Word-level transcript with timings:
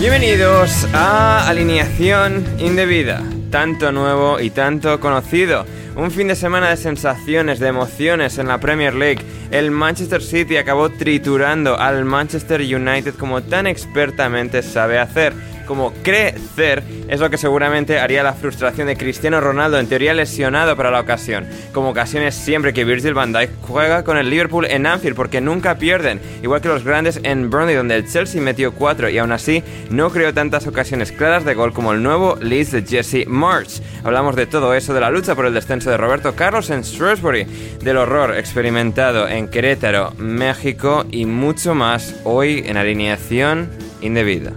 Bienvenidos 0.00 0.88
a 0.94 1.46
Alineación 1.46 2.42
Indebida, 2.58 3.22
tanto 3.50 3.92
nuevo 3.92 4.40
y 4.40 4.48
tanto 4.48 4.98
conocido. 4.98 5.66
Un 5.94 6.10
fin 6.10 6.28
de 6.28 6.36
semana 6.36 6.70
de 6.70 6.78
sensaciones, 6.78 7.58
de 7.60 7.68
emociones 7.68 8.38
en 8.38 8.48
la 8.48 8.58
Premier 8.58 8.94
League. 8.94 9.20
El 9.50 9.70
Manchester 9.70 10.22
City 10.22 10.56
acabó 10.56 10.88
triturando 10.88 11.78
al 11.78 12.06
Manchester 12.06 12.62
United 12.62 13.12
como 13.16 13.42
tan 13.42 13.66
expertamente 13.66 14.62
sabe 14.62 14.98
hacer. 14.98 15.34
Como 15.70 15.92
crecer 16.02 16.82
es 17.06 17.20
lo 17.20 17.30
que 17.30 17.38
seguramente 17.38 18.00
haría 18.00 18.24
la 18.24 18.32
frustración 18.32 18.88
de 18.88 18.96
Cristiano 18.96 19.40
Ronaldo, 19.40 19.78
en 19.78 19.86
teoría 19.86 20.12
lesionado 20.12 20.76
para 20.76 20.90
la 20.90 20.98
ocasión. 20.98 21.46
Como 21.72 21.90
ocasiones 21.90 22.34
siempre 22.34 22.72
que 22.72 22.84
Virgil 22.84 23.14
van 23.14 23.32
Dijk 23.32 23.50
juega 23.62 24.02
con 24.02 24.18
el 24.18 24.28
Liverpool 24.28 24.66
en 24.66 24.84
Anfield 24.84 25.14
porque 25.14 25.40
nunca 25.40 25.78
pierden, 25.78 26.20
igual 26.42 26.60
que 26.60 26.66
los 26.66 26.82
grandes 26.82 27.20
en 27.22 27.50
Burnley 27.50 27.76
donde 27.76 27.94
el 27.94 28.10
Chelsea 28.10 28.42
metió 28.42 28.72
4 28.72 29.10
y 29.10 29.18
aún 29.18 29.30
así 29.30 29.62
no 29.90 30.10
creó 30.10 30.34
tantas 30.34 30.66
ocasiones 30.66 31.12
claras 31.12 31.44
de 31.44 31.54
gol 31.54 31.72
como 31.72 31.92
el 31.92 32.02
nuevo 32.02 32.36
Leeds 32.40 32.72
de 32.72 32.82
Jesse 32.82 33.28
March. 33.28 33.80
Hablamos 34.02 34.34
de 34.34 34.46
todo 34.46 34.74
eso, 34.74 34.92
de 34.92 35.02
la 35.02 35.10
lucha 35.10 35.36
por 35.36 35.46
el 35.46 35.54
descenso 35.54 35.88
de 35.88 35.98
Roberto 35.98 36.34
Carlos 36.34 36.70
en 36.70 36.82
Shrewsbury, 36.82 37.44
del 37.80 37.96
horror 37.96 38.36
experimentado 38.36 39.28
en 39.28 39.46
Querétaro, 39.46 40.14
México 40.18 41.06
y 41.12 41.26
mucho 41.26 41.76
más 41.76 42.16
hoy 42.24 42.64
en 42.66 42.76
alineación 42.76 43.70
indebida. 44.00 44.52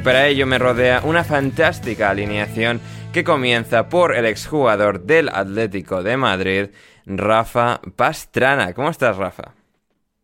Y 0.00 0.02
para 0.02 0.28
ello 0.28 0.46
me 0.46 0.58
rodea 0.58 1.02
una 1.04 1.24
fantástica 1.24 2.08
alineación 2.08 2.80
que 3.12 3.22
comienza 3.22 3.90
por 3.90 4.16
el 4.16 4.24
exjugador 4.24 5.02
del 5.02 5.28
Atlético 5.28 6.02
de 6.02 6.16
Madrid, 6.16 6.70
Rafa 7.04 7.82
Pastrana. 7.96 8.72
¿Cómo 8.72 8.88
estás, 8.88 9.18
Rafa? 9.18 9.52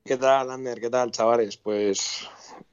¿Qué 0.03 0.17
tal, 0.17 0.51
Ander? 0.51 0.81
¿Qué 0.81 0.89
tal, 0.89 1.11
chavales? 1.11 1.59
Pues, 1.59 2.27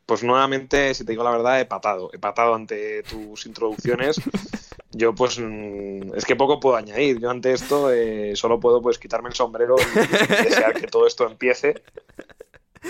pues 0.06 0.24
nuevamente, 0.24 0.94
si 0.94 1.04
te 1.04 1.12
digo 1.12 1.26
la 1.26 1.32
verdad, 1.32 1.60
he 1.60 1.66
patado. 1.66 2.10
He 2.14 2.20
patado 2.20 2.56
ante 2.56 3.04
tus 3.04 3.48
introducciones. 3.48 4.22
Yo, 4.92 5.14
pues, 5.14 5.38
mm, 5.38 6.16
es 6.16 6.24
que 6.24 6.38
poco 6.38 6.62
puedo 6.62 6.78
añadir. 6.78 7.20
Yo 7.20 7.30
ante 7.30 7.52
esto 7.52 7.92
eh, 7.92 8.34
solo 8.38 8.62
puedo 8.62 8.82
pues 8.82 8.98
quitarme 8.98 9.28
el 9.28 9.36
sombrero 9.36 9.76
y 9.78 10.44
desear 10.46 10.74
que 10.74 10.88
todo 10.88 11.06
esto 11.06 11.28
empiece. 11.28 11.84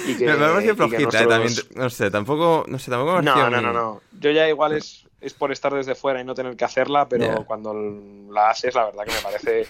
Y 0.07 0.15
que, 0.15 0.25
me 0.25 0.63
que 0.63 0.75
flojita, 0.75 1.23
eh, 1.23 1.27
también. 1.27 1.53
No 1.75 1.89
sé, 1.89 2.09
tampoco, 2.09 2.65
no 2.67 2.79
sé, 2.79 2.89
tampoco 2.89 3.17
me 3.17 3.23
No, 3.23 3.49
no, 3.49 3.61
no, 3.61 3.73
no. 3.73 4.01
Yo 4.19 4.31
ya 4.31 4.47
igual 4.49 4.73
es, 4.73 5.05
es 5.21 5.33
por 5.33 5.51
estar 5.51 5.73
desde 5.73 5.95
fuera 5.95 6.21
y 6.21 6.23
no 6.23 6.33
tener 6.33 6.55
que 6.55 6.65
hacerla, 6.65 7.07
pero 7.07 7.45
cuando 7.45 7.73
la 8.31 8.49
haces, 8.49 8.75
la 8.75 8.85
verdad 8.85 9.05
que 9.05 9.11
me 9.11 9.21
parece 9.21 9.67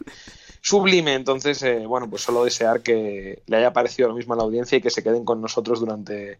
sublime. 0.62 1.14
Entonces, 1.14 1.62
eh, 1.64 1.86
bueno, 1.86 2.10
pues 2.10 2.22
solo 2.22 2.44
desear 2.44 2.82
que 2.82 3.44
le 3.46 3.58
haya 3.58 3.74
parecido 3.74 4.10
lo 4.10 4.16
mismo 4.16 4.34
a 4.34 4.38
la 4.38 4.44
audiencia 4.44 4.78
y 4.78 4.82
que 4.82 4.90
se 4.90 5.04
queden 5.04 5.26
con 5.26 5.42
nosotros 5.42 5.80
durante 5.80 6.40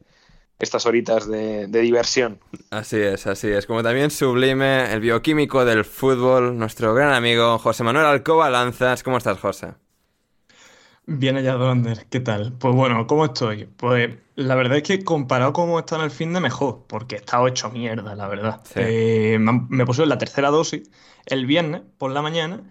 estas 0.60 0.86
horitas 0.86 1.28
de, 1.28 1.68
de 1.68 1.82
diversión. 1.82 2.40
Así 2.70 2.98
es, 2.98 3.28
así 3.28 3.50
es. 3.50 3.66
Como 3.66 3.84
también 3.84 4.12
sublime 4.12 4.92
el 4.94 5.02
bioquímico 5.02 5.66
del 5.66 5.84
fútbol, 5.84 6.58
nuestro 6.58 6.94
gran 6.94 7.14
amigo 7.14 7.58
José 7.60 7.84
Manuel 7.84 8.06
Alcoba 8.06 8.50
Lanzas. 8.50 9.04
¿Cómo 9.04 9.18
estás, 9.18 9.40
José? 9.40 9.74
Bien 11.06 11.36
hallado, 11.36 11.70
Ander. 11.70 12.06
¿Qué 12.10 12.22
tal? 12.22 12.54
Pues 12.54 12.74
bueno, 12.74 13.06
¿cómo 13.08 13.26
estoy? 13.26 13.66
Pues 13.66 14.16
la 14.36 14.56
verdad 14.56 14.78
es 14.78 14.84
que 14.84 15.04
comparado 15.04 15.52
con 15.52 15.66
cómo 15.66 15.80
está 15.80 15.98
en 15.98 16.04
el 16.04 16.12
fin 16.12 16.34
de 16.34 16.40
mejor, 16.40 16.86
porque 16.88 17.16
he 17.16 17.18
estado 17.20 17.48
hecho 17.48 17.70
mierda, 17.72 18.16
la 18.16 18.28
verdad. 18.28 18.62
Sí. 18.64 18.80
Eh, 18.80 19.38
me, 19.40 19.86
pusieron 19.86 20.10
la 20.10 20.18
tercera 20.18 20.50
dosis 20.50 20.90
el 21.26 21.46
viernes 21.46 21.82
por 21.98 22.12
la 22.12 22.22
mañana 22.22 22.62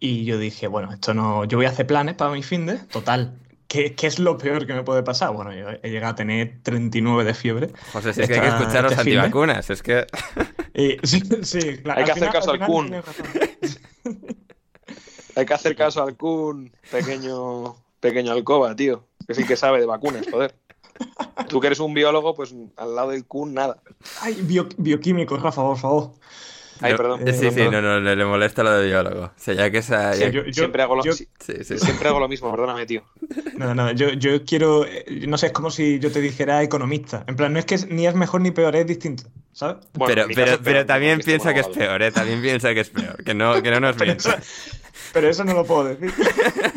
y 0.00 0.24
yo 0.24 0.38
dije, 0.38 0.66
bueno, 0.66 0.92
esto 0.92 1.12
no, 1.12 1.44
yo 1.44 1.58
voy 1.58 1.66
a 1.66 1.70
hacer 1.70 1.86
planes 1.86 2.14
para 2.14 2.30
mi 2.30 2.42
fin 2.42 2.64
de, 2.64 2.78
total. 2.78 3.38
¿Qué, 3.68 3.94
qué 3.94 4.06
es 4.06 4.18
lo 4.18 4.38
peor 4.38 4.66
que 4.66 4.72
me 4.72 4.82
puede 4.82 5.02
pasar? 5.02 5.32
Bueno, 5.32 5.52
yo 5.52 5.68
he 5.82 5.90
llegado 5.90 6.12
a 6.12 6.16
tener 6.16 6.60
39 6.62 7.24
de 7.24 7.34
fiebre. 7.34 7.70
José, 7.92 8.14
si 8.14 8.22
es 8.22 8.28
que 8.28 8.34
hay 8.34 8.40
que 8.40 8.48
escuchar 8.48 8.78
a 8.78 8.82
los 8.82 8.92
este 8.92 9.02
antivacunas. 9.02 9.68
Es 9.70 9.82
que. 9.82 10.06
Y, 10.76 10.98
sí, 11.04 11.22
sí, 11.42 11.78
claro, 11.78 12.00
Hay 12.00 12.04
que 12.04 12.10
al 12.10 12.18
hacer 12.18 12.32
caso 12.32 12.50
al 12.50 12.58
final 12.58 12.68
Kun. 12.68 14.13
Hay 15.36 15.46
que 15.46 15.54
hacer 15.54 15.74
caso 15.76 16.02
al 16.02 16.16
Kun, 16.16 16.72
pequeño, 16.90 17.76
pequeño 18.00 18.32
alcoba, 18.32 18.74
tío. 18.76 19.04
Que 19.26 19.32
es 19.32 19.38
el 19.38 19.46
que 19.46 19.56
sabe 19.56 19.80
de 19.80 19.86
vacunas, 19.86 20.26
joder. 20.30 20.54
Tú 21.48 21.60
que 21.60 21.66
eres 21.68 21.80
un 21.80 21.92
biólogo, 21.94 22.34
pues 22.34 22.54
al 22.76 22.94
lado 22.94 23.10
del 23.10 23.26
Kun, 23.26 23.54
nada. 23.54 23.78
Ay, 24.20 24.34
bio- 24.42 24.68
bioquímico, 24.76 25.36
Rafa, 25.36 25.62
por 25.62 25.76
favor. 25.78 26.10
Ay, 26.80 26.92
No, 26.92 26.96
perdón. 26.98 27.28
eh, 27.28 27.32
Sí, 27.32 27.38
sí, 27.50 27.54
perdón, 27.54 27.72
no, 27.72 27.82
no, 27.82 28.00
le, 28.00 28.16
le 28.16 28.24
molesta 28.24 28.62
lo 28.62 28.72
de 28.72 28.86
biólogo. 28.86 29.24
O 29.26 29.32
sea, 29.36 29.54
ya 29.54 29.70
que 29.70 29.78
esa. 29.78 30.12
Sí, 30.14 30.20
ya- 30.20 30.28
yo- 30.30 30.44
yo- 30.44 30.52
siempre, 30.52 30.82
hago 30.82 30.96
lo, 30.96 31.04
yo- 31.04 31.12
sí, 31.12 31.28
sí, 31.38 31.64
sí. 31.64 31.78
siempre 31.78 32.08
hago 32.08 32.18
lo 32.20 32.28
mismo, 32.28 32.50
perdóname, 32.50 32.84
tío. 32.86 33.02
Nada, 33.56 33.74
nada, 33.74 33.92
yo, 33.92 34.10
yo 34.10 34.44
quiero, 34.44 34.84
eh, 34.84 35.04
no 35.28 35.38
sé, 35.38 35.46
es 35.46 35.52
como 35.52 35.70
si 35.70 35.98
yo 36.00 36.10
te 36.10 36.20
dijera 36.20 36.62
economista. 36.62 37.24
En 37.28 37.36
plan, 37.36 37.52
no 37.52 37.58
es 37.58 37.64
que 37.64 37.76
es- 37.76 37.88
ni 37.88 38.06
es 38.06 38.14
mejor 38.14 38.40
ni 38.40 38.50
peor, 38.50 38.74
es 38.76 38.86
distinto, 38.86 39.24
¿sabes? 39.52 39.76
Bueno, 39.94 40.24
pero, 40.26 40.26
pero, 40.34 40.58
pero 40.62 40.86
también 40.86 41.20
piensa 41.20 41.54
que 41.54 41.60
es 41.60 41.68
peor, 41.68 42.02
¿eh? 42.02 42.10
También 42.10 42.42
piensa 42.42 42.74
que 42.74 42.80
es 42.80 42.90
peor. 42.90 43.22
Que 43.22 43.34
no, 43.34 43.62
que 43.62 43.70
no 43.70 43.80
nos 43.80 43.94
Pero 43.96 44.06
mienta. 44.06 44.34
eso, 44.34 44.72
pero 45.12 45.28
eso 45.28 45.44
no 45.44 45.54
lo 45.54 45.64
puedo 45.64 45.84
decir. 45.94 46.12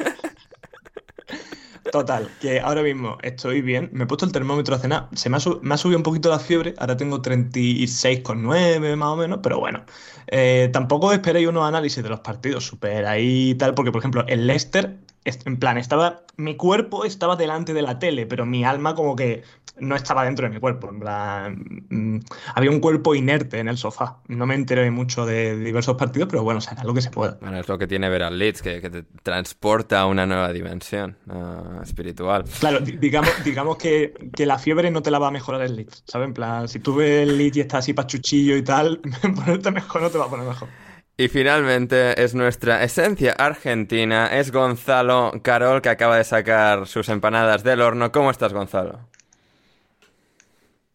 Total, 1.91 2.29
que 2.39 2.59
ahora 2.59 2.81
mismo 2.83 3.17
estoy 3.21 3.61
bien. 3.61 3.89
Me 3.93 4.03
he 4.03 4.07
puesto 4.07 4.25
el 4.25 4.31
termómetro 4.31 4.75
a 4.75 4.79
cenar. 4.79 5.09
Se 5.13 5.29
me 5.29 5.37
ha, 5.37 5.39
subido 5.39 5.97
un 5.97 6.03
poquito 6.03 6.29
la 6.29 6.39
fiebre. 6.39 6.73
Ahora 6.77 6.97
tengo 6.97 7.21
36,9 7.21 8.95
más 8.95 9.09
o 9.09 9.15
menos. 9.15 9.39
Pero 9.43 9.59
bueno, 9.59 9.85
eh, 10.27 10.69
tampoco 10.73 11.11
esperéis 11.13 11.47
unos 11.47 11.67
análisis 11.67 12.03
de 12.03 12.09
los 12.09 12.19
partidos 12.21 12.65
súper 12.65 13.05
ahí 13.05 13.51
y 13.51 13.55
tal. 13.55 13.73
Porque, 13.73 13.91
por 13.91 13.99
ejemplo, 13.99 14.25
el 14.27 14.47
Leicester, 14.47 14.97
es- 15.23 15.39
en 15.45 15.57
plan, 15.57 15.77
estaba. 15.77 16.23
Mi 16.37 16.55
cuerpo 16.55 17.05
estaba 17.05 17.35
delante 17.35 17.73
de 17.73 17.81
la 17.81 17.99
tele, 17.99 18.25
pero 18.25 18.45
mi 18.45 18.63
alma, 18.63 18.93
como 18.95 19.15
que 19.15 19.43
no 19.79 19.95
estaba 19.95 20.25
dentro 20.25 20.47
de 20.47 20.53
mi 20.53 20.59
cuerpo. 20.59 20.89
En 20.89 20.99
plan, 20.99 21.85
mm, 21.89 22.19
había 22.55 22.71
un 22.71 22.79
cuerpo 22.79 23.15
inerte 23.15 23.59
en 23.59 23.67
el 23.67 23.77
sofá. 23.77 24.17
No 24.27 24.45
me 24.45 24.55
enteré 24.55 24.89
mucho 24.91 25.25
de 25.25 25.57
diversos 25.57 25.95
partidos, 25.95 26.29
pero 26.29 26.43
bueno, 26.43 26.61
será 26.61 26.83
lo 26.83 26.93
que 26.93 27.01
se 27.01 27.11
pueda. 27.11 27.37
Bueno, 27.41 27.59
es 27.59 27.67
lo 27.67 27.77
que 27.77 27.87
tiene 27.87 28.09
ver 28.09 28.23
al 28.23 28.37
Leeds, 28.37 28.61
que, 28.61 28.81
te 28.81 29.03
transporta 29.23 30.01
a 30.01 30.05
una 30.05 30.25
nueva 30.25 30.51
dimensión 30.53 31.17
uh, 31.27 31.81
espiritual. 31.81 32.45
Claro, 32.59 32.79
digamos, 32.79 33.31
digamos 33.43 33.77
que, 33.77 34.13
que, 34.33 34.45
la 34.45 34.57
fiebre 34.57 34.91
no 34.91 35.01
te 35.01 35.11
la 35.11 35.19
va 35.19 35.27
a 35.27 35.31
mejorar 35.31 35.61
el 35.61 35.75
Leeds, 35.75 36.03
¿sabes? 36.07 36.27
En 36.27 36.33
plan, 36.33 36.67
si 36.67 36.79
tú 36.79 36.95
ves 36.95 37.27
el 37.27 37.37
Leeds 37.37 37.57
y 37.57 37.61
estás 37.61 37.79
así 37.79 37.93
pachuchillo 37.93 38.55
y 38.55 38.63
tal, 38.63 39.01
ponerte 39.35 39.71
mejor 39.71 40.01
no 40.01 40.09
te 40.09 40.17
va 40.17 40.25
a 40.25 40.29
poner 40.29 40.47
mejor. 40.47 40.69
Y 41.19 41.29
finalmente 41.29 42.23
es 42.23 42.35
nuestra 42.35 42.83
esencia 42.83 43.31
argentina, 43.31 44.27
es 44.27 44.51
Gonzalo 44.51 45.31
Carol 45.41 45.81
que 45.81 45.89
acaba 45.89 46.15
de 46.15 46.23
sacar 46.23 46.85
sus 46.85 47.09
empanadas 47.09 47.63
del 47.63 47.81
horno. 47.81 48.11
¿Cómo 48.11 48.29
estás, 48.29 48.53
Gonzalo? 48.53 48.99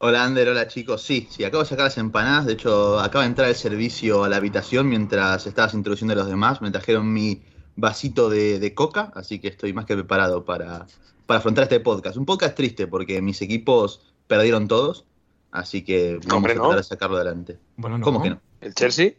Hola 0.04 0.24
Ander, 0.24 0.48
hola 0.48 0.66
chicos. 0.66 1.00
Sí, 1.00 1.28
sí, 1.30 1.44
acabo 1.44 1.62
de 1.62 1.68
sacar 1.68 1.84
las 1.84 1.96
empanadas. 1.96 2.46
De 2.46 2.54
hecho, 2.54 2.98
acaba 2.98 3.22
de 3.22 3.28
entrar 3.28 3.48
el 3.48 3.54
servicio 3.54 4.24
a 4.24 4.28
la 4.28 4.38
habitación 4.38 4.88
mientras 4.88 5.46
estabas 5.46 5.74
introduciendo 5.74 6.14
a 6.14 6.16
los 6.16 6.26
demás. 6.26 6.60
Me 6.60 6.72
trajeron 6.72 7.12
mi 7.12 7.44
vasito 7.76 8.28
de, 8.28 8.72
coca, 8.74 9.12
así 9.14 9.38
que 9.38 9.46
estoy 9.46 9.72
más 9.72 9.84
que 9.86 9.94
preparado 9.94 10.44
para, 10.44 10.88
para, 11.24 11.38
afrontar 11.38 11.62
este 11.62 11.78
podcast. 11.78 12.16
Un 12.16 12.26
podcast 12.26 12.56
triste 12.56 12.88
porque 12.88 13.22
mis 13.22 13.40
equipos 13.42 14.12
perdieron 14.26 14.66
todos, 14.66 15.04
así 15.52 15.84
que 15.84 16.18
vamos 16.26 16.50
a 16.50 16.54
tratar 16.54 16.76
de 16.78 16.82
sacarlo 16.82 17.14
adelante. 17.14 17.60
Bueno, 17.76 18.00
¿Cómo 18.00 18.20
que 18.20 18.30
no? 18.30 18.40
¿El 18.60 18.74
Chelsea? 18.74 19.12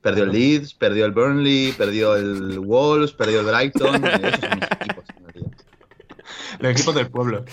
Perdió 0.00 0.24
el 0.24 0.32
Leeds, 0.32 0.72
perdió 0.72 1.04
el 1.04 1.12
Burnley, 1.12 1.72
perdió 1.72 2.16
el 2.16 2.60
Wolves, 2.60 3.12
perdió 3.12 3.40
el 3.40 3.46
Brighton. 3.46 4.02
Esos 4.06 4.40
son 4.40 4.58
mis 4.58 4.70
equipos, 4.70 5.04
Los 6.58 6.72
equipos 6.72 6.94
del 6.94 7.08
pueblo. 7.08 7.44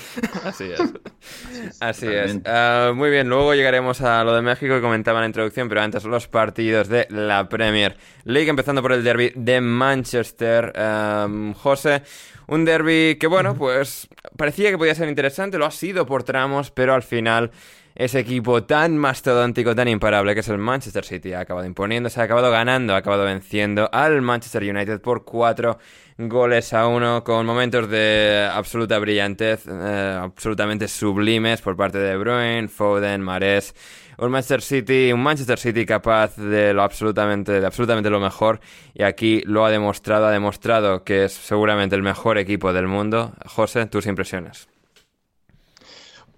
Así 0.44 0.66
es. 0.66 0.82
Así 1.80 2.08
es. 2.08 2.40
Ah, 2.46 2.92
muy 2.96 3.10
bien, 3.10 3.30
luego 3.30 3.54
llegaremos 3.54 4.02
a 4.02 4.24
lo 4.24 4.34
de 4.34 4.42
México 4.42 4.74
que 4.74 4.82
comentaba 4.82 5.20
en 5.20 5.24
la 5.24 5.28
introducción, 5.28 5.70
pero 5.70 5.82
antes 5.82 6.04
los 6.04 6.28
partidos 6.28 6.88
de 6.88 7.08
la 7.10 7.50
Premier 7.50 7.98
League, 8.26 8.50
empezando 8.50 8.82
por 8.82 8.94
el 8.94 9.04
derby 9.04 9.32
de 9.36 9.62
Manchester. 9.62 10.74
José, 11.56 12.04
un 12.48 12.66
derby 12.66 13.18
que, 13.20 13.28
bueno, 13.28 13.56
pues 13.56 14.08
parecía 14.38 14.72
que 14.72 14.78
podía 14.78 14.96
ser 14.96 15.10
interesante, 15.10 15.58
lo 15.58 15.66
ha 15.66 15.72
sido 15.72 16.06
por 16.06 16.24
tramos, 16.24 16.72
pero 16.72 16.94
al 16.94 17.04
final 17.04 17.52
ese 17.96 18.20
equipo 18.20 18.64
tan 18.64 18.98
mastodóntico, 18.98 19.76
tan 19.76 19.88
imparable 19.88 20.34
que 20.34 20.40
es 20.40 20.50
el 20.50 20.58
Manchester 20.58 21.04
City. 21.04 21.34
Ha 21.34 21.42
acabado 21.42 21.66
imponiéndose, 21.66 22.20
ha 22.22 22.24
acabado 22.24 22.50
ganando, 22.52 22.94
ha 22.94 22.98
acabado 22.98 23.26
venciendo 23.26 23.90
al 23.92 24.22
Manchester 24.22 24.64
United 24.64 25.02
por 25.02 25.24
cuatro 25.26 25.78
goles 26.30 26.74
a 26.74 26.88
uno, 26.88 27.24
con 27.24 27.46
momentos 27.46 27.90
de 27.90 28.50
absoluta 28.52 29.00
brillantez, 29.00 29.66
eh, 29.68 30.20
absolutamente 30.22 30.88
sublimes 30.88 31.62
por 31.62 31.76
parte 31.76 31.98
de 31.98 32.18
Bruin, 32.18 32.70
Foden, 32.70 33.22
Mares. 33.22 33.74
Un 34.18 34.30
Manchester 34.30 34.62
City, 34.62 35.12
un 35.12 35.24
Manchester 35.24 35.58
City 35.58 35.86
capaz 35.86 36.36
de 36.36 36.74
lo 36.74 36.84
absolutamente, 36.84 37.60
de 37.60 37.66
absolutamente 37.66 38.10
lo 38.10 38.20
mejor. 38.20 38.60
Y 38.94 39.04
aquí 39.04 39.42
lo 39.46 39.66
ha 39.66 39.72
demostrado, 39.72 40.28
ha 40.28 40.32
demostrado 40.32 41.04
que 41.04 41.26
es 41.26 41.34
seguramente 41.34 41.96
el 41.96 42.04
mejor 42.04 42.38
equipo 42.38 42.74
del 42.74 42.88
mundo. 42.88 43.34
José, 43.46 43.86
tus 43.88 44.06
impresiones. 44.06 44.68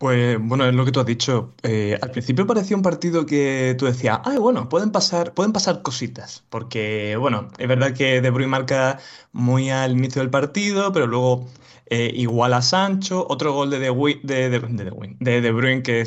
Pues 0.04 0.38
bueno, 0.38 0.66
es 0.66 0.76
lo 0.76 0.84
que 0.84 0.92
tú 0.92 1.00
has 1.00 1.06
dicho. 1.06 1.54
Eh, 1.64 1.98
al 2.02 2.12
principio 2.12 2.46
parecía 2.46 2.76
un 2.76 2.84
partido 2.84 3.26
que 3.26 3.74
tú 3.80 3.86
decías, 3.86 4.20
ay, 4.26 4.38
bueno, 4.38 4.68
pueden 4.68 4.92
pasar, 4.92 5.34
pueden 5.34 5.54
pasar 5.54 5.82
cositas. 5.82 6.44
Porque, 6.50 7.16
bueno, 7.18 7.48
es 7.58 7.70
verdad 7.70 7.94
que 7.94 8.20
De 8.20 8.30
Bruyne 8.30 8.50
marca 8.50 9.00
muy 9.32 9.70
al 9.70 9.94
inicio 9.94 10.22
del 10.22 10.30
partido, 10.30 10.92
pero 10.92 11.08
luego 11.08 11.48
eh, 11.86 12.12
igual 12.14 12.54
a 12.54 12.62
Sancho, 12.62 13.26
otro 13.30 13.54
gol 13.54 13.70
de 13.70 13.80
De, 13.80 15.52
Bruyne 15.54 15.84
que 15.84 16.04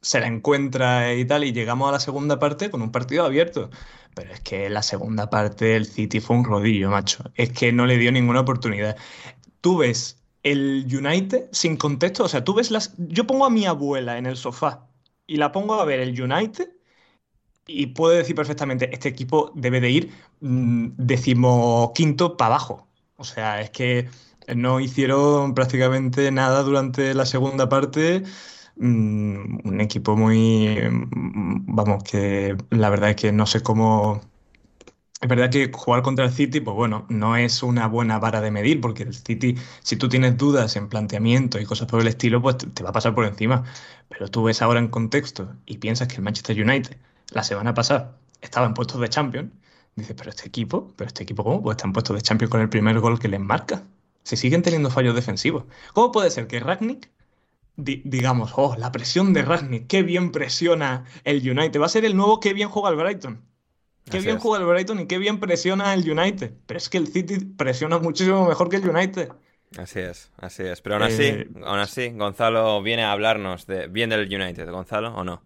se 0.00 0.20
la 0.20 0.28
encuentra 0.28 1.12
y 1.12 1.24
tal, 1.24 1.42
y 1.42 1.52
llegamos 1.52 1.88
a 1.88 1.92
la 1.92 2.00
segunda 2.00 2.38
parte 2.38 2.70
con 2.70 2.82
un 2.82 2.92
partido 2.92 3.24
abierto. 3.24 3.70
Pero 4.14 4.32
es 4.32 4.40
que 4.42 4.70
la 4.70 4.82
segunda 4.82 5.28
parte 5.28 5.74
el 5.74 5.86
City 5.86 6.20
fue 6.20 6.36
un 6.36 6.44
rodillo, 6.44 6.88
macho. 6.88 7.24
Es 7.34 7.50
que 7.50 7.72
no 7.72 7.86
le 7.86 7.98
dio 7.98 8.12
ninguna 8.12 8.42
oportunidad. 8.42 8.96
Tú 9.60 9.78
ves 9.78 10.19
el 10.42 10.86
United 10.90 11.48
sin 11.52 11.76
contexto, 11.76 12.24
o 12.24 12.28
sea, 12.28 12.44
tú 12.44 12.54
ves 12.54 12.70
las... 12.70 12.94
Yo 12.98 13.26
pongo 13.26 13.44
a 13.46 13.50
mi 13.50 13.66
abuela 13.66 14.18
en 14.18 14.26
el 14.26 14.36
sofá 14.36 14.88
y 15.26 15.36
la 15.36 15.52
pongo 15.52 15.74
a 15.74 15.84
ver 15.84 16.00
el 16.00 16.20
United 16.20 16.70
y 17.66 17.86
puedo 17.88 18.16
decir 18.16 18.34
perfectamente, 18.34 18.92
este 18.92 19.08
equipo 19.08 19.52
debe 19.54 19.80
de 19.80 19.90
ir 19.90 20.12
mm, 20.40 20.88
decimoquinto 20.96 22.36
para 22.36 22.56
abajo. 22.56 22.88
O 23.16 23.24
sea, 23.24 23.60
es 23.60 23.70
que 23.70 24.08
no 24.56 24.80
hicieron 24.80 25.54
prácticamente 25.54 26.30
nada 26.32 26.62
durante 26.62 27.14
la 27.14 27.26
segunda 27.26 27.68
parte. 27.68 28.22
Mm, 28.76 29.68
un 29.68 29.80
equipo 29.80 30.16
muy, 30.16 30.78
mm, 30.90 31.74
vamos, 31.74 32.02
que 32.04 32.56
la 32.70 32.90
verdad 32.90 33.10
es 33.10 33.16
que 33.16 33.32
no 33.32 33.46
sé 33.46 33.62
cómo 33.62 34.20
es 35.20 35.28
verdad 35.28 35.50
que 35.50 35.70
jugar 35.72 36.02
contra 36.02 36.24
el 36.24 36.32
City, 36.32 36.60
pues 36.60 36.74
bueno, 36.74 37.06
no 37.10 37.36
es 37.36 37.62
una 37.62 37.86
buena 37.86 38.18
vara 38.18 38.40
de 38.40 38.50
medir, 38.50 38.80
porque 38.80 39.02
el 39.02 39.14
City, 39.14 39.54
si 39.82 39.96
tú 39.96 40.08
tienes 40.08 40.36
dudas 40.38 40.76
en 40.76 40.88
planteamiento 40.88 41.60
y 41.60 41.66
cosas 41.66 41.88
por 41.88 42.00
el 42.00 42.06
estilo, 42.06 42.40
pues 42.40 42.56
te 42.58 42.82
va 42.82 42.90
a 42.90 42.92
pasar 42.92 43.14
por 43.14 43.26
encima. 43.26 43.64
Pero 44.08 44.28
tú 44.28 44.44
ves 44.44 44.62
ahora 44.62 44.80
en 44.80 44.88
contexto 44.88 45.54
y 45.66 45.78
piensas 45.78 46.08
que 46.08 46.16
el 46.16 46.22
Manchester 46.22 46.60
United 46.62 46.96
la 47.32 47.42
semana 47.44 47.74
pasada 47.74 48.16
estaba 48.40 48.66
en 48.66 48.74
puestos 48.74 49.00
de 49.00 49.08
Champions, 49.08 49.52
dices, 49.94 50.16
pero 50.16 50.30
este 50.30 50.48
equipo, 50.48 50.92
pero 50.96 51.08
este 51.08 51.22
equipo, 51.22 51.44
¿cómo? 51.44 51.62
Pues 51.62 51.76
está 51.76 51.86
en 51.86 51.92
puestos 51.92 52.16
de 52.16 52.22
Champions 52.22 52.50
con 52.50 52.60
el 52.62 52.68
primer 52.70 52.98
gol 53.00 53.18
que 53.18 53.28
les 53.28 53.40
marca. 53.40 53.84
Se 54.24 54.36
siguen 54.36 54.62
teniendo 54.62 54.90
fallos 54.90 55.14
defensivos. 55.14 55.64
¿Cómo 55.92 56.12
puede 56.12 56.30
ser 56.30 56.46
que 56.46 56.60
Ragnick 56.60 57.10
digamos, 57.76 58.52
oh, 58.56 58.76
la 58.76 58.92
presión 58.92 59.32
de 59.32 59.42
Ragnick, 59.42 59.86
qué 59.86 60.02
bien 60.02 60.32
presiona 60.32 61.04
el 61.24 61.38
United. 61.48 61.80
Va 61.80 61.86
a 61.86 61.88
ser 61.88 62.04
el 62.04 62.16
nuevo 62.16 62.40
qué 62.40 62.52
bien 62.52 62.68
juega 62.68 62.90
el 62.90 62.96
Brighton. 62.96 63.42
Qué 64.08 64.20
bien 64.20 64.38
juega 64.38 64.64
el 64.64 64.70
Brighton 64.70 65.00
y 65.00 65.06
qué 65.06 65.18
bien 65.18 65.40
presiona 65.40 65.94
el 65.94 66.08
United. 66.08 66.52
Pero 66.66 66.78
es 66.78 66.88
que 66.88 66.98
el 66.98 67.06
City 67.06 67.44
presiona 67.44 67.98
muchísimo 67.98 68.48
mejor 68.48 68.68
que 68.68 68.76
el 68.76 68.88
United. 68.88 69.30
Así 69.78 70.00
es, 70.00 70.30
así 70.38 70.64
es. 70.64 70.80
Pero 70.80 70.96
aún 70.96 71.04
así, 71.04 71.22
eh, 71.22 71.48
aún 71.64 71.78
así, 71.78 72.10
Gonzalo 72.10 72.82
viene 72.82 73.04
a 73.04 73.12
hablarnos 73.12 73.66
de 73.66 73.86
bien 73.86 74.10
del 74.10 74.22
United, 74.22 74.68
Gonzalo, 74.70 75.14
¿o 75.14 75.22
no? 75.22 75.42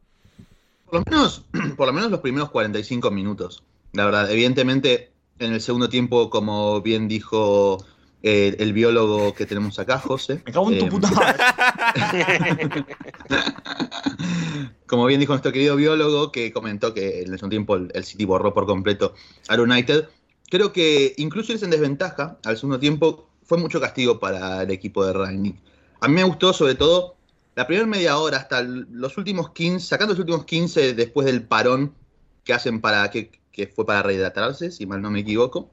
Por 0.86 0.94
lo 0.94 1.04
menos, 1.10 1.44
por 1.76 1.86
lo 1.86 1.92
menos 1.92 2.10
los 2.10 2.20
primeros 2.20 2.50
45 2.50 3.10
minutos. 3.10 3.62
La 3.92 4.06
verdad, 4.06 4.30
evidentemente, 4.30 5.12
en 5.38 5.52
el 5.52 5.60
segundo 5.60 5.88
tiempo, 5.88 6.30
como 6.30 6.80
bien 6.80 7.06
dijo 7.06 7.84
eh, 8.22 8.56
el 8.58 8.72
biólogo 8.72 9.34
que 9.34 9.44
tenemos 9.44 9.78
acá, 9.78 9.98
José. 9.98 10.40
Me 10.46 10.52
cago 10.52 10.70
en 10.70 10.78
tu 10.78 10.86
eh, 10.86 10.90
puta 10.90 11.10
madre. 11.10 11.44
Como 14.86 15.06
bien 15.06 15.20
dijo 15.20 15.32
nuestro 15.32 15.52
querido 15.52 15.76
biólogo, 15.76 16.32
que 16.32 16.52
comentó 16.52 16.94
que 16.94 17.22
en 17.22 17.34
ese 17.34 17.48
tiempo 17.48 17.76
el, 17.76 18.04
City 18.04 18.24
borró 18.24 18.54
por 18.54 18.66
completo 18.66 19.14
al 19.48 19.60
United, 19.60 20.08
creo 20.50 20.72
que 20.72 21.14
incluso 21.16 21.52
irse 21.52 21.64
en 21.64 21.70
desventaja 21.70 22.38
al 22.44 22.56
segundo 22.56 22.78
tiempo 22.78 23.28
fue 23.42 23.58
mucho 23.58 23.80
castigo 23.80 24.18
para 24.18 24.62
el 24.62 24.70
equipo 24.70 25.04
de 25.04 25.12
Rangnick. 25.12 25.56
A 26.00 26.08
mí 26.08 26.14
me 26.14 26.24
gustó 26.24 26.52
sobre 26.52 26.74
todo 26.74 27.16
la 27.54 27.66
primera 27.66 27.86
media 27.86 28.18
hora 28.18 28.38
hasta 28.38 28.62
los 28.62 29.16
últimos 29.16 29.50
15, 29.50 29.86
sacando 29.86 30.12
los 30.12 30.20
últimos 30.20 30.44
15 30.44 30.94
después 30.94 31.26
del 31.26 31.44
parón 31.44 31.94
que 32.42 32.52
hacen 32.52 32.80
para 32.80 33.10
que, 33.10 33.30
que 33.52 33.68
fue 33.68 33.86
para 33.86 34.02
rehidratarse, 34.02 34.70
si 34.70 34.86
mal 34.86 35.00
no 35.00 35.10
me 35.10 35.20
equivoco. 35.20 35.70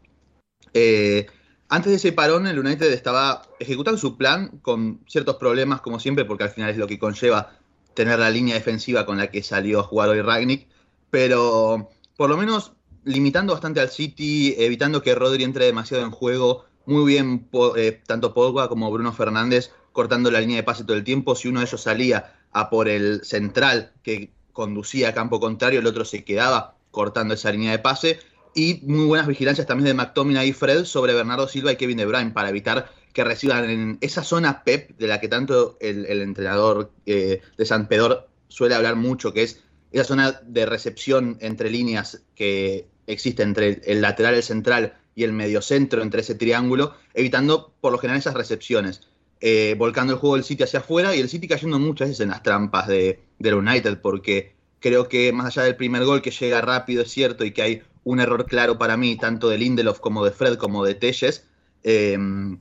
Eh, 0.73 1.27
antes 1.71 1.89
de 1.89 1.95
ese 1.95 2.11
parón, 2.11 2.47
el 2.47 2.59
United 2.59 2.91
estaba 2.91 3.43
ejecutando 3.57 3.97
su 3.97 4.17
plan 4.17 4.59
con 4.61 4.99
ciertos 5.07 5.37
problemas, 5.37 5.79
como 5.79 6.01
siempre, 6.01 6.25
porque 6.25 6.43
al 6.43 6.49
final 6.49 6.69
es 6.69 6.75
lo 6.75 6.85
que 6.85 6.99
conlleva 6.99 7.53
tener 7.93 8.19
la 8.19 8.29
línea 8.29 8.55
defensiva 8.55 9.05
con 9.05 9.17
la 9.17 9.31
que 9.31 9.41
salió 9.41 9.79
a 9.79 9.83
jugar 9.83 10.09
hoy 10.09 10.21
Ragnick, 10.21 10.67
pero 11.09 11.89
por 12.17 12.29
lo 12.29 12.35
menos 12.35 12.73
limitando 13.05 13.53
bastante 13.53 13.79
al 13.79 13.89
City, 13.89 14.53
evitando 14.57 15.01
que 15.01 15.15
Rodri 15.15 15.45
entre 15.45 15.65
demasiado 15.65 16.03
en 16.03 16.11
juego, 16.11 16.65
muy 16.85 17.05
bien 17.05 17.47
eh, 17.77 18.01
tanto 18.05 18.33
Pogba 18.33 18.67
como 18.67 18.91
Bruno 18.91 19.13
Fernández 19.13 19.71
cortando 19.93 20.29
la 20.29 20.41
línea 20.41 20.57
de 20.57 20.63
pase 20.63 20.83
todo 20.83 20.97
el 20.97 21.05
tiempo, 21.05 21.35
si 21.35 21.47
uno 21.47 21.61
de 21.61 21.67
ellos 21.67 21.81
salía 21.81 22.35
a 22.51 22.69
por 22.69 22.89
el 22.89 23.23
central 23.23 23.93
que 24.03 24.29
conducía 24.51 25.09
a 25.09 25.13
campo 25.13 25.39
contrario, 25.39 25.79
el 25.79 25.87
otro 25.87 26.03
se 26.03 26.25
quedaba 26.25 26.75
cortando 26.91 27.33
esa 27.33 27.49
línea 27.53 27.71
de 27.71 27.79
pase, 27.79 28.19
y 28.53 28.81
muy 28.83 29.05
buenas 29.05 29.27
vigilancias 29.27 29.67
también 29.67 29.85
de 29.85 29.93
McTominay 29.93 30.49
y 30.49 30.53
Fred 30.53 30.85
sobre 30.85 31.13
Bernardo 31.13 31.47
Silva 31.47 31.71
y 31.71 31.75
Kevin 31.77 31.97
De 31.97 32.05
Bruyne 32.05 32.31
para 32.31 32.49
evitar 32.49 32.91
que 33.13 33.23
reciban 33.23 33.69
en 33.69 33.97
esa 34.01 34.23
zona 34.23 34.63
PEP 34.63 34.97
de 34.97 35.07
la 35.07 35.19
que 35.19 35.27
tanto 35.27 35.77
el, 35.79 36.05
entrenador 36.21 36.91
eh, 37.05 37.41
de 37.57 37.65
San 37.65 37.87
Pedro 37.87 38.27
suele 38.47 38.75
hablar 38.75 38.95
mucho, 38.95 39.33
que 39.33 39.43
es 39.43 39.61
esa 39.91 40.05
zona 40.05 40.41
de 40.45 40.65
recepción 40.65 41.37
entre 41.41 41.69
líneas 41.69 42.23
que 42.35 42.87
existe 43.07 43.43
entre 43.43 43.81
el 43.85 44.01
lateral, 44.01 44.35
el 44.35 44.43
central 44.43 44.97
y 45.15 45.23
el 45.23 45.33
mediocentro, 45.33 46.01
entre 46.01 46.21
ese 46.21 46.35
triángulo, 46.35 46.95
evitando 47.13 47.73
por 47.81 47.91
lo 47.91 47.97
general 47.97 48.19
esas 48.19 48.33
recepciones. 48.33 49.01
Eh, 49.43 49.75
volcando 49.77 50.13
el 50.13 50.19
juego 50.19 50.35
del 50.35 50.45
City 50.45 50.63
hacia 50.63 50.79
afuera 50.79 51.15
y 51.15 51.19
el 51.19 51.27
City 51.27 51.47
cayendo 51.47 51.79
muchas 51.79 52.09
veces 52.09 52.21
en 52.21 52.29
las 52.29 52.43
trampas 52.43 52.87
de, 52.87 53.19
del 53.39 53.55
United, 53.55 53.99
porque 53.99 54.53
creo 54.79 55.09
que 55.09 55.33
más 55.33 55.47
allá 55.47 55.63
del 55.63 55.75
primer 55.75 56.05
gol 56.05 56.21
que 56.21 56.31
llega 56.31 56.61
rápido, 56.61 57.01
es 57.01 57.11
cierto, 57.11 57.43
y 57.43 57.51
que 57.51 57.61
hay 57.61 57.81
un 58.03 58.19
error 58.19 58.45
claro 58.45 58.77
para 58.77 58.97
mí, 58.97 59.15
tanto 59.15 59.49
de 59.49 59.57
Lindelof 59.57 59.99
como 59.99 60.25
de 60.25 60.31
Fred 60.31 60.57
como 60.57 60.83
de 60.85 60.95
Telles. 60.95 61.47
Em, 61.83 62.59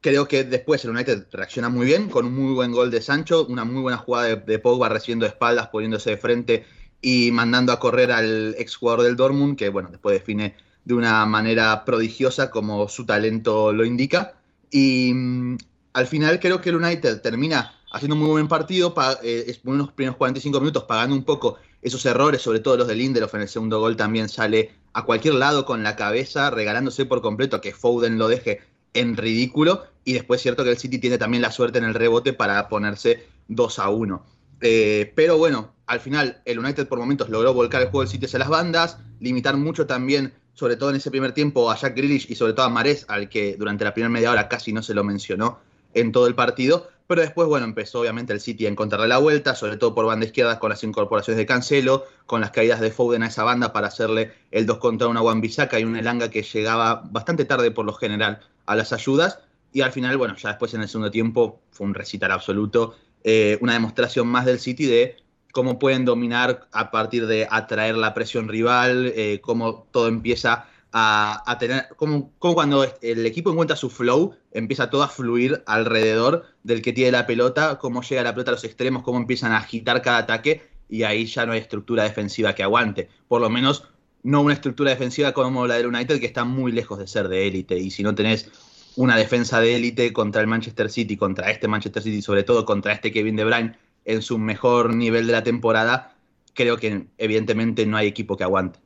Creo 0.00 0.26
que 0.26 0.44
después 0.44 0.82
el 0.84 0.92
United 0.92 1.26
reacciona 1.30 1.68
muy 1.68 1.84
bien, 1.84 2.08
con 2.08 2.24
un 2.24 2.34
muy 2.34 2.54
buen 2.54 2.72
gol 2.72 2.90
de 2.90 3.02
Sancho, 3.02 3.44
una 3.46 3.64
muy 3.64 3.82
buena 3.82 3.98
jugada 3.98 4.28
de, 4.28 4.36
de 4.36 4.58
Pogba 4.58 4.88
recibiendo 4.88 5.26
espaldas, 5.26 5.68
poniéndose 5.68 6.10
de 6.10 6.16
frente 6.16 6.64
y 7.02 7.30
mandando 7.32 7.70
a 7.72 7.78
correr 7.78 8.10
al 8.10 8.54
ex 8.58 8.76
jugador 8.76 9.02
del 9.02 9.16
Dortmund, 9.16 9.58
que 9.58 9.68
bueno, 9.68 9.90
después 9.90 10.14
define 10.18 10.56
de 10.86 10.94
una 10.94 11.26
manera 11.26 11.84
prodigiosa 11.84 12.50
como 12.50 12.88
su 12.88 13.04
talento 13.04 13.74
lo 13.74 13.84
indica. 13.84 14.36
Y 14.70 15.12
mm, 15.12 15.58
al 15.92 16.06
final 16.06 16.40
creo 16.40 16.62
que 16.62 16.70
el 16.70 16.76
United 16.76 17.20
termina 17.20 17.74
haciendo 17.90 18.14
un 18.14 18.22
muy 18.22 18.30
buen 18.30 18.48
partido, 18.48 18.94
pa- 18.94 19.18
eh, 19.22 19.58
unos 19.64 19.92
primeros 19.92 20.16
45 20.16 20.60
minutos 20.60 20.84
pagando 20.84 21.14
un 21.16 21.24
poco 21.24 21.56
esos 21.82 22.04
errores, 22.06 22.42
sobre 22.42 22.60
todo 22.60 22.76
los 22.76 22.88
de 22.88 22.94
Lindelof 22.94 23.34
en 23.34 23.42
el 23.42 23.48
segundo 23.48 23.80
gol 23.80 23.96
también 23.96 24.28
sale 24.28 24.70
a 24.92 25.04
cualquier 25.04 25.34
lado 25.34 25.64
con 25.64 25.82
la 25.82 25.96
cabeza, 25.96 26.50
regalándose 26.50 27.06
por 27.06 27.22
completo 27.22 27.60
que 27.60 27.72
Foden 27.72 28.18
lo 28.18 28.28
deje 28.28 28.60
en 28.94 29.16
ridículo. 29.16 29.84
Y 30.04 30.14
después 30.14 30.38
es 30.38 30.42
cierto 30.42 30.64
que 30.64 30.70
el 30.70 30.78
City 30.78 30.98
tiene 30.98 31.18
también 31.18 31.42
la 31.42 31.52
suerte 31.52 31.78
en 31.78 31.84
el 31.84 31.94
rebote 31.94 32.32
para 32.32 32.68
ponerse 32.68 33.26
2 33.48 33.78
a 33.78 33.88
1. 33.88 34.24
Eh, 34.60 35.12
pero 35.14 35.38
bueno, 35.38 35.72
al 35.86 36.00
final 36.00 36.42
el 36.44 36.58
United 36.58 36.86
por 36.88 36.98
momentos 36.98 37.30
logró 37.30 37.54
volcar 37.54 37.80
el 37.82 37.88
juego 37.88 38.00
del 38.00 38.08
City 38.10 38.26
hacia 38.26 38.38
las 38.40 38.48
bandas, 38.48 38.98
limitar 39.20 39.56
mucho 39.56 39.86
también, 39.86 40.34
sobre 40.54 40.76
todo 40.76 40.90
en 40.90 40.96
ese 40.96 41.10
primer 41.10 41.32
tiempo, 41.32 41.70
a 41.70 41.76
Jack 41.76 41.96
Grealish 41.96 42.26
y 42.30 42.34
sobre 42.34 42.52
todo 42.52 42.66
a 42.66 42.68
Marés, 42.68 43.06
al 43.08 43.28
que 43.28 43.56
durante 43.56 43.84
la 43.84 43.94
primera 43.94 44.10
media 44.10 44.32
hora 44.32 44.48
casi 44.48 44.72
no 44.72 44.82
se 44.82 44.92
lo 44.94 45.04
mencionó 45.04 45.60
en 45.94 46.12
todo 46.12 46.26
el 46.26 46.34
partido. 46.34 46.88
Pero 47.10 47.22
después, 47.22 47.48
bueno, 47.48 47.66
empezó 47.66 48.02
obviamente 48.02 48.32
el 48.32 48.40
City 48.40 48.66
a 48.66 48.68
encontrarle 48.68 49.08
la 49.08 49.18
vuelta, 49.18 49.56
sobre 49.56 49.76
todo 49.76 49.96
por 49.96 50.06
banda 50.06 50.26
izquierda 50.26 50.60
con 50.60 50.70
las 50.70 50.84
incorporaciones 50.84 51.38
de 51.38 51.44
Cancelo, 51.44 52.04
con 52.24 52.40
las 52.40 52.52
caídas 52.52 52.78
de 52.78 52.92
Foden 52.92 53.24
a 53.24 53.26
esa 53.26 53.42
banda 53.42 53.72
para 53.72 53.88
hacerle 53.88 54.32
el 54.52 54.64
2 54.64 54.78
contra 54.78 55.08
1 55.08 55.18
a 55.18 55.80
y 55.80 55.84
un 55.84 55.96
Elanga 55.96 56.30
que 56.30 56.42
llegaba 56.42 57.02
bastante 57.10 57.44
tarde 57.44 57.72
por 57.72 57.84
lo 57.84 57.94
general 57.94 58.38
a 58.64 58.76
las 58.76 58.92
ayudas. 58.92 59.40
Y 59.72 59.80
al 59.80 59.90
final, 59.90 60.18
bueno, 60.18 60.36
ya 60.36 60.50
después 60.50 60.72
en 60.74 60.82
el 60.82 60.88
segundo 60.88 61.10
tiempo 61.10 61.60
fue 61.72 61.88
un 61.88 61.94
recital 61.94 62.30
absoluto, 62.30 62.94
eh, 63.24 63.58
una 63.60 63.72
demostración 63.72 64.28
más 64.28 64.46
del 64.46 64.60
City 64.60 64.86
de 64.86 65.16
cómo 65.50 65.80
pueden 65.80 66.04
dominar 66.04 66.68
a 66.70 66.92
partir 66.92 67.26
de 67.26 67.48
atraer 67.50 67.96
la 67.96 68.14
presión 68.14 68.46
rival, 68.46 69.12
eh, 69.16 69.40
cómo 69.42 69.88
todo 69.90 70.06
empieza 70.06 70.68
a, 70.92 71.56
tener, 71.58 71.88
como, 71.96 72.32
cuando 72.38 72.84
el 73.00 73.26
equipo 73.26 73.50
encuentra 73.50 73.76
su 73.76 73.90
flow, 73.90 74.34
empieza 74.52 74.90
todo 74.90 75.02
a 75.02 75.08
fluir 75.08 75.62
alrededor 75.66 76.46
del 76.62 76.82
que 76.82 76.92
tiene 76.92 77.12
la 77.12 77.26
pelota, 77.26 77.78
cómo 77.78 78.02
llega 78.02 78.22
la 78.22 78.32
pelota 78.34 78.50
a 78.50 78.54
los 78.54 78.64
extremos, 78.64 79.02
cómo 79.02 79.18
empiezan 79.18 79.52
a 79.52 79.58
agitar 79.58 80.02
cada 80.02 80.18
ataque 80.18 80.62
y 80.88 81.04
ahí 81.04 81.26
ya 81.26 81.46
no 81.46 81.52
hay 81.52 81.60
estructura 81.60 82.02
defensiva 82.02 82.54
que 82.54 82.62
aguante. 82.62 83.08
Por 83.28 83.40
lo 83.40 83.48
menos 83.48 83.84
no 84.22 84.42
una 84.42 84.54
estructura 84.54 84.90
defensiva 84.90 85.32
como 85.32 85.66
la 85.66 85.76
del 85.76 85.86
United 85.86 86.18
que 86.18 86.26
está 86.26 86.44
muy 86.44 86.72
lejos 86.72 86.98
de 86.98 87.06
ser 87.06 87.28
de 87.28 87.46
élite 87.46 87.78
y 87.78 87.90
si 87.90 88.02
no 88.02 88.14
tenés 88.14 88.50
una 88.96 89.16
defensa 89.16 89.60
de 89.60 89.76
élite 89.76 90.12
contra 90.12 90.40
el 90.40 90.48
Manchester 90.48 90.90
City, 90.90 91.16
contra 91.16 91.50
este 91.50 91.68
Manchester 91.68 92.02
City, 92.02 92.20
sobre 92.20 92.42
todo 92.42 92.64
contra 92.64 92.92
este 92.92 93.12
Kevin 93.12 93.36
De 93.36 93.44
Bruyne 93.44 93.76
en 94.04 94.22
su 94.22 94.38
mejor 94.38 94.94
nivel 94.94 95.26
de 95.26 95.32
la 95.32 95.44
temporada, 95.44 96.16
creo 96.54 96.76
que 96.76 97.06
evidentemente 97.16 97.86
no 97.86 97.96
hay 97.96 98.08
equipo 98.08 98.36
que 98.36 98.44
aguante. 98.44 98.80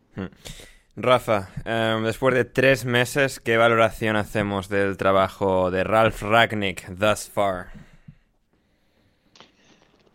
Rafa, 0.96 1.50
eh, 1.64 2.00
después 2.04 2.34
de 2.36 2.44
tres 2.44 2.84
meses, 2.84 3.40
¿qué 3.40 3.56
valoración 3.56 4.14
hacemos 4.14 4.68
del 4.68 4.96
trabajo 4.96 5.72
de 5.72 5.82
Ralph 5.82 6.22
Ragnick 6.22 6.86
thus 6.96 7.28
far? 7.28 7.72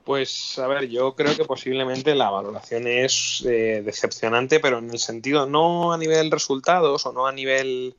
Pues 0.05 0.57
a 0.57 0.67
ver, 0.67 0.87
yo 0.87 1.15
creo 1.15 1.35
que 1.35 1.43
posiblemente 1.43 2.15
la 2.15 2.29
valoración 2.29 2.87
es 2.87 3.43
eh, 3.45 3.81
decepcionante, 3.83 4.61
pero 4.61 4.77
en 4.79 4.89
el 4.89 4.99
sentido 4.99 5.45
no 5.45 5.91
a 5.91 5.97
nivel 5.97 6.31
resultados 6.31 7.05
o 7.05 7.11
no 7.11 7.27
a 7.27 7.33
nivel 7.33 7.95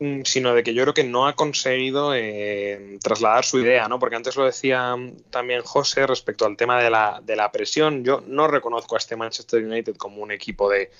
mm, 0.00 0.22
sino 0.24 0.54
de 0.54 0.64
que 0.64 0.74
yo 0.74 0.82
creo 0.82 0.94
que 0.94 1.04
no 1.04 1.28
ha 1.28 1.36
conseguido 1.36 2.12
eh, 2.12 2.98
trasladar 3.00 3.44
su 3.44 3.60
idea, 3.60 3.86
¿no? 3.86 4.00
Porque 4.00 4.16
antes 4.16 4.34
lo 4.34 4.44
decía 4.44 4.96
también 5.30 5.62
José 5.62 6.08
respecto 6.08 6.44
al 6.44 6.56
tema 6.56 6.82
de 6.82 6.90
la, 6.90 7.20
de 7.22 7.36
la 7.36 7.52
presión. 7.52 8.02
Yo 8.02 8.20
no 8.26 8.48
reconozco 8.48 8.96
a 8.96 8.98
este 8.98 9.14
Manchester 9.14 9.64
United 9.64 9.96
como 9.96 10.22
un 10.22 10.32
equipo 10.32 10.68
de, 10.68 10.90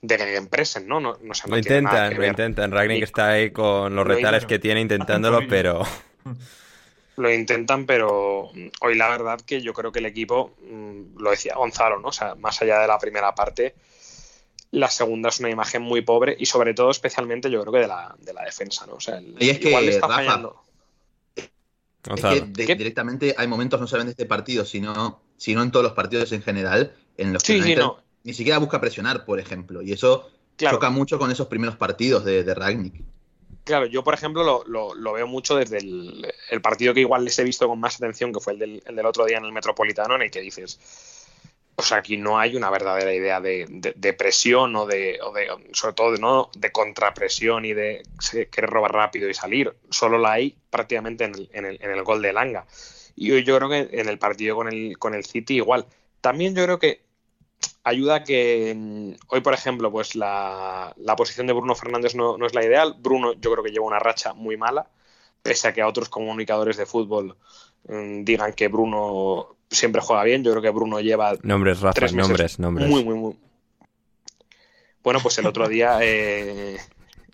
de 0.00 0.36
empresen, 0.36 0.86
¿no? 0.86 1.00
no, 1.00 1.18
no, 1.20 1.32
o 1.32 1.34
sea, 1.34 1.46
no 1.48 1.56
Lo 1.56 1.62
tiene 1.62 1.82
nada 1.82 2.06
intentan, 2.06 2.10
que 2.10 2.14
lo 2.16 2.26
intentan. 2.26 2.70
Ragnick 2.70 2.98
Ni- 2.98 3.04
está 3.04 3.28
ahí 3.30 3.50
con 3.50 3.94
los 3.96 4.06
Lo 4.06 4.14
retales 4.14 4.46
que 4.46 4.58
tiene 4.58 4.80
intentándolo, 4.80 5.40
pero... 5.48 5.82
Lo 7.16 7.32
intentan, 7.32 7.84
pero 7.84 8.50
mm, 8.54 8.66
hoy 8.82 8.94
la 8.94 9.08
verdad 9.08 9.40
que 9.40 9.60
yo 9.60 9.72
creo 9.72 9.90
que 9.90 9.98
el 9.98 10.06
equipo, 10.06 10.54
mm, 10.70 11.20
lo 11.20 11.30
decía 11.30 11.56
Gonzalo, 11.56 11.98
¿no? 11.98 12.08
O 12.08 12.12
sea, 12.12 12.36
más 12.36 12.62
allá 12.62 12.78
de 12.78 12.86
la 12.86 12.98
primera 12.98 13.34
parte, 13.34 13.74
la 14.70 14.88
segunda 14.88 15.30
es 15.30 15.40
una 15.40 15.50
imagen 15.50 15.82
muy 15.82 16.02
pobre 16.02 16.36
y 16.38 16.46
sobre 16.46 16.74
todo, 16.74 16.90
especialmente, 16.90 17.50
yo 17.50 17.60
creo 17.62 17.72
que 17.72 17.80
de 17.80 17.88
la, 17.88 18.14
de 18.20 18.32
la 18.32 18.44
defensa, 18.44 18.86
¿no? 18.86 18.94
O 18.94 19.00
sea, 19.00 19.18
el- 19.18 19.34
Y 19.40 19.50
es 19.50 19.58
que, 19.58 19.70
igual 19.70 19.86
le 19.86 19.90
está 19.90 20.06
Rafa, 20.06 20.22
fallando. 20.22 20.62
Es 22.14 22.66
que 22.66 22.74
directamente 22.76 23.34
hay 23.36 23.48
momentos 23.48 23.80
no 23.80 23.86
solamente 23.86 24.14
de 24.16 24.22
este 24.22 24.26
partido, 24.26 24.64
sino, 24.64 25.20
sino 25.36 25.62
en 25.62 25.70
todos 25.72 25.82
los 25.82 25.92
partidos 25.92 26.30
en 26.32 26.42
general, 26.42 26.94
en 27.16 27.32
los 27.32 27.42
que 27.42 27.54
Sí, 27.54 27.58
sí, 27.58 27.64
United 27.64 27.82
no. 27.82 28.07
Ni 28.28 28.34
siquiera 28.34 28.58
busca 28.58 28.78
presionar, 28.78 29.24
por 29.24 29.40
ejemplo. 29.40 29.80
Y 29.80 29.92
eso 29.92 30.28
Claro. 30.56 30.76
choca 30.76 30.90
mucho 30.90 31.18
con 31.18 31.30
esos 31.30 31.46
primeros 31.46 31.76
partidos 31.76 32.24
de, 32.26 32.44
de 32.44 32.54
Ragnick. 32.54 32.94
Claro, 33.64 33.86
yo 33.86 34.04
por 34.04 34.12
ejemplo 34.12 34.44
lo, 34.44 34.64
lo- 34.66 34.94
lo 34.94 35.12
veo 35.14 35.26
mucho 35.26 35.56
desde 35.56 35.78
el, 35.78 36.26
el 36.50 36.60
partido 36.60 36.92
que 36.92 37.00
igual 37.00 37.24
les 37.24 37.38
he 37.38 37.44
visto 37.44 37.66
con 37.68 37.80
más 37.80 37.96
atención, 37.96 38.32
que 38.32 38.40
fue 38.40 38.52
el 38.54 38.58
del, 38.58 38.82
el 38.84 38.96
del 38.96 39.06
otro 39.06 39.24
día 39.24 39.38
en 39.38 39.44
el 39.46 39.52
Metropolitano, 39.52 40.14
en 40.16 40.22
el 40.22 40.30
que 40.30 40.40
dices, 40.42 40.78
o 41.76 41.82
sea, 41.82 41.98
aquí 41.98 42.16
no 42.18 42.38
hay 42.38 42.54
una 42.56 42.70
verdadera 42.70 43.14
idea 43.14 43.40
de, 43.40 43.66
de- 43.70 43.94
de 43.96 44.12
presión 44.12 44.74
o 44.76 44.84
de, 44.84 45.18
o 45.22 45.32
de- 45.32 45.48
sobre 45.72 45.94
todo 45.94 46.12
de, 46.12 46.18
no 46.18 46.50
de 46.54 46.70
contrapresión 46.70 47.64
y 47.64 47.72
de 47.72 48.02
querer 48.50 48.68
robar 48.68 48.92
rápido 48.92 49.28
y 49.30 49.34
salir. 49.34 49.72
Solo 49.90 50.18
la 50.18 50.32
hay 50.32 50.54
prácticamente 50.70 51.24
en 51.24 51.34
el, 51.34 51.48
en 51.54 51.64
el- 51.64 51.78
en 51.82 51.90
el 51.92 52.02
gol 52.02 52.20
de 52.20 52.32
Langa. 52.34 52.66
Y 53.16 53.28
yo, 53.28 53.38
yo 53.38 53.56
creo 53.56 53.68
que 53.70 53.88
en 54.00 54.08
el 54.08 54.18
partido 54.18 54.54
con 54.56 54.68
el, 54.68 54.98
con 54.98 55.14
el 55.14 55.24
City 55.24 55.54
igual. 55.56 55.86
También 56.20 56.54
yo 56.54 56.64
creo 56.64 56.78
que 56.78 57.00
ayuda 57.84 58.24
que 58.24 58.74
mm, 58.76 59.12
hoy, 59.28 59.40
por 59.40 59.54
ejemplo, 59.54 59.90
pues 59.90 60.14
la, 60.14 60.94
la 60.96 61.16
posición 61.16 61.46
de 61.46 61.52
Bruno 61.52 61.74
Fernández 61.74 62.14
no, 62.14 62.36
no 62.36 62.46
es 62.46 62.54
la 62.54 62.64
ideal. 62.64 62.96
Bruno 62.98 63.32
yo 63.34 63.52
creo 63.52 63.64
que 63.64 63.70
lleva 63.70 63.86
una 63.86 63.98
racha 63.98 64.34
muy 64.34 64.56
mala, 64.56 64.88
pese 65.42 65.68
a 65.68 65.72
que 65.72 65.82
a 65.82 65.88
otros 65.88 66.08
comunicadores 66.08 66.76
de 66.76 66.86
fútbol 66.86 67.36
mm, 67.88 68.24
digan 68.24 68.52
que 68.52 68.68
Bruno 68.68 69.56
siempre 69.70 70.02
juega 70.02 70.24
bien. 70.24 70.44
Yo 70.44 70.50
creo 70.52 70.62
que 70.62 70.70
Bruno 70.70 71.00
lleva 71.00 71.34
Nombres, 71.42 71.80
Rafa, 71.80 71.94
tres 71.94 72.12
meses 72.12 72.28
nombres, 72.28 72.58
nombres. 72.58 72.88
muy, 72.88 73.04
muy, 73.04 73.14
muy. 73.14 73.36
Bueno, 75.02 75.20
pues 75.22 75.38
el 75.38 75.46
otro 75.46 75.68
día 75.68 75.98
eh, 76.02 76.76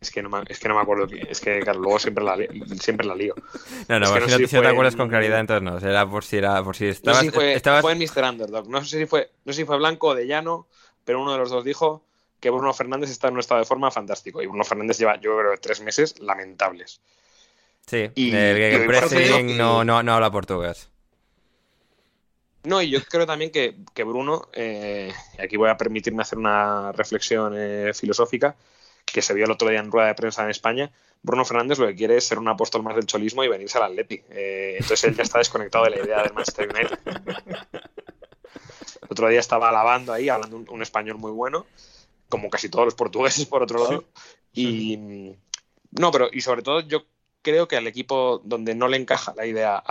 es 0.04 0.10
que 0.12 0.22
no 0.22 0.28
me, 0.30 0.42
es 0.48 0.58
que 0.58 0.68
no 0.68 0.74
me 0.76 0.80
acuerdo. 0.80 1.06
Es 1.28 1.40
que 1.40 1.60
claro, 1.60 1.80
luego 1.80 1.98
siempre 1.98 2.22
la, 2.24 2.36
siempre 2.78 3.06
la 3.06 3.14
lío. 3.14 3.34
No, 3.88 3.98
no, 3.98 4.06
Es 4.06 4.12
que 4.12 4.20
si 4.20 4.20
no 4.20 4.20
no, 4.20 4.28
sé 4.28 4.36
si 4.38 4.46
si 4.48 4.56
no 4.56 4.62
te 4.62 4.68
acuerdas 4.68 4.94
en- 4.94 4.98
con 4.98 5.08
claridad, 5.08 5.40
entonces 5.40 5.62
no. 5.62 5.78
Era 5.78 6.08
por 6.08 6.24
si 6.24 6.36
era 6.36 6.62
por 6.62 6.76
si 6.76 6.84
No 6.84 6.90
estabas. 6.90 7.20
sé 7.20 7.26
si 7.26 7.30
fue, 7.32 7.54
estabas- 7.54 7.82
fue 7.82 7.92
en 7.92 7.98
Mr. 7.98 8.24
Underdog. 8.30 8.68
No 8.68 8.84
sé 8.84 8.98
si 8.98 9.06
fue, 9.06 9.30
no 9.44 9.52
sé 9.52 9.60
si 9.60 9.64
fue 9.66 9.76
Blanco 9.78 10.08
o 10.08 10.14
de 10.14 10.26
Llano, 10.26 10.68
pero 11.04 11.20
uno 11.20 11.32
de 11.32 11.38
los 11.38 11.50
dos 11.50 11.64
dijo 11.64 12.04
que 12.40 12.50
Bruno 12.50 12.72
Fernández 12.74 13.10
está 13.10 13.28
en 13.28 13.34
un 13.34 13.40
estado 13.40 13.60
de 13.60 13.66
forma 13.66 13.90
fantástico. 13.90 14.42
Y 14.42 14.46
Bruno 14.46 14.64
Fernández 14.64 14.98
lleva, 14.98 15.16
yo 15.20 15.36
creo, 15.38 15.52
tres 15.60 15.80
meses 15.80 16.18
lamentables. 16.20 17.00
Sí, 17.86 18.10
y- 18.14 18.32
el 18.34 18.80
hoy, 18.80 18.86
por 18.86 19.08
pressing 19.08 19.56
no, 19.58 19.84
no, 19.84 20.02
no 20.02 20.12
habla 20.14 20.30
portugués. 20.30 20.88
No, 22.64 22.80
y 22.80 22.88
yo 22.90 23.02
creo 23.04 23.26
también 23.26 23.50
que, 23.50 23.76
que 23.92 24.04
Bruno, 24.04 24.48
eh, 24.54 25.12
y 25.38 25.42
aquí 25.42 25.56
voy 25.58 25.68
a 25.68 25.76
permitirme 25.76 26.22
hacer 26.22 26.38
una 26.38 26.92
reflexión 26.92 27.52
eh, 27.54 27.92
filosófica, 27.94 28.56
que 29.14 29.22
se 29.22 29.32
vio 29.32 29.44
el 29.44 29.52
otro 29.52 29.68
día 29.68 29.78
en 29.78 29.92
rueda 29.92 30.08
de 30.08 30.14
prensa 30.16 30.42
en 30.42 30.50
España. 30.50 30.90
Bruno 31.22 31.44
Fernández 31.44 31.78
lo 31.78 31.86
que 31.86 31.94
quiere 31.94 32.16
es 32.16 32.26
ser 32.26 32.40
un 32.40 32.48
apóstol 32.48 32.82
más 32.82 32.96
del 32.96 33.06
cholismo 33.06 33.44
y 33.44 33.48
venirse 33.48 33.78
al 33.78 33.84
Atleti. 33.84 34.20
Eh, 34.28 34.72
entonces 34.80 35.04
él 35.04 35.14
ya 35.14 35.22
está 35.22 35.38
desconectado 35.38 35.84
de 35.84 35.90
la 35.90 36.00
idea 36.04 36.22
del 36.24 36.32
Manchester 36.34 36.68
United. 36.68 36.98
El 39.02 39.08
otro 39.08 39.28
día 39.28 39.38
estaba 39.38 39.68
alabando 39.68 40.12
ahí, 40.12 40.28
hablando 40.28 40.56
un, 40.56 40.66
un 40.68 40.82
español 40.82 41.18
muy 41.18 41.30
bueno, 41.30 41.64
como 42.28 42.50
casi 42.50 42.68
todos 42.68 42.86
los 42.86 42.94
portugueses 42.96 43.46
por 43.46 43.62
otro 43.62 43.78
lado. 43.88 44.04
Y 44.52 45.36
no, 45.92 46.10
pero 46.10 46.28
y 46.32 46.40
sobre 46.40 46.62
todo 46.62 46.80
yo 46.80 47.04
creo 47.42 47.68
que 47.68 47.76
al 47.76 47.86
equipo 47.86 48.40
donde 48.44 48.74
no 48.74 48.88
le 48.88 48.96
encaja 48.96 49.32
la 49.36 49.46
idea, 49.46 49.82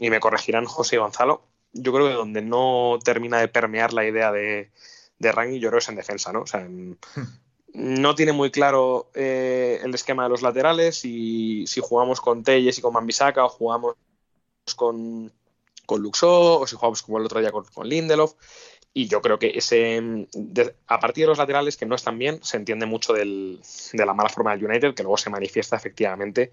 y 0.00 0.10
me 0.10 0.18
corregirán 0.20 0.64
José 0.64 0.96
y 0.96 0.98
Gonzalo, 0.98 1.42
yo 1.72 1.92
creo 1.92 2.08
que 2.08 2.14
donde 2.14 2.42
no 2.42 2.98
termina 3.04 3.38
de 3.38 3.46
permear 3.46 3.92
la 3.92 4.04
idea 4.04 4.32
de, 4.32 4.70
de 5.20 5.32
Rangnick, 5.32 5.62
yo 5.62 5.68
creo 5.68 5.78
que 5.78 5.84
es 5.84 5.88
en 5.88 5.94
defensa, 5.96 6.32
¿no? 6.32 6.40
O 6.42 6.46
sea, 6.46 6.60
en- 6.62 6.98
no 7.74 8.14
tiene 8.14 8.32
muy 8.32 8.50
claro 8.50 9.10
eh, 9.14 9.80
el 9.82 9.94
esquema 9.94 10.24
de 10.24 10.28
los 10.30 10.42
laterales 10.42 11.04
y 11.04 11.66
si 11.66 11.80
jugamos 11.80 12.20
con 12.20 12.42
Telles 12.42 12.78
y 12.78 12.82
con 12.82 12.92
Mambisaka 12.92 13.44
o 13.44 13.48
jugamos 13.48 13.94
con, 14.76 15.32
con 15.86 16.02
Luxo 16.02 16.60
o 16.60 16.66
si 16.66 16.76
jugamos 16.76 17.02
como 17.02 17.18
el 17.18 17.24
otro 17.24 17.40
día 17.40 17.52
con, 17.52 17.64
con 17.64 17.88
Lindelof. 17.88 18.34
Y 18.92 19.06
yo 19.06 19.22
creo 19.22 19.38
que 19.38 19.52
ese 19.54 20.26
de- 20.34 20.74
a 20.88 20.98
partir 20.98 21.22
de 21.24 21.28
los 21.28 21.38
laterales 21.38 21.76
que 21.76 21.86
no 21.86 21.94
están 21.94 22.18
bien, 22.18 22.40
se 22.42 22.56
entiende 22.56 22.86
mucho 22.86 23.12
del- 23.12 23.60
de 23.92 24.06
la 24.06 24.14
mala 24.14 24.28
forma 24.28 24.50
del 24.56 24.64
United, 24.64 24.94
que 24.94 25.04
luego 25.04 25.16
se 25.16 25.30
manifiesta 25.30 25.76
efectivamente 25.76 26.52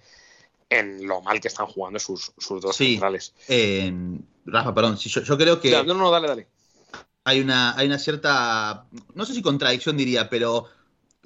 en 0.70 1.08
lo 1.08 1.22
mal 1.22 1.40
que 1.40 1.48
están 1.48 1.66
jugando 1.66 1.98
sus, 1.98 2.32
sus 2.38 2.62
dos 2.62 2.76
Sí. 2.76 2.92
centrales. 2.94 3.34
Eh, 3.48 3.92
Rafa, 4.46 4.74
perdón, 4.74 4.98
si 4.98 5.10
yo, 5.10 5.22
yo 5.22 5.38
creo 5.38 5.60
que 5.60 5.72
no, 5.84 5.94
no, 5.96 6.12
dale, 6.12 6.28
dale. 6.28 6.48
hay 7.24 7.40
una, 7.40 7.76
hay 7.76 7.88
una 7.88 7.98
cierta, 7.98 8.86
no 9.16 9.26
sé 9.26 9.34
si 9.34 9.42
contradicción 9.42 9.98
diría, 9.98 10.30
pero 10.30 10.66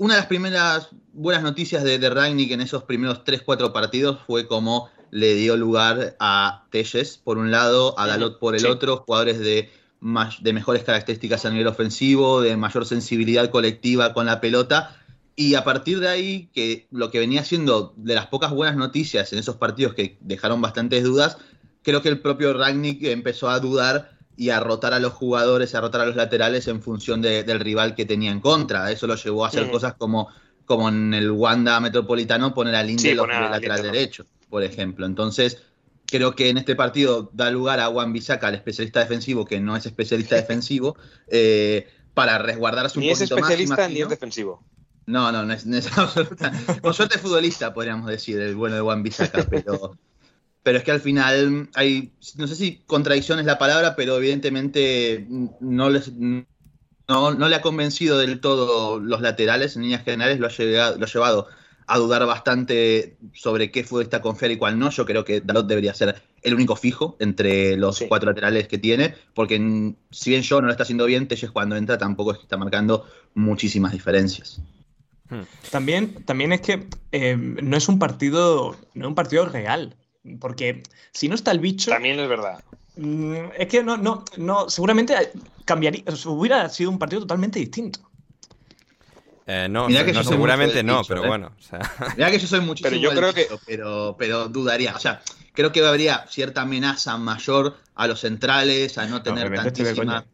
una 0.02 0.16
de 0.16 0.22
las 0.22 0.28
primeras 0.28 0.88
buenas 1.14 1.44
noticias 1.44 1.84
de, 1.84 2.00
de 2.00 2.10
Ragnick 2.10 2.50
en 2.50 2.62
esos 2.62 2.86
primeros 2.86 3.24
3-4 3.24 3.72
partidos 3.72 4.18
fue 4.26 4.48
como 4.48 4.90
le 5.12 5.36
dio 5.36 5.56
lugar 5.56 6.16
a 6.20 6.66
Telles 6.72 7.20
por 7.24 7.38
un 7.38 7.52
lado, 7.52 7.94
a 8.00 8.08
Dalot 8.08 8.40
por 8.40 8.56
el 8.56 8.62
Sí. 8.62 8.66
otro, 8.66 9.04
jugadores 9.06 9.38
de, 9.38 9.70
más, 10.00 10.42
de 10.42 10.54
mejores 10.54 10.84
características 10.84 11.46
a 11.46 11.52
nivel 11.52 11.68
ofensivo, 11.68 12.42
de 12.42 12.58
mayor 12.58 12.88
sensibilidad 12.88 13.52
colectiva 13.52 14.12
con 14.12 14.26
la 14.26 14.42
pelota. 14.42 14.98
Y 15.36 15.54
a 15.54 15.64
partir 15.64 16.00
de 16.00 16.08
ahí, 16.08 16.50
que 16.52 16.88
lo 16.90 17.12
que 17.12 17.20
venía 17.20 17.46
siendo 17.46 17.94
de 17.96 18.16
las 18.16 18.26
pocas 18.26 18.52
buenas 18.52 18.78
noticias 18.78 19.32
en 19.34 19.38
esos 19.38 19.58
partidos 19.58 19.94
que 19.94 20.18
dejaron 20.22 20.62
bastantes 20.62 21.04
dudas, 21.04 21.38
creo 21.84 22.02
que 22.02 22.10
el 22.10 22.22
propio 22.22 22.54
Ragnick 22.54 23.04
empezó 23.04 23.52
a 23.52 23.60
dudar 23.60 24.18
y 24.36 24.50
a 24.50 24.60
rotar 24.60 24.94
a 24.94 25.00
los 25.00 25.14
jugadores, 25.14 25.76
a 25.76 25.82
rotar 25.82 26.02
a 26.02 26.06
los 26.06 26.16
laterales 26.16 26.68
en 26.68 26.82
función 26.82 27.22
de- 27.22 27.44
del 27.44 27.60
rival 27.60 27.96
que 27.96 28.06
tenía 28.06 28.32
en 28.32 28.40
contra. 28.42 28.92
Eso 28.92 29.08
lo 29.08 29.16
llevó 29.16 29.46
a 29.46 29.50
hacer 29.50 29.70
cosas 29.70 29.96
como, 29.96 30.30
como 30.66 30.90
en 30.90 31.14
el 31.14 31.32
Wanda 31.32 31.80
Metropolitano 31.80 32.54
poner 32.54 32.76
a 32.76 32.84
Lindelof 32.84 33.28
Sí, 33.28 33.34
lateral 33.34 33.82
derecho, 33.84 34.26
por 34.50 34.64
ejemplo. 34.64 35.06
Entonces, 35.06 35.62
creo 36.06 36.36
que 36.36 36.50
en 36.50 36.58
este 36.58 36.76
partido 36.76 37.30
da 37.34 37.50
lugar 37.52 37.80
a 37.80 37.88
Juan 37.88 38.14
Bisaca, 38.14 38.50
el 38.50 38.56
especialista 38.56 39.00
defensivo, 39.02 39.46
que 39.46 39.60
no 39.60 39.76
es 39.76 39.86
especialista 39.86 40.36
defensivo, 40.48 40.98
eh, 41.28 41.88
para 42.14 42.38
resguardarse 42.38 43.00
un 43.00 43.06
Ni 43.06 43.12
es 43.12 43.20
poquito 43.20 43.36
más. 43.38 43.50
especialista 43.50 43.76
ni 43.88 44.00
imagino. 44.00 44.06
es 44.06 44.10
defensivo. 44.10 44.64
No, 45.06 45.32
no, 45.32 45.44
no 45.46 45.54
es, 45.54 45.66
no 45.66 45.78
es 45.78 45.88
absoluta. 45.98 46.52
Con 46.82 46.94
suerte 46.94 47.18
futbolista, 47.18 47.74
podríamos 47.74 48.08
decir, 48.08 48.40
el 48.40 48.56
bueno 48.56 48.76
de 48.76 48.82
Juan 48.82 49.04
Bisaca, 49.04 49.46
pero, 49.50 49.98
pero 50.64 50.78
es 50.78 50.84
que 50.84 50.92
al 50.92 51.02
final 51.02 51.70
hay, 51.76 52.14
no 52.36 52.48
sé 52.48 52.56
si 52.56 52.78
contradicción 52.86 53.40
es 53.40 53.46
la 53.46 53.58
palabra, 53.58 53.96
pero 53.96 54.18
evidentemente 54.18 55.26
no, 55.60 55.90
les, 55.90 56.12
no, 56.14 56.46
no 57.08 57.50
le 57.50 57.56
ha 57.56 57.62
convencido 57.62 58.18
del 58.18 58.40
todo 58.40 59.00
los 59.00 59.22
laterales, 59.22 59.76
en 59.76 59.84
líneas 59.84 60.04
generales 60.04 60.40
lo 60.40 60.48
ha, 60.48 60.52
llegado- 60.52 60.98
lo 60.98 61.06
ha 61.06 61.10
llevado 61.10 61.48
a 61.88 61.98
dudar 61.98 62.26
bastante 62.26 63.18
sobre 63.34 63.70
qué 63.72 63.84
futbolista 63.84 64.22
confiar 64.22 64.52
y 64.52 64.58
cuál 64.58 64.80
no. 64.80 64.92
Yo 64.92 65.06
creo 65.06 65.26
que 65.26 65.42
Dalot 65.42 65.68
debería 65.68 65.94
ser 65.94 66.22
el 66.42 66.54
único 66.54 66.76
fijo 66.78 67.18
entre 67.20 67.76
los 67.76 67.98
Sí. 67.98 68.06
cuatro 68.08 68.30
laterales 68.30 68.68
que 68.70 68.78
tiene, 68.78 69.14
porque 69.34 69.94
si 70.12 70.30
bien 70.30 70.42
yo 70.42 70.62
no 70.62 70.68
lo 70.68 70.72
está 70.72 70.84
haciendo 70.84 71.06
bien, 71.06 71.28
Telles 71.28 71.52
cuando 71.52 71.76
entra 71.76 71.98
tampoco 71.98 72.32
es 72.32 72.38
que 72.38 72.44
está 72.44 72.56
marcando 72.56 73.06
muchísimas 73.34 73.92
diferencias. 73.92 74.62
También, 75.70 76.24
también 76.26 76.54
es 76.54 76.62
que 76.62 76.88
eh, 77.12 77.36
no 77.38 77.76
es 77.76 77.90
un 77.90 78.00
partido, 78.00 78.76
no 78.94 79.06
es 79.06 79.08
un 79.08 79.16
partido 79.16 79.46
real. 79.46 79.96
Porque 80.40 80.84
si 81.12 81.28
no 81.28 81.36
está 81.36 81.52
el 81.52 81.60
bicho, 81.60 81.92
También 81.92 82.20
es 82.20 82.30
verdad. 82.30 82.64
mm, 82.96 83.34
es 83.58 83.68
que 83.68 83.84
no, 83.84 83.98
no, 83.98 84.24
no, 84.38 84.70
seguramente 84.70 85.16
cambiaría, 85.66 86.04
hubiera 86.26 86.70
sido 86.70 86.90
un 86.92 87.00
partido 87.00 87.22
totalmente 87.22 87.60
distinto. 87.60 88.00
Eh, 89.48 89.68
no, 89.70 89.88
Mira 89.88 90.06
que 90.06 90.14
no, 90.14 90.20
yo 90.20 90.24
soy 90.24 90.34
seguramente 90.34 90.84
no, 90.84 91.00
bicho, 91.00 91.08
pero 91.10 91.24
¿eh? 91.24 91.28
bueno. 91.28 91.52
O 91.58 91.62
sea, 91.62 91.80
Mira 92.18 92.30
que 92.32 92.40
yo 92.40 92.48
soy 92.48 92.62
muchísimo 92.62 92.90
Pero 92.92 93.02
yo 93.02 93.10
del 93.10 93.18
creo 93.20 93.34
que- 93.34 93.48
pero, 93.66 94.16
pero 94.18 94.48
dudaría. 94.48 94.96
O 94.96 95.00
sea, 95.00 95.22
creo 95.54 95.72
que 95.72 95.84
habría 95.86 96.26
cierta 96.30 96.62
amenaza 96.62 97.18
mayor 97.18 97.78
a 97.96 98.08
los 98.08 98.20
centrales, 98.20 98.98
a 98.98 99.08
no 99.08 99.24
tener 99.24 99.54
tantísima, 99.56 100.26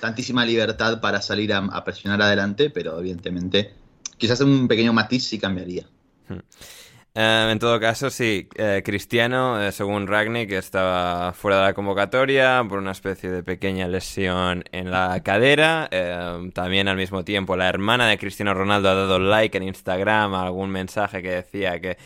tantísima 0.00 0.44
libertad 0.44 1.00
para 1.00 1.22
salir 1.22 1.52
a, 1.52 1.58
a 1.58 1.84
presionar 1.84 2.20
adelante, 2.20 2.68
pero 2.70 2.98
evidentemente 2.98 3.74
quizás 4.18 4.40
un 4.40 4.66
pequeño 4.66 4.92
matiz 4.92 5.24
sí 5.28 5.38
cambiaría. 5.38 5.86
Eh, 7.12 7.48
en 7.50 7.58
todo 7.58 7.80
caso, 7.80 8.08
sí, 8.08 8.48
eh, 8.54 8.82
Cristiano, 8.84 9.60
eh, 9.60 9.72
según 9.72 10.06
Ragnick, 10.06 10.52
estaba 10.52 11.32
fuera 11.32 11.58
de 11.58 11.64
la 11.64 11.74
convocatoria 11.74 12.64
por 12.68 12.78
una 12.78 12.92
especie 12.92 13.30
de 13.30 13.42
pequeña 13.42 13.88
lesión 13.88 14.62
en 14.70 14.92
la 14.92 15.20
cadera. 15.24 15.88
Eh, 15.90 16.50
también 16.54 16.86
al 16.86 16.96
mismo 16.96 17.24
tiempo, 17.24 17.56
la 17.56 17.68
hermana 17.68 18.06
de 18.06 18.16
Cristiano 18.16 18.54
Ronaldo 18.54 18.90
ha 18.90 18.94
dado 18.94 19.18
like 19.18 19.56
en 19.56 19.64
Instagram 19.64 20.34
a 20.34 20.42
algún 20.42 20.70
mensaje 20.70 21.20
que 21.20 21.30
decía 21.30 21.80
que 21.80 21.98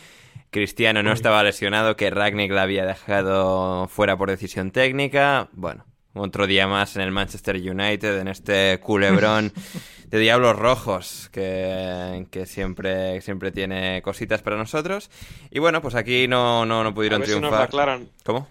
Cristiano 0.49 1.03
no 1.03 1.11
estaba 1.11 1.43
lesionado, 1.43 1.95
que 1.95 2.09
Ragnick 2.09 2.51
la 2.51 2.63
había 2.63 2.85
dejado 2.85 3.87
fuera 3.87 4.17
por 4.17 4.31
decisión 4.31 4.71
técnica. 4.71 5.49
Bueno, 5.51 5.85
otro 6.13 6.47
día 6.47 6.65
más 6.65 6.95
en 6.95 7.03
el 7.03 7.11
Manchester 7.11 7.57
United, 7.57 8.19
en 8.19 8.27
este 8.27 8.79
culebrón 8.81 9.51
de 10.09 10.19
Diablos 10.19 10.57
Rojos, 10.57 11.29
que, 11.31 12.27
que 12.31 12.45
siempre, 12.45 13.21
siempre 13.21 13.51
tiene 13.51 14.01
cositas 14.03 14.41
para 14.41 14.57
nosotros. 14.57 15.09
Y 15.51 15.59
bueno, 15.59 15.81
pues 15.81 15.95
aquí 15.95 16.27
no, 16.27 16.65
no, 16.65 16.83
no 16.83 16.89
A 16.89 16.93
pudieron 16.93 17.19
ver 17.21 17.27
si 17.29 17.33
nos 17.35 17.41
la 17.43 17.47
triunfar. 17.49 17.67
aclaran. 17.67 18.09
¿Cómo? 18.23 18.47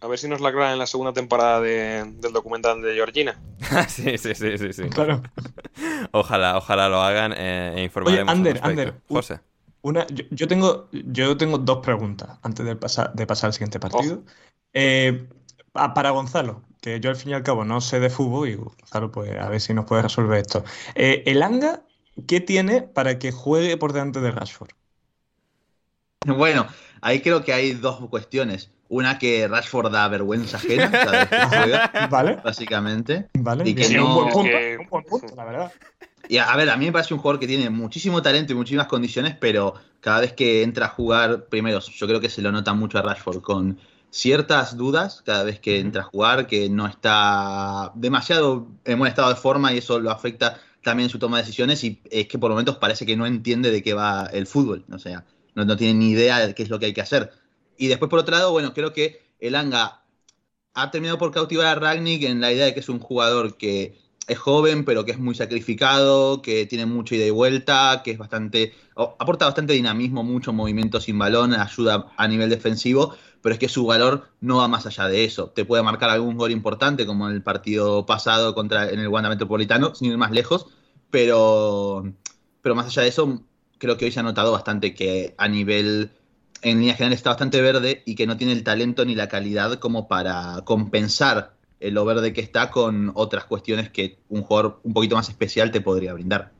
A 0.00 0.08
ver 0.08 0.18
si 0.18 0.28
nos 0.28 0.40
la 0.40 0.50
aclaran 0.50 0.74
en 0.74 0.78
la 0.78 0.86
segunda 0.86 1.12
temporada 1.12 1.60
de- 1.60 2.04
del 2.18 2.32
documental 2.32 2.82
de 2.82 2.94
Georgina. 2.94 3.40
sí, 3.88 4.18
sí, 4.18 4.34
sí, 4.34 4.58
sí, 4.58 4.72
sí. 4.72 4.82
Claro. 4.90 5.22
Ojalá, 6.12 6.56
ojalá 6.56 6.88
lo 6.88 7.00
hagan 7.02 7.32
eh, 7.36 7.74
e 7.76 7.82
informaremos. 7.82 8.32
Ander. 8.32 8.60
Ander, 8.62 8.94
José. 9.08 9.40
Una, 9.82 10.06
yo, 10.08 10.24
yo 10.30 10.48
tengo, 10.48 10.88
yo 10.92 11.36
tengo 11.36 11.58
dos 11.58 11.78
preguntas 11.78 12.38
antes 12.42 12.66
de 12.66 12.76
pasar, 12.76 13.12
de 13.14 13.26
pasar 13.26 13.48
al 13.48 13.52
siguiente 13.54 13.78
partido. 13.78 14.22
Eh, 14.72 15.26
pa- 15.28 15.34
para 15.94 16.10
Gonzalo, 16.10 16.62
que 16.80 17.00
yo 17.00 17.10
al 17.10 17.16
fin 17.16 17.30
y 17.30 17.34
al 17.34 17.42
cabo 17.42 17.64
no 17.64 17.80
sé 17.80 18.00
de 18.00 18.10
fútbol, 18.10 18.48
y 18.48 18.54
Gonzalo, 18.54 19.10
pues 19.12 19.36
a 19.38 19.48
ver 19.48 19.60
si 19.60 19.74
nos 19.74 19.84
puede 19.86 20.02
resolver 20.02 20.38
esto. 20.40 20.64
Eh, 20.94 21.22
el 21.26 21.42
Anga, 21.42 21.82
¿qué 22.26 22.40
tiene 22.40 22.82
para 22.82 23.18
que 23.18 23.32
juegue 23.32 23.76
por 23.76 23.92
delante 23.92 24.20
de 24.20 24.30
Rashford? 24.30 24.70
Bueno, 26.26 26.66
ahí 27.00 27.20
creo 27.20 27.44
que 27.44 27.52
hay 27.52 27.72
dos 27.72 28.08
cuestiones. 28.08 28.70
Una 28.88 29.18
que 29.18 29.48
Rashford 29.48 29.90
da 29.92 30.06
vergüenza 30.08 30.56
ajena 30.58 30.90
cada 30.90 31.24
vez 31.24 31.28
que 31.30 31.56
juega, 31.56 31.90
¿Vale? 32.10 32.36
básicamente. 32.44 33.28
¿Vale? 33.34 33.68
Y 33.68 33.74
que 33.74 33.88
Bien, 33.88 33.96
no- 33.96 34.08
un 34.08 34.14
buen 34.14 34.28
punto, 34.32 34.56
un 34.80 34.86
buen 34.90 35.04
punto, 35.04 35.36
la 35.36 35.44
verdad. 35.44 35.72
Y 36.28 36.38
a, 36.38 36.52
a 36.52 36.56
ver, 36.56 36.68
a 36.70 36.76
mí 36.76 36.86
me 36.86 36.92
parece 36.92 37.14
un 37.14 37.20
jugador 37.20 37.38
que 37.38 37.46
tiene 37.46 37.70
muchísimo 37.70 38.20
talento 38.22 38.52
y 38.52 38.56
muchísimas 38.56 38.86
condiciones, 38.86 39.36
pero 39.40 39.74
cada 40.00 40.20
vez 40.20 40.32
que 40.32 40.62
entra 40.62 40.86
a 40.86 40.88
jugar, 40.88 41.46
primero, 41.46 41.78
yo 41.80 42.06
creo 42.06 42.20
que 42.20 42.28
se 42.28 42.42
lo 42.42 42.50
nota 42.50 42.72
mucho 42.74 42.98
a 42.98 43.02
Rashford 43.02 43.40
con 43.42 43.78
ciertas 44.16 44.78
dudas 44.78 45.22
cada 45.26 45.44
vez 45.44 45.60
que 45.60 45.78
entra 45.78 46.00
a 46.00 46.04
jugar, 46.04 46.46
que 46.46 46.70
no 46.70 46.86
está 46.86 47.92
demasiado 47.94 48.66
en 48.84 48.98
buen 48.98 49.10
estado 49.10 49.28
de 49.28 49.36
forma 49.36 49.74
y 49.74 49.78
eso 49.78 50.00
lo 50.00 50.10
afecta 50.10 50.58
también 50.82 51.06
en 51.06 51.10
su 51.10 51.18
toma 51.18 51.36
de 51.36 51.42
decisiones 51.42 51.84
y 51.84 52.00
es 52.10 52.26
que 52.26 52.38
por 52.38 52.50
momentos 52.50 52.76
parece 52.76 53.04
que 53.04 53.14
no 53.14 53.26
entiende 53.26 53.70
de 53.70 53.82
qué 53.82 53.92
va 53.92 54.26
el 54.32 54.46
fútbol, 54.46 54.86
o 54.90 54.98
sea, 54.98 55.26
no, 55.54 55.66
no 55.66 55.76
tiene 55.76 55.94
ni 55.94 56.10
idea 56.12 56.46
de 56.46 56.54
qué 56.54 56.62
es 56.62 56.70
lo 56.70 56.78
que 56.78 56.86
hay 56.86 56.94
que 56.94 57.02
hacer. 57.02 57.30
Y 57.76 57.88
después, 57.88 58.08
por 58.08 58.20
otro 58.20 58.34
lado, 58.34 58.52
bueno, 58.52 58.72
creo 58.72 58.94
que 58.94 59.20
el 59.38 59.54
Anga 59.54 60.02
ha 60.72 60.90
terminado 60.90 61.18
por 61.18 61.30
cautivar 61.30 61.66
a 61.66 61.74
Ragnick 61.74 62.22
en 62.22 62.40
la 62.40 62.52
idea 62.52 62.64
de 62.64 62.74
que 62.74 62.80
es 62.80 62.88
un 62.88 63.00
jugador 63.00 63.58
que 63.58 63.98
es 64.26 64.38
joven, 64.38 64.84
pero 64.84 65.04
que 65.04 65.12
es 65.12 65.18
muy 65.18 65.34
sacrificado, 65.34 66.42
que 66.42 66.66
tiene 66.66 66.86
mucha 66.86 67.14
ida 67.14 67.26
y 67.26 67.30
vuelta, 67.30 68.02
que 68.04 68.12
es 68.12 68.18
bastante. 68.18 68.74
aporta 68.94 69.44
bastante 69.44 69.72
dinamismo, 69.72 70.24
mucho 70.24 70.52
movimiento 70.52 71.00
sin 71.00 71.18
balón, 71.18 71.54
ayuda 71.54 72.06
a 72.16 72.26
nivel 72.26 72.50
defensivo, 72.50 73.14
pero 73.46 73.54
es 73.54 73.60
que 73.60 73.68
su 73.68 73.86
valor 73.86 74.28
no 74.40 74.56
va 74.56 74.66
más 74.66 74.86
allá 74.86 75.06
de 75.06 75.24
eso. 75.24 75.50
Te 75.50 75.64
puede 75.64 75.80
marcar 75.84 76.10
algún 76.10 76.36
gol 76.36 76.50
importante, 76.50 77.06
como 77.06 77.28
en 77.28 77.34
el 77.36 77.44
partido 77.44 78.04
pasado 78.04 78.56
contra 78.56 78.90
en 78.90 78.98
el 78.98 79.06
Wanda 79.06 79.28
Metropolitano, 79.28 79.94
sin 79.94 80.10
ir 80.10 80.18
más 80.18 80.32
lejos, 80.32 80.66
pero, 81.12 82.12
pero 82.60 82.74
más 82.74 82.88
allá 82.88 83.02
de 83.02 83.08
eso, 83.08 83.44
creo 83.78 83.96
que 83.96 84.06
hoy 84.06 84.10
se 84.10 84.18
ha 84.18 84.24
notado 84.24 84.50
bastante 84.50 84.96
que 84.96 85.36
a 85.38 85.46
nivel 85.46 86.10
en 86.62 86.80
línea 86.80 86.96
general 86.96 87.12
está 87.12 87.30
bastante 87.30 87.62
verde 87.62 88.02
y 88.04 88.16
que 88.16 88.26
no 88.26 88.36
tiene 88.36 88.52
el 88.52 88.64
talento 88.64 89.04
ni 89.04 89.14
la 89.14 89.28
calidad 89.28 89.78
como 89.78 90.08
para 90.08 90.62
compensar 90.64 91.55
lo 91.80 92.04
verde 92.04 92.32
que 92.32 92.40
está 92.40 92.70
con 92.70 93.12
otras 93.14 93.44
cuestiones 93.44 93.90
que 93.90 94.18
un 94.28 94.42
jugador 94.42 94.80
un 94.82 94.92
poquito 94.94 95.16
más 95.16 95.28
especial 95.28 95.70
te 95.70 95.80
podría 95.80 96.12
brindar. 96.14 96.50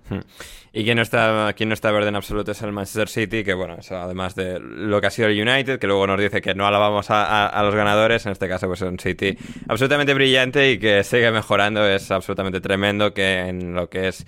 Y 0.73 0.85
quien 0.85 0.97
no 0.97 1.03
está, 1.03 1.53
quien 1.57 1.71
no 1.71 1.73
está 1.75 1.91
verde 1.91 2.09
en 2.11 2.17
absoluto 2.17 2.53
es 2.53 2.61
el 2.63 2.71
Manchester 2.73 3.09
City, 3.09 3.43
que 3.43 3.55
bueno, 3.55 3.77
además 3.91 4.35
de 4.35 4.61
lo 4.61 5.01
que 5.01 5.07
ha 5.07 5.11
sido 5.11 5.29
el 5.29 5.41
United, 5.49 5.79
que 5.79 5.87
luego 5.87 6.07
nos 6.07 6.21
dice 6.21 6.43
que 6.43 6.55
no 6.55 6.67
alabamos 6.67 7.11
a- 7.11 7.47
a 7.47 7.63
los 7.63 7.75
ganadores, 7.75 8.27
en 8.27 8.33
este 8.33 8.47
caso 8.49 8.67
pues 8.67 8.83
es 8.83 8.89
un 8.89 8.99
City 8.99 9.37
absolutamente 9.69 10.13
brillante 10.13 10.73
y 10.73 10.79
que 10.79 11.03
sigue 11.03 11.31
mejorando, 11.31 11.87
es 11.87 12.11
absolutamente 12.11 12.61
tremendo 12.61 13.15
que 13.15 13.39
en 13.49 13.75
lo 13.75 13.89
que 13.89 14.09
es 14.09 14.27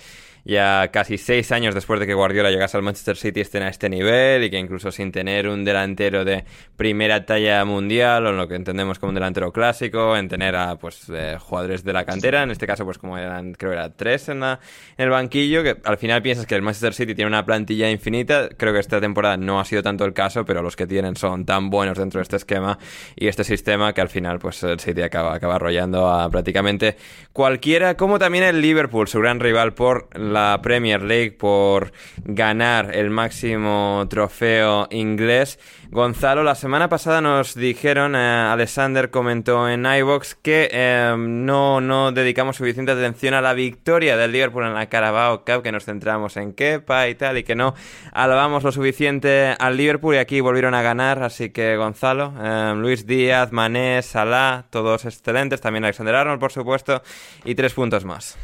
ya 0.48 0.88
casi 0.90 1.18
seis 1.18 1.52
años 1.52 1.74
después 1.74 2.00
de 2.00 2.06
que 2.06 2.14
Guardiola 2.14 2.50
llegase 2.50 2.78
al 2.78 2.82
Manchester 2.82 3.18
City 3.18 3.42
estén 3.42 3.62
a 3.62 3.68
este 3.68 3.90
nivel 3.90 4.42
y 4.44 4.50
que 4.50 4.58
incluso 4.58 4.90
sin 4.90 5.12
tener 5.12 5.46
un 5.46 5.62
delantero 5.62 6.24
de 6.24 6.46
primera 6.74 7.26
talla 7.26 7.62
mundial 7.66 8.24
o 8.24 8.30
en 8.30 8.38
lo 8.38 8.48
que 8.48 8.54
entendemos 8.54 8.98
como 8.98 9.10
un 9.10 9.14
delantero 9.14 9.52
clásico, 9.52 10.16
en 10.16 10.26
tener 10.26 10.56
a 10.56 10.76
pues 10.76 11.04
eh, 11.12 11.36
jugadores 11.38 11.84
de 11.84 11.92
la 11.92 12.06
cantera, 12.06 12.44
en 12.44 12.50
este 12.50 12.66
caso 12.66 12.86
pues 12.86 12.96
como 12.96 13.18
eran, 13.18 13.52
creo 13.52 13.72
que 13.72 13.76
eran 13.76 13.92
tres 13.94 14.30
en, 14.30 14.40
la, 14.40 14.58
en 14.96 15.04
el 15.04 15.10
banquillo, 15.10 15.62
que 15.62 15.76
al 15.84 15.98
final 15.98 16.22
piensas 16.22 16.46
que 16.46 16.54
el 16.54 16.62
Manchester 16.62 16.94
City 16.94 17.14
tiene 17.14 17.28
una 17.28 17.44
plantilla 17.44 17.90
infinita, 17.90 18.48
creo 18.56 18.72
que 18.72 18.80
esta 18.80 19.02
temporada 19.02 19.36
no 19.36 19.60
ha 19.60 19.66
sido 19.66 19.82
tanto 19.82 20.06
el 20.06 20.14
caso, 20.14 20.46
pero 20.46 20.62
los 20.62 20.76
que 20.76 20.86
tienen 20.86 21.14
son 21.14 21.44
tan 21.44 21.68
buenos 21.68 21.98
dentro 21.98 22.20
de 22.20 22.22
este 22.22 22.36
esquema 22.36 22.78
y 23.16 23.28
este 23.28 23.44
sistema 23.44 23.92
que 23.92 24.00
al 24.00 24.08
final 24.08 24.38
pues 24.38 24.62
el 24.62 24.80
City 24.80 25.02
acaba, 25.02 25.34
acaba 25.34 25.56
arrollando 25.56 26.08
a 26.08 26.30
prácticamente 26.30 26.96
cualquiera, 27.34 27.98
como 27.98 28.18
también 28.18 28.44
el 28.44 28.62
Liverpool, 28.62 29.08
su 29.08 29.20
gran 29.20 29.40
rival 29.40 29.74
por 29.74 30.08
la 30.18 30.37
Premier 30.62 31.02
League, 31.02 31.32
por 31.32 31.92
ganar 32.24 32.94
el 32.94 33.10
máximo 33.10 34.06
trofeo 34.08 34.86
inglés. 34.90 35.58
Gonzalo, 35.90 36.42
la 36.42 36.54
semana 36.54 36.90
pasada 36.90 37.22
nos 37.22 37.54
dijeron, 37.54 38.14
eh, 38.14 38.18
Alexander 38.18 39.10
comentó 39.10 39.68
en 39.70 39.86
iVox 39.86 40.34
que 40.34 40.68
eh, 40.70 41.14
no, 41.16 41.80
no 41.80 42.12
dedicamos 42.12 42.56
suficiente 42.56 42.92
atención 42.92 43.32
a 43.32 43.40
la 43.40 43.54
victoria 43.54 44.18
del 44.18 44.32
Liverpool 44.32 44.64
en 44.64 44.74
la 44.74 44.90
Carabao 44.90 45.44
Cup, 45.46 45.62
que 45.62 45.72
nos 45.72 45.86
centramos 45.86 46.36
en 46.36 46.52
Kepa 46.52 47.08
y 47.08 47.14
tal, 47.14 47.38
y 47.38 47.42
que 47.42 47.54
no 47.54 47.74
alabamos 48.12 48.64
lo 48.64 48.72
suficiente 48.72 49.54
al 49.58 49.78
Liverpool 49.78 50.16
y 50.16 50.18
aquí 50.18 50.40
volvieron 50.40 50.74
a 50.74 50.82
ganar, 50.82 51.22
así 51.22 51.50
que 51.50 51.76
Gonzalo, 51.76 52.34
eh, 52.38 52.74
Luis 52.76 53.06
Díaz, 53.06 53.52
Mané, 53.52 54.02
Salah, 54.02 54.66
todos 54.70 55.06
excelentes, 55.06 55.62
también 55.62 55.84
Alexander 55.84 56.14
Arnold, 56.14 56.40
por 56.40 56.52
supuesto, 56.52 57.02
y 57.44 57.54
tres 57.54 57.72
puntos 57.72 58.04
más. 58.04 58.36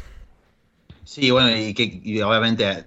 Sí, 1.05 1.31
bueno, 1.31 1.55
y 1.55 1.73
que 1.73 2.01
y 2.03 2.19
obviamente 2.21 2.85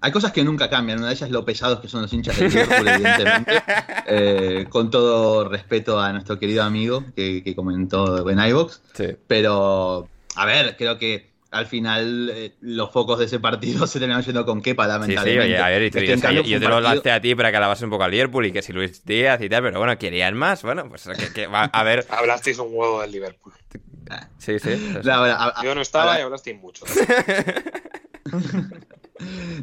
hay 0.00 0.12
cosas 0.12 0.32
que 0.32 0.44
nunca 0.44 0.68
cambian. 0.68 0.98
Una 0.98 1.08
de 1.08 1.14
ellas 1.14 1.28
es 1.28 1.32
lo 1.32 1.44
pesados 1.44 1.80
que 1.80 1.88
son 1.88 2.02
los 2.02 2.12
hinchas 2.12 2.38
del 2.38 2.50
Liverpool, 2.52 2.88
evidentemente. 2.88 3.62
Eh, 4.06 4.66
con 4.68 4.90
todo 4.90 5.48
respeto 5.48 5.98
a 5.98 6.12
nuestro 6.12 6.38
querido 6.38 6.62
amigo 6.62 7.04
que, 7.16 7.42
que 7.42 7.54
comentó 7.56 8.28
en 8.28 8.38
iVox. 8.38 8.82
Sí. 8.94 9.06
Pero, 9.26 10.08
a 10.36 10.44
ver, 10.46 10.76
creo 10.76 10.98
que 10.98 11.28
al 11.50 11.66
final 11.66 12.30
eh, 12.34 12.54
los 12.60 12.92
focos 12.92 13.18
de 13.18 13.24
ese 13.24 13.40
partido 13.40 13.86
se 13.88 13.98
terminaron 13.98 14.24
yendo 14.24 14.44
con 14.44 14.60
Kepa, 14.60 14.84
Sí, 14.84 14.90
sí, 14.90 14.98
lamentablemente. 15.00 15.44
oye, 15.54 15.58
a 15.58 15.68
ver, 15.68 15.82
y 15.82 15.90
tú 15.90 15.98
yo, 16.00 16.60
te 16.60 16.68
lo 16.68 16.80
lancé 16.80 17.10
a 17.10 17.20
ti 17.22 17.34
para 17.34 17.50
que 17.50 17.56
alabas 17.56 17.80
un 17.82 17.90
poco 17.90 18.04
al 18.04 18.10
Liverpool 18.10 18.44
y 18.46 18.52
que 18.52 18.60
si 18.62 18.72
Luis 18.74 19.04
Díaz 19.04 19.40
y 19.40 19.48
tal, 19.48 19.62
pero 19.62 19.78
bueno, 19.78 19.96
querían 19.98 20.34
más, 20.34 20.62
bueno, 20.62 20.86
pues 20.88 21.08
que, 21.18 21.32
que 21.32 21.46
va- 21.46 21.64
a 21.64 21.82
ver, 21.84 22.04
Hablasteis 22.10 22.58
un 22.58 22.68
huevo 22.70 23.00
del 23.00 23.12
Liverpool. 23.12 23.54
Sí, 24.38 24.58
sí. 24.58 24.70
No, 25.04 25.12
a 25.12 25.32
a- 25.32 25.48
a- 25.60 25.64
Yo 25.64 25.74
no 25.74 25.80
estaba 25.80 26.04
ahora- 26.12 26.20
y 26.20 26.22
hablasteis 26.24 26.58
mucho. 26.60 26.84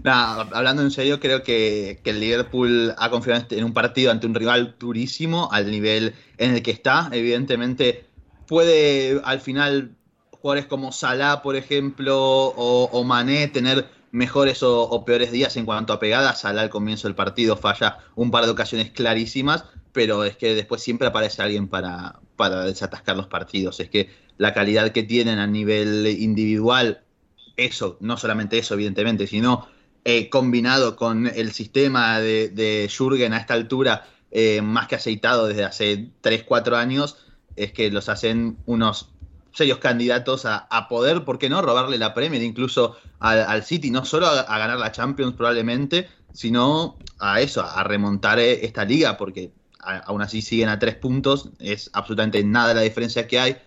Nah, 0.04 0.42
hablando 0.52 0.82
en 0.82 0.92
serio, 0.92 1.20
creo 1.22 1.42
que, 1.42 2.02
que 2.04 2.10
el 2.10 2.20
Liverpool 2.20 2.94
ha 2.98 3.10
confiado 3.10 3.38
en 3.38 3.42
este- 3.44 3.58
en 3.58 3.64
un 3.64 3.74
partido 3.74 4.12
ante 4.12 4.28
un 4.28 4.36
rival 4.36 4.76
durísimo 4.78 5.50
al 5.52 5.72
nivel 5.72 6.14
en 6.38 6.54
el 6.56 6.62
que 6.62 6.72
está. 6.72 7.08
Evidentemente, 7.14 8.06
puede 8.48 9.22
al 9.24 9.40
final 9.40 9.96
jugadores 10.32 10.66
como 10.66 10.92
Salah, 10.92 11.42
por 11.42 11.56
ejemplo, 11.56 12.18
o, 12.20 12.90
o 12.92 13.04
Mané 13.06 13.48
tener 13.48 13.88
mejores 14.12 14.62
o, 14.62 14.84
o 14.84 15.06
peores 15.06 15.32
días 15.32 15.56
en 15.56 15.66
cuanto 15.66 15.94
a 15.94 16.00
pegadas. 16.00 16.42
Salah 16.42 16.64
al 16.64 16.70
comienzo 16.70 17.08
del 17.08 17.16
partido 17.16 17.56
falla 17.56 18.00
un 18.16 18.32
par 18.32 18.44
de 18.44 18.52
ocasiones 18.52 18.92
clarísimas, 18.92 19.64
pero 19.94 20.26
es 20.26 20.36
que 20.36 20.54
después 20.54 20.82
siempre 20.84 21.08
aparece 21.08 21.42
alguien 21.42 21.70
para, 21.70 22.20
para 22.36 22.64
desatascar 22.66 23.16
los 23.16 23.28
partidos. 23.28 23.80
Es 23.80 23.90
que 23.90 24.10
la 24.38 24.54
calidad 24.54 24.92
que 24.92 25.04
tienen 25.04 25.40
a 25.40 25.48
nivel 25.48 26.08
individual 26.08 27.02
eso, 27.58 27.98
no 28.02 28.18
solamente 28.18 28.58
eso, 28.58 28.74
evidentemente, 28.74 29.28
sino 29.28 29.68
eh, 30.04 30.30
combinado 30.30 30.96
con 30.96 31.28
el 31.28 31.52
sistema 31.52 32.20
de, 32.20 32.50
de 32.50 32.90
Jürgen 32.96 33.34
a 33.34 33.38
esta 33.38 33.54
altura, 33.54 34.06
eh, 34.32 34.62
más 34.62 34.88
que 34.88 34.96
aceitado 34.96 35.48
desde 35.48 35.64
hace 35.64 36.10
3, 36.22 36.44
4 36.44 36.76
años, 36.76 37.18
es 37.56 37.72
que 37.72 37.90
los 37.90 38.10
hacen 38.10 38.58
unos 38.66 39.10
serios 39.54 39.78
candidatos 39.78 40.46
a, 40.46 40.88
poder, 40.90 41.24
¿por 41.24 41.40
qué 41.40 41.50
no?, 41.50 41.62
robarle 41.62 41.98
la 41.98 42.14
Premier 42.14 42.44
incluso 42.44 42.98
al, 43.20 43.64
City, 43.64 43.90
no 43.90 44.04
solo 44.04 44.28
a, 44.28 44.42
a 44.42 44.60
ganar 44.60 44.78
la 44.78 44.92
Champions 44.92 45.34
probablemente, 45.36 46.10
sino 46.34 46.98
a 47.18 47.40
eso, 47.40 47.64
a 47.64 47.82
remontar 47.86 48.40
eh, 48.40 48.66
esta 48.66 48.84
liga, 48.84 49.16
porque 49.16 49.52
a- 49.86 50.00
aún 50.00 50.22
así 50.22 50.42
siguen 50.42 50.70
a 50.70 50.80
tres 50.80 50.96
puntos, 50.96 51.50
es 51.60 51.90
absolutamente 51.94 52.44
nada 52.44 52.74
la 52.74 52.82
diferencia 52.82 53.28
que 53.28 53.40
hay 53.40 53.58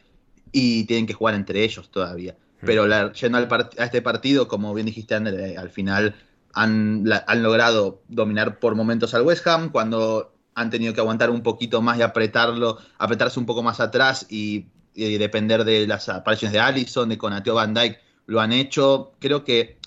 y 0.53 0.85
tienen 0.85 1.07
que 1.07 1.15
jugar 1.15 1.35
entre 1.35 1.63
ellos 1.65 1.91
todavía. 1.91 2.37
Pero 2.61 2.87
la- 2.89 3.13
yendo 3.13 3.39
al 3.39 3.49
a 3.79 3.85
este 3.85 4.03
partido, 4.03 4.49
como 4.49 4.75
bien 4.75 4.87
dijiste, 4.87 5.15
Ander, 5.15 5.35
eh, 5.39 5.57
al 5.57 5.71
final 5.71 6.17
han, 6.55 7.03
la- 7.05 7.25
han 7.29 7.43
logrado 7.43 8.03
dominar 8.09 8.59
por 8.59 8.75
momentos 8.75 9.15
al 9.15 9.23
West 9.23 9.47
Ham, 9.47 9.71
cuando 9.71 10.35
han 10.55 10.71
tenido 10.71 10.93
que 10.93 11.01
aguantar 11.01 11.31
un 11.31 11.43
poquito 11.43 11.81
más 11.83 11.99
y 11.99 12.03
apretarlo, 12.03 12.79
apretarse 12.99 13.39
un 13.39 13.47
poco 13.47 13.63
más 13.63 13.79
atrás 13.79 14.27
y, 14.29 14.67
y 14.93 15.17
depender 15.19 15.65
de 15.65 15.87
las 15.87 16.09
apariciones 16.09 16.53
de 16.53 16.59
Allison, 16.59 17.09
de 17.09 17.17
Conateo 17.17 17.55
Van 17.55 17.75
Dyke, 17.75 18.01
lo 18.27 18.41
han 18.41 18.53
hecho. 18.53 19.13
Creo 19.21 19.45
que 19.45 19.79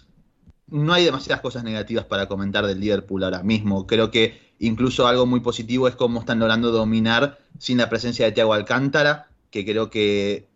no 0.67 0.94
hay 0.94 1.04
demasiadas 1.04 1.41
cosas 1.41 1.65
negativas 1.65 2.06
para 2.06 2.28
comentar 2.28 2.65
del 2.65 2.80
Liverpool 2.80 3.22
ahora 3.26 3.44
mismo. 3.44 3.86
Creo 3.86 4.12
que 4.12 4.51
incluso 4.62 5.08
algo 5.08 5.26
muy 5.26 5.39
positivo 5.39 5.88
es 5.88 5.95
cómo 5.95 6.19
están 6.19 6.39
logrando 6.39 6.71
dominar 6.71 7.39
sin 7.58 7.80
la 7.80 7.89
presencia 7.89 8.26
de 8.26 8.32
Thiago 8.32 8.54
Alcántara, 8.54 9.28
que 9.50 9.65
creo 9.65 9.89
que 9.89 10.47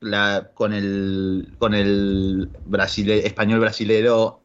la, 0.00 0.50
con 0.54 0.72
el, 0.72 1.54
con 1.58 1.74
el 1.74 2.50
español 2.66 3.60
brasilero 3.60 4.42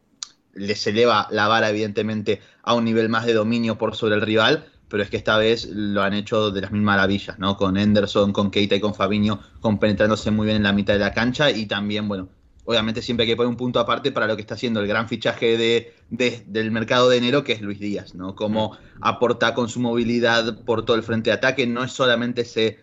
les 0.53 0.85
eleva 0.87 1.27
la 1.31 1.47
vara, 1.47 1.69
evidentemente, 1.69 2.41
a 2.61 2.75
un 2.75 2.85
nivel 2.85 3.09
más 3.09 3.25
de 3.25 3.33
dominio 3.33 3.77
por 3.77 3.95
sobre 3.95 4.15
el 4.15 4.21
rival, 4.21 4.65
pero 4.87 5.03
es 5.03 5.09
que 5.09 5.17
esta 5.17 5.37
vez 5.37 5.67
lo 5.71 6.03
han 6.03 6.13
hecho 6.13 6.51
de 6.51 6.61
las 6.61 6.71
mil 6.71 6.83
maravillas, 6.83 7.39
¿no? 7.39 7.57
Con 7.57 7.77
Henderson, 7.77 8.31
con 8.31 8.51
Keita 8.51 8.75
y 8.75 8.79
con 8.79 8.93
Fabinho 8.93 9.39
compenetrándose 9.59 10.31
muy 10.31 10.45
bien 10.45 10.57
en 10.57 10.63
la 10.63 10.73
mitad 10.73 10.93
de 10.93 10.99
la 10.99 11.13
cancha 11.13 11.49
y 11.51 11.65
también, 11.65 12.07
bueno, 12.07 12.29
obviamente 12.67 13.01
siempre 13.01 13.23
hay 13.23 13.29
que 13.31 13.35
poner 13.37 13.49
un 13.49 13.57
punto 13.57 13.79
aparte 13.79 14.11
para 14.11 14.27
lo 14.27 14.35
que 14.35 14.41
está 14.41 14.55
haciendo 14.55 14.79
el 14.81 14.87
gran 14.87 15.07
fichaje 15.07 15.57
de, 15.57 15.93
de- 16.09 16.43
del 16.47 16.69
mercado 16.71 17.09
de 17.09 17.17
enero, 17.17 17.43
que 17.43 17.53
es 17.53 17.61
Luis 17.61 17.79
Díaz, 17.79 18.13
¿no? 18.15 18.35
Cómo 18.35 18.77
aporta 19.01 19.53
con 19.55 19.69
su 19.69 19.79
movilidad 19.79 20.63
por 20.65 20.85
todo 20.85 20.97
el 20.97 21.03
frente 21.03 21.29
de 21.29 21.35
ataque, 21.35 21.65
no 21.67 21.83
es 21.83 21.91
solamente 21.93 22.41
ese 22.41 22.79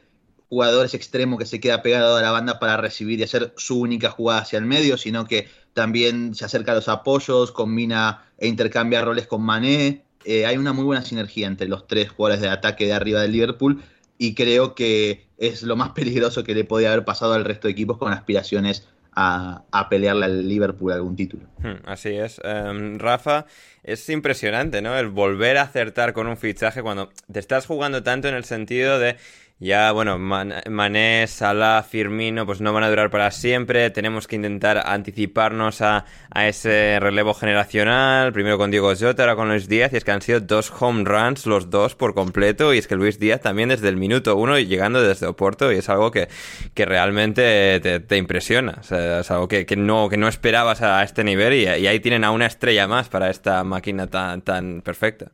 jugador, 0.48 0.86
ese 0.86 0.96
extremo 0.96 1.36
que 1.38 1.46
se 1.46 1.60
queda 1.60 1.82
pegado 1.82 2.16
a 2.16 2.22
la 2.22 2.30
banda 2.30 2.58
para 2.58 2.76
recibir 2.76 3.20
y 3.20 3.24
hacer 3.24 3.52
su 3.56 3.80
única 3.80 4.10
jugada 4.10 4.40
hacia 4.42 4.58
el 4.58 4.64
medio, 4.66 4.96
sino 4.96 5.26
que 5.26 5.48
también 5.72 6.34
se 6.34 6.44
acerca 6.44 6.72
a 6.72 6.76
los 6.76 6.88
apoyos, 6.88 7.52
combina 7.52 8.24
e 8.38 8.46
intercambia 8.48 9.02
roles 9.02 9.26
con 9.26 9.42
Mané. 9.42 10.04
Eh, 10.24 10.46
hay 10.46 10.56
una 10.56 10.72
muy 10.72 10.84
buena 10.84 11.02
sinergia 11.02 11.46
entre 11.46 11.68
los 11.68 11.86
tres 11.86 12.10
jugadores 12.10 12.40
de 12.40 12.48
ataque 12.48 12.86
de 12.86 12.92
arriba 12.94 13.20
del 13.20 13.32
Liverpool 13.32 13.82
y 14.16 14.34
creo 14.34 14.74
que 14.74 15.26
es 15.38 15.62
lo 15.62 15.76
más 15.76 15.90
peligroso 15.94 16.44
que 16.44 16.54
le 16.54 16.64
podía 16.64 16.92
haber 16.92 17.04
pasado 17.04 17.34
al 17.34 17.44
resto 17.44 17.68
de 17.68 17.72
equipos 17.72 17.98
con 17.98 18.12
aspiraciones 18.12 18.86
a, 19.14 19.88
pelearle 19.88 20.24
al 20.26 20.48
Liverpool 20.48 20.92
algún 20.92 21.16
título. 21.16 21.44
Hmm, 21.58 21.86
Así 21.86 22.10
es. 22.10 22.40
Em, 22.44 22.98
Rafa, 22.98 23.46
es 23.82 24.08
impresionante, 24.08 24.82
¿no? 24.82 24.96
El 24.96 25.08
volver 25.08 25.58
a 25.58 25.62
acertar 25.62 26.12
con 26.12 26.26
un 26.26 26.36
fichaje 26.36 26.82
cuando 26.82 27.10
te 27.30 27.38
estás 27.38 27.66
jugando 27.66 28.02
tanto 28.02 28.28
en 28.28 28.34
el 28.34 28.44
sentido 28.44 28.98
de 28.98 29.16
ya, 29.60 29.92
bueno, 29.92 30.18
Man- 30.18 30.52
Mané, 30.68 31.26
Salah, 31.26 31.82
Firmino, 31.82 32.44
pues 32.44 32.60
no 32.60 32.72
van 32.72 32.82
a 32.84 32.90
durar 32.90 33.08
para 33.08 33.30
siempre. 33.30 33.88
Tenemos 33.90 34.26
que 34.26 34.36
intentar 34.36 34.82
anticiparnos 34.84 35.80
a, 35.80 36.04
a 36.30 36.48
ese 36.48 36.98
relevo 37.00 37.32
generacional. 37.32 38.32
Primero 38.32 38.58
con 38.58 38.70
Diego 38.70 38.92
Jota, 38.94 39.22
ahora 39.22 39.36
con 39.36 39.48
Luis 39.48 39.68
Díaz. 39.68 39.92
Y 39.92 39.96
es 39.96 40.04
que 40.04 40.10
han 40.10 40.20
sido 40.20 40.40
dos 40.40 40.72
home 40.78 41.04
runs 41.04 41.46
los 41.46 41.70
dos 41.70 41.94
por 41.94 42.14
completo. 42.14 42.74
Y 42.74 42.78
es 42.78 42.86
que 42.86 42.96
Luis 42.96 43.18
Díaz 43.18 43.40
también 43.40 43.70
desde 43.70 43.88
el 43.88 43.96
minuto 43.96 44.36
uno 44.36 44.58
y 44.58 44.66
llegando 44.66 45.00
desde 45.00 45.26
Oporto. 45.26 45.72
Y 45.72 45.76
es 45.76 45.88
algo 45.88 46.10
que, 46.10 46.28
que 46.74 46.84
realmente 46.84 47.80
te, 47.80 48.00
te 48.00 48.16
impresiona. 48.18 48.76
O 48.80 48.82
sea, 48.82 49.20
es 49.20 49.30
algo 49.30 49.48
que, 49.48 49.64
que 49.64 49.76
no, 49.76 50.08
que 50.10 50.16
no 50.18 50.28
esperabas 50.28 50.82
a 50.82 51.02
este 51.04 51.24
nivel. 51.24 51.54
Y, 51.54 51.62
y 51.64 51.86
ahí 51.86 52.00
tienen 52.00 52.24
a 52.24 52.32
una 52.32 52.46
estrella 52.46 52.86
más 52.86 53.08
para 53.08 53.30
esta 53.30 53.64
máquina 53.64 54.08
tan, 54.08 54.42
tan 54.42 54.82
perfecta. 54.82 55.30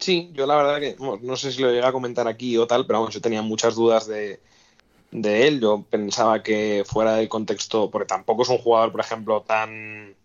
Sí, 0.00 0.30
yo 0.32 0.46
la 0.46 0.56
verdad 0.56 0.80
que 0.80 0.96
no 0.98 1.36
sé 1.36 1.52
si 1.52 1.60
lo 1.60 1.68
llegué 1.70 1.84
a 1.84 1.92
comentar 1.92 2.26
aquí 2.26 2.56
o 2.56 2.66
tal, 2.66 2.86
pero 2.86 3.00
vamos, 3.00 3.14
yo 3.14 3.20
tenía 3.20 3.42
muchas 3.42 3.74
dudas 3.74 4.06
de, 4.06 4.40
de 5.12 5.48
él. 5.48 5.60
Yo 5.60 5.84
pensaba 5.90 6.42
que 6.42 6.84
fuera 6.86 7.14
del 7.16 7.28
contexto, 7.28 7.90
porque 7.90 8.06
tampoco 8.08 8.42
es 8.44 8.50
un 8.50 8.58
jugador, 8.58 8.92
por 8.92 9.00
ejemplo, 9.00 9.42
tan, 9.42 10.16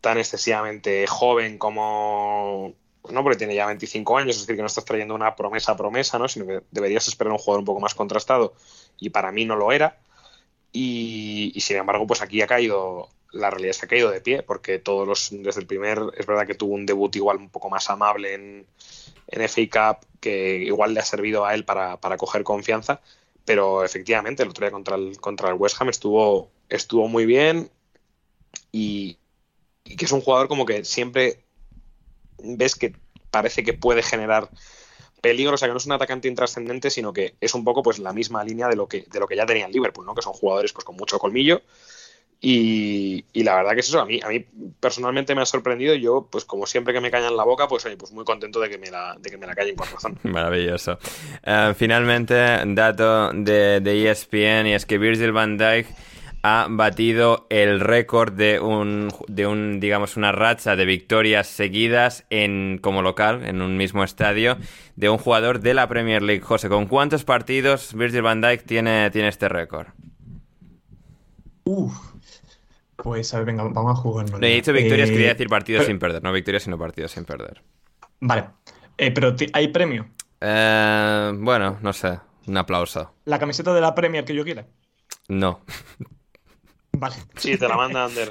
tan 0.00 0.18
excesivamente 0.18 1.06
joven 1.06 1.58
como. 1.58 2.74
No, 3.10 3.22
porque 3.24 3.38
tiene 3.38 3.54
ya 3.54 3.66
25 3.66 4.18
años, 4.18 4.36
es 4.36 4.42
decir, 4.42 4.56
que 4.56 4.62
no 4.62 4.68
estás 4.68 4.84
trayendo 4.84 5.14
una 5.14 5.36
promesa 5.36 5.76
promesa, 5.76 6.18
¿no? 6.18 6.28
Sino 6.28 6.46
que 6.46 6.62
deberías 6.70 7.08
esperar 7.08 7.32
un 7.32 7.38
jugador 7.38 7.60
un 7.60 7.66
poco 7.66 7.80
más 7.80 7.94
contrastado. 7.94 8.54
Y 8.98 9.10
para 9.10 9.32
mí 9.32 9.44
no 9.46 9.56
lo 9.56 9.72
era. 9.72 9.98
Y 10.72 11.54
sin 11.60 11.78
embargo, 11.78 12.06
pues 12.06 12.22
aquí 12.22 12.42
ha 12.42 12.46
caído, 12.46 13.08
la 13.32 13.50
realidad 13.50 13.76
que 13.76 13.86
ha 13.86 13.88
caído 13.88 14.10
de 14.10 14.20
pie, 14.20 14.42
porque 14.42 14.78
todos 14.78 15.06
los, 15.06 15.28
desde 15.30 15.60
el 15.60 15.66
primer, 15.66 16.00
es 16.16 16.26
verdad 16.26 16.46
que 16.46 16.54
tuvo 16.54 16.74
un 16.74 16.86
debut 16.86 17.14
igual 17.16 17.36
un 17.36 17.50
poco 17.50 17.70
más 17.70 17.88
amable 17.90 18.34
en, 18.34 18.66
en 19.28 19.48
FA 19.48 19.62
Cup, 19.96 20.06
que 20.20 20.56
igual 20.58 20.94
le 20.94 21.00
ha 21.00 21.04
servido 21.04 21.44
a 21.44 21.54
él 21.54 21.64
para, 21.64 22.00
para 22.00 22.16
coger 22.16 22.42
confianza, 22.42 23.00
pero 23.44 23.84
efectivamente 23.84 24.42
el 24.42 24.50
otro 24.50 24.64
día 24.64 24.72
contra 24.72 24.96
el, 24.96 25.18
contra 25.20 25.48
el 25.48 25.54
West 25.54 25.80
Ham 25.80 25.88
estuvo, 25.88 26.50
estuvo 26.68 27.08
muy 27.08 27.26
bien 27.26 27.70
y, 28.72 29.18
que 29.84 30.04
es 30.04 30.12
un 30.12 30.20
jugador 30.20 30.48
como 30.48 30.66
que 30.66 30.84
siempre 30.84 31.42
ves 32.38 32.74
que 32.74 32.94
parece 33.30 33.64
que 33.64 33.72
puede 33.72 34.02
generar 34.02 34.50
peligro, 35.20 35.54
o 35.54 35.56
sea 35.56 35.68
que 35.68 35.72
no 35.72 35.78
es 35.78 35.86
un 35.86 35.92
atacante 35.92 36.28
intrascendente, 36.28 36.90
sino 36.90 37.12
que 37.12 37.34
es 37.40 37.54
un 37.54 37.64
poco 37.64 37.82
pues 37.82 37.98
la 37.98 38.12
misma 38.12 38.42
línea 38.44 38.68
de 38.68 38.76
lo 38.76 38.88
que, 38.88 39.02
de 39.10 39.20
lo 39.20 39.26
que 39.26 39.36
ya 39.36 39.46
tenía 39.46 39.66
el 39.66 39.72
Liverpool, 39.72 40.06
¿no? 40.06 40.14
Que 40.14 40.22
son 40.22 40.32
jugadores 40.32 40.72
pues 40.72 40.84
con 40.84 40.96
mucho 40.96 41.18
colmillo. 41.18 41.62
Y, 42.42 43.26
y 43.34 43.42
la 43.44 43.56
verdad 43.56 43.72
que 43.72 43.80
es 43.80 43.88
eso, 43.88 44.00
a 44.00 44.06
mí, 44.06 44.18
a 44.24 44.28
mí 44.28 44.46
personalmente 44.80 45.34
me 45.34 45.42
ha 45.42 45.46
sorprendido 45.46 45.94
y 45.94 46.00
yo, 46.00 46.26
pues 46.30 46.46
como 46.46 46.66
siempre 46.66 46.94
que 46.94 47.00
me 47.00 47.10
callan 47.10 47.36
la 47.36 47.44
boca, 47.44 47.68
pues, 47.68 47.84
oye, 47.84 47.98
pues 47.98 48.12
muy 48.12 48.24
contento 48.24 48.60
de 48.60 48.70
que 48.70 48.78
me 48.78 48.90
la, 48.90 49.14
de 49.20 49.30
que 49.30 49.36
me 49.36 49.46
la 49.46 49.54
callen 49.54 49.76
con 49.76 49.88
razón. 49.90 50.18
Maravilloso. 50.22 50.98
Eh, 51.42 51.74
finalmente, 51.76 52.34
dato 52.68 53.30
de, 53.34 53.80
de 53.80 54.10
ESPN 54.10 54.68
y 54.68 54.72
es 54.72 54.86
que 54.86 54.96
Virgil 54.96 55.32
van 55.32 55.58
Dijk 55.58 55.86
ha 56.42 56.66
batido 56.70 57.46
el 57.50 57.80
récord 57.80 58.32
de 58.32 58.58
un, 58.60 59.12
de 59.28 59.46
un, 59.46 59.78
digamos, 59.78 60.16
una 60.16 60.32
racha 60.32 60.76
de 60.76 60.86
victorias 60.86 61.46
seguidas 61.46 62.24
en, 62.30 62.78
como 62.80 63.02
local, 63.02 63.44
en 63.44 63.60
un 63.60 63.76
mismo 63.76 64.02
estadio, 64.02 64.56
de 64.96 65.10
un 65.10 65.18
jugador 65.18 65.60
de 65.60 65.74
la 65.74 65.86
Premier 65.88 66.22
League. 66.22 66.40
José, 66.40 66.70
¿con 66.70 66.86
cuántos 66.86 67.24
partidos 67.24 67.92
Virgil 67.94 68.22
van 68.22 68.40
Dijk 68.40 68.64
tiene, 68.64 69.10
tiene 69.10 69.28
este 69.28 69.50
récord? 69.50 69.88
Uf. 71.64 72.10
Pues 73.02 73.32
a 73.32 73.38
ver, 73.38 73.46
venga, 73.46 73.64
vamos 73.64 73.98
a 73.98 74.02
jugar. 74.02 74.26
he 74.42 74.54
dicho 74.54 74.72
victorias, 74.72 75.10
quería 75.10 75.28
decir 75.28 75.48
partidos 75.48 75.86
sin 75.86 75.98
perder, 75.98 76.22
no 76.22 76.32
victorias, 76.32 76.62
sino 76.62 76.78
partidos 76.78 77.12
sin 77.12 77.24
perder. 77.24 77.62
Vale. 78.20 78.46
Eh, 78.98 79.10
pero 79.10 79.34
¿hay 79.52 79.68
premio? 79.68 80.10
Eh, 80.40 81.32
bueno, 81.38 81.78
no 81.82 81.92
sé. 81.92 82.18
Un 82.46 82.56
aplauso. 82.56 83.14
¿La 83.26 83.38
camiseta 83.38 83.72
de 83.72 83.80
la 83.80 83.94
Premier 83.94 84.24
que 84.24 84.34
yo 84.34 84.44
quiera? 84.44 84.66
No. 85.28 85.60
Vale. 86.92 87.14
Sí, 87.36 87.56
te 87.56 87.68
la 87.68 87.76
manda 87.76 88.04
Ander. 88.04 88.30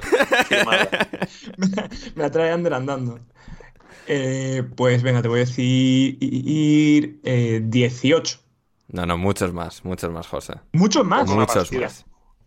me 2.14 2.22
la 2.22 2.30
trae 2.30 2.52
Ander 2.52 2.74
andando. 2.74 3.20
Eh, 4.06 4.62
pues 4.76 5.02
venga, 5.02 5.22
te 5.22 5.28
voy 5.28 5.38
a 5.38 5.44
decir 5.44 6.18
ir 6.20 7.20
18. 7.22 8.38
No, 8.88 9.06
no, 9.06 9.16
muchos 9.16 9.52
más, 9.52 9.84
muchos 9.84 10.10
más, 10.10 10.26
José. 10.26 10.54
¿Muchos 10.72 11.04
más? 11.04 11.28
Muchos 11.28 11.72
más. 11.72 12.04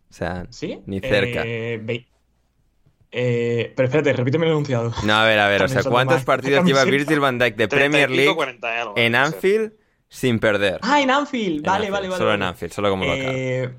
O 0.10 0.14
sea, 0.14 0.48
ni 0.86 1.00
cerca. 1.00 1.42
Eh, 1.46 2.06
pero 3.14 3.88
espérate, 3.88 4.14
repíteme 4.14 4.46
el 4.46 4.54
enunciado. 4.54 4.92
No, 5.04 5.14
a 5.14 5.26
ver, 5.26 5.40
a 5.40 5.48
ver, 5.48 5.64
o 5.64 5.68
sea, 5.68 5.84
¿cuántos 5.84 6.24
partidos 6.24 6.66
lleva 6.66 6.84
Virgil 6.84 7.20
van 7.20 7.38
Dijk 7.38 7.56
de 7.56 7.68
Premier 7.68 8.10
League 8.10 8.36
en 8.96 9.16
Anfield 9.16 9.74
sin 10.10 10.40
perder? 10.40 10.80
Ah, 10.82 11.02
en 11.02 11.12
Anfield, 11.12 11.66
vale, 11.66 11.92
vale, 11.92 12.08
vale. 12.08 12.18
Solo 12.18 12.34
en 12.34 12.44
Anfield, 12.44 12.74
solo 12.74 12.90
como 12.90 13.06
local. 13.06 13.22
Eh, 13.22 13.70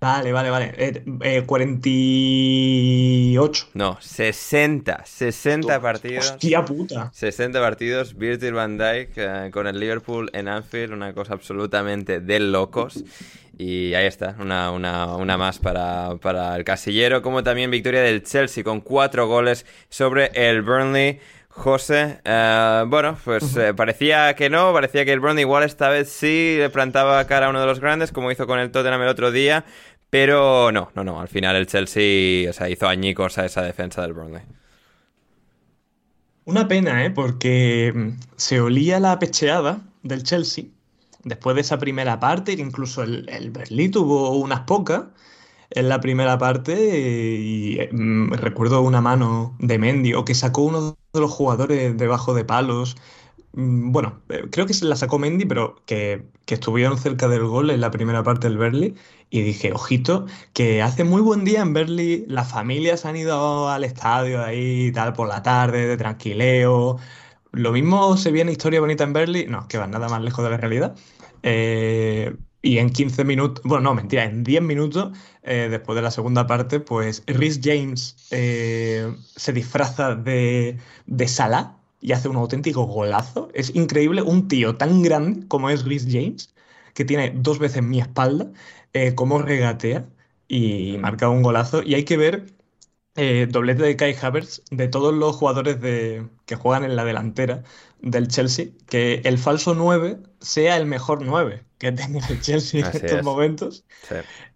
vale, 0.00 0.32
vale, 0.32 0.50
vale. 0.50 0.72
Eh, 0.76 1.44
48. 1.44 3.66
Eh, 3.66 3.70
no, 3.74 3.98
60. 4.00 5.04
60 5.04 5.80
partidos. 5.80 6.30
Hostia 6.32 6.64
puta. 6.64 7.10
60 7.12 7.60
partidos. 7.60 8.16
Virgil 8.16 8.54
van 8.54 8.78
Dijk 8.78 9.10
eh, 9.16 9.50
con 9.52 9.66
el 9.66 9.78
Liverpool 9.78 10.30
en 10.32 10.48
Anfield, 10.48 10.92
una 10.92 11.12
cosa 11.12 11.34
absolutamente 11.34 12.20
de 12.20 12.40
locos. 12.40 13.04
Y 13.60 13.92
ahí 13.92 14.06
está, 14.06 14.36
una, 14.38 15.36
más 15.36 15.58
para, 15.58 16.56
el 16.56 16.64
casillero, 16.64 17.20
como 17.20 17.42
también 17.42 17.70
victoria 17.70 18.00
del 18.00 18.22
Chelsea 18.22 18.64
con 18.64 18.80
cuatro 18.80 19.26
goles 19.28 19.66
sobre 19.90 20.30
el 20.32 20.62
Burnley. 20.62 21.20
José, 21.50 22.20
eh, 22.24 22.84
bueno, 22.86 23.18
pues 23.22 23.54
eh, 23.58 23.74
parecía 23.74 24.34
que 24.34 24.48
no, 24.48 24.72
parecía 24.72 25.04
que 25.04 25.12
el 25.12 25.20
Burnley 25.20 25.42
igual 25.42 25.64
esta 25.64 25.90
vez 25.90 26.08
sí 26.08 26.54
le 26.56 26.70
plantaba 26.70 27.22
cara 27.26 27.48
a 27.48 27.50
uno 27.50 27.60
de 27.60 27.66
los 27.66 27.80
grandes, 27.80 28.12
como 28.12 28.30
hizo 28.30 28.46
con 28.46 28.58
el 28.58 28.70
Tottenham 28.70 29.02
el 29.02 29.08
otro 29.08 29.30
día, 29.30 29.66
pero 30.08 30.72
no, 30.72 30.90
no, 30.94 31.04
no, 31.04 31.20
al 31.20 31.28
final 31.28 31.54
el 31.54 31.66
Chelsea 31.66 32.48
o 32.48 32.54
sea, 32.54 32.70
hizo 32.70 32.88
añicos 32.88 33.36
a 33.36 33.44
esa 33.44 33.60
defensa 33.60 34.00
del 34.00 34.14
Burnley. 34.14 34.42
Una 36.46 36.66
pena, 36.66 37.04
¿eh? 37.04 37.10
Porque 37.10 37.92
mm, 37.94 38.20
se 38.36 38.58
olía 38.62 39.00
la 39.00 39.18
pecheada 39.18 39.82
del 40.02 40.22
Chelsea 40.22 40.64
después 41.24 41.54
de 41.54 41.62
esa 41.62 41.78
primera 41.78 42.20
parte, 42.20 42.52
incluso 42.52 43.02
el, 43.02 43.28
el 43.28 43.50
Berlín 43.50 43.90
tuvo 43.90 44.30
unas 44.38 44.60
pocas 44.60 45.04
en 45.70 45.88
la 45.88 46.00
primera 46.00 46.38
parte 46.38 46.74
y 47.40 47.78
mm, 47.92 48.32
recuerdo 48.34 48.82
una 48.82 49.00
mano 49.00 49.56
de 49.60 49.78
Mendy 49.78 50.14
o 50.14 50.24
que 50.24 50.34
sacó 50.34 50.62
uno 50.62 50.96
de 51.12 51.20
los 51.20 51.30
jugadores 51.30 51.96
debajo 51.96 52.34
de 52.34 52.44
palos. 52.44 52.96
Mm, 53.52 53.92
bueno, 53.92 54.20
eh, 54.28 54.44
creo 54.50 54.66
que 54.66 54.74
se 54.74 54.84
la 54.84 54.96
sacó 54.96 55.18
Mendy, 55.18 55.44
pero 55.46 55.76
que, 55.86 56.28
estuvieron 56.46 56.98
cerca 56.98 57.28
del 57.28 57.44
gol 57.44 57.70
en 57.70 57.80
la 57.80 57.92
primera 57.92 58.22
parte 58.24 58.48
del 58.48 58.58
Berlín. 58.58 58.96
Y 59.30 59.42
dije, 59.42 59.72
ojito, 59.72 60.26
que 60.52 60.82
hace 60.82 61.04
muy 61.04 61.22
buen 61.22 61.44
día 61.44 61.60
en 61.62 61.72
Berlín. 61.72 62.24
Las 62.28 62.50
familias 62.50 63.04
han 63.06 63.16
ido 63.16 63.68
al 63.68 63.84
estadio 63.84 64.42
ahí 64.44 64.90
tal 64.92 65.12
por 65.12 65.28
la 65.28 65.42
tarde, 65.42 65.86
de 65.86 65.96
tranquileo. 65.96 66.98
Lo 67.52 67.72
mismo 67.72 68.16
se 68.16 68.30
viene 68.30 68.52
Historia 68.52 68.80
Bonita 68.80 69.04
en 69.04 69.12
Berly, 69.12 69.46
no, 69.46 69.66
que 69.68 69.78
va 69.78 69.86
nada 69.86 70.08
más 70.08 70.22
lejos 70.22 70.44
de 70.44 70.50
la 70.50 70.56
realidad. 70.56 70.96
Eh, 71.42 72.34
y 72.62 72.78
en 72.78 72.90
15 72.90 73.24
minutos, 73.24 73.64
bueno, 73.64 73.84
no, 73.84 73.94
mentira, 73.94 74.24
en 74.24 74.44
10 74.44 74.62
minutos, 74.62 75.16
eh, 75.42 75.68
después 75.70 75.96
de 75.96 76.02
la 76.02 76.10
segunda 76.10 76.46
parte, 76.46 76.78
pues 76.78 77.22
Rhys 77.26 77.60
James 77.62 78.16
eh, 78.30 79.12
se 79.36 79.52
disfraza 79.52 80.14
de, 80.14 80.78
de 81.06 81.30
y 82.02 82.12
hace 82.12 82.28
un 82.28 82.36
auténtico 82.36 82.84
golazo. 82.84 83.50
Es 83.54 83.74
increíble, 83.74 84.22
un 84.22 84.48
tío 84.48 84.76
tan 84.76 85.02
grande 85.02 85.46
como 85.48 85.70
es 85.70 85.84
Rhys 85.84 86.06
James, 86.10 86.54
que 86.94 87.04
tiene 87.04 87.32
dos 87.34 87.58
veces 87.58 87.82
mi 87.82 88.00
espalda, 88.00 88.50
como 89.14 89.38
regatea 89.38 90.06
y 90.48 90.98
marca 90.98 91.28
un 91.28 91.42
golazo. 91.42 91.82
Y 91.82 91.94
hay 91.94 92.04
que 92.04 92.16
ver 92.16 92.46
eh, 93.22 93.46
doblete 93.46 93.82
de 93.82 93.96
Kai 93.96 94.16
Havertz 94.18 94.62
de 94.70 94.88
todos 94.88 95.12
los 95.12 95.36
jugadores 95.36 95.78
de, 95.78 96.26
que 96.46 96.56
juegan 96.56 96.84
en 96.84 96.96
la 96.96 97.04
delantera 97.04 97.62
del 98.00 98.28
Chelsea, 98.28 98.68
que 98.88 99.20
el 99.24 99.36
falso 99.36 99.74
9 99.74 100.16
sea 100.40 100.78
el 100.78 100.86
mejor 100.86 101.22
9 101.22 101.62
que 101.76 101.92
tenga 101.92 102.26
el 102.26 102.40
Chelsea 102.40 102.80
en 102.80 102.96
estos 102.96 103.22
momentos. 103.22 103.84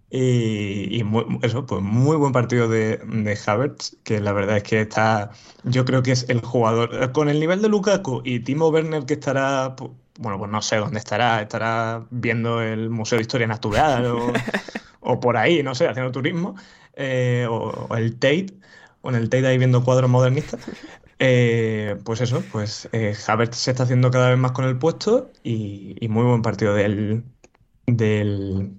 Y, 0.08 1.04
eso, 1.42 1.66
pues 1.66 1.82
muy 1.82 2.16
buen 2.16 2.32
partido 2.32 2.66
de, 2.66 2.96
de, 2.96 3.38
Havertz, 3.46 3.98
que 4.02 4.18
la 4.18 4.32
verdad 4.32 4.56
es 4.56 4.62
que 4.62 4.80
está, 4.80 5.32
yo 5.64 5.84
creo 5.84 6.02
que 6.02 6.12
es 6.12 6.24
el 6.30 6.40
jugador, 6.40 7.12
con 7.12 7.28
el 7.28 7.40
nivel 7.40 7.60
de 7.60 7.68
Lukaku 7.68 8.22
y 8.24 8.40
Timo 8.40 8.68
Werner 8.68 9.04
que 9.04 9.14
estará, 9.14 9.76
bueno, 10.18 10.38
pues 10.38 10.50
no 10.50 10.62
sé 10.62 10.76
dónde 10.76 11.00
estará, 11.00 11.42
estará 11.42 12.06
viendo 12.08 12.62
el 12.62 12.88
Museo 12.88 13.18
de 13.18 13.22
Historia 13.22 13.46
Natural 13.46 14.06
o, 14.06 14.32
o 15.00 15.20
por 15.20 15.36
ahí, 15.36 15.62
no 15.62 15.74
sé, 15.74 15.86
haciendo 15.86 16.12
turismo. 16.12 16.54
Eh, 16.96 17.46
o, 17.48 17.94
el 17.96 18.14
Tate, 18.14 18.46
o 19.00 19.10
en 19.10 19.16
el 19.16 19.28
Tate 19.28 19.46
ahí 19.46 19.58
viendo 19.58 19.84
cuadros 19.84 20.10
modernistas. 20.10 20.60
Eh, 21.18 21.96
pues 22.04 22.20
eso, 22.20 22.42
pues 22.50 22.88
eh, 22.92 23.14
se 23.14 23.70
está 23.70 23.84
haciendo 23.84 24.10
cada 24.10 24.30
vez 24.30 24.38
más 24.38 24.52
con 24.52 24.64
el 24.64 24.76
puesto 24.76 25.30
y, 25.42 25.96
muy 26.08 26.24
buen 26.24 26.42
partido 26.42 26.74
del, 26.74 27.24
del, 27.86 28.72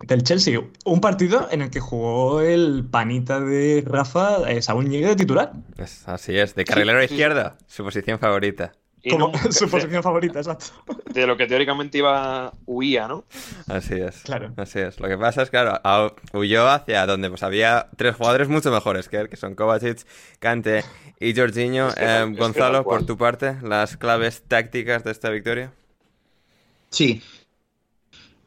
del, 0.00 0.22
Chelsea. 0.22 0.60
Un 0.84 1.00
partido 1.00 1.48
en 1.50 1.62
el 1.62 1.70
que 1.70 1.80
jugó 1.80 2.42
el 2.42 2.86
panita 2.90 3.40
de 3.40 3.82
Rafa, 3.86 4.50
eh, 4.50 4.60
Saúl 4.62 4.88
Ñigue 4.88 5.08
de 5.08 5.16
titular. 5.16 5.52
así 6.04 6.38
es, 6.38 6.54
de 6.54 6.64
carrilero 6.64 7.02
izquierda, 7.02 7.56
su 7.66 7.82
posición 7.82 8.18
favorita. 8.18 8.72
Como 9.08 9.32
su 9.50 9.68
posición 9.70 10.02
favorita, 10.02 10.40
exacto. 10.40 10.66
De 11.12 11.26
lo 11.26 11.36
que 11.36 11.46
teóricamente 11.46 11.98
iba 11.98 12.52
huía, 12.66 13.08
¿no? 13.08 13.24
Así 13.68 13.94
es. 13.94 14.22
Claro. 14.22 14.52
Así 14.56 14.78
es. 14.80 15.00
Lo 15.00 15.08
que 15.08 15.16
pasa 15.16 15.42
es, 15.42 15.50
claro, 15.50 15.80
huyó 16.32 16.68
hacia 16.68 17.06
donde 17.06 17.30
pues 17.30 17.42
había 17.42 17.88
tres 17.96 18.16
jugadores 18.16 18.48
mucho 18.48 18.70
mejores 18.70 19.08
que 19.08 19.16
él, 19.18 19.28
que 19.28 19.36
son 19.36 19.54
Kovacic, 19.54 20.06
Kante 20.38 20.84
y 21.18 21.34
Jorginho. 21.34 21.88
Eh, 21.96 22.34
Gonzalo, 22.36 22.84
por 22.84 23.06
tu 23.06 23.16
parte, 23.16 23.56
las 23.62 23.96
claves 23.96 24.42
tácticas 24.46 25.04
de 25.04 25.12
esta 25.12 25.30
victoria. 25.30 25.72
Sí. 26.90 27.22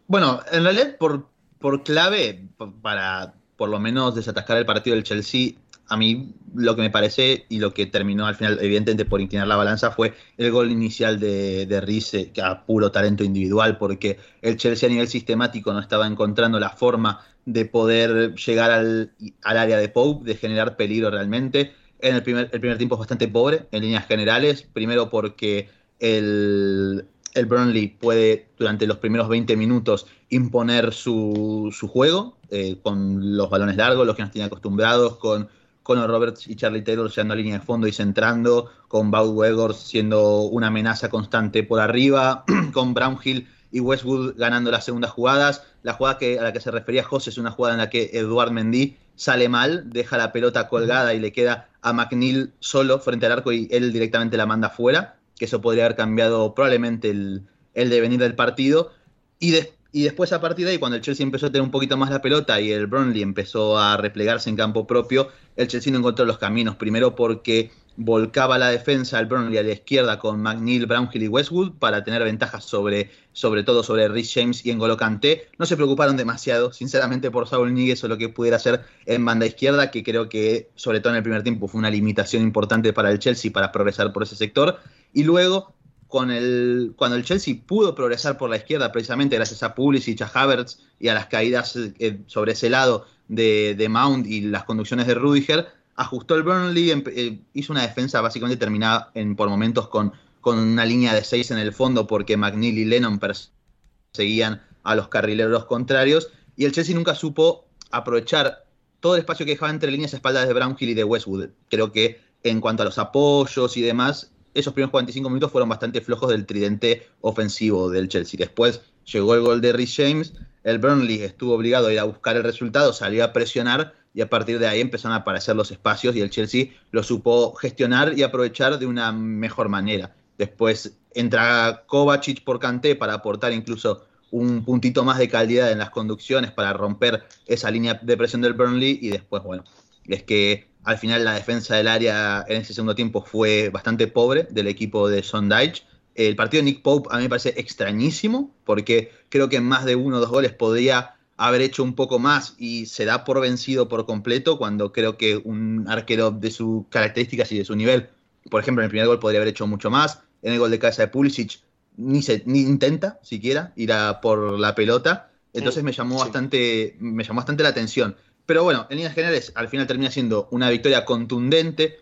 Bueno, 0.08 0.42
en 0.52 0.64
realidad, 0.64 0.98
por, 0.98 1.30
por 1.60 1.84
clave, 1.84 2.48
para 2.82 3.34
por 3.56 3.70
lo 3.70 3.80
menos 3.80 4.14
desatascar 4.14 4.58
el 4.58 4.66
partido 4.66 4.96
del 4.96 5.04
Chelsea, 5.04 5.54
a 5.88 5.98
mí 5.98 6.34
lo 6.56 6.76
que 6.76 6.82
me 6.82 6.90
parece 6.90 7.46
y 7.50 7.60
lo 7.60 7.74
que 7.74 7.86
terminó 7.86 8.26
al 8.26 8.36
final, 8.36 8.58
evidentemente, 8.62 9.06
por 9.06 9.22
inclinar 9.22 9.48
la 9.48 9.56
balanza 9.56 9.92
fue 9.92 10.14
el 10.38 10.52
gol 10.52 10.72
inicial 10.72 11.20
de, 11.20 11.66
de 11.66 11.82
Rice, 11.82 12.32
a 12.42 12.66
puro 12.66 12.92
talento 12.92 13.24
individual, 13.24 13.78
porque 13.78 14.20
el 14.42 14.58
Chelsea 14.58 14.88
a 14.88 14.92
nivel 14.92 15.08
sistemático 15.08 15.74
no 15.74 15.80
estaba 15.80 16.08
encontrando 16.08 16.60
la 16.60 16.70
forma 16.70 17.22
de 17.46 17.66
poder 17.66 18.36
llegar 18.36 18.72
al, 18.72 19.12
área 19.44 19.78
de 19.78 19.90
Pope, 19.90 20.26
de 20.26 20.36
generar 20.36 20.78
peligro 20.78 21.12
realmente. 21.12 21.74
En 22.00 22.16
el 22.16 22.24
primer, 22.24 22.50
el 22.52 22.60
primer 22.60 22.78
tiempo 22.78 22.96
es 22.96 23.00
bastante 23.00 23.28
pobre 23.28 23.68
en 23.72 23.82
líneas 23.82 24.06
generales, 24.08 24.64
primero 24.74 25.10
porque 25.10 25.70
el, 26.00 27.06
el 27.34 27.46
Burnley 27.46 27.88
puede 27.88 28.48
durante 28.58 28.88
los 28.88 28.98
primeros 28.98 29.28
20 29.28 29.56
minutos 29.58 30.08
imponer 30.30 30.94
su, 30.94 31.74
su 31.78 31.88
juego, 31.88 32.38
eh, 32.50 32.78
con 32.82 33.36
los 33.36 33.50
balones 33.50 33.78
largos, 33.78 34.06
los 34.06 34.16
que 34.16 34.22
nos 34.22 34.32
tiene 34.32 34.46
acostumbrados, 34.46 35.18
con 35.18 35.50
Conor 35.84 36.10
Roberts 36.10 36.48
y 36.48 36.56
Charlie 36.56 36.82
Taylor 36.82 37.12
siendo 37.12 37.34
a 37.34 37.38
línea 37.38 37.60
de 37.60 37.66
fondo 37.66 37.88
y 37.88 37.92
centrando, 37.92 38.72
con 38.88 39.12
Bob 39.12 39.36
Wegors 39.36 39.78
siendo 39.78 40.44
una 40.44 40.68
amenaza 40.68 41.10
constante 41.10 41.64
por 41.64 41.80
arriba, 41.80 42.46
con 42.74 42.94
Brownhill 42.94 43.48
y 43.72 43.80
Westwood 43.80 44.36
ganando 44.38 44.72
las 44.72 44.86
segundas 44.86 45.12
jugadas. 45.12 45.64
La 45.84 45.94
jugada 45.94 46.18
que, 46.18 46.40
a 46.40 46.44
la 46.44 46.54
que 46.54 46.62
se 46.62 46.72
refería 46.72 47.04
José 47.04 47.30
es 47.30 47.38
una 47.38 47.52
jugada 47.52 47.76
en 47.76 47.82
la 47.82 47.90
que 47.90 48.12
Eduard 48.14 48.52
Mendy 48.52 48.98
sale 49.16 49.50
mal, 49.50 49.90
deja 49.90 50.18
la 50.18 50.32
pelota 50.32 50.68
colgada 50.70 51.14
y 51.14 51.20
le 51.20 51.32
queda 51.32 51.70
a 51.82 51.94
McNeil 51.94 52.54
solo 52.60 53.00
frente 53.00 53.26
al 53.26 53.34
arco 53.34 53.52
y 53.52 53.68
él 53.72 53.92
directamente 53.92 54.38
la 54.38 54.46
manda 54.46 54.70
fuera, 54.70 55.18
que 55.38 55.46
eso 55.46 55.62
podría 55.62 55.86
haber 55.86 55.98
cambiado 55.98 56.56
probablemente 56.56 57.10
el, 57.10 57.48
el 57.74 57.90
devenir 57.90 58.20
del 58.20 58.36
partido. 58.36 58.92
Y 59.40 59.52
después 59.52 59.83
y 59.94 60.02
después 60.02 60.34
a 60.34 60.42
partir 60.42 60.66
de 60.66 60.72
ahí, 60.72 60.78
cuando 60.80 60.96
el 60.96 61.04
Chelsea 61.04 61.24
empezó 61.24 61.46
a 61.46 61.52
tener 61.52 61.62
un 61.62 61.70
poquito 61.70 61.96
más 61.98 62.10
la 62.10 62.20
pelota 62.20 62.60
y 62.60 62.72
el 62.72 62.88
Burnley 62.88 63.22
empezó 63.22 63.78
a 63.78 63.96
replegarse 63.96 64.50
en 64.50 64.56
campo 64.56 64.88
propio, 64.88 65.30
el 65.56 65.68
Chelsea 65.68 65.94
no 65.94 66.00
encontró 66.00 66.26
los 66.26 66.40
caminos. 66.40 66.76
Primero 66.78 67.16
porque 67.16 67.70
volcaba 67.96 68.58
la 68.58 68.70
defensa 68.70 69.20
al 69.20 69.28
Burnley 69.28 69.60
a 69.60 69.62
la 69.62 69.74
izquierda 69.74 70.18
con 70.18 70.42
McNeil, 70.42 70.88
Brownhill 70.88 71.22
y 71.22 71.28
Westwood 71.28 71.74
para 71.74 72.04
tener 72.04 72.24
ventajas 72.24 72.66
sobre, 72.66 73.12
sobre 73.34 73.62
todo 73.62 73.84
sobre 73.84 74.08
Rich 74.08 74.34
James 74.34 74.66
y 74.66 74.74
N'Golo 74.74 74.98
Kanté. 74.98 75.50
No 75.60 75.68
se 75.68 75.76
preocuparon 75.76 76.18
demasiado, 76.18 76.74
sinceramente, 76.74 77.30
por 77.30 77.48
Saul 77.48 77.72
Níguez 77.72 78.04
o 78.04 78.08
lo 78.08 78.18
que 78.18 78.30
pudiera 78.30 78.58
hacer 78.58 78.82
en 79.06 79.24
banda 79.24 79.46
izquierda, 79.46 79.92
que 79.92 80.04
creo 80.04 80.28
que, 80.28 80.72
sobre 80.74 81.02
todo 81.02 81.14
en 81.14 81.18
el 81.18 81.24
primer 81.24 81.44
tiempo, 81.44 81.68
fue 81.68 81.78
una 81.78 81.92
limitación 81.92 82.42
importante 82.42 82.94
para 82.94 83.12
el 83.12 83.20
Chelsea 83.20 83.52
para 83.52 83.72
progresar 83.72 84.12
por 84.12 84.24
ese 84.24 84.36
sector. 84.36 84.80
Y 85.14 85.24
luego, 85.24 85.76
con 86.14 86.30
el, 86.30 86.94
cuando 86.96 87.18
el 87.18 87.24
Chelsea 87.24 87.56
pudo 87.66 87.96
progresar 87.96 88.38
por 88.38 88.48
la 88.48 88.58
izquierda, 88.58 88.92
precisamente 88.92 89.36
gracias 89.36 89.64
a 89.64 89.74
Pulisic, 89.74 90.22
a 90.22 90.28
Havertz 90.32 90.78
y 91.00 91.08
a 91.08 91.16
las 91.16 91.26
caídas 91.26 91.76
eh, 91.76 92.20
sobre 92.28 92.52
ese 92.52 92.70
lado 92.70 93.08
de, 93.30 93.74
de 93.76 93.90
Mount 93.90 94.28
y 94.28 94.42
las 94.42 94.64
conducciones 94.64 95.08
de 95.08 95.16
Rudiger, 95.16 95.70
ajustó 95.96 96.36
el 96.36 96.44
Burnley, 96.44 96.92
eh, 96.92 97.40
hizo 97.56 97.74
una 97.74 97.82
defensa 97.82 98.22
básicamente 98.22 98.58
terminada 98.58 99.10
en, 99.16 99.36
por 99.36 99.50
momentos 99.50 99.88
con, 99.88 100.14
con 100.40 100.60
una 100.60 100.86
línea 100.86 101.16
de 101.16 101.24
6 101.24 101.50
en 101.50 101.58
el 101.58 101.74
fondo 101.74 102.06
porque 102.06 102.38
McNeil 102.38 102.78
y 102.78 102.86
Lennon 102.86 103.20
perseguían 103.20 104.62
a 104.84 104.94
los 104.94 105.08
carrileros 105.08 105.66
contrarios 105.66 106.30
y 106.56 106.66
el 106.66 106.74
Chelsea 106.74 106.94
nunca 106.94 107.16
supo 107.16 107.66
aprovechar 107.90 108.66
todo 109.00 109.16
el 109.16 109.22
espacio 109.22 109.48
que 109.48 109.54
dejaba 109.54 109.72
entre 109.72 109.90
líneas 109.90 110.14
espaldas 110.14 110.48
de 110.48 110.54
Brownhill 110.54 110.90
y 110.90 110.94
de 110.94 111.06
Westwood. 111.06 111.50
Creo 111.72 111.92
que 111.92 112.22
en 112.44 112.62
cuanto 112.62 112.84
a 112.84 112.86
los 112.86 113.00
apoyos 113.00 113.78
y 113.78 113.82
demás, 113.82 114.33
esos 114.54 114.74
primeros 114.74 114.92
45 114.92 115.30
minutos 115.30 115.52
fueron 115.52 115.70
bastante 115.70 116.02
flojos 116.02 116.30
del 116.30 116.46
tridente 116.46 117.08
ofensivo 117.22 117.90
del 117.90 118.08
Chelsea. 118.08 118.38
Después 118.38 118.82
llegó 119.06 119.36
el 119.36 119.42
gol 119.42 119.62
de 119.62 119.74
Rhys 119.74 119.96
James, 119.96 120.34
el 120.64 120.80
Burnley 120.80 121.22
estuvo 121.22 121.54
obligado 121.54 121.88
a 121.88 121.94
ir 121.94 122.00
a 122.00 122.06
buscar 122.06 122.36
el 122.36 122.44
resultado, 122.44 122.94
salió 122.94 123.24
a 123.24 123.34
presionar 123.34 123.94
y 124.14 124.22
a 124.22 124.30
partir 124.30 124.60
de 124.60 124.68
ahí 124.68 124.80
empezaron 124.80 125.14
a 125.14 125.22
aparecer 125.22 125.56
los 125.56 125.72
espacios 125.72 126.16
y 126.16 126.22
el 126.22 126.30
Chelsea 126.30 126.68
lo 126.92 127.04
supo 127.04 127.54
gestionar 127.56 128.18
y 128.18 128.24
aprovechar 128.24 128.78
de 128.80 128.86
una 128.86 129.12
mejor 129.12 129.70
manera. 129.70 130.16
Después 130.38 130.98
entra 131.14 131.84
Kovacic 131.88 132.44
por 132.44 132.60
Kanté 132.60 132.96
para 132.96 133.14
aportar 133.14 133.52
incluso 133.54 134.06
un 134.32 134.66
puntito 134.66 135.04
más 135.04 135.20
de 135.20 135.30
calidad 135.30 135.72
en 135.72 135.78
las 135.78 135.92
conducciones 135.92 136.52
para 136.52 136.74
romper 136.74 137.24
esa 137.46 137.70
línea 137.70 138.00
de 138.02 138.18
presión 138.18 138.42
del 138.42 138.54
Burnley 138.54 138.98
y 139.02 139.10
después, 139.10 139.44
bueno, 139.44 139.64
es 140.08 140.24
que 140.24 140.68
al 140.84 140.98
final 140.98 141.24
la 141.24 141.34
defensa 141.34 141.76
del 141.76 141.88
área 141.88 142.44
en 142.48 142.62
ese 142.62 142.74
segundo 142.74 142.96
tiempo 142.96 143.22
fue 143.22 143.70
bastante 143.70 144.08
pobre 144.08 144.48
del 144.50 144.68
equipo 144.68 145.10
de 145.10 145.24
Sondage. 145.24 145.84
El 146.16 146.36
partido 146.36 146.62
de 146.62 146.72
Nick 146.72 146.82
Pope 146.82 147.10
a 147.12 147.18
mí 147.18 147.24
me 147.24 147.30
parece 147.30 147.54
extrañísimo 147.58 148.54
porque 148.66 149.12
creo 149.30 149.50
que 149.50 149.58
en 149.58 149.64
más 149.64 149.86
de 149.86 149.96
uno 149.96 150.18
o 150.18 150.20
dos 150.20 150.30
goles 150.30 150.52
podría 150.54 151.16
haber 151.38 151.62
hecho 151.62 151.84
un 151.84 151.96
poco 151.96 152.20
más 152.20 152.56
y 152.58 152.86
se 152.86 153.06
da 153.06 153.24
por 153.24 153.42
vencido 153.42 153.88
por 153.88 154.06
completo 154.06 154.58
cuando 154.58 154.92
creo 154.92 155.18
que 155.18 155.38
un 155.38 155.86
arquero 155.88 156.32
de 156.32 156.52
sus 156.52 156.86
características 156.90 157.52
y 157.52 157.58
de 157.58 157.66
su 157.66 157.76
nivel, 157.76 158.10
por 158.50 158.62
ejemplo, 158.62 158.82
en 158.82 158.86
el 158.86 158.90
primer 158.92 159.08
gol 159.08 159.20
podría 159.20 159.40
haber 159.40 159.50
hecho 159.50 159.66
mucho 159.66 159.90
más, 159.90 160.20
en 160.42 160.54
el 160.54 160.60
gol 160.60 160.72
de 160.72 160.80
cabeza 160.80 161.04
de 161.04 161.08
Pulisic 161.08 161.62
ni, 161.98 162.22
se, 162.22 162.44
ni 162.46 162.62
intenta 162.62 163.20
siquiera 163.24 163.74
ir 163.76 163.94
a 163.94 164.22
por 164.22 164.60
la 164.60 164.76
pelota, 164.76 165.32
entonces 165.54 165.84
me 165.84 165.92
llamó 165.92 166.18
bastante 166.20 166.96
me 167.00 167.24
llamó 167.24 167.38
bastante 167.38 167.64
la 167.64 167.70
atención. 167.70 168.16
Pero 168.46 168.64
bueno, 168.64 168.88
en 168.90 168.98
líneas 168.98 169.14
generales, 169.14 169.52
al 169.56 169.70
final 169.70 169.88
termina 169.88 170.12
siendo 170.12 170.48
una 170.52 170.70
victoria 170.70 171.06
contundente 171.06 172.02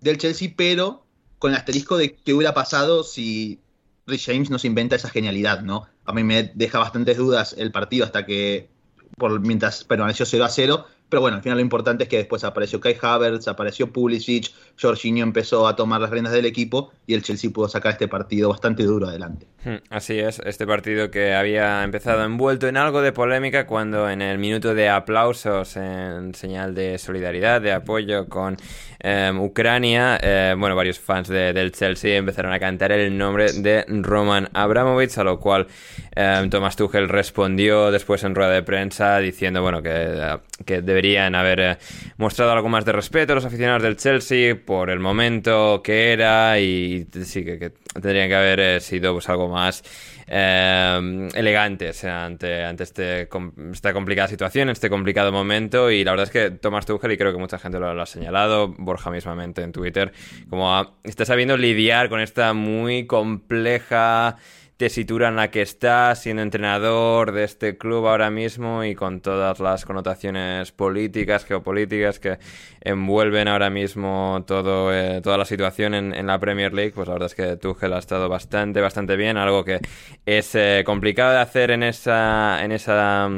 del 0.00 0.18
Chelsea, 0.18 0.52
pero 0.56 1.04
con 1.38 1.52
el 1.52 1.56
asterisco 1.56 1.96
de 1.96 2.14
qué 2.14 2.34
hubiera 2.34 2.54
pasado 2.54 3.04
si 3.04 3.60
Rich 4.06 4.26
James 4.26 4.50
no 4.50 4.58
se 4.58 4.66
inventa 4.66 4.96
esa 4.96 5.10
genialidad, 5.10 5.62
¿no? 5.62 5.86
A 6.04 6.12
mí 6.12 6.24
me 6.24 6.52
deja 6.54 6.78
bastantes 6.78 7.16
dudas 7.16 7.54
el 7.58 7.72
partido 7.72 8.04
hasta 8.04 8.24
que, 8.24 8.68
por, 9.16 9.40
mientras 9.40 9.84
permaneció 9.84 10.26
0 10.26 10.44
a 10.44 10.48
0, 10.48 10.86
pero 11.08 11.20
bueno, 11.20 11.36
al 11.36 11.42
final 11.42 11.58
lo 11.58 11.62
importante 11.62 12.04
es 12.04 12.10
que 12.10 12.16
después 12.16 12.42
apareció 12.42 12.80
Kai 12.80 12.96
Havertz, 13.00 13.46
apareció 13.46 13.92
Pulisic, 13.92 14.50
Jorginho 14.80 15.22
empezó 15.22 15.68
a 15.68 15.76
tomar 15.76 16.00
las 16.00 16.10
riendas 16.10 16.32
del 16.32 16.46
equipo 16.46 16.92
y 17.06 17.14
el 17.14 17.22
Chelsea 17.22 17.50
pudo 17.50 17.68
sacar 17.68 17.92
este 17.92 18.08
partido 18.08 18.48
bastante 18.48 18.82
duro 18.82 19.06
adelante. 19.06 19.46
Hmm, 19.64 19.76
así 19.90 20.18
es, 20.18 20.40
este 20.44 20.66
partido 20.66 21.10
que 21.10 21.34
había 21.34 21.84
empezado 21.84 22.24
envuelto 22.24 22.66
en 22.66 22.76
algo 22.76 23.02
de 23.02 23.12
polémica 23.12 23.66
cuando 23.66 24.10
en 24.10 24.20
el 24.20 24.38
minuto 24.38 24.74
de 24.74 24.88
aplausos 24.88 25.76
en 25.76 26.34
señal 26.34 26.74
de 26.74 26.98
solidaridad, 26.98 27.60
de 27.60 27.72
apoyo 27.72 28.28
con 28.28 28.56
em, 28.98 29.40
Ucrania, 29.40 30.18
eh, 30.20 30.54
bueno, 30.58 30.74
varios 30.74 30.98
fans 30.98 31.28
del 31.28 31.70
Chelsea 31.72 32.16
empezaron 32.16 32.52
a 32.52 32.58
cantar 32.58 32.90
el 32.92 33.16
nombre 33.16 33.52
de 33.52 33.84
Roman 33.88 34.48
Abramovich, 34.52 35.18
a 35.18 35.24
lo 35.24 35.38
cual 35.38 35.68
eh, 36.14 36.46
Thomas 36.50 36.74
Tuchel 36.76 37.08
respondió 37.08 37.90
después 37.92 38.24
en 38.24 38.34
rueda 38.34 38.50
de 38.50 38.62
prensa 38.62 39.18
diciendo, 39.18 39.62
bueno, 39.62 39.82
que, 39.82 40.38
que 40.64 40.82
deberían 40.96 41.34
haber 41.34 41.60
eh, 41.60 41.78
mostrado 42.16 42.52
algo 42.52 42.70
más 42.70 42.86
de 42.86 42.92
respeto 42.92 43.32
a 43.32 43.36
los 43.36 43.44
aficionados 43.44 43.82
del 43.82 43.96
Chelsea 43.96 44.56
por 44.64 44.88
el 44.88 44.98
momento 44.98 45.82
que 45.84 46.12
era 46.12 46.58
y 46.58 47.06
sí 47.22 47.44
que, 47.44 47.72
tendrían 47.92 48.28
que 48.28 48.34
haber 48.34 48.60
eh, 48.60 48.80
sido 48.80 49.12
pues 49.12 49.28
algo 49.28 49.48
más 49.48 49.84
eh, 50.26 51.28
elegantes 51.34 52.02
ante, 52.04 52.64
ante 52.64 52.84
este, 52.84 53.28
esta 53.72 53.92
complicada 53.92 54.26
situación, 54.28 54.70
este 54.70 54.88
complicado 54.88 55.32
momento. 55.32 55.90
Y 55.90 56.02
la 56.02 56.12
verdad 56.12 56.24
es 56.24 56.30
que 56.30 56.50
Thomas 56.50 56.86
Tuchel 56.86 57.12
y 57.12 57.18
creo 57.18 57.30
que 57.30 57.38
mucha 57.38 57.58
gente 57.58 57.78
lo, 57.78 58.00
ha 58.00 58.06
señalado, 58.06 58.68
Borja 58.78 59.10
mismamente 59.10 59.62
en 59.62 59.72
Twitter, 59.72 60.12
como 60.48 60.96
está 61.04 61.26
sabiendo 61.26 61.58
lidiar 61.58 62.08
con 62.08 62.20
esta 62.20 62.54
muy 62.54 63.06
compleja 63.06 64.38
tesitura 64.76 65.28
en 65.28 65.36
la 65.36 65.50
que 65.50 65.62
está 65.62 66.14
siendo 66.14 66.42
entrenador 66.42 67.32
de 67.32 67.44
este 67.44 67.78
club 67.78 68.06
ahora 68.06 68.30
mismo 68.30 68.84
y 68.84 68.94
con 68.94 69.20
todas 69.20 69.58
las 69.58 69.86
connotaciones 69.86 70.70
políticas, 70.72 71.44
geopolíticas 71.44 72.18
que 72.18 72.38
envuelven 72.82 73.48
ahora 73.48 73.70
mismo 73.70 74.44
todo, 74.46 74.92
eh, 74.92 75.20
toda 75.22 75.38
la 75.38 75.46
situación 75.46 75.94
en, 75.94 76.26
la 76.26 76.38
Premier 76.38 76.74
League, 76.74 76.92
pues 76.94 77.08
la 77.08 77.14
verdad 77.14 77.26
es 77.26 77.34
que 77.34 77.56
Tuchel 77.56 77.92
ha 77.92 77.98
estado 77.98 78.28
bastante, 78.28 78.80
bastante 78.80 79.16
bien, 79.16 79.36
algo 79.36 79.64
que 79.64 79.80
es 80.26 80.54
eh, 80.54 80.82
complicado 80.84 81.32
de 81.32 81.38
hacer 81.38 81.70
en 81.70 81.82
esa, 81.82 82.62
en 82.62 82.72
esa 82.72 83.28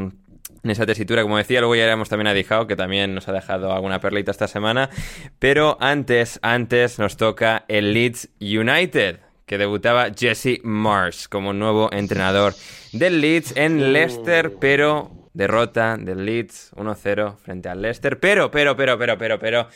en 0.65 0.73
esa 0.73 0.87
tesitura, 0.87 1.23
como 1.23 1.37
decía, 1.37 1.61
luego 1.61 1.77
ya 1.77 1.85
iremos 1.85 2.09
también 2.09 2.27
a 2.27 2.35
Dijao, 2.35 2.67
que 2.67 2.75
también 2.75 3.15
nos 3.15 3.29
ha 3.29 3.33
dejado 3.33 3.73
alguna 3.73 4.01
perlita 4.01 4.33
esta 4.33 4.49
semana, 4.49 4.91
pero 5.39 5.79
antes, 5.81 6.41
antes 6.43 6.99
nos 6.99 7.17
toca 7.17 7.65
el 7.69 7.95
Leeds 7.95 8.29
United 8.41 9.21
que 9.49 9.59
debutaba 9.59 10.11
Jesse 10.17 10.61
Marsh 10.63 11.27
como 11.29 11.53
nuevo 11.53 11.89
entrenador 11.93 12.55
del 12.93 13.21
Leeds 13.21 13.57
en 13.57 13.93
Leicester, 13.93 14.55
pero 14.61 15.11
derrota 15.33 15.97
del 15.97 16.25
Leeds 16.25 16.73
1-0 16.77 17.37
frente 17.39 17.69
al 17.69 17.83
Leicester. 17.83 18.21
Pero, 18.21 18.51
pero, 18.51 18.77
pero, 18.77 18.97
pero, 18.99 19.19
pero, 19.19 19.39
pero. 19.39 19.69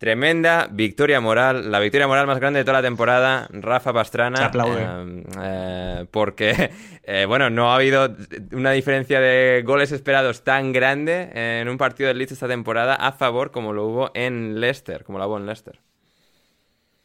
Tremenda 0.00 0.66
victoria 0.70 1.20
moral, 1.20 1.70
la 1.70 1.78
victoria 1.78 2.06
moral 2.06 2.26
más 2.26 2.40
grande 2.40 2.60
de 2.60 2.64
toda 2.64 2.78
la 2.78 2.82
temporada, 2.82 3.46
Rafa 3.50 3.92
Pastrana. 3.92 4.50
Eh, 4.50 5.24
eh, 5.42 6.06
porque, 6.10 6.70
eh, 7.04 7.26
bueno, 7.26 7.50
no 7.50 7.70
ha 7.70 7.74
habido 7.74 8.08
una 8.52 8.70
diferencia 8.70 9.20
de 9.20 9.62
goles 9.62 9.92
esperados 9.92 10.42
tan 10.42 10.72
grande 10.72 11.28
en 11.34 11.68
un 11.68 11.76
partido 11.76 12.08
del 12.08 12.16
Leeds 12.16 12.32
esta 12.32 12.48
temporada 12.48 12.94
a 12.94 13.12
favor 13.12 13.50
como 13.50 13.74
lo 13.74 13.88
hubo 13.88 14.10
en 14.14 14.58
Leicester, 14.58 15.04
como 15.04 15.18
lo 15.18 15.28
hubo 15.28 15.36
en 15.36 15.44
Leicester. 15.44 15.80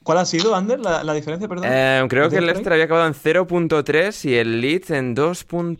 ¿Cuál 0.05 0.19
ha 0.19 0.25
sido, 0.25 0.53
Ander, 0.53 0.79
la, 0.79 1.13
diferencia, 1.15 1.47
perdón? 1.47 1.65
Eh, 1.67 2.05
creo 2.07 2.29
que 2.29 2.37
el 2.37 2.45
Leicester 2.45 2.71
había 2.71 2.85
acabado 2.85 3.07
en 3.07 3.15
0.3 3.15 4.29
y 4.29 4.35
el 4.35 4.61
Leeds 4.61 4.91
en 4.91 5.15
2.6, 5.15 5.79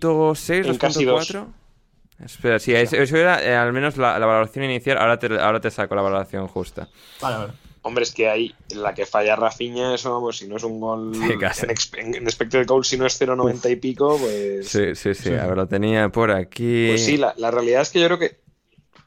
2.4. 0.65 1.45
Espera, 2.23 2.57
sí, 2.57 2.73
eso, 2.73 3.17
era 3.17 3.43
eh, 3.43 3.55
al 3.55 3.71
menos 3.71 3.97
la, 3.97 4.17
valoración 4.17 4.65
inicial. 4.65 4.97
Ahora 4.97 5.19
te, 5.19 5.27
ahora 5.39 5.61
te 5.61 5.69
saco 5.69 5.93
la 5.93 6.01
valoración 6.01 6.47
justa. 6.47 6.89
Vale, 7.21 7.37
vale. 7.37 7.53
Hombre, 7.83 8.01
es 8.01 8.11
que 8.15 8.27
hay 8.27 8.55
la 8.69 8.95
que 8.95 9.05
falla 9.05 9.35
Rafiña, 9.35 9.93
eso, 9.93 10.11
vamos, 10.11 10.37
si 10.37 10.47
no 10.47 10.57
es 10.57 10.63
un 10.63 10.79
gol 10.79 11.13
en, 11.13 12.15
en, 12.15 12.25
de 12.25 12.63
goal, 12.63 12.83
si 12.83 12.97
no 12.97 13.05
es 13.05 13.21
0.90 13.21 13.71
y 13.71 13.75
pico, 13.75 14.17
pues... 14.17 14.67
Sí, 14.67 14.95
sí, 14.95 15.13
sí, 15.13 15.29
a 15.35 15.45
ver, 15.45 15.55
lo 15.55 15.67
tenía 15.67 16.09
por 16.09 16.31
aquí. 16.31 16.87
Pues 16.87 17.05
sí, 17.05 17.17
la, 17.17 17.35
la 17.37 17.51
realidad 17.51 17.83
es 17.83 17.91
que 17.91 17.99
yo 17.99 18.07
creo 18.07 18.17
que 18.17 18.44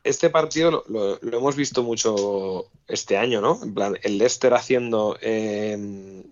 este 0.04 0.30
partido 0.30 0.84
lo, 0.88 1.18
hemos 1.20 1.56
visto 1.56 1.82
mucho 1.82 2.66
este 2.86 3.16
año, 3.16 3.40
¿no? 3.40 3.58
En 3.62 3.74
plan, 3.74 3.98
el 4.02 4.18
Leicester 4.18 4.54
haciendo 4.54 5.16
em, 5.20 6.22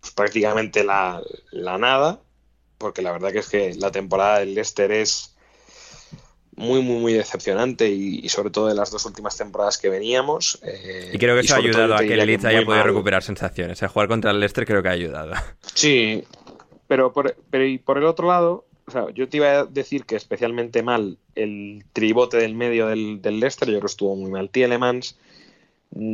pues 0.00 0.12
prácticamente 0.14 0.84
la, 0.84 1.22
nada, 1.52 2.20
porque 2.78 3.02
la 3.02 3.12
verdad 3.12 3.32
que 3.32 3.38
es 3.38 3.48
que 3.48 3.74
la 3.74 3.90
temporada 3.90 4.40
del 4.40 4.54
Leicester 4.54 4.90
es 4.92 5.34
muy, 6.56 6.82
muy, 6.82 7.00
muy 7.00 7.12
decepcionante 7.12 7.88
y, 7.88 8.28
sobre 8.28 8.50
todo 8.50 8.66
de 8.66 8.74
las 8.74 8.90
dos 8.90 9.04
últimas 9.06 9.36
temporadas 9.36 9.78
que 9.78 9.88
veníamos. 9.88 10.58
Eh, 10.62 11.10
y 11.12 11.18
creo 11.18 11.34
que 11.34 11.42
eso 11.42 11.54
ha 11.54 11.58
ayudado 11.58 11.94
a 11.94 11.98
que 12.00 12.14
el 12.14 12.26
Leeds 12.26 12.44
haya 12.46 12.64
podido 12.64 12.82
recuperar 12.82 13.22
sensaciones. 13.22 13.82
A 13.82 13.88
jugar 13.88 14.08
contra 14.08 14.32
el 14.32 14.40
Leicester 14.40 14.66
creo 14.66 14.82
que 14.82 14.88
ha 14.88 14.92
ayudado. 14.92 15.34
Sí, 15.74 16.24
pero 16.88 17.12
por, 17.12 17.36
pero 17.50 17.64
y 17.64 17.78
por 17.78 17.98
el 17.98 18.04
otro 18.04 18.28
lado, 18.28 18.67
o 18.88 18.90
sea, 18.90 19.10
yo 19.10 19.28
te 19.28 19.36
iba 19.36 19.60
a 19.60 19.64
decir 19.66 20.06
que 20.06 20.16
especialmente 20.16 20.82
mal 20.82 21.18
el 21.34 21.84
tribote 21.92 22.38
del 22.38 22.54
medio 22.54 22.86
del, 22.86 23.20
del 23.20 23.38
Leicester, 23.38 23.68
yo 23.68 23.74
creo 23.74 23.82
que 23.82 23.86
estuvo 23.86 24.16
muy 24.16 24.30
mal 24.30 24.48
Tielemans, 24.48 25.18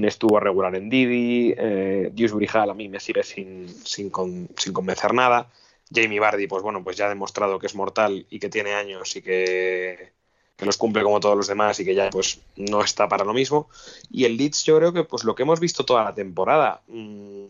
estuvo 0.03 0.41
regular 0.41 0.75
en 0.75 0.91
Didi, 0.91 1.55
eh, 1.57 2.13
a 2.13 2.75
mí 2.75 2.89
me 2.89 2.99
sigue 2.99 3.23
sin, 3.23 3.69
sin, 3.69 4.11
sin, 4.57 4.73
convencer 4.73 5.15
nada. 5.15 5.51
Jamie 5.95 6.19
Bardi, 6.19 6.49
pues 6.49 6.65
bueno, 6.65 6.83
pues 6.83 6.97
ya 6.97 7.07
ha 7.07 7.11
demostrado 7.11 7.61
que 7.61 7.67
es 7.67 7.77
mortal 7.77 8.27
y 8.29 8.41
que 8.41 8.49
tiene 8.49 8.75
años 8.75 9.15
y 9.15 9.23
que, 9.23 10.11
que 10.57 10.67
los 10.67 10.77
cumple 10.77 11.05
como 11.05 11.21
todos 11.21 11.37
los 11.37 11.47
demás 11.47 11.79
y 11.79 11.85
que 11.85 11.95
ya 11.95 12.11
pues 12.11 12.41
no 12.57 12.83
está 12.83 13.09
para 13.09 13.25
lo 13.25 13.35
mismo. 13.35 13.69
Y 14.11 14.25
el 14.25 14.37
Leeds 14.37 14.65
yo 14.65 14.79
creo 14.79 14.93
que 14.93 15.05
pues 15.05 15.23
lo 15.23 15.37
que 15.37 15.45
hemos 15.45 15.61
visto 15.61 15.85
toda 15.85 16.03
la 16.03 16.15
temporada, 16.15 16.83
mm, 16.89 17.45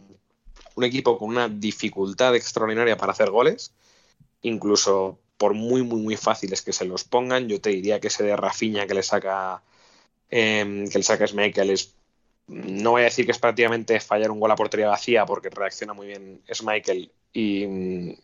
un 0.74 0.84
equipo 0.84 1.16
con 1.18 1.30
una 1.30 1.48
dificultad 1.48 2.34
extraordinaria 2.36 2.98
para 2.98 3.12
hacer 3.12 3.30
goles, 3.30 3.72
incluso 4.44 5.18
por 5.36 5.54
muy, 5.54 5.82
muy, 5.82 6.00
muy 6.00 6.16
fáciles 6.16 6.62
que 6.62 6.72
se 6.72 6.84
los 6.84 7.04
pongan, 7.04 7.48
yo 7.48 7.60
te 7.60 7.70
diría 7.70 7.98
que 8.00 8.08
ese 8.08 8.24
de 8.24 8.36
Rafinha 8.36 8.86
que 8.86 8.94
le 8.94 9.02
saca, 9.02 9.62
em, 10.30 10.88
que 10.88 10.98
le 10.98 11.04
saca 11.04 11.24
es, 11.24 11.94
no 12.46 12.90
voy 12.92 13.02
a 13.02 13.04
decir 13.04 13.24
que 13.24 13.32
es 13.32 13.38
prácticamente 13.38 13.98
fallar 14.00 14.30
un 14.30 14.40
gol 14.40 14.50
a 14.50 14.56
portería 14.56 14.88
vacía 14.88 15.24
porque 15.26 15.50
reacciona 15.50 15.94
muy 15.94 16.08
bien 16.08 16.42
Schmeichel 16.52 17.10
y 17.32 17.66
mm, 17.66 18.16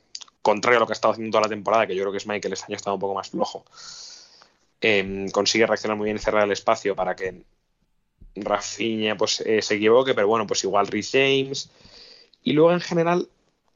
contrario 0.42 0.78
a 0.78 0.80
lo 0.80 0.86
que 0.86 0.92
ha 0.92 0.94
estado 0.94 1.12
haciendo 1.12 1.32
toda 1.32 1.48
la 1.48 1.48
temporada, 1.48 1.86
que 1.86 1.94
yo 1.96 2.02
creo 2.02 2.12
que 2.12 2.20
Schmeichel 2.20 2.52
este 2.52 2.66
año 2.72 2.78
ha 2.84 2.92
un 2.92 3.00
poco 3.00 3.14
más 3.14 3.30
flojo, 3.30 3.64
em, 4.80 5.30
consigue 5.30 5.66
reaccionar 5.66 5.96
muy 5.96 6.04
bien 6.06 6.16
y 6.16 6.20
cerrar 6.20 6.44
el 6.44 6.52
espacio 6.52 6.94
para 6.94 7.16
que 7.16 7.42
Rafinha 8.36 9.16
pues, 9.16 9.40
eh, 9.40 9.62
se 9.62 9.76
equivoque, 9.76 10.14
pero 10.14 10.28
bueno, 10.28 10.46
pues 10.46 10.64
igual 10.64 10.86
Rhys 10.86 11.10
James. 11.12 11.70
Y 12.42 12.52
luego 12.52 12.72
en 12.72 12.80
general 12.80 13.28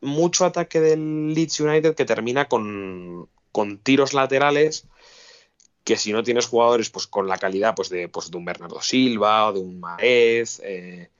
mucho 0.05 0.45
ataque 0.45 0.81
del 0.81 1.35
Leeds 1.35 1.61
United 1.61 1.95
que 1.95 2.05
termina 2.05 2.47
con, 2.47 3.29
tiros 3.83 4.15
laterales 4.15 4.87
que 5.85 5.97
si 5.97 6.13
no 6.13 6.23
tienes 6.23 6.47
jugadores 6.47 6.91
pues 6.91 7.07
con 7.07 7.29
la 7.29 7.39
calidad 7.39 7.75
pues 7.75 7.91
de, 7.91 8.09
pues, 8.09 8.31
de 8.31 8.39
un 8.39 8.45
Bernardo 8.45 8.81
Silva 8.81 9.49
o 9.49 9.53
de 9.53 9.61
un 9.61 9.81
Maez, 9.81 10.61
eh, 10.65 11.11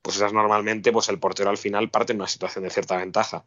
pues 0.00 0.16
esas 0.16 0.32
normalmente 0.32 0.92
pues 0.92 1.08
el 1.08 1.18
portero 1.18 1.50
al 1.50 1.58
final 1.58 1.90
parte 1.90 2.12
en 2.12 2.20
una 2.20 2.28
situación 2.28 2.64
de 2.64 2.70
cierta 2.70 2.96
ventaja. 2.96 3.44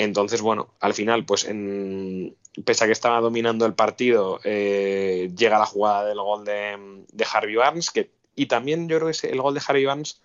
Entonces, 0.00 0.40
bueno, 0.40 0.74
al 0.80 0.94
final, 0.94 1.26
pues 1.26 1.44
en, 1.44 2.34
pese 2.64 2.84
a 2.84 2.86
que 2.86 2.92
estaba 2.94 3.20
dominando 3.20 3.66
el 3.66 3.74
partido, 3.74 4.40
eh, 4.44 5.30
llega 5.36 5.58
la 5.58 5.66
jugada 5.66 6.06
del 6.06 6.18
gol 6.18 6.42
de, 6.44 7.26
Harvey 7.30 7.56
Barnes, 7.56 7.90
que, 7.90 8.10
y 8.34 8.46
también 8.46 8.88
yo 8.88 8.98
creo 8.98 9.12
que 9.12 9.26
el 9.28 9.42
gol 9.42 9.52
de 9.52 9.60
Harvey 9.66 9.84
Barnes 9.84 10.22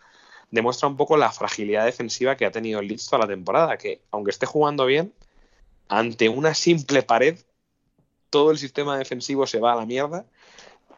demuestra 0.51 0.87
un 0.87 0.97
poco 0.97 1.17
la 1.17 1.31
fragilidad 1.31 1.85
defensiva 1.85 2.35
que 2.37 2.45
ha 2.45 2.51
tenido 2.51 2.79
el 2.79 2.87
Leeds 2.87 3.07
toda 3.07 3.23
la 3.23 3.27
temporada, 3.27 3.77
que 3.77 4.01
aunque 4.11 4.31
esté 4.31 4.45
jugando 4.45 4.85
bien, 4.85 5.13
ante 5.87 6.29
una 6.29 6.53
simple 6.53 7.03
pared, 7.03 7.37
todo 8.29 8.51
el 8.51 8.57
sistema 8.57 8.97
defensivo 8.97 9.47
se 9.47 9.59
va 9.59 9.73
a 9.73 9.75
la 9.75 9.85
mierda 9.85 10.25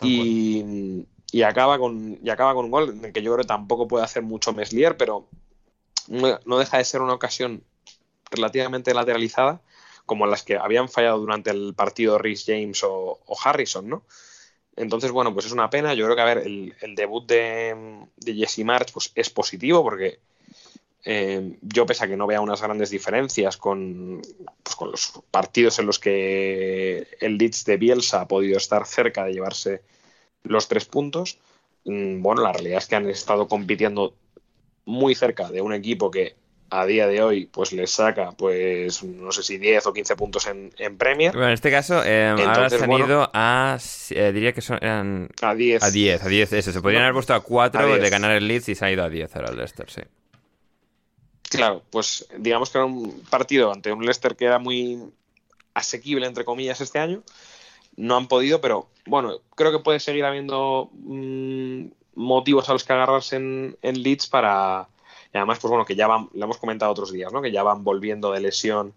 y, 0.02 1.06
acaba, 1.44 1.78
con, 1.78 2.20
y 2.24 2.30
acaba 2.30 2.54
con 2.54 2.66
un 2.66 2.72
gol 2.72 2.90
en 2.90 3.06
el 3.06 3.14
que 3.14 3.22
yo 3.22 3.34
creo 3.34 3.44
que 3.44 3.48
tampoco 3.48 3.88
puede 3.88 4.06
hacer 4.06 4.24
mucho 4.24 4.54
Meslier, 4.54 4.98
pero 4.98 5.28
no, 6.08 6.58
deja 6.58 6.78
de 6.78 6.86
ser 6.86 7.02
una 7.02 7.14
ocasión 7.14 7.64
relativamente 8.32 8.94
lateralizada, 8.94 9.62
como 10.06 10.26
las 10.26 10.44
que 10.44 10.58
habían 10.58 10.90
fallado 10.90 11.20
durante 11.20 11.50
el 11.50 11.74
partido 11.74 12.18
Rhys 12.18 12.46
James 12.46 12.84
o, 12.84 13.20
o 13.26 13.38
Harrison, 13.44 13.90
¿no? 13.90 14.04
Entonces, 14.78 15.12
bueno, 15.12 15.34
pues 15.34 15.48
es 15.48 15.52
una 15.52 15.70
pena. 15.70 15.94
Yo 15.94 16.06
creo 16.06 16.16
que, 16.16 16.22
a 16.22 16.26
ver, 16.26 16.38
el, 16.38 16.96
debut 16.96 17.28
de, 17.28 17.76
Jesse 18.24 18.64
March 18.64 18.92
pues, 18.94 19.12
es 19.16 19.30
positivo 19.30 19.84
porque 19.84 20.20
eh, 21.04 21.58
yo, 21.62 21.86
pese 21.86 22.06
a 22.06 22.08
que 22.08 22.16
no 22.16 22.28
vea 22.28 22.42
unas 22.42 22.62
grandes 22.62 22.92
diferencias 22.92 23.58
con, 23.58 24.22
pues, 24.64 24.76
con 24.76 24.92
los 24.92 25.24
partidos 25.32 25.80
en 25.80 25.88
los 25.88 26.00
que 26.00 27.08
el 27.20 27.38
Leeds 27.38 27.66
de 27.66 27.78
Bielsa 27.78 28.22
ha 28.22 28.28
podido 28.28 28.58
estar 28.58 28.86
cerca 28.86 29.26
de 29.26 29.34
llevarse 29.34 29.82
los 30.44 30.68
tres 30.68 30.86
puntos, 30.86 31.40
mm, 31.86 32.22
bueno, 32.22 32.42
la 32.42 32.54
realidad 32.54 32.78
es 32.78 32.88
que 32.88 32.96
han 32.96 33.10
estado 33.10 33.48
compitiendo 33.48 34.14
muy 34.86 35.16
cerca 35.16 35.50
de 35.50 35.62
un 35.62 35.74
equipo 35.74 36.12
que 36.12 36.36
a 36.70 36.86
día 36.86 37.08
de 37.08 37.22
hoy 37.22 37.46
pues 37.46 37.72
le 37.72 37.88
saca 37.88 38.32
pues 38.32 39.04
no 39.04 39.32
sé 39.32 39.44
si 39.44 39.58
10 39.58 39.88
o 39.88 39.94
15 39.94 40.16
puntos 40.16 40.48
en, 40.48 40.72
en 40.78 40.98
Premier. 40.98 41.32
Bueno, 41.32 41.48
en 41.48 41.54
este 41.54 41.72
caso 41.72 42.04
eh, 42.04 42.30
ahora 42.30 42.70
se 42.70 42.84
han 42.84 42.92
ido 42.92 43.30
a 43.34 43.78
eh, 44.10 44.32
diría 44.34 44.54
que 44.54 44.62
son 44.62 44.78
eran 44.82 45.30
a 45.42 45.56
10. 45.56 45.84
A 45.84 45.92
10, 45.92 46.24
a 46.24 46.28
10, 46.28 46.54
eso, 46.54 46.72
se 46.72 46.82
podrían 46.82 47.04
haber 47.04 47.14
puesto 47.14 47.34
a 47.34 47.40
4 47.40 47.98
de 47.98 48.10
ganar 48.10 48.32
el 48.32 48.48
Leeds 48.48 48.70
y 48.70 48.76
se 48.76 48.86
ha 48.86 48.92
ido 48.92 49.04
a 49.04 49.10
10 49.10 49.36
ahora 49.36 49.50
el 49.50 49.58
Leicester, 49.58 49.90
sí. 49.90 50.02
Claro, 51.50 51.84
pues 51.90 52.28
digamos 52.38 52.70
que 52.70 52.78
era 52.78 52.86
un 52.86 53.22
partido 53.30 53.72
ante 53.72 53.92
un 53.92 54.04
Leicester 54.04 54.36
que 54.36 54.46
era 54.46 54.60
muy 54.60 55.00
asequible 55.74 56.26
entre 56.26 56.44
comillas 56.44 56.82
este 56.82 57.00
año. 57.00 57.24
No 57.96 58.18
han 58.18 58.28
podido, 58.28 58.62
pero 58.62 58.90
bueno, 59.06 59.40
creo 59.56 59.72
que 59.72 59.80
puede 59.80 60.00
seguir 60.00 60.26
habiendo 60.26 60.90
mm, 60.94 61.86
motivos 62.16 62.70
a 62.70 62.74
los 62.74 62.84
que 62.84 62.94
agarrarse 62.94 63.38
en, 63.38 63.78
en 63.82 64.04
Leeds 64.04 64.28
para 64.28 64.88
además, 65.38 65.60
pues 65.60 65.70
bueno, 65.70 65.86
que 65.86 65.96
ya 65.96 66.08
van, 66.08 66.30
lo 66.34 66.46
hemos 66.46 66.58
comentado 66.58 66.92
otros 66.92 67.12
días, 67.12 67.32
¿no? 67.32 67.42
Que 67.42 67.52
ya 67.52 67.64
van 67.64 67.84
volviendo 67.84 68.32
de 68.32 68.42
lesión 68.42 68.94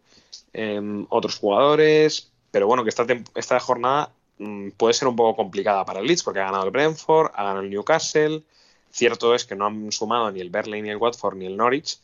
em, 0.53 1.07
otros 1.09 1.39
jugadores. 1.39 2.31
Pero 2.51 2.67
bueno, 2.67 2.83
que 2.83 2.91
esta, 2.91 3.07
esta 3.35 3.61
jornada 3.61 4.13
mm, 4.39 4.71
puede 4.77 4.95
ser 4.95 5.09
un 5.09 5.17
poco 5.17 5.37
complicada 5.37 5.85
para 5.85 6.01
el 6.01 6.07
Leeds, 6.07 6.23
porque 6.23 6.41
ha 6.41 6.45
ganado 6.45 6.65
el 6.65 6.71
Brentford, 6.71 7.31
ha 7.35 7.45
ganado 7.45 7.61
el 7.61 7.71
Newcastle. 7.71 8.43
Cierto 8.91 9.35
es 9.35 9.45
que 9.45 9.55
no 9.55 9.67
han 9.67 9.93
sumado 9.93 10.31
ni 10.33 10.41
el 10.41 10.51
Berlin, 10.51 10.85
ni 10.85 10.91
el 10.91 10.97
Watford, 10.97 11.37
ni 11.37 11.47
el 11.47 11.57
Norwich. 11.57 11.99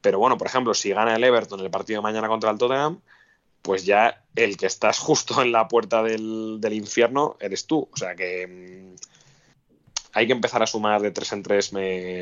Pero 0.00 0.18
bueno, 0.18 0.36
por 0.38 0.46
ejemplo, 0.46 0.74
si 0.74 0.90
gana 0.90 1.16
el 1.16 1.24
Everton 1.24 1.60
el 1.60 1.70
partido 1.70 1.98
de 1.98 2.02
mañana 2.02 2.28
contra 2.28 2.50
el 2.50 2.58
Tottenham, 2.58 3.00
pues 3.62 3.84
ya 3.84 4.22
el 4.34 4.56
que 4.56 4.66
estás 4.66 4.98
justo 5.00 5.42
en 5.42 5.52
la 5.52 5.68
puerta 5.68 6.02
del, 6.02 6.58
del 6.60 6.72
infierno 6.72 7.36
eres 7.40 7.66
tú. 7.66 7.88
O 7.92 7.96
sea 7.96 8.14
que 8.14 8.46
mm, 8.46 8.94
hay 10.16 10.26
que 10.26 10.32
empezar 10.32 10.62
a 10.62 10.66
sumar 10.66 11.02
de 11.02 11.10
tres 11.10 11.30
en 11.32 11.42
tres 11.42 11.74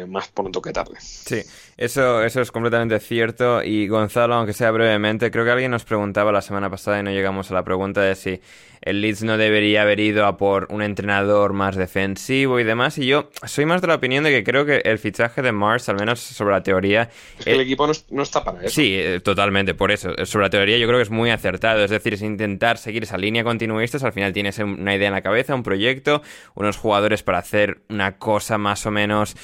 más 0.08 0.26
pronto 0.26 0.60
que 0.60 0.72
tarde. 0.72 0.96
Sí, 0.98 1.42
eso, 1.76 2.24
eso 2.24 2.40
es 2.40 2.50
completamente 2.50 2.98
cierto. 2.98 3.62
Y 3.62 3.86
Gonzalo, 3.86 4.34
aunque 4.34 4.52
sea 4.52 4.72
brevemente, 4.72 5.30
creo 5.30 5.44
que 5.44 5.52
alguien 5.52 5.70
nos 5.70 5.84
preguntaba 5.84 6.32
la 6.32 6.42
semana 6.42 6.68
pasada 6.68 6.98
y 6.98 7.04
no 7.04 7.12
llegamos 7.12 7.52
a 7.52 7.54
la 7.54 7.62
pregunta 7.62 8.00
de 8.00 8.16
si 8.16 8.40
el 8.84 9.00
Leeds 9.00 9.22
no 9.22 9.38
debería 9.38 9.82
haber 9.82 9.98
ido 9.98 10.26
a 10.26 10.36
por 10.36 10.66
un 10.70 10.82
entrenador 10.82 11.54
más 11.54 11.74
defensivo 11.74 12.60
y 12.60 12.64
demás. 12.64 12.98
Y 12.98 13.06
yo 13.06 13.30
soy 13.44 13.64
más 13.64 13.80
de 13.80 13.86
la 13.86 13.94
opinión 13.94 14.24
de 14.24 14.30
que 14.30 14.44
creo 14.44 14.66
que 14.66 14.82
el 14.84 14.98
fichaje 14.98 15.40
de 15.40 15.52
Mars, 15.52 15.88
al 15.88 15.96
menos 15.96 16.20
sobre 16.20 16.52
la 16.52 16.62
teoría. 16.62 17.08
Es 17.38 17.46
que 17.46 17.52
el, 17.52 17.60
equipo 17.60 17.90
no, 18.10 18.22
está 18.22 18.44
para 18.44 18.60
eso. 18.60 18.68
Sí, 18.68 18.94
eh, 18.94 19.20
totalmente, 19.20 19.72
por 19.72 19.90
eso. 19.90 20.10
Sobre 20.26 20.44
la 20.44 20.50
teoría 20.50 20.76
yo 20.76 20.86
creo 20.86 20.98
que 20.98 21.04
es 21.04 21.10
muy 21.10 21.30
acertado. 21.30 21.82
Es 21.82 21.90
decir, 21.90 22.12
es 22.12 22.20
intentar 22.20 22.76
seguir 22.76 23.04
esa 23.04 23.16
línea 23.16 23.42
continuista. 23.42 24.04
Al 24.06 24.12
final 24.12 24.34
tienes 24.34 24.58
una 24.58 24.94
idea 24.94 25.08
en 25.08 25.14
la 25.14 25.22
cabeza, 25.22 25.54
un 25.54 25.62
proyecto, 25.62 26.20
unos 26.54 26.76
jugadores 26.76 27.22
para 27.22 27.38
hacer 27.38 27.78
una 27.88 28.18
cosa 28.18 28.58
más 28.58 28.84
o 28.84 28.90
menos 28.90 29.34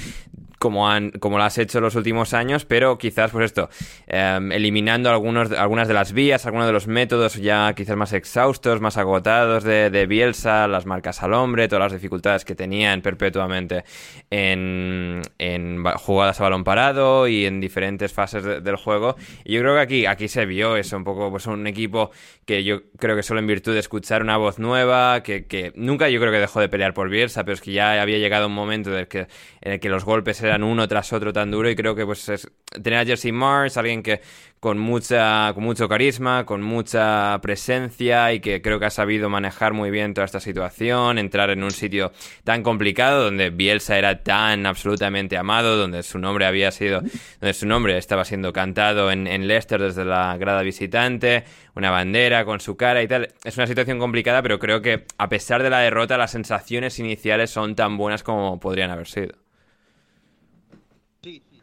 como, 0.61 0.91
han, 0.91 1.11
como 1.13 1.39
lo 1.39 1.45
has 1.45 1.57
hecho 1.57 1.81
los 1.81 1.95
últimos 1.95 2.35
años, 2.35 2.67
pero 2.67 2.99
quizás, 2.99 3.31
pues 3.31 3.47
esto, 3.47 3.71
em, 4.07 4.53
eliminando 4.53 5.09
algunos, 5.09 5.53
algunas 5.53 5.89
de 5.89 5.95
las 5.95 6.13
vías, 6.13 6.45
algunos 6.45 6.67
de 6.67 6.73
los 6.75 6.87
métodos 6.87 7.37
ya 7.37 7.73
quizás 7.73 7.97
más 7.97 8.13
exhaustos, 8.13 8.79
más 8.83 8.99
agotados 8.99 9.65
de, 9.65 9.89
de 9.89 10.07
Bielsa, 10.07 10.69
las 10.69 10.85
marcas 10.85 11.23
al 11.23 11.33
hombre, 11.33 11.67
todas 11.67 11.85
las 11.85 11.93
dificultades 11.93 12.45
que 12.45 12.55
tenían 12.55 13.01
perpetuamente 13.01 13.85
en, 14.29 15.23
en 15.39 15.83
jugadas 15.83 16.39
a 16.41 16.43
balón 16.45 16.63
parado 16.63 17.27
y 17.27 17.47
en 17.47 17.59
diferentes 17.63 18.13
fases 18.13 18.45
del 18.45 18.77
juego. 18.77 19.17
Y 19.45 19.55
yo 19.55 19.61
creo 19.63 19.77
que 19.77 19.81
aquí, 19.81 20.07
aquí 20.07 20.29
se 20.29 20.45
vio 20.45 20.77
eso, 20.77 20.95
un 20.95 21.05
poco, 21.05 21.31
pues 21.31 21.47
un 21.47 21.67
equipo 21.67 22.11
que 22.45 22.65
yo 22.65 22.83
creo 22.99 23.17
que 23.17 23.23
solo 23.23 23.41
en 23.41 23.47
virtud 23.47 23.73
de 23.73 23.81
escuchar 23.81 24.21
una 24.21 24.37
voz 24.37 24.59
nueva, 24.59 25.23
que, 25.23 25.47
que 25.47 25.73
nunca 25.75 26.11
yo 26.11 26.21
creo 26.21 26.33
que 26.33 26.39
dejó 26.39 26.61
de 26.61 26.69
pelear 26.69 26.93
por 26.93 27.09
Bielsa, 27.09 27.45
pero 27.45 27.55
es 27.55 27.63
que 27.63 27.73
ya 27.73 28.03
había 28.03 28.19
llegado 28.19 28.47
un 28.47 28.55
momento 28.55 28.91
en 28.91 28.99
el 28.99 29.09
que, 29.09 29.27
en 29.63 29.73
el 29.73 29.81
que 29.81 29.89
los 29.89 30.05
golpes 30.05 30.43
eran 30.43 30.50
uno 30.59 30.87
tras 30.89 31.13
otro 31.13 31.33
tan 31.33 31.51
duro 31.51 31.71
y 31.71 31.77
creo 31.77 31.95
que 31.95 32.05
pues 32.05 32.29
es 32.29 32.51
tener 32.83 32.99
a 32.99 33.05
Jesse 33.05 33.33
Mars, 33.33 33.77
alguien 33.77 34.03
que 34.03 34.21
con 34.61 34.79
mucha 34.79 35.53
con 35.55 35.65
mucho 35.65 35.89
carisma, 35.89 36.45
con 36.45 36.61
mucha 36.61 37.39
presencia 37.41 38.33
y 38.33 38.41
que 38.41 38.61
creo 38.61 38.79
que 38.79 38.87
ha 38.87 38.91
sabido 38.91 39.31
manejar 39.31 39.73
muy 39.73 39.91
bien 39.91 40.13
toda 40.13 40.27
esta 40.27 40.41
situación, 40.41 41.19
entrar 41.19 41.51
en 41.51 41.63
un 41.63 41.71
sitio 41.71 42.13
tan 42.45 42.63
complicado 42.63 43.25
donde 43.25 43.51
Bielsa 43.51 43.97
era 43.97 44.23
tan 44.23 44.67
absolutamente 44.67 45.39
amado, 45.39 45.77
donde 45.77 46.03
su 46.03 46.19
nombre 46.19 46.45
había 46.45 46.71
sido 46.71 47.01
donde 47.41 47.55
su 47.55 47.67
nombre 47.67 47.97
estaba 47.97 48.25
siendo 48.25 48.53
cantado 48.53 49.11
en, 49.11 49.27
en 49.27 49.49
Leicester 49.49 49.81
desde 49.81 50.05
la 50.05 50.37
grada 50.37 50.63
visitante, 50.63 51.45
una 51.75 51.91
bandera 51.91 52.45
con 52.45 52.61
su 52.61 52.77
cara 52.77 53.03
y 53.03 53.09
tal. 53.09 53.33
Es 53.45 53.57
una 53.57 53.67
situación 53.67 53.99
complicada, 53.99 54.43
pero 54.43 54.59
creo 54.59 54.83
que 54.83 55.07
a 55.17 55.29
pesar 55.29 55.63
de 55.63 55.71
la 55.71 55.81
derrota 55.81 56.19
las 56.19 56.33
sensaciones 56.33 56.99
iniciales 56.99 57.51
son 57.51 57.75
tan 57.75 57.97
buenas 57.97 58.23
como 58.23 58.61
podrían 58.61 58.91
haber 58.91 59.07
sido 59.07 59.50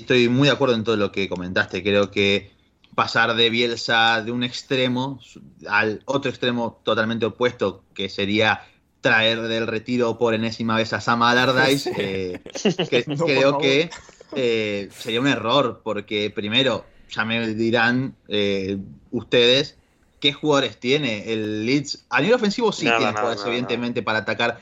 estoy 0.07 0.29
muy 0.29 0.47
de 0.47 0.53
acuerdo 0.53 0.73
en 0.73 0.85
todo 0.85 0.95
lo 0.95 1.11
que 1.11 1.27
comentaste. 1.27 1.83
Creo 1.83 2.09
que 2.11 2.51
pasar 2.95 3.35
de 3.35 3.49
Bielsa 3.49 4.23
de 4.23 4.31
un 4.31 4.41
extremo 4.41 5.19
al 5.67 6.01
otro 6.05 6.31
extremo 6.31 6.79
totalmente 6.83 7.25
opuesto, 7.25 7.83
que 7.93 8.07
sería 8.07 8.61
traer 9.01 9.41
del 9.41 9.67
retiro 9.67 10.17
por 10.17 10.33
enésima 10.33 10.77
vez 10.77 10.93
a 10.93 11.01
Sam 11.01 11.23
Allardyce, 11.23 11.91
eh, 11.97 12.39
creo 13.25 13.57
que 13.57 13.89
eh, 14.33 14.89
sería 14.97 15.19
un 15.19 15.27
error, 15.27 15.81
porque 15.83 16.31
primero, 16.31 16.85
ya 17.09 17.25
me 17.25 17.53
dirán 17.53 18.15
eh, 18.29 18.77
ustedes 19.11 19.77
qué 20.21 20.31
jugadores 20.31 20.79
tiene 20.79 21.33
el 21.33 21.65
Leeds. 21.65 22.05
A 22.09 22.21
nivel 22.21 22.35
ofensivo 22.35 22.71
sí 22.71 22.85
tiene 22.85 23.11
jugadores, 23.11 23.43
evidentemente, 23.45 24.03
para 24.03 24.19
atacar 24.19 24.59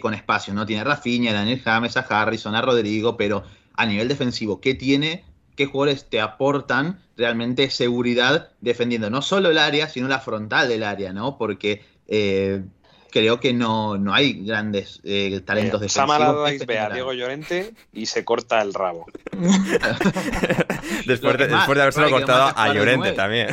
con 0.00 0.14
espacio, 0.14 0.54
¿no? 0.54 0.64
Tiene 0.64 0.82
a 0.82 0.84
Rafinha, 0.84 1.32
a 1.32 1.34
Daniel 1.34 1.60
James, 1.60 1.96
a 1.96 2.00
Harrison, 2.00 2.54
a 2.54 2.62
Rodrigo, 2.62 3.16
pero 3.16 3.42
a 3.74 3.86
nivel 3.86 4.08
defensivo, 4.08 4.60
qué 4.60 4.74
tiene, 4.74 5.24
qué 5.56 5.66
jugadores 5.66 6.08
te 6.08 6.20
aportan 6.20 7.00
realmente 7.16 7.70
seguridad 7.70 8.50
defendiendo 8.60 9.10
no 9.10 9.22
solo 9.22 9.50
el 9.50 9.58
área, 9.58 9.88
sino 9.88 10.08
la 10.08 10.18
frontal 10.20 10.68
del 10.68 10.82
área, 10.82 11.12
¿no? 11.12 11.36
Porque 11.38 11.84
eh, 12.08 12.62
creo 13.10 13.38
que 13.40 13.52
no, 13.52 13.98
no 13.98 14.14
hay 14.14 14.44
grandes 14.44 15.00
eh, 15.04 15.40
talentos 15.44 15.80
Eh, 15.82 15.84
defensivos. 15.84 16.42
Ve 16.44 16.48
a 16.56 16.58
general. 16.58 16.92
Diego 16.94 17.12
Llorente 17.12 17.74
y 17.92 18.06
se 18.06 18.24
corta 18.24 18.60
el 18.62 18.72
rabo. 18.74 19.06
después, 21.06 21.38
de, 21.38 21.46
después 21.48 21.76
de 21.76 21.82
habérselo 21.82 22.10
cortado 22.10 22.52
a 22.56 22.68
de 22.68 22.74
Llorente 22.74 23.12
también. 23.12 23.48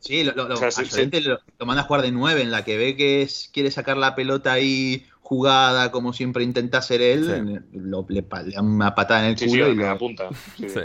Sí, 0.00 0.24
lo, 0.24 0.32
lo, 0.34 0.48
lo- 0.48 0.54
O 0.54 0.56
sea, 0.56 0.70
sí, 0.70 0.80
a 0.82 0.84
Llorente 0.84 1.20
lo, 1.20 1.38
lo 1.58 1.66
manda 1.66 1.82
a 1.82 1.84
jugar 1.86 2.02
de 2.02 2.10
9, 2.10 2.40
en 2.42 2.50
la 2.50 2.64
que 2.64 2.76
ve 2.78 2.96
que 2.96 3.22
es- 3.22 3.50
quiere 3.52 3.70
sacar 3.70 3.96
la 3.98 4.14
pelota 4.14 4.52
ahí 4.52 5.06
jugada, 5.24 5.90
como 5.90 6.12
siempre 6.12 6.44
intenta 6.44 6.78
hacer 6.78 7.00
él, 7.00 7.62
lo- 7.72 8.04
le, 8.08 8.22
da 8.22 8.60
una 8.60 8.94
patada 8.94 9.20
en 9.24 9.30
el 9.30 9.38
Sí, 9.38 9.46
sí, 9.46 9.50
culo 9.52 9.72
y 9.72 9.74
lo, 9.74 9.88
apunta. 9.88 10.28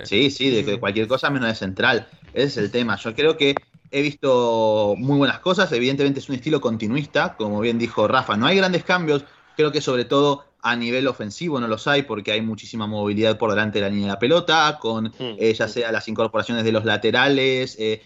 Sí, 0.05 0.31
sí. 0.31 0.49
De, 0.49 0.63
de 0.63 0.79
cualquier 0.79 1.07
cosa 1.07 1.29
menos 1.29 1.49
de 1.49 1.55
central. 1.55 2.07
Ese 2.33 2.45
es 2.45 2.57
el 2.57 2.71
tema. 2.71 2.95
Yo 2.95 3.13
creo 3.13 3.35
que 3.35 3.61
he 3.91 4.01
visto 4.01 4.95
muy 4.97 5.17
buenas 5.17 5.39
cosas. 5.39 5.69
Evidentemente 5.73 6.21
es 6.21 6.29
un 6.29 6.35
estilo 6.35 6.61
continuista, 6.61 7.35
como 7.35 7.59
bien 7.59 7.77
dijo 7.77 8.07
Rafa. 8.07 8.37
No 8.37 8.47
hay 8.47 8.55
grandes 8.55 8.85
cambios. 8.85 9.25
Creo 9.57 9.73
que 9.73 9.81
sobre 9.81 10.05
todo 10.05 10.45
a 10.61 10.75
nivel 10.77 11.07
ofensivo 11.07 11.59
no 11.59 11.67
los 11.67 11.87
hay 11.87 12.03
porque 12.03 12.31
hay 12.31 12.41
muchísima 12.41 12.87
movilidad 12.87 13.37
por 13.37 13.49
delante 13.49 13.79
de 13.79 13.83
la 13.85 13.89
línea 13.89 14.05
de 14.07 14.13
la 14.13 14.19
pelota, 14.19 14.77
con 14.81 15.07
Hmm. 15.07 15.35
eh, 15.37 15.53
ya 15.53 15.67
sea 15.67 15.91
las 15.91 16.07
incorporaciones 16.07 16.63
de 16.63 16.71
los 16.71 16.85
laterales. 16.85 17.75
eh, 17.77 18.01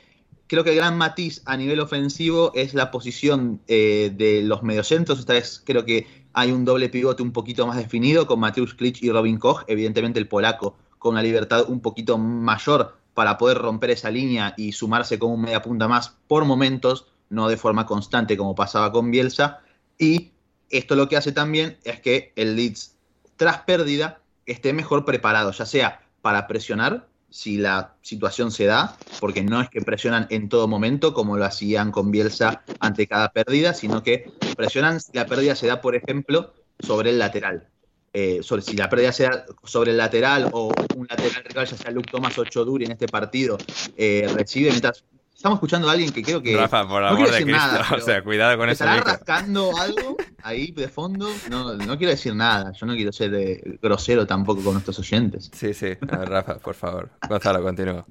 creo 0.47 0.63
que 0.63 0.71
el 0.71 0.75
gran 0.75 0.97
matiz 0.97 1.41
a 1.45 1.57
nivel 1.57 1.79
ofensivo 1.79 2.51
es 2.53 2.73
la 2.73 2.91
posición 2.91 3.61
eh, 3.67 4.11
de 4.15 4.43
los 4.43 4.61
mediocentros. 4.63 5.19
Esta 5.19 5.33
vez 5.33 5.61
creo 5.65 5.83
que 5.85 6.22
hay 6.33 6.51
un 6.51 6.65
doble 6.65 6.89
pivote 6.89 7.23
un 7.23 7.31
poquito 7.31 7.65
más 7.67 7.77
definido 7.77 8.27
con 8.27 8.39
Mateusz 8.39 8.73
Klich 8.75 9.01
y 9.03 9.11
Robin 9.11 9.37
Koch. 9.37 9.63
Evidentemente 9.67 10.19
el 10.19 10.27
polaco 10.27 10.75
con 10.97 11.13
una 11.13 11.21
libertad 11.21 11.65
un 11.67 11.79
poquito 11.79 12.17
mayor 12.17 12.97
para 13.13 13.37
poder 13.37 13.59
romper 13.59 13.91
esa 13.91 14.09
línea 14.09 14.53
y 14.57 14.71
sumarse 14.71 15.19
como 15.19 15.35
un 15.35 15.41
media 15.41 15.61
punta 15.61 15.87
más 15.87 16.17
por 16.27 16.45
momentos, 16.45 17.07
no 17.29 17.47
de 17.47 17.57
forma 17.57 17.85
constante 17.85 18.35
como 18.35 18.55
pasaba 18.55 18.91
con 18.91 19.11
Bielsa. 19.11 19.61
Y 19.99 20.31
esto 20.69 20.95
lo 20.95 21.07
que 21.07 21.17
hace 21.17 21.31
también 21.31 21.77
es 21.83 21.99
que 21.99 22.33
el 22.35 22.55
Leeds, 22.55 22.97
tras 23.35 23.59
pérdida, 23.59 24.21
esté 24.45 24.73
mejor 24.73 25.05
preparado, 25.05 25.51
ya 25.51 25.65
sea 25.65 26.01
para 26.21 26.47
presionar 26.47 27.07
si 27.33 27.57
la 27.57 27.95
situación 28.03 28.51
se 28.51 28.65
da, 28.65 28.95
porque 29.19 29.41
no 29.41 29.59
es 29.59 29.67
que 29.67 29.81
presionan 29.81 30.27
en 30.29 30.49
todo 30.49 30.67
momento 30.67 31.15
como 31.15 31.35
lo 31.35 31.43
hacían 31.43 31.91
con 31.91 32.11
Bielsa 32.11 32.61
ante 32.79 33.07
cada 33.07 33.31
pérdida, 33.31 33.73
sino 33.73 34.03
que 34.03 34.31
presionan 34.55 35.01
si 35.01 35.13
la 35.13 35.25
pérdida 35.25 35.55
se 35.55 35.65
da, 35.65 35.81
por 35.81 35.95
ejemplo, 35.95 36.53
sobre 36.79 37.09
el 37.09 37.17
lateral. 37.17 37.67
Eh, 38.13 38.41
sobre, 38.43 38.61
si 38.61 38.77
la 38.77 38.87
pérdida 38.87 39.11
se 39.11 39.23
da 39.23 39.45
sobre 39.63 39.89
el 39.89 39.97
lateral 39.97 40.47
o 40.53 40.71
un 40.95 41.07
lateral 41.09 41.43
rival, 41.43 41.65
ya 41.65 41.75
sea 41.75 41.89
Luke 41.89 42.11
Thomas 42.11 42.37
o 42.37 42.45
Choduri 42.45 42.85
en 42.85 42.91
este 42.91 43.07
partido, 43.07 43.57
eh, 43.97 44.31
recibe 44.35 44.69
mientras... 44.69 45.03
Estamos 45.35 45.57
escuchando 45.57 45.89
a 45.89 45.93
alguien 45.93 46.11
que 46.11 46.21
creo 46.21 46.41
que... 46.41 46.55
Rafa, 46.55 46.87
por 46.87 47.01
no 47.01 47.07
amor 47.07 47.31
de 47.31 47.43
Cristo. 47.43 47.51
nada, 47.51 47.87
o 47.97 47.99
sea, 47.99 48.23
cuidado 48.23 48.57
con 48.57 48.67
¿Me 48.67 48.73
ese 48.73 48.83
estará 48.83 49.01
rascando 49.01 49.75
algo 49.75 50.17
ahí 50.43 50.71
de 50.71 50.87
fondo? 50.87 51.27
No, 51.49 51.73
no 51.73 51.97
quiero 51.97 52.11
decir 52.11 52.35
nada. 52.35 52.71
Yo 52.73 52.85
no 52.85 52.93
quiero 52.93 53.11
ser 53.11 53.33
eh, 53.33 53.79
grosero 53.81 54.27
tampoco 54.27 54.63
con 54.63 54.73
nuestros 54.73 54.99
oyentes. 54.99 55.49
Sí, 55.53 55.73
sí. 55.73 55.93
A 56.09 56.17
ver, 56.17 56.29
Rafa, 56.29 56.59
por 56.59 56.75
favor. 56.75 57.09
Gonzalo, 57.27 57.61
continúa. 57.63 58.05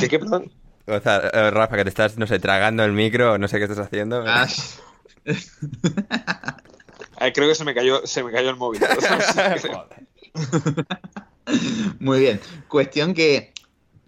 ¿Qué, 0.00 0.08
qué, 0.08 0.18
perdón? 0.18 0.50
Gonzalo, 0.86 1.28
eh, 1.32 1.50
Rafa, 1.50 1.76
que 1.76 1.84
te 1.84 1.90
estás, 1.90 2.16
no 2.16 2.26
sé, 2.26 2.38
tragando 2.38 2.84
el 2.84 2.92
micro, 2.92 3.36
no 3.38 3.48
sé 3.48 3.58
qué 3.58 3.64
estás 3.64 3.80
haciendo. 3.80 4.24
Ah, 4.26 4.46
Eh, 7.20 7.32
creo 7.34 7.48
que 7.48 7.54
se 7.54 7.64
me 7.64 7.74
cayó, 7.74 8.06
se 8.06 8.24
me 8.24 8.32
cayó 8.32 8.48
el 8.48 8.56
móvil. 8.56 8.80
Muy 12.00 12.20
bien. 12.20 12.40
Cuestión 12.66 13.12
que, 13.12 13.52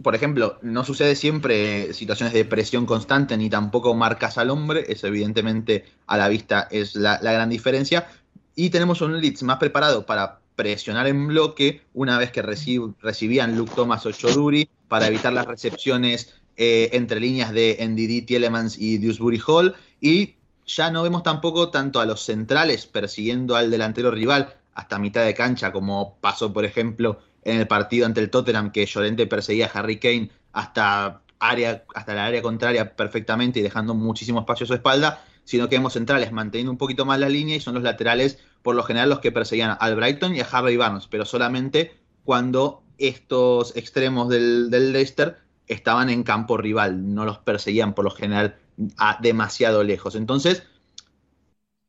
por 0.01 0.14
ejemplo, 0.14 0.59
no 0.62 0.84
sucede 0.84 1.14
siempre 1.16 1.93
situaciones 1.93 2.32
de 2.34 2.45
presión 2.45 2.86
constante 2.86 3.36
ni 3.36 3.51
tampoco 3.51 3.95
marcas 3.95 4.38
al 4.38 4.51
hombre. 4.51 4.84
Eso 4.88 5.07
evidentemente 5.07 5.84
a 6.07 6.16
la 6.16 6.28
vista 6.28 6.68
es 6.70 6.95
la, 6.95 7.18
la 7.22 7.32
gran 7.32 7.51
diferencia. 7.51 8.09
Y 8.55 8.70
tenemos 8.70 9.01
un 9.01 9.20
Leeds 9.20 9.43
más 9.43 9.59
preparado 9.59 10.07
para 10.07 10.40
presionar 10.57 11.07
en 11.07 11.26
bloque 11.28 11.82
una 11.95 12.18
vez 12.18 12.30
que 12.30 12.43
reci- 12.43 12.95
recibían 13.01 13.57
Luke 13.57 13.72
Thomas 13.74 14.05
o 14.07 14.12
Choduri 14.12 14.68
para 14.88 15.07
evitar 15.07 15.32
las 15.32 15.47
recepciones 15.47 16.34
eh, 16.57 16.90
entre 16.93 17.20
líneas 17.20 17.53
de 17.53 17.78
NDD, 17.80 18.26
Tielemans 18.26 18.78
y 18.78 18.99
Dewsbury 18.99 19.40
Hall. 19.47 19.74
Y 20.01 20.34
ya 20.66 20.90
no 20.90 21.03
vemos 21.03 21.22
tampoco 21.22 21.70
tanto 21.70 22.01
a 22.01 22.07
los 22.07 22.22
centrales 22.22 22.86
persiguiendo 22.86 23.57
al 23.57 23.70
delantero 23.70 24.11
rival 24.11 24.55
hasta 24.74 24.99
mitad 24.99 25.24
de 25.24 25.34
cancha, 25.34 25.72
como 25.72 26.16
pasó, 26.20 26.53
por 26.53 26.64
ejemplo, 26.64 27.20
en 27.43 27.59
el 27.59 27.66
partido 27.66 28.07
ante 28.07 28.20
el 28.20 28.30
Tottenham, 28.30 28.72
que 28.72 28.86
Llorente 28.86 29.26
perseguía 29.26 29.66
a 29.66 29.78
Harry 29.78 29.99
Kane 29.99 30.30
hasta, 30.53 31.22
área, 31.38 31.84
hasta 31.95 32.14
la 32.14 32.26
área 32.26 32.43
contraria 32.43 32.95
perfectamente 32.97 33.61
y 33.61 33.62
dejando 33.62 33.95
muchísimo 33.95 34.40
espacio 34.40 34.64
a 34.64 34.68
su 34.68 34.74
espalda, 34.74 35.24
sino 35.45 35.68
que 35.68 35.76
vemos 35.76 35.95
centrales 35.95 36.32
manteniendo 36.32 36.70
un 36.70 36.78
poquito 36.78 37.05
más 37.05 37.18
la 37.18 37.28
línea 37.28 37.57
y 37.57 37.61
son 37.61 37.74
los 37.74 37.82
laterales, 37.82 38.38
por 38.62 38.74
lo 38.74 38.84
general, 38.84 39.09
los 39.09 39.20
que 39.20 39.32
perseguían 39.32 39.76
al 39.80 39.97
Brighton 39.97 40.36
y 40.36 40.40
a 40.40 40.49
Harvey 40.51 40.76
Barnes, 40.76 41.09
pero 41.09 41.24
solamente 41.24 41.97
cuando 42.24 42.84
estos 42.99 43.76
extremos 43.76 44.28
del, 44.28 44.70
del 44.70 44.93
Leicester 44.93 45.38
estaban 45.66 46.11
en 46.11 46.22
campo 46.22 46.57
rival, 46.57 47.14
no 47.14 47.24
los 47.24 47.38
perseguían 47.38 47.95
por 47.95 48.05
lo 48.05 48.11
general 48.11 48.57
a 48.97 49.18
demasiado 49.20 49.82
lejos. 49.82 50.14
Entonces, 50.14 50.64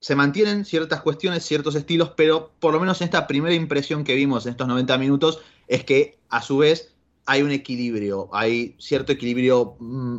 se 0.03 0.17
mantienen 0.17 0.65
ciertas 0.65 0.99
cuestiones, 0.99 1.45
ciertos 1.45 1.75
estilos, 1.75 2.11
pero 2.17 2.51
por 2.59 2.73
lo 2.73 2.79
menos 2.81 2.99
en 2.99 3.05
esta 3.05 3.25
primera 3.25 3.55
impresión 3.55 4.03
que 4.03 4.15
vimos 4.15 4.45
en 4.45 4.51
estos 4.51 4.67
90 4.67 4.97
minutos 4.97 5.39
es 5.69 5.85
que 5.85 6.17
a 6.27 6.41
su 6.41 6.57
vez 6.57 6.93
hay 7.25 7.41
un 7.41 7.51
equilibrio, 7.51 8.27
hay 8.33 8.75
cierto 8.79 9.13
equilibrio 9.13 9.77
mm, 9.79 10.17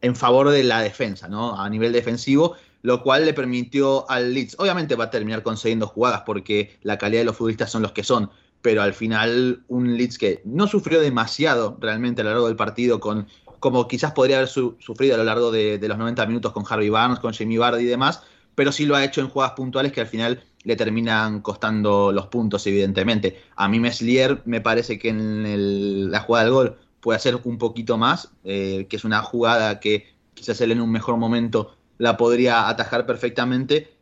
en 0.00 0.16
favor 0.16 0.48
de 0.48 0.64
la 0.64 0.80
defensa, 0.80 1.28
¿no? 1.28 1.60
A 1.60 1.68
nivel 1.68 1.92
defensivo, 1.92 2.54
lo 2.80 3.02
cual 3.02 3.26
le 3.26 3.34
permitió 3.34 4.10
al 4.10 4.32
Leeds, 4.32 4.56
obviamente 4.58 4.94
va 4.94 5.04
a 5.04 5.10
terminar 5.10 5.42
concediendo 5.42 5.86
jugadas 5.88 6.22
porque 6.24 6.78
la 6.80 6.96
calidad 6.96 7.20
de 7.20 7.26
los 7.26 7.36
futbolistas 7.36 7.70
son 7.70 7.82
los 7.82 7.92
que 7.92 8.04
son, 8.04 8.30
pero 8.62 8.80
al 8.80 8.94
final 8.94 9.62
un 9.68 9.98
Leeds 9.98 10.16
que 10.16 10.40
no 10.46 10.66
sufrió 10.66 11.02
demasiado 11.02 11.76
realmente 11.82 12.22
a 12.22 12.24
lo 12.24 12.30
largo 12.30 12.46
del 12.46 12.56
partido 12.56 12.98
con 12.98 13.26
como 13.60 13.88
quizás 13.88 14.12
podría 14.12 14.36
haber 14.36 14.48
su, 14.48 14.76
sufrido 14.78 15.16
a 15.16 15.18
lo 15.18 15.24
largo 15.24 15.50
de, 15.50 15.76
de 15.76 15.88
los 15.88 15.98
90 15.98 16.24
minutos 16.26 16.52
con 16.52 16.64
Harvey 16.66 16.88
Barnes, 16.88 17.18
con 17.18 17.34
Jamie 17.34 17.58
Vardy 17.58 17.82
y 17.82 17.86
demás, 17.86 18.22
pero 18.58 18.72
sí 18.72 18.86
lo 18.86 18.96
ha 18.96 19.04
hecho 19.04 19.20
en 19.20 19.28
jugadas 19.28 19.52
puntuales 19.54 19.92
que 19.92 20.00
al 20.00 20.08
final 20.08 20.42
le 20.64 20.74
terminan 20.74 21.42
costando 21.42 22.10
los 22.10 22.26
puntos, 22.26 22.66
evidentemente. 22.66 23.40
A 23.54 23.68
mí 23.68 23.78
Meslier 23.78 24.42
me 24.46 24.60
parece 24.60 24.98
que 24.98 25.10
en 25.10 25.46
el- 25.46 26.10
la 26.10 26.18
jugada 26.18 26.44
del 26.44 26.54
gol 26.54 26.76
puede 26.98 27.16
hacer 27.18 27.36
un 27.44 27.56
poquito 27.56 27.96
más, 27.98 28.32
eh, 28.42 28.88
que 28.90 28.96
es 28.96 29.04
una 29.04 29.22
jugada 29.22 29.78
que 29.78 30.08
quizás 30.34 30.60
él 30.60 30.72
en 30.72 30.80
un 30.80 30.90
mejor 30.90 31.16
momento 31.18 31.76
la 31.98 32.16
podría 32.16 32.68
atajar 32.68 33.06
perfectamente, 33.06 33.92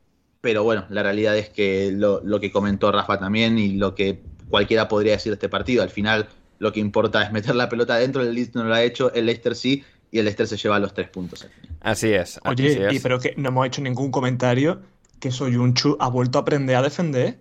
pero 0.41 0.65
bueno, 0.65 0.87
la 0.89 1.03
realidad 1.03 1.37
es 1.37 1.51
que 1.51 1.93
lo, 1.93 2.23
lo 2.25 2.41
que 2.41 2.51
comentó 2.51 2.91
Rafa 2.93 3.19
también 3.19 3.59
y 3.59 3.75
lo 3.77 3.95
que 3.95 4.23
cualquiera 4.49 4.89
podría 4.89 5.13
decir 5.13 5.33
de 5.33 5.35
este 5.35 5.51
partido, 5.51 5.83
al 5.83 5.91
final 5.91 6.29
lo 6.59 6.73
que 6.73 6.81
importa 6.81 7.23
es 7.23 7.31
meter 7.33 7.55
la 7.55 7.69
pelota 7.69 7.95
adentro, 7.97 8.23
el 8.23 8.33
Leeds 8.35 8.55
no 8.55 8.65
lo 8.65 8.75
ha 8.75 8.83
hecho, 8.83 9.13
el 9.13 9.27
Leicester 9.27 9.55
sí, 9.55 9.85
y 10.17 10.19
el 10.19 10.25
Leicester 10.25 10.49
se 10.49 10.57
lleva 10.57 10.79
los 10.79 10.95
tres 10.95 11.11
puntos. 11.11 11.47
Así 11.81 12.13
es. 12.15 12.41
así 12.43 12.63
Oye, 12.63 12.89
y 12.91 12.97
es. 12.97 13.03
pero 13.03 13.21
que 13.21 13.35
no 13.37 13.51
hemos 13.51 13.67
hecho 13.67 13.83
ningún 13.83 14.11
comentario 14.11 14.81
que 15.21 15.31
Soyunchu 15.31 15.97
ha 16.01 16.09
vuelto 16.09 16.39
a 16.39 16.43
aprender 16.43 16.75
a 16.77 16.83
defender. 16.83 17.39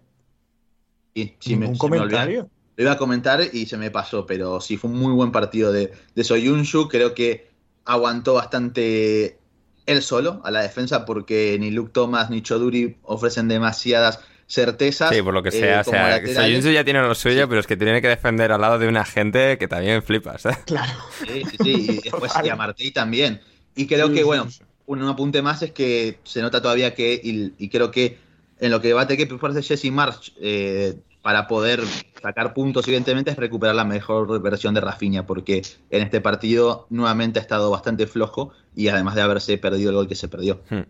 Y 1.14 1.36
sí, 1.40 1.56
ningún 1.56 1.72
me 1.72 1.78
comentario. 1.78 2.50
Lo 2.76 2.84
iba 2.84 2.92
a 2.92 2.98
comentar 2.98 3.42
y 3.54 3.66
se 3.66 3.78
me 3.78 3.92
pasó, 3.92 4.26
pero 4.26 4.60
sí 4.60 4.76
fue 4.76 4.90
un 4.90 5.00
muy 5.00 5.14
buen 5.14 5.32
partido 5.32 5.72
de, 5.72 5.94
de 6.14 6.24
Soyunshu. 6.26 6.90
Creo 6.90 7.14
que 7.14 7.48
aguantó 7.86 8.34
bastante 8.34 9.40
él 9.86 10.02
solo 10.02 10.42
a 10.44 10.52
la 10.52 10.62
defensa 10.62 11.06
porque 11.06 11.56
ni 11.58 11.72
Luke 11.72 11.92
Thomas 11.94 12.30
ni 12.30 12.42
Choduri 12.42 12.98
ofrecen 13.04 13.48
demasiadas 13.48 14.20
certezas. 14.48 15.14
Sí, 15.16 15.22
por 15.22 15.34
lo 15.34 15.41
que 15.43 15.50
eh, 15.50 15.52
sea. 15.54 15.82
o 15.82 15.84
como 15.86 15.98
sea. 15.98 16.26
Soyuncu 16.34 16.70
ya 16.70 16.84
tiene 16.84 17.02
lo 17.02 17.16
suyo, 17.16 17.41
Sí. 17.43 17.48
pero 17.50 17.60
es 17.60 17.68
que 17.68 17.78
tiene 17.78 18.02
que 18.02 18.08
defender 18.08 18.52
al 18.52 18.62
lado 18.62 18.78
de 18.80 18.88
una 18.88 19.06
gente 19.06 19.58
que 19.58 19.68
también 19.68 20.04
flipas. 20.04 20.46
¿eh? 20.46 20.58
Claro. 20.66 20.93
Sí, 21.26 21.43
sí, 21.50 21.58
sí, 21.64 21.72
y 21.89 22.02
después 22.04 22.32
y 22.43 22.50
a 22.50 22.56
Martí 22.56 22.91
también. 22.91 23.41
Y 23.76 23.88
creo 23.88 24.08
Sí, 24.08 24.14
que, 24.16 24.24
bueno, 24.24 24.50
sí. 24.50 24.62
un 24.86 25.04
apunte 25.08 25.41
más 25.41 25.62
es 25.62 25.72
que 25.72 26.20
se 26.24 26.41
nota 26.41 26.62
todavía 26.62 26.93
que, 26.93 27.14
y, 27.22 27.54
y 27.58 27.70
creo 27.70 27.91
que 27.91 28.18
en 28.60 28.72
lo 28.72 28.80
que 28.82 28.93
va 28.93 29.02
a 29.02 29.08
tener 29.08 29.18
que 29.18 29.26
preocuparse 29.28 29.62
Jesse 29.62 29.91
March 29.91 30.34
eh, 30.39 30.96
para 31.22 31.48
poder 31.48 31.82
sacar 32.22 32.53
puntos, 32.53 32.88
evidentemente, 32.88 33.32
es 33.32 33.38
recuperar 33.38 33.76
la 33.76 33.86
mejor 33.86 34.41
versión 34.41 34.74
de 34.74 34.82
Rafinha, 34.82 35.26
porque 35.26 35.61
en 35.89 36.01
este 36.01 36.22
partido 36.22 36.88
nuevamente 36.89 37.39
ha 37.39 37.41
estado 37.41 37.70
bastante 37.70 38.07
flojo 38.07 38.51
y 38.76 38.89
además 38.89 39.16
de 39.16 39.22
haberse 39.22 39.57
perdido 39.57 39.89
el 39.89 39.95
gol 39.95 40.07
que 40.07 40.16
se 40.16 40.28
perdió. 40.28 40.61
Hmm. 40.70 40.82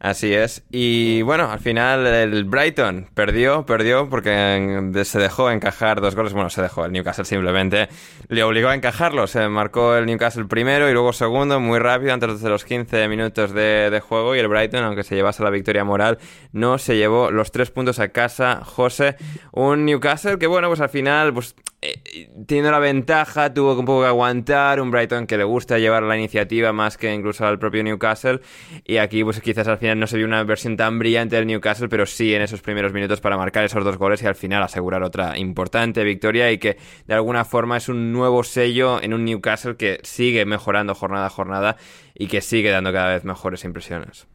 Así 0.00 0.34
es. 0.34 0.64
Y 0.70 1.22
bueno, 1.22 1.50
al 1.50 1.60
final 1.60 2.06
el 2.06 2.44
Brighton 2.44 3.08
perdió, 3.14 3.66
perdió 3.66 4.08
porque 4.08 5.02
se 5.04 5.18
dejó 5.18 5.50
encajar 5.50 6.00
dos 6.00 6.14
goles. 6.14 6.32
Bueno, 6.32 6.50
se 6.50 6.62
dejó. 6.62 6.84
El 6.84 6.92
Newcastle 6.92 7.24
simplemente 7.24 7.88
le 8.28 8.42
obligó 8.42 8.68
a 8.68 8.74
encajarlo. 8.74 9.26
Se 9.26 9.46
marcó 9.48 9.94
el 9.96 10.06
Newcastle 10.06 10.46
primero 10.46 10.88
y 10.88 10.92
luego 10.92 11.12
segundo, 11.12 11.60
muy 11.60 11.78
rápido, 11.78 12.12
antes 12.12 12.40
de 12.40 12.48
los 12.48 12.64
15 12.64 13.08
minutos 13.08 13.52
de, 13.52 13.90
de 13.90 14.00
juego. 14.00 14.34
Y 14.34 14.38
el 14.38 14.48
Brighton, 14.48 14.84
aunque 14.84 15.04
se 15.04 15.14
llevase 15.14 15.42
la 15.42 15.50
victoria 15.50 15.84
moral, 15.84 16.18
no 16.52 16.78
se 16.78 16.96
llevó 16.96 17.30
los 17.30 17.52
tres 17.52 17.70
puntos 17.70 17.98
a 17.98 18.08
casa. 18.08 18.62
José, 18.64 19.16
un 19.52 19.84
Newcastle 19.84 20.38
que, 20.38 20.46
bueno, 20.46 20.68
pues 20.68 20.80
al 20.84 20.90
final, 20.90 21.34
pues 21.34 21.54
eh, 21.86 22.30
teniendo 22.46 22.70
la 22.70 22.78
ventaja, 22.78 23.52
tuvo 23.52 23.78
un 23.78 23.84
poco 23.84 24.02
que 24.02 24.06
aguantar. 24.06 24.80
Un 24.80 24.90
Brighton 24.90 25.26
que 25.26 25.36
le 25.36 25.44
gusta 25.44 25.78
llevar 25.78 26.02
la 26.02 26.16
iniciativa 26.16 26.72
más 26.72 26.96
que 26.96 27.12
incluso 27.12 27.46
al 27.46 27.58
propio 27.58 27.82
Newcastle. 27.82 28.40
Y 28.84 28.96
aquí, 28.96 29.22
pues 29.22 29.40
quizás 29.42 29.68
al 29.68 29.76
final 29.76 30.00
no 30.00 30.06
se 30.06 30.16
vio 30.16 30.26
una 30.26 30.42
versión 30.44 30.76
tan 30.78 30.98
brillante 30.98 31.36
del 31.36 31.46
Newcastle, 31.46 31.88
pero 31.88 32.06
sí 32.06 32.34
en 32.34 32.40
esos 32.40 32.62
primeros 32.62 32.94
minutos 32.94 33.20
para 33.20 33.36
marcar 33.36 33.64
esos 33.64 33.84
dos 33.84 33.98
goles 33.98 34.22
y 34.22 34.26
al 34.26 34.34
final 34.34 34.62
asegurar 34.62 35.02
otra 35.02 35.36
importante 35.38 36.04
victoria. 36.04 36.50
Y 36.52 36.58
que 36.58 36.78
de 37.06 37.14
alguna 37.14 37.44
forma 37.44 37.76
es 37.76 37.90
un 37.90 38.12
nuevo 38.12 38.44
sello 38.44 39.02
en 39.02 39.12
un 39.12 39.24
Newcastle 39.26 39.76
que 39.76 40.00
sigue 40.04 40.46
mejorando 40.46 40.94
jornada 40.94 41.26
a 41.26 41.30
jornada 41.30 41.76
y 42.14 42.28
que 42.28 42.40
sigue 42.40 42.70
dando 42.70 42.92
cada 42.92 43.12
vez 43.12 43.24
mejores 43.24 43.64
impresiones. 43.64 44.26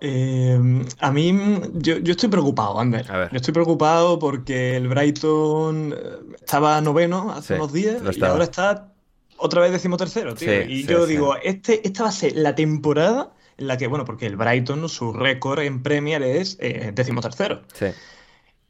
Eh, 0.00 0.58
a 0.98 1.10
mí, 1.12 1.60
yo, 1.74 1.98
yo 1.98 2.12
estoy 2.12 2.28
preocupado, 2.28 2.80
Ander. 2.80 3.10
A 3.10 3.18
ver. 3.18 3.30
Yo 3.30 3.36
estoy 3.36 3.52
preocupado 3.52 4.18
porque 4.18 4.76
el 4.76 4.88
Brighton 4.88 5.94
eh, 5.96 6.36
estaba 6.36 6.80
noveno 6.80 7.30
hace 7.32 7.54
Sí, 7.54 7.60
unos 7.60 7.72
días 7.72 8.02
y 8.16 8.24
ahora 8.24 8.44
está 8.44 8.92
otra 9.36 9.62
vez 9.62 9.72
decimotercero, 9.72 10.34
tío. 10.34 10.48
Sí, 10.48 10.72
y 10.72 10.82
sí, 10.82 10.86
yo 10.88 11.06
digo, 11.06 11.36
este, 11.42 11.86
esta 11.86 12.04
va 12.04 12.08
a 12.08 12.12
ser 12.12 12.36
la 12.36 12.54
temporada 12.54 13.32
en 13.58 13.66
la 13.66 13.76
que, 13.76 13.86
bueno, 13.86 14.04
porque 14.04 14.26
el 14.26 14.36
Brighton, 14.36 14.88
su 14.88 15.12
récord 15.12 15.60
en 15.60 15.82
Premier 15.82 16.22
es 16.22 16.56
eh, 16.60 16.92
decimotercero. 16.94 17.62
Sí. 17.74 17.86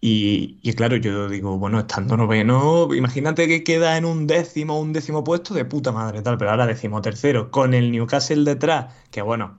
Y, 0.02 0.58
y 0.62 0.72
claro, 0.72 0.96
yo 0.96 1.28
digo, 1.28 1.58
bueno, 1.58 1.78
estando 1.78 2.16
noveno, 2.16 2.92
imagínate 2.94 3.46
que 3.46 3.62
queda 3.62 3.98
en 3.98 4.06
un 4.06 4.26
décimo, 4.26 4.80
un 4.80 4.92
décimo 4.94 5.22
puesto 5.22 5.52
de 5.52 5.66
puta 5.66 5.92
madre, 5.92 6.22
tal, 6.22 6.38
pero 6.38 6.50
ahora 6.52 6.66
decimotercero, 6.66 7.50
con 7.50 7.74
el 7.74 7.92
Newcastle 7.92 8.44
detrás, 8.44 8.94
que 9.10 9.20
bueno, 9.20 9.58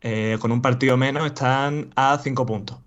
eh, 0.00 0.38
con 0.40 0.52
un 0.52 0.62
partido 0.62 0.96
menos 0.96 1.26
están 1.26 1.92
a 1.96 2.18
cinco 2.22 2.46
puntos. 2.46 2.78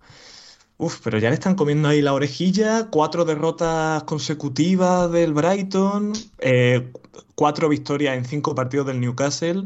Uf, 0.78 1.02
pero 1.04 1.18
ya 1.20 1.30
le 1.30 1.36
están 1.36 1.56
comiendo 1.56 1.90
ahí 1.90 2.02
la 2.02 2.14
orejilla, 2.14 2.88
cuatro 2.90 3.26
derrotas 3.26 4.04
consecutivas 4.04 5.12
del 5.12 5.34
Brighton, 5.34 6.14
eh, 6.40 6.92
cuatro 7.36 7.68
victorias 7.70 8.18
en 8.18 8.26
cinco 8.26 8.56
partidos 8.56 8.88
del 8.88 9.02
Newcastle. 9.02 9.66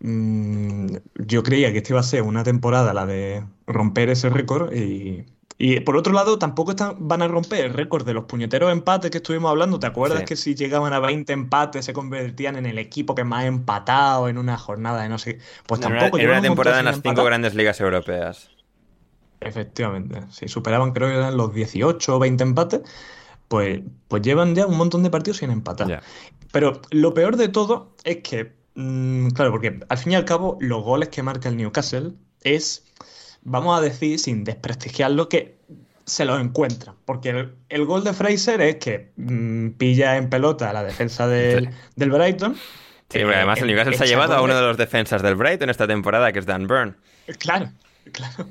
Mm, 0.00 0.96
yo 1.16 1.42
creía 1.42 1.72
que 1.72 1.78
esta 1.78 1.92
iba 1.94 2.00
a 2.00 2.02
ser 2.04 2.22
una 2.22 2.44
temporada 2.44 2.94
la 2.94 3.06
de 3.06 3.44
romper 3.66 4.10
ese 4.10 4.28
récord 4.30 4.72
y, 4.72 5.26
y 5.58 5.80
por 5.80 5.96
otro 5.96 6.12
lado 6.12 6.38
tampoco 6.38 6.72
están, 6.72 6.96
van 6.98 7.22
a 7.22 7.28
romper 7.28 7.64
el 7.64 7.72
récord 7.72 8.04
de 8.06 8.12
los 8.14 8.24
puñeteros 8.24 8.70
empates 8.70 9.10
que 9.10 9.18
estuvimos 9.18 9.50
hablando. 9.50 9.78
¿Te 9.78 9.86
acuerdas 9.86 10.20
Sí. 10.20 10.24
que 10.26 10.36
si 10.36 10.54
llegaban 10.54 10.92
a 10.92 11.00
20 11.00 11.32
empates 11.32 11.84
se 11.84 11.92
convertían 11.92 12.56
en 12.56 12.66
el 12.66 12.78
equipo 12.78 13.14
que 13.14 13.24
más 13.24 13.44
ha 13.44 13.46
empatado 13.46 14.28
en 14.28 14.36
una 14.38 14.58
jornada 14.58 15.02
de 15.02 15.08
no 15.08 15.18
sé? 15.18 15.38
Pues 15.66 15.80
tampoco 15.80 16.18
llevan 16.18 16.38
una 16.38 16.42
temporada 16.48 16.78
en 16.80 16.84
las 16.84 17.00
cinco 17.02 17.24
grandes 17.24 17.54
ligas 17.54 17.80
europeas. 17.80 18.50
Efectivamente, 19.40 20.22
si 20.30 20.48
superaban 20.48 20.92
creo 20.92 21.08
que 21.08 21.16
eran 21.16 21.36
los 21.36 21.52
18 21.54 22.16
o 22.16 22.18
20 22.18 22.42
empates, 22.42 22.80
pues, 23.48 23.80
pues 24.08 24.22
llevan 24.22 24.54
ya 24.54 24.66
un 24.66 24.76
montón 24.76 25.02
de 25.02 25.10
partidos 25.10 25.38
sin 25.38 25.50
empatar. 25.50 26.02
Pero 26.52 26.80
lo 26.90 27.14
peor 27.14 27.36
de 27.36 27.48
todo 27.48 27.94
es 28.04 28.18
que, 28.18 28.54
mm, 28.74 29.28
claro, 29.30 29.50
porque 29.52 29.80
al 29.88 29.98
fin 29.98 30.12
y 30.12 30.14
al 30.16 30.24
cabo 30.24 30.56
los 30.60 30.82
goles 30.82 31.10
que 31.10 31.22
marca 31.22 31.48
el 31.48 31.56
Newcastle 31.56 32.12
es, 32.42 32.85
vamos 33.46 33.78
a 33.78 33.80
decir, 33.80 34.18
sin 34.18 34.44
desprestigiarlo, 34.44 35.28
que 35.28 35.56
se 36.04 36.24
los 36.24 36.40
encuentran. 36.40 36.94
Porque 37.04 37.30
el, 37.30 37.54
el 37.68 37.84
gol 37.84 38.04
de 38.04 38.12
Fraser 38.12 38.60
es 38.60 38.76
que 38.76 39.10
mm, 39.16 39.70
pilla 39.70 40.16
en 40.16 40.28
pelota 40.28 40.70
a 40.70 40.72
la 40.72 40.84
defensa 40.84 41.26
del, 41.26 41.70
Brighton. 41.96 42.56
Sí, 43.08 43.18
eh, 43.18 43.24
además 43.24 43.60
el 43.60 43.68
Newcastle 43.68 43.96
se 43.96 44.04
ha 44.04 44.06
llevado 44.06 44.34
a 44.34 44.42
uno 44.42 44.54
de 44.54 44.62
los 44.62 44.76
defensas 44.76 45.22
del 45.22 45.36
Brighton 45.36 45.70
esta 45.70 45.86
temporada, 45.86 46.32
que 46.32 46.40
es 46.40 46.46
Dan 46.46 46.66
Burn. 46.66 46.96
Claro, 47.38 47.70
claro. 48.12 48.46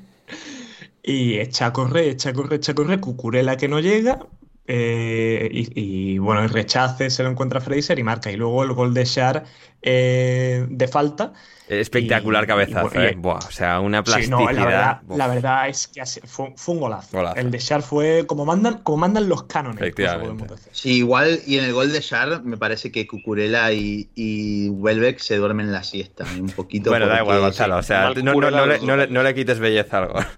Y 1.02 1.38
echa 1.38 1.66
a 1.66 1.72
correr, 1.72 2.08
echa 2.08 2.30
a 2.30 2.32
correr, 2.32 2.54
echa 2.54 2.72
a 2.72 2.74
correr, 2.74 3.00
Cucurella 3.00 3.56
que 3.56 3.68
no 3.68 3.80
llega. 3.80 4.18
eh, 4.66 5.48
y, 5.52 6.14
y, 6.14 6.18
bueno, 6.18 6.42
el 6.42 6.50
rechace 6.50 7.10
se 7.10 7.22
lo 7.22 7.30
encuentra 7.30 7.60
Fraser 7.60 7.98
y 7.98 8.02
marca. 8.02 8.30
Y 8.32 8.36
luego 8.36 8.64
el 8.64 8.72
gol 8.72 8.92
de 8.94 9.04
Shar 9.04 9.44
eh, 9.82 10.66
de 10.68 10.88
falta. 10.88 11.32
Espectacular 11.68 12.44
Y- 12.44 12.46
cabezazo, 12.46 12.90
y 12.94 12.98
y- 12.98 13.06
¿eh? 13.06 13.14
Buah, 13.16 13.38
o 13.38 13.50
sea, 13.50 13.80
una 13.80 13.98
Sí, 13.98 14.04
plasticidad. 14.04 14.38
no, 14.38 14.52
la 14.52 14.64
verdad, 14.64 15.00
la 15.08 15.26
verdad 15.28 15.68
es 15.68 15.88
que 15.88 16.04
fue, 16.26 16.52
fue 16.56 16.74
un 16.76 16.80
golazo. 16.80 17.16
Golazo. 17.16 17.36
El 17.36 17.50
de 17.50 17.58
Shar 17.58 17.82
fue 17.82 18.24
como 18.26 18.44
mandan, 18.44 18.78
como 18.84 18.98
mandan 18.98 19.28
los 19.28 19.44
cánones. 19.44 19.80
Efectivamente. 19.80 20.46
Sí, 20.70 20.98
igual, 20.98 21.40
y 21.46 21.58
en 21.58 21.64
el 21.64 21.72
gol 21.72 21.92
de 21.92 22.00
Shar 22.00 22.42
me 22.44 22.56
parece 22.56 22.92
que 22.92 23.06
Cucurella 23.06 23.72
y, 23.72 24.08
y 24.14 24.68
Welbeck 24.68 25.18
se 25.18 25.36
duermen 25.36 25.72
la 25.72 25.82
siesta 25.82 26.24
un 26.38 26.50
poquito. 26.50 26.90
Bueno, 26.90 27.06
da 27.08 27.20
igual, 27.20 27.40
Gonzalo. 27.40 27.76
O 27.78 27.82
sea, 27.82 28.10
no, 28.14 28.34
no- 28.34 28.50
no 28.50 28.66
le, 28.66 28.78
le- 28.78 29.06
no 29.08 29.22
le 29.22 29.34
quites 29.34 29.58
belleza 29.58 29.98
al 29.98 30.08
gol. 30.08 30.24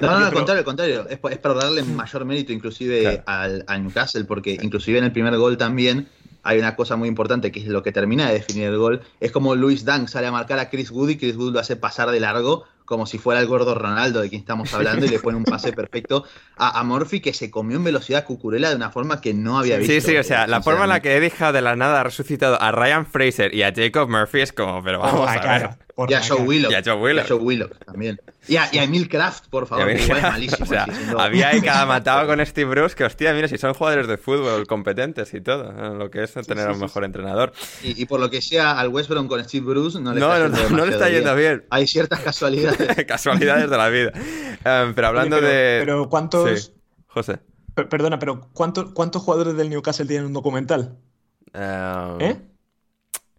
No, 0.00 0.10
no, 0.10 0.18
no, 0.20 0.26
al 0.26 0.32
contrario, 0.34 0.58
al 0.58 0.64
contrario. 0.64 1.06
Es, 1.08 1.18
es 1.30 1.38
para 1.38 1.54
darle 1.54 1.82
mayor 1.84 2.24
mérito 2.24 2.52
inclusive 2.52 3.00
Claro. 3.02 3.22
al, 3.26 3.64
al 3.68 3.82
Newcastle, 3.84 4.24
porque 4.24 4.58
inclusive 4.60 4.98
en 4.98 5.04
el 5.04 5.12
primer 5.12 5.34
gol 5.38 5.56
también 5.56 6.08
hay 6.44 6.58
una 6.58 6.76
cosa 6.76 6.96
muy 6.96 7.08
importante 7.08 7.50
que 7.50 7.60
es 7.60 7.66
lo 7.66 7.82
que 7.82 7.90
termina 7.90 8.28
de 8.28 8.34
definir 8.34 8.68
el 8.68 8.78
gol. 8.78 9.02
Es 9.18 9.32
como 9.32 9.54
Luis 9.54 9.84
Dunk 9.84 10.08
sale 10.08 10.26
a 10.26 10.32
marcar 10.32 10.58
a 10.58 10.70
Chris 10.70 10.90
Wood 10.90 11.10
y 11.10 11.16
Chris 11.16 11.36
Wood 11.36 11.54
lo 11.54 11.60
hace 11.60 11.74
pasar 11.74 12.10
de 12.10 12.20
largo 12.20 12.64
como 12.84 13.06
si 13.06 13.16
fuera 13.18 13.40
el 13.40 13.46
gordo 13.46 13.74
Ronaldo 13.74 14.20
de 14.20 14.28
quien 14.28 14.40
estamos 14.40 14.72
hablando 14.74 15.06
y 15.06 15.08
le 15.08 15.18
pone 15.18 15.38
un 15.38 15.44
pase 15.44 15.72
perfecto 15.72 16.24
a, 16.56 16.78
a 16.78 16.84
Murphy 16.84 17.20
que 17.20 17.32
se 17.32 17.50
comió 17.50 17.78
en 17.78 17.84
velocidad 17.84 18.20
a 18.20 18.24
Cucurella 18.26 18.68
de 18.68 18.76
una 18.76 18.90
forma 18.90 19.20
que 19.22 19.32
no 19.32 19.58
había 19.58 19.78
visto. 19.78 19.94
Sí, 19.94 20.00
sí, 20.02 20.16
o 20.16 20.22
sea, 20.22 20.46
la 20.46 20.62
forma 20.62 20.84
en 20.84 20.90
la 20.90 21.00
que 21.00 21.32
Howe 21.40 21.52
de 21.52 21.62
la 21.62 21.76
nada 21.76 22.00
ha 22.00 22.04
resucitado 22.04 22.60
a 22.60 22.72
Ryan 22.72 23.06
Fraser 23.06 23.54
y 23.54 23.62
a 23.62 23.72
Jacob 23.74 24.10
Murphy 24.10 24.42
es 24.42 24.52
como, 24.52 24.82
pero 24.82 24.98
vamos 25.00 25.28
a 25.28 25.58
ver. 25.58 25.83
Por 25.94 26.10
Y 26.10 26.14
a 26.14 26.22
Joe. 26.22 26.40
Willock. 26.42 26.72
Y 26.72 26.74
a 26.74 26.82
Joe 26.84 26.94
Willock. 26.94 27.24
Y 27.24 27.26
a 27.26 27.28
Joe 27.28 27.38
Willock 27.44 27.84
también. 27.84 28.20
Y 28.48 28.56
a, 28.56 28.68
y 28.72 28.78
a 28.78 28.84
Emil 28.84 29.08
Kraft, 29.08 29.46
por 29.48 29.66
favor, 29.66 29.86
que 29.86 30.02
igual 30.02 30.18
es 30.18 30.22
malísimo. 30.24 30.64
o 30.64 30.68
sea, 30.68 30.86
había 31.18 31.48
ahí 31.48 31.60
cada 31.60 31.86
matado 31.86 32.26
con 32.26 32.44
Steve 32.44 32.68
Bruce 32.68 32.94
que, 32.94 33.04
hostia, 33.04 33.32
mira, 33.32 33.48
si 33.48 33.56
son 33.58 33.74
jugadores 33.74 34.06
de 34.08 34.18
fútbol 34.18 34.66
competentes 34.66 35.32
y 35.34 35.40
todo, 35.40 35.72
lo 35.94 36.10
que 36.10 36.22
es 36.24 36.32
tener 36.32 36.68
a 36.68 36.72
un 36.72 36.80
mejor 36.80 37.04
entrenador. 37.04 37.52
Y, 37.82 38.00
y 38.02 38.06
por 38.06 38.20
lo 38.20 38.28
que 38.30 38.42
sea, 38.42 38.78
al 38.78 38.88
West 38.88 39.08
Brom 39.08 39.28
con 39.28 39.42
Steve 39.44 39.64
Bruce 39.66 40.00
no 40.00 40.12
le 40.12 40.20
No, 40.20 40.34
está 40.34 40.48
no, 40.48 40.54
yendo 40.56 40.70
no, 40.70 40.76
no 40.78 40.86
le 40.86 40.92
está 40.92 41.08
yendo 41.08 41.34
bien. 41.36 41.64
Hay 41.70 41.86
ciertas 41.86 42.20
casualidades. 42.20 43.04
Casualidades 43.06 43.70
de 43.70 43.76
la 43.76 43.88
vida. 43.88 44.12
Em, 44.64 44.94
pero 44.94 45.06
hablando 45.08 45.36
Oye, 45.36 45.46
pero- 45.46 45.54
de. 45.56 45.78
pero 45.80 46.08
¿cuántos- 46.08 46.60
Sí, 46.60 46.72
José. 47.06 47.38
Per- 47.74 47.88
Perdona, 47.88 48.18
pero 48.18 48.50
¿cuántos, 48.52 48.92
¿cuántos 48.92 49.22
jugadores 49.22 49.56
del 49.56 49.70
Newcastle 49.70 50.06
tienen 50.06 50.26
un 50.26 50.32
documental? 50.32 50.96
Em, 51.52 52.20
¿Eh? 52.20 52.36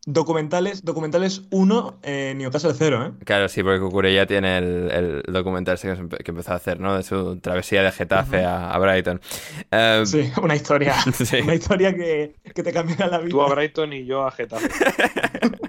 Documentales, 0.07 0.85
documentales 0.85 1.41
1, 1.49 1.99
eh, 2.03 2.33
Newcastle 2.37 2.73
0, 2.77 3.05
¿eh? 3.19 3.23
Claro, 3.25 3.49
sí, 3.49 3.63
porque 3.63 3.79
Cucurella 3.79 4.27
tiene 4.27 4.59
el, 4.59 4.91
el 4.91 5.33
documental 5.33 5.79
que, 5.79 5.91
empe- 5.93 6.17
que 6.23 6.29
empezó 6.31 6.51
a 6.53 6.55
hacer, 6.57 6.79
¿no? 6.79 6.95
De 6.95 7.01
su 7.01 7.37
travesía 7.39 7.81
de 7.81 7.91
Getafe 7.91 8.45
a, 8.45 8.69
a 8.69 8.77
Brighton. 8.77 9.19
Em, 9.71 10.05
Sí, 10.05 10.31
una 10.41 10.55
historia. 10.55 10.93
Sí. 11.13 11.37
Una 11.41 11.55
historia 11.55 11.95
que, 11.95 12.35
que 12.53 12.61
te 12.61 12.71
cambiará 12.71 13.07
la 13.07 13.17
vida. 13.17 13.29
Tú 13.31 13.41
a 13.41 13.49
Brighton 13.53 13.93
y 13.93 14.05
yo 14.05 14.27
a 14.27 14.31
Getafe. 14.31 14.69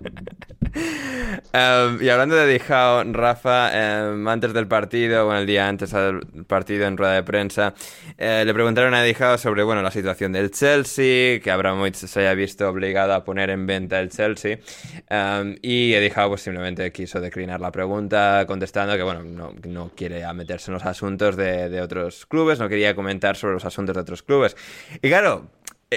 Um, 1.52 2.02
y 2.02 2.08
hablando 2.08 2.36
de 2.36 2.46
Dijao, 2.46 3.02
Rafa, 3.12 3.70
um, 4.12 4.28
antes 4.28 4.52
del 4.52 4.66
partido, 4.66 5.24
bueno, 5.24 5.40
el 5.40 5.46
día 5.46 5.68
antes 5.68 5.90
del 5.90 6.20
partido 6.46 6.86
en 6.86 6.96
rueda 6.96 7.14
de 7.14 7.22
prensa, 7.22 7.74
eh, 8.18 8.42
le 8.44 8.52
preguntaron 8.52 8.94
a 8.94 9.02
Dijao 9.02 9.38
sobre, 9.38 9.62
bueno, 9.62 9.82
la 9.82 9.90
situación 9.90 10.32
del 10.32 10.50
Chelsea, 10.50 11.40
que 11.40 11.50
Abramovich 11.50 11.94
se 11.94 12.20
haya 12.20 12.34
visto 12.34 12.68
obligado 12.68 13.14
a 13.14 13.24
poner 13.24 13.50
en 13.50 13.66
venta 13.66 14.00
el 14.00 14.10
Chelsea, 14.10 14.58
um, 15.10 15.54
y 15.62 15.94
Dijao 15.94 16.28
pues 16.28 16.42
simplemente 16.42 16.90
quiso 16.92 17.20
declinar 17.20 17.60
la 17.60 17.72
pregunta 17.72 18.44
contestando 18.46 18.96
que, 18.96 19.02
bueno, 19.02 19.22
no, 19.22 19.54
no 19.66 19.90
quiere 19.94 20.26
meterse 20.34 20.70
en 20.70 20.74
los 20.74 20.84
asuntos 20.84 21.36
de, 21.36 21.80
otros 21.80 22.26
clubes, 22.26 22.58
no 22.58 22.68
quería 22.68 22.94
comentar 22.94 23.36
sobre 23.36 23.54
los 23.54 23.64
asuntos 23.64 23.94
de 23.94 24.00
otros 24.00 24.22
clubes. 24.22 24.56
Y 25.02 25.08
claro, 25.08 25.48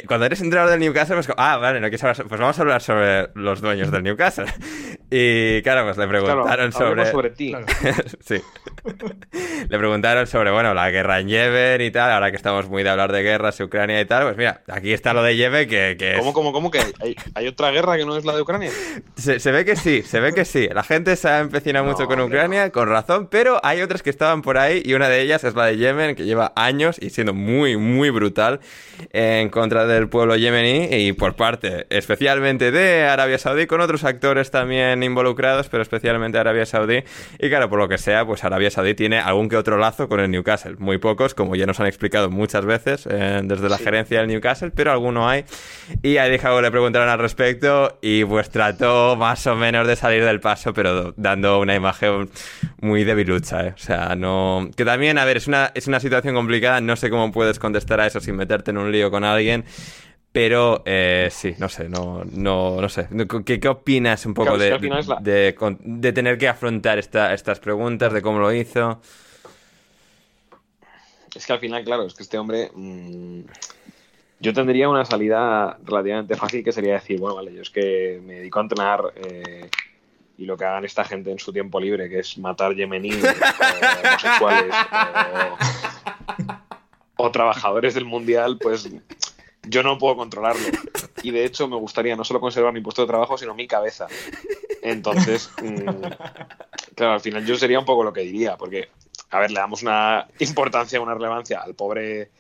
cuando 0.08 0.26
eres 0.26 0.42
entrenador 0.42 0.72
del 0.72 0.80
Newcastle, 0.80 1.16
pues, 1.16 1.30
ah, 1.38 1.58
vale, 1.58 1.80
no 1.80 1.88
quieres 1.88 2.04
hablar, 2.04 2.28
pues 2.28 2.40
vamos 2.40 2.60
a 2.60 2.62
hablar 2.62 2.82
sobre 2.82 3.30
los 3.34 3.62
dueños 3.62 3.92
del 3.92 4.04
Newcastle. 4.04 4.46
Y 5.12 5.62
claro, 5.64 5.84
pues 5.86 5.98
le 5.98 6.08
Claro, 6.08 6.26
preguntaron 6.26 6.72
sobre... 6.72 6.88
hablemos 6.90 7.10
sobre 7.12 7.30
ti. 7.32 7.52
Claro. 7.52 7.66
sí. 8.22 8.42
Le 9.70 9.78
preguntaron 9.78 10.28
sobre, 10.28 10.52
bueno, 10.52 10.74
la 10.74 10.90
guerra 10.92 11.20
en 11.20 11.28
Yemen 11.28 11.82
y 11.82 11.92
tal, 11.92 12.12
ahora 12.12 12.30
que 12.32 12.38
estamos 12.38 12.70
muy 12.70 12.84
de 12.84 12.90
hablar 12.90 13.12
de 13.12 13.24
guerras, 13.24 13.60
Ucrania 13.60 14.00
y 14.02 14.06
tal, 14.06 14.24
pues 14.24 14.38
mira, 14.38 14.62
aquí 14.68 14.94
está 14.94 15.14
lo 15.14 15.24
de 15.24 15.36
Yemen 15.36 15.68
que, 15.68 15.96
que 15.98 16.14
es- 16.14 16.20
¿Cómo, 16.20 16.34
cómo, 16.34 16.54
cómo 16.54 16.72
que 16.72 16.80
hay, 16.80 17.16
hay- 17.36 17.48
otra 17.48 17.72
guerra 17.72 17.98
que 17.98 18.06
no 18.06 18.16
es 18.18 18.26
la 18.26 18.36
de 18.36 18.42
Ucrania? 18.42 18.70
Se, 19.16 19.40
se 19.40 19.52
ve 19.52 19.66
que 19.66 19.76
sí, 19.76 20.04
se 20.04 20.20
ve 20.20 20.34
que 20.34 20.46
sí. 20.46 20.68
La 20.72 20.84
gente 20.84 21.16
se 21.16 21.28
ha 21.28 21.40
empecinado 21.40 21.86
mucho 21.86 22.06
con 22.08 22.20
Ucrania, 22.22 22.70
con 22.72 22.88
razón, 22.88 23.28
pero 23.32 23.60
hay 23.64 23.82
otras 23.82 24.04
que 24.04 24.10
estaban 24.12 24.42
por 24.44 24.58
ahí 24.58 24.82
y 24.86 24.94
una 24.94 25.10
de 25.10 25.22
ellas 25.22 25.44
es 25.44 25.56
la 25.56 25.66
de 25.66 25.78
Yemen, 25.78 26.16
que 26.16 26.26
lleva 26.26 26.54
años 26.56 26.98
y 27.02 27.10
siendo 27.10 27.34
muy, 27.34 27.78
muy 27.78 28.10
brutal 28.12 28.60
en 29.12 29.50
contra 29.50 29.86
del 29.88 30.08
pueblo 30.10 30.36
yemení 30.36 30.88
y 30.92 31.14
por 31.14 31.36
parte 31.36 31.88
especialmente 31.90 32.72
de 32.72 33.06
Arabia 33.06 33.38
Saudí, 33.40 33.66
con 33.66 33.82
otros 33.82 34.04
actores 34.04 34.52
también 34.52 34.99
estén 35.00 35.04
involucrados, 35.04 35.70
pero 35.70 35.84
especialmente 35.84 36.38
Arabia 36.38 36.66
Saudí. 36.66 37.04
Y 37.40 37.50
claro, 37.50 37.70
por 37.70 37.80
lo 37.80 37.88
que 37.88 37.98
sea, 37.98 38.26
pues 38.26 38.44
Arabia 38.44 38.70
Saudí 38.70 38.94
tiene 38.94 39.20
algún 39.20 39.50
que 39.50 39.58
otro 39.58 39.78
lazo 39.78 40.08
con 40.08 40.20
el 40.20 40.30
Newcastle. 40.30 40.76
Muy 40.78 40.98
pocos, 40.98 41.34
como 41.34 41.56
ya 41.56 41.66
nos 41.66 41.80
han 41.80 41.88
explicado 41.88 42.30
muchas 42.30 42.66
veces 42.66 43.08
eh, 43.10 43.42
desde 43.44 43.70
la 43.70 43.78
gerencia 43.78 44.20
del 44.20 44.28
Newcastle, 44.28 44.72
pero 44.72 44.92
alguno 44.92 45.28
hay. 45.30 45.46
Y 46.04 46.18
a 46.18 46.28
Eddie 46.28 46.40
Howe 46.46 46.62
le 46.62 46.72
preguntaron 46.72 47.10
al 47.10 47.20
respecto 47.20 47.98
y 48.02 48.26
pues 48.26 48.50
trató 48.50 49.16
más 49.16 49.46
o 49.48 49.56
menos 49.56 49.88
de 49.88 49.96
salir 49.96 50.24
del 50.24 50.40
paso, 50.40 50.74
pero 50.74 51.14
dando 51.16 51.60
una 51.60 51.76
imagen 51.76 52.30
muy 52.82 53.04
debilucha, 53.04 53.68
¿eh? 53.68 53.74
O 53.76 53.80
sea, 53.80 54.16
no... 54.16 54.70
Que 54.76 54.86
también, 54.86 55.18
a 55.18 55.26
ver, 55.26 55.38
es 55.38 55.48
una, 55.48 55.72
es 55.76 55.88
una 55.88 56.00
situación 56.00 56.36
complicada, 56.36 56.82
no 56.82 56.96
sé 56.96 57.10
cómo 57.10 57.32
puedes 57.32 57.60
contestar 57.60 58.00
a 58.02 58.08
eso 58.08 58.20
sin 58.20 58.36
meterte 58.36 58.72
en 58.72 58.78
un 58.78 58.92
lío 58.92 59.12
con 59.12 59.24
alguien. 59.24 59.66
Pero 60.32 60.84
eh, 60.86 61.30
sí, 61.32 61.56
no 61.58 61.70
sé, 61.70 61.90
no, 61.90 62.24
no, 62.24 62.80
no 62.80 62.88
sé. 62.90 63.08
¿Qué, 63.46 63.60
qué 63.60 63.68
opinas 63.68 64.26
un 64.28 64.34
poco 64.36 64.56
Claro, 64.58 64.60
de, 64.80 64.90
la- 64.90 65.18
de, 65.20 66.14
tener 66.14 66.38
que 66.38 66.48
afrontar 66.48 67.00
esta- 67.00 67.34
estas 67.34 67.60
preguntas, 67.60 68.14
de 68.14 68.22
cómo 68.22 68.40
lo 68.40 68.54
hizo? 68.54 69.02
Es 71.36 71.46
que 71.46 71.54
al 71.54 71.60
final, 71.60 71.84
claro, 71.84 72.04
es 72.06 72.14
que 72.14 72.24
este 72.24 72.38
hombre. 72.38 72.70
mm, 72.74 73.42
yo 74.42 74.54
tendría 74.54 74.88
una 74.88 75.04
salida 75.04 75.78
relativamente 75.84 76.36
fácil 76.36 76.64
que 76.64 76.72
sería 76.72 76.94
decir, 76.94 77.20
bueno, 77.20 77.36
vale, 77.36 77.54
yo 77.54 77.62
es 77.62 77.70
que 77.70 78.22
me 78.24 78.36
dedico 78.36 78.60
a 78.60 78.62
entrenar 78.62 79.02
eh, 79.16 79.70
y 80.38 80.46
lo 80.46 80.56
que 80.56 80.64
hagan 80.64 80.86
esta 80.86 81.04
gente 81.04 81.32
en 81.32 81.40
su 81.40 81.52
tiempo 81.52 81.80
libre, 81.80 82.08
que 82.08 82.20
es 82.20 82.38
matar 82.38 82.74
yemeníes, 82.74 83.22
o 83.26 83.26
homosexuales, 84.08 84.74
o, 87.18 87.26
o 87.26 87.32
trabajadores 87.32 87.96
del 87.96 88.06
mundial, 88.06 88.58
pues 88.62 88.90
yo 89.64 89.84
no 89.84 89.98
puedo 89.98 90.16
controlarlo. 90.16 90.66
Y 91.22 91.32
de 91.32 91.46
hecho 91.46 91.68
me 91.68 91.76
gustaría 91.76 92.16
no 92.16 92.24
solo 92.24 92.40
conservar 92.40 92.74
mi 92.74 92.82
puesto 92.82 93.02
de 93.02 93.08
trabajo, 93.08 93.38
sino 93.38 93.54
mi 93.54 93.68
cabeza. 93.68 94.08
Entonces, 94.82 95.50
mm, 95.62 96.02
claro, 96.96 97.14
al 97.14 97.20
final 97.20 97.46
yo 97.46 97.58
sería 97.58 97.80
un 97.80 97.86
poco 97.86 98.04
lo 98.04 98.14
que 98.14 98.22
diría, 98.22 98.58
porque, 98.58 98.90
a 99.30 99.40
ver, 99.40 99.52
le 99.52 99.60
damos 99.60 99.82
una 99.82 100.28
importancia, 100.40 101.02
una 101.02 101.14
relevancia 101.14 101.62
al 101.62 101.76
pobre 101.76 102.32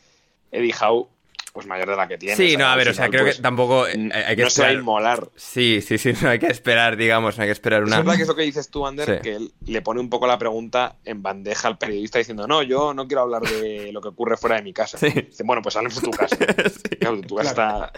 Eddie 0.51 0.73
Howe, 0.81 1.07
pues 1.51 1.65
mayor 1.67 1.89
de 1.89 1.95
la 1.95 2.07
que 2.07 2.17
tiene. 2.17 2.35
Sí, 2.35 2.55
no, 2.57 2.65
a 2.67 2.75
ver, 2.75 2.89
o 2.89 2.93
sea, 2.93 3.09
creo 3.09 3.23
pues, 3.23 3.37
que 3.37 3.41
tampoco 3.41 3.87
eh, 3.87 3.91
hay 4.27 4.35
que 4.35 4.43
no 4.43 4.49
se 4.49 4.61
va 4.61 4.67
a 4.67 4.71
esperar. 4.71 4.73
inmolar. 4.73 5.29
Sí, 5.35 5.81
sí, 5.81 5.97
sí, 5.97 6.13
no 6.21 6.29
hay 6.29 6.39
que 6.39 6.47
esperar, 6.47 6.95
digamos, 6.95 7.37
no 7.37 7.43
hay 7.43 7.47
que 7.47 7.53
esperar 7.53 7.81
Es 7.83 7.87
una. 7.87 7.97
verdad 7.97 8.15
que 8.17 8.23
eso 8.23 8.35
que 8.35 8.43
dices 8.43 8.69
tú, 8.69 8.85
Ander, 8.85 9.05
Sí. 9.17 9.21
que 9.23 9.35
él 9.35 9.51
le 9.65 9.81
pone 9.81 9.99
un 9.99 10.09
poco 10.09 10.27
la 10.27 10.37
pregunta 10.37 10.97
en 11.05 11.21
bandeja 11.23 11.67
al 11.67 11.77
periodista 11.77 12.19
diciendo, 12.19 12.47
no, 12.47 12.61
yo 12.63 12.93
no 12.93 13.07
quiero 13.07 13.21
hablar 13.21 13.41
de 13.43 13.91
lo 13.91 14.01
que 14.01 14.09
ocurre 14.09 14.37
fuera 14.37 14.57
de 14.57 14.61
mi 14.63 14.73
casa. 14.73 14.97
Sí. 14.97 15.09
Dice, 15.09 15.43
bueno, 15.43 15.61
pues 15.61 15.75
hablemos 15.75 15.95
de 16.01 16.01
tu 16.01 16.11
casa. 16.11 16.35
Sí. 16.69 16.95
Claro, 16.97 17.21
tu 17.21 17.35
casa 17.35 17.49
está- 17.49 17.91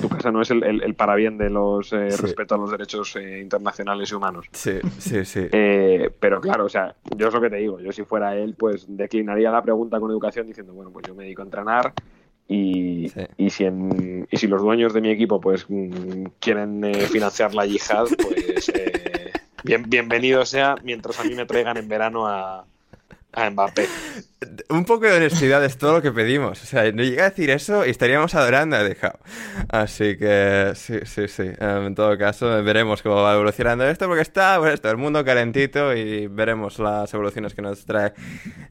Tu 0.00 0.08
casa 0.08 0.32
no 0.32 0.42
es 0.42 0.50
el, 0.50 0.64
el- 0.64 0.82
el 0.82 0.94
parabién 0.94 1.38
de 1.38 1.50
los 1.50 1.92
eh, 1.92 2.10
Sí. 2.10 2.22
respeto 2.22 2.56
a 2.56 2.58
los 2.58 2.70
derechos 2.70 3.14
eh, 3.16 3.38
internacionales 3.40 4.10
y 4.10 4.14
humanos. 4.14 4.46
Sí, 4.52 4.78
sí, 4.98 5.24
sí. 5.24 5.46
Eh, 5.52 6.10
pero 6.18 6.40
claro, 6.40 6.64
o 6.64 6.68
sea, 6.68 6.96
yo 7.16 7.28
es 7.28 7.34
lo 7.34 7.40
que 7.40 7.50
te 7.50 7.56
digo, 7.56 7.78
yo 7.78 7.92
si 7.92 8.02
fuera 8.04 8.34
él, 8.36 8.54
pues 8.58 8.86
declinaría 8.88 9.50
la 9.50 9.62
pregunta 9.62 10.00
con 10.00 10.10
educación 10.10 10.46
diciendo, 10.48 10.72
bueno, 10.72 10.90
pues 10.90 11.06
yo 11.06 11.14
me 11.14 11.22
dedico 11.24 11.42
a 11.42 11.44
entrenar 11.44 11.92
y, 12.48 13.08
Sí. 13.08 13.20
y, 13.38 13.50
si, 13.50 13.64
en- 13.64 14.26
y 14.30 14.36
si 14.36 14.46
los 14.46 14.60
dueños 14.62 14.92
de 14.92 15.00
mi 15.00 15.10
equipo 15.10 15.40
pues 15.40 15.64
mm, 15.68 16.24
quieren 16.40 16.84
eh, 16.84 16.94
financiar 17.06 17.54
la 17.54 17.64
yihad, 17.66 18.06
pues 18.22 18.68
eh, 18.74 19.32
bien, 19.62 19.84
bienvenido 19.88 20.44
sea 20.44 20.76
mientras 20.82 21.18
a 21.20 21.24
mí 21.24 21.34
me 21.34 21.46
traigan 21.46 21.76
en 21.76 21.88
verano 21.88 22.26
a, 22.26 22.64
a 23.32 23.50
Mbappé. 23.50 23.86
Un 24.68 24.84
poco 24.84 25.06
de 25.06 25.16
honestidad 25.16 25.64
es 25.64 25.78
todo 25.78 25.94
lo 25.94 26.02
que 26.02 26.12
pedimos. 26.12 26.62
O 26.62 26.66
sea, 26.66 26.90
no 26.92 27.02
llega 27.02 27.26
a 27.26 27.30
decir 27.30 27.50
eso 27.50 27.84
y 27.86 27.90
estaríamos 27.90 28.34
adorando 28.34 28.76
a 28.76 28.82
Dejao. 28.82 29.18
Así 29.68 30.16
que 30.16 30.72
sí, 30.74 30.98
sí, 31.04 31.28
sí. 31.28 31.50
Em, 31.60 31.86
En 31.86 31.94
todo 31.94 32.16
caso, 32.18 32.62
veremos 32.62 33.02
cómo 33.02 33.22
va 33.22 33.34
evolucionando 33.34 33.84
esto, 33.86 34.06
porque 34.06 34.22
está, 34.22 34.58
pues 34.58 34.74
esto, 34.74 34.90
el 34.90 34.96
mundo 34.96 35.24
calentito 35.24 35.94
y 35.94 36.26
veremos 36.26 36.78
las 36.78 37.12
evoluciones 37.14 37.54
que 37.54 37.62
nos 37.62 37.84
trae, 37.84 38.14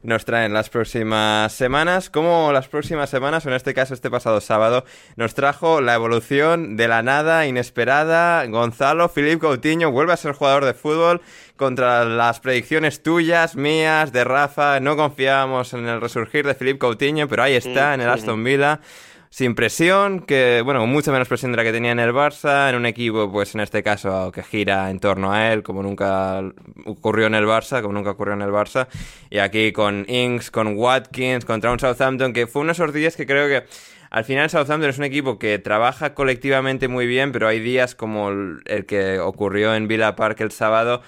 nos 0.02 0.24
traen 0.24 0.52
las 0.52 0.68
próximas 0.68 1.52
semanas. 1.52 2.10
Como 2.10 2.52
las 2.52 2.68
próximas 2.68 3.08
semanas, 3.08 3.46
o 3.46 3.48
en 3.48 3.54
este 3.54 3.72
caso 3.72 3.94
este 3.94 4.10
pasado 4.10 4.40
sábado, 4.40 4.84
nos 5.16 5.34
trajo 5.34 5.80
la 5.80 5.94
evolución 5.94 6.76
de 6.76 6.88
la 6.88 7.02
nada 7.02 7.46
inesperada. 7.46 8.44
Gonzalo, 8.46 9.08
Filip 9.08 9.40
Coutinho 9.40 9.90
vuelve 9.90 10.12
a 10.12 10.16
ser 10.16 10.32
jugador 10.32 10.64
de 10.64 10.74
fútbol 10.74 11.20
contra 11.56 12.04
las 12.04 12.40
predicciones 12.40 13.02
tuyas, 13.02 13.54
mías, 13.54 14.12
de 14.12 14.24
Rafa. 14.24 14.80
No 14.80 14.96
confiábamos 14.96 15.63
en 15.72 15.86
el 15.86 16.00
resurgir 16.00 16.46
de 16.46 16.54
Filip 16.54 16.78
Coutinho, 16.78 17.26
pero 17.28 17.44
ahí 17.44 17.54
está, 17.54 17.94
en 17.94 18.02
el 18.02 18.08
Aston 18.08 18.44
Villa. 18.44 18.80
Sin 19.30 19.56
presión, 19.56 20.20
que, 20.20 20.62
bueno, 20.64 20.86
mucha 20.86 21.10
menos 21.10 21.26
presión 21.26 21.50
de 21.50 21.56
la 21.56 21.64
que 21.64 21.72
tenía 21.72 21.90
en 21.90 21.98
el 21.98 22.12
Barça, 22.12 22.70
en 22.70 22.76
un 22.76 22.86
equipo, 22.86 23.32
pues 23.32 23.52
en 23.56 23.62
este 23.62 23.82
caso, 23.82 24.30
que 24.30 24.44
gira 24.44 24.90
en 24.90 25.00
torno 25.00 25.32
a 25.32 25.52
él, 25.52 25.64
como 25.64 25.82
nunca 25.82 26.40
ocurrió 26.84 27.26
en 27.26 27.34
el 27.34 27.44
Barça, 27.44 27.82
como 27.82 27.94
nunca 27.94 28.12
ocurrió 28.12 28.34
en 28.34 28.42
el 28.42 28.50
Barça. 28.50 28.86
Y 29.30 29.38
aquí 29.38 29.72
con 29.72 30.04
Inks, 30.08 30.52
con 30.52 30.76
Watkins, 30.76 31.44
contra 31.44 31.72
un 31.72 31.80
Southampton, 31.80 32.32
que 32.32 32.46
fue 32.46 32.70
esos 32.70 32.92
días 32.92 33.16
que 33.16 33.26
creo 33.26 33.48
que 33.48 33.66
al 34.10 34.24
final 34.24 34.48
Southampton 34.48 34.90
es 34.90 34.98
un 34.98 35.04
equipo 35.04 35.40
que 35.40 35.58
trabaja 35.58 36.14
colectivamente 36.14 36.86
muy 36.86 37.08
bien, 37.08 37.32
pero 37.32 37.48
hay 37.48 37.58
días 37.58 37.96
como 37.96 38.30
el 38.30 38.86
que 38.86 39.18
ocurrió 39.18 39.74
en 39.74 39.88
Villa 39.88 40.14
Park 40.14 40.42
el 40.42 40.52
sábado, 40.52 41.02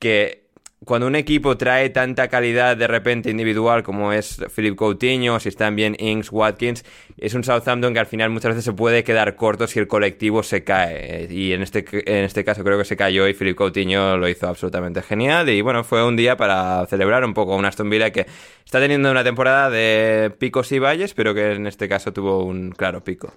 que 0.00 0.47
cuando 0.88 1.06
un 1.06 1.16
equipo 1.16 1.58
trae 1.58 1.90
tanta 1.90 2.28
calidad 2.28 2.74
de 2.74 2.86
repente 2.86 3.30
individual 3.30 3.82
como 3.82 4.10
es 4.10 4.40
Philip 4.56 4.74
Coutinho, 4.74 5.38
si 5.38 5.50
están 5.50 5.76
bien 5.76 5.94
Inks, 5.98 6.32
Watkins, 6.32 6.82
es 7.18 7.34
un 7.34 7.44
Southampton 7.44 7.92
que 7.92 8.00
al 8.00 8.06
final 8.06 8.30
muchas 8.30 8.52
veces 8.52 8.64
se 8.64 8.72
puede 8.72 9.04
quedar 9.04 9.36
corto 9.36 9.66
si 9.66 9.78
el 9.78 9.86
colectivo 9.86 10.42
se 10.42 10.64
cae. 10.64 11.28
Y 11.30 11.52
en 11.52 11.60
este, 11.60 11.84
en 11.90 12.24
este 12.24 12.42
caso 12.42 12.64
creo 12.64 12.78
que 12.78 12.86
se 12.86 12.96
cayó 12.96 13.28
y 13.28 13.34
Philip 13.34 13.54
Coutinho 13.54 14.16
lo 14.16 14.30
hizo 14.30 14.48
absolutamente 14.48 15.02
genial. 15.02 15.50
Y 15.50 15.60
bueno, 15.60 15.84
fue 15.84 16.02
un 16.02 16.16
día 16.16 16.38
para 16.38 16.86
celebrar 16.86 17.22
un 17.22 17.34
poco 17.34 17.52
a 17.52 17.56
un 17.56 17.66
Aston 17.66 17.90
Villa 17.90 18.10
que 18.10 18.26
está 18.64 18.80
teniendo 18.80 19.10
una 19.10 19.22
temporada 19.22 19.68
de 19.68 20.32
picos 20.38 20.72
y 20.72 20.78
valles, 20.78 21.12
pero 21.12 21.34
que 21.34 21.52
en 21.52 21.66
este 21.66 21.86
caso 21.86 22.14
tuvo 22.14 22.44
un 22.44 22.70
claro 22.70 23.04
pico. 23.04 23.34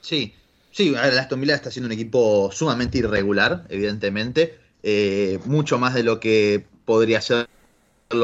Sí, 0.00 0.32
sí, 0.70 0.94
el 0.94 1.18
Aston 1.18 1.42
Villa 1.42 1.56
está 1.56 1.70
siendo 1.70 1.88
un 1.88 1.92
equipo 1.92 2.50
sumamente 2.50 2.96
irregular, 2.96 3.64
evidentemente, 3.68 4.65
eh, 4.88 5.40
mucho 5.46 5.80
más 5.80 5.94
de 5.94 6.04
lo 6.04 6.20
que 6.20 6.64
podría 6.84 7.20
serlo 7.20 7.48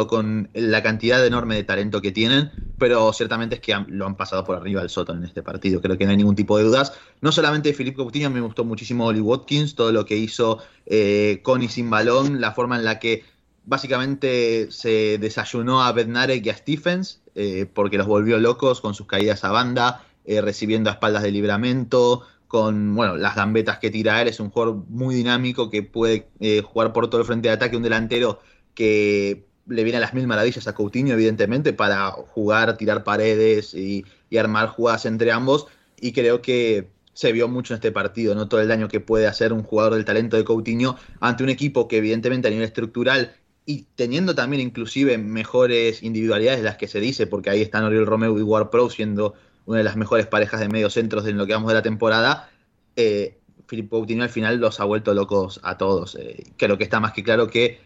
con 0.06 0.48
la 0.54 0.80
cantidad 0.80 1.26
enorme 1.26 1.56
de 1.56 1.64
talento 1.64 2.00
que 2.00 2.12
tienen, 2.12 2.52
pero 2.78 3.12
ciertamente 3.12 3.56
es 3.56 3.60
que 3.60 3.74
lo 3.88 4.06
han 4.06 4.14
pasado 4.14 4.44
por 4.44 4.54
arriba 4.54 4.80
del 4.80 4.88
sótano 4.88 5.18
en 5.18 5.24
este 5.24 5.42
partido, 5.42 5.80
creo 5.80 5.98
que 5.98 6.04
no 6.04 6.12
hay 6.12 6.18
ningún 6.18 6.36
tipo 6.36 6.56
de 6.56 6.62
dudas. 6.62 6.92
No 7.20 7.32
solamente 7.32 7.74
Filipe 7.74 7.96
Coutinho, 7.96 8.30
me 8.30 8.40
gustó 8.40 8.64
muchísimo 8.64 9.06
Oli 9.06 9.18
Watkins, 9.18 9.74
todo 9.74 9.90
lo 9.90 10.06
que 10.06 10.16
hizo 10.16 10.60
eh, 10.86 11.40
con 11.42 11.64
y 11.64 11.68
sin 11.68 11.90
balón, 11.90 12.40
la 12.40 12.52
forma 12.52 12.76
en 12.76 12.84
la 12.84 13.00
que 13.00 13.24
básicamente 13.64 14.70
se 14.70 15.18
desayunó 15.18 15.82
a 15.82 15.90
Bednarek 15.90 16.46
y 16.46 16.50
a 16.50 16.56
Stephens, 16.56 17.22
eh, 17.34 17.66
porque 17.74 17.98
los 17.98 18.06
volvió 18.06 18.38
locos 18.38 18.80
con 18.80 18.94
sus 18.94 19.08
caídas 19.08 19.42
a 19.42 19.50
banda, 19.50 20.04
recibiendo 20.24 20.90
a 20.90 20.92
espaldas 20.92 21.24
de 21.24 21.32
libramento, 21.32 22.22
con 22.52 22.94
bueno, 22.94 23.16
las 23.16 23.34
gambetas 23.34 23.78
que 23.78 23.90
tira 23.90 24.20
él. 24.20 24.28
Es 24.28 24.38
un 24.38 24.50
jugador 24.50 24.84
muy 24.90 25.14
dinámico 25.14 25.70
que 25.70 25.82
puede 25.82 26.28
eh, 26.38 26.60
jugar 26.60 26.92
por 26.92 27.08
todo 27.08 27.22
el 27.22 27.26
frente 27.26 27.48
de 27.48 27.54
ataque, 27.54 27.78
un 27.78 27.82
delantero 27.82 28.40
que 28.74 29.46
le 29.66 29.84
viene 29.84 29.96
a 29.96 30.00
las 30.02 30.12
mil 30.12 30.26
maravillas 30.26 30.68
a 30.68 30.74
Coutinho, 30.74 31.14
evidentemente, 31.14 31.72
para 31.72 32.10
jugar, 32.10 32.76
tirar 32.76 33.04
paredes 33.04 33.72
y, 33.72 34.04
armar 34.38 34.68
jugadas 34.68 35.06
entre 35.06 35.32
ambos. 35.32 35.66
Y 35.98 36.12
creo 36.12 36.42
que 36.42 36.90
se 37.14 37.32
vio 37.32 37.48
mucho 37.48 37.72
en 37.72 37.76
este 37.76 37.90
partido, 37.90 38.34
¿no? 38.34 38.48
Todo 38.48 38.60
el 38.60 38.68
daño 38.68 38.86
que 38.86 39.00
puede 39.00 39.26
hacer 39.26 39.54
un 39.54 39.62
jugador 39.62 39.94
del 39.94 40.04
talento 40.04 40.36
de 40.36 40.44
Coutinho 40.44 40.96
ante 41.20 41.44
un 41.44 41.48
equipo 41.48 41.88
que, 41.88 41.96
evidentemente, 41.96 42.48
a 42.48 42.50
nivel 42.50 42.66
estructural 42.66 43.34
y 43.64 43.86
teniendo 43.94 44.34
también 44.34 44.60
inclusive 44.60 45.16
mejores 45.16 46.02
individualidades 46.02 46.60
de 46.60 46.64
las 46.64 46.76
que 46.76 46.88
se 46.88 47.00
dice, 47.00 47.26
porque 47.26 47.48
ahí 47.48 47.62
están 47.62 47.84
Oriol 47.84 48.04
Romeo 48.04 48.38
y 48.38 48.42
Ward 48.42 48.68
Pro 48.68 48.90
siendo 48.90 49.32
una 49.66 49.78
de 49.78 49.84
las 49.84 49.96
mejores 49.96 50.26
parejas 50.26 50.60
de 50.60 50.68
medio 50.68 50.90
centros 50.90 51.26
en 51.26 51.36
lo 51.36 51.46
que 51.46 51.52
vamos 51.52 51.68
de 51.68 51.74
la 51.74 51.82
temporada, 51.82 52.50
eh, 52.96 53.38
Philip 53.66 53.88
Coutinho 53.88 54.22
al 54.22 54.30
final 54.30 54.58
los 54.58 54.80
ha 54.80 54.84
vuelto 54.84 55.14
locos 55.14 55.60
a 55.62 55.78
todos. 55.78 56.16
Eh, 56.16 56.44
creo 56.56 56.76
que 56.78 56.84
está 56.84 57.00
más 57.00 57.12
que 57.12 57.22
claro 57.22 57.48
que, 57.48 57.80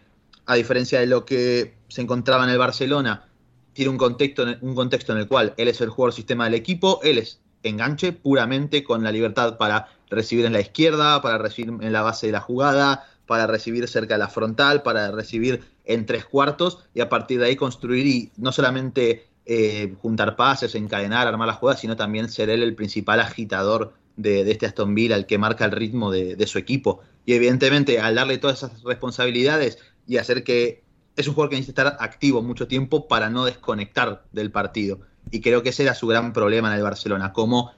a 0.45 0.55
diferencia 0.55 0.99
de 0.99 1.07
lo 1.07 1.25
que 1.25 1.75
se 1.87 2.01
encontraba 2.01 2.43
en 2.43 2.49
el 2.49 2.57
Barcelona, 2.57 3.27
tiene 3.73 3.91
un 3.91 3.97
contexto, 3.97 4.45
un 4.61 4.75
contexto 4.75 5.13
en 5.13 5.19
el 5.19 5.27
cual 5.27 5.53
él 5.57 5.67
es 5.67 5.79
el 5.81 5.89
jugador 5.89 6.13
sistema 6.13 6.45
del 6.45 6.55
equipo, 6.55 6.99
él 7.03 7.19
es 7.19 7.41
enganche 7.63 8.11
puramente 8.11 8.83
con 8.83 9.03
la 9.03 9.11
libertad 9.11 9.57
para 9.57 9.87
recibir 10.09 10.45
en 10.45 10.53
la 10.53 10.61
izquierda, 10.61 11.21
para 11.21 11.37
recibir 11.37 11.73
en 11.81 11.93
la 11.93 12.01
base 12.01 12.27
de 12.27 12.33
la 12.33 12.41
jugada, 12.41 13.05
para 13.25 13.45
recibir 13.45 13.87
cerca 13.87 14.15
de 14.15 14.19
la 14.19 14.29
frontal, 14.29 14.83
para 14.83 15.11
recibir 15.11 15.63
en 15.85 16.05
tres 16.05 16.25
cuartos 16.25 16.79
y 16.93 17.01
a 17.01 17.09
partir 17.09 17.39
de 17.39 17.47
ahí 17.47 17.55
construir 17.55 18.07
y 18.07 18.31
no 18.37 18.51
solamente 18.51 19.26
eh, 19.47 19.95
juntar 20.01 20.35
pases, 20.35 20.75
encadenar, 20.75 21.27
armar 21.27 21.47
las 21.47 21.57
jugadas, 21.57 21.81
sino 21.81 21.95
también 21.95 22.29
ser 22.29 22.49
él 22.49 22.63
el 22.63 22.75
principal 22.75 23.19
agitador 23.19 23.93
de, 24.15 24.49
este 24.51 24.65
Aston 24.65 24.93
Villa, 24.93 25.15
el 25.15 25.25
que 25.25 25.37
marca 25.37 25.65
el 25.65 25.71
ritmo 25.71 26.11
de, 26.11 26.35
de, 26.35 26.47
su 26.47 26.57
equipo. 26.57 27.01
Y 27.25 27.33
evidentemente 27.33 27.99
al 27.99 28.15
darle 28.15 28.37
todas 28.37 28.57
esas 28.63 28.83
responsabilidades 28.83 29.77
y 30.07 30.17
hacer 30.17 30.43
que 30.43 30.83
es 31.15 31.27
un 31.27 31.33
jugador 31.33 31.49
que 31.49 31.55
necesita 31.55 31.83
estar 31.83 31.97
activo 31.99 32.41
mucho 32.41 32.67
tiempo 32.67 33.07
para 33.07 33.29
no 33.29 33.45
desconectar 33.45 34.23
del 34.31 34.51
partido. 34.51 34.99
Y 35.31 35.41
creo 35.41 35.63
que 35.63 35.69
ese 35.69 35.83
era 35.83 35.95
su 35.95 36.07
gran 36.07 36.33
problema 36.33 36.69
en 36.69 36.75
el 36.77 36.83
Barcelona, 36.83 37.33
cómo 37.33 37.71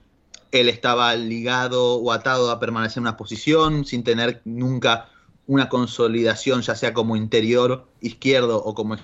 él 0.51 0.70
estaba 0.70 1.15
ligado 1.15 1.95
o 1.95 2.11
atado 2.11 2.51
a 2.51 2.59
permanecer 2.59 2.97
en 2.97 3.03
una 3.03 3.17
posición 3.17 3.86
sin 3.86 4.03
tener 4.03 4.41
nunca 4.45 5.09
una 5.47 5.70
consolidación, 5.70 6.61
ya 6.61 6.76
sea 6.76 6.93
como 6.93 7.15
interior 7.15 7.88
izquierdo 8.01 8.63
o 8.63 8.74
como 8.74 8.97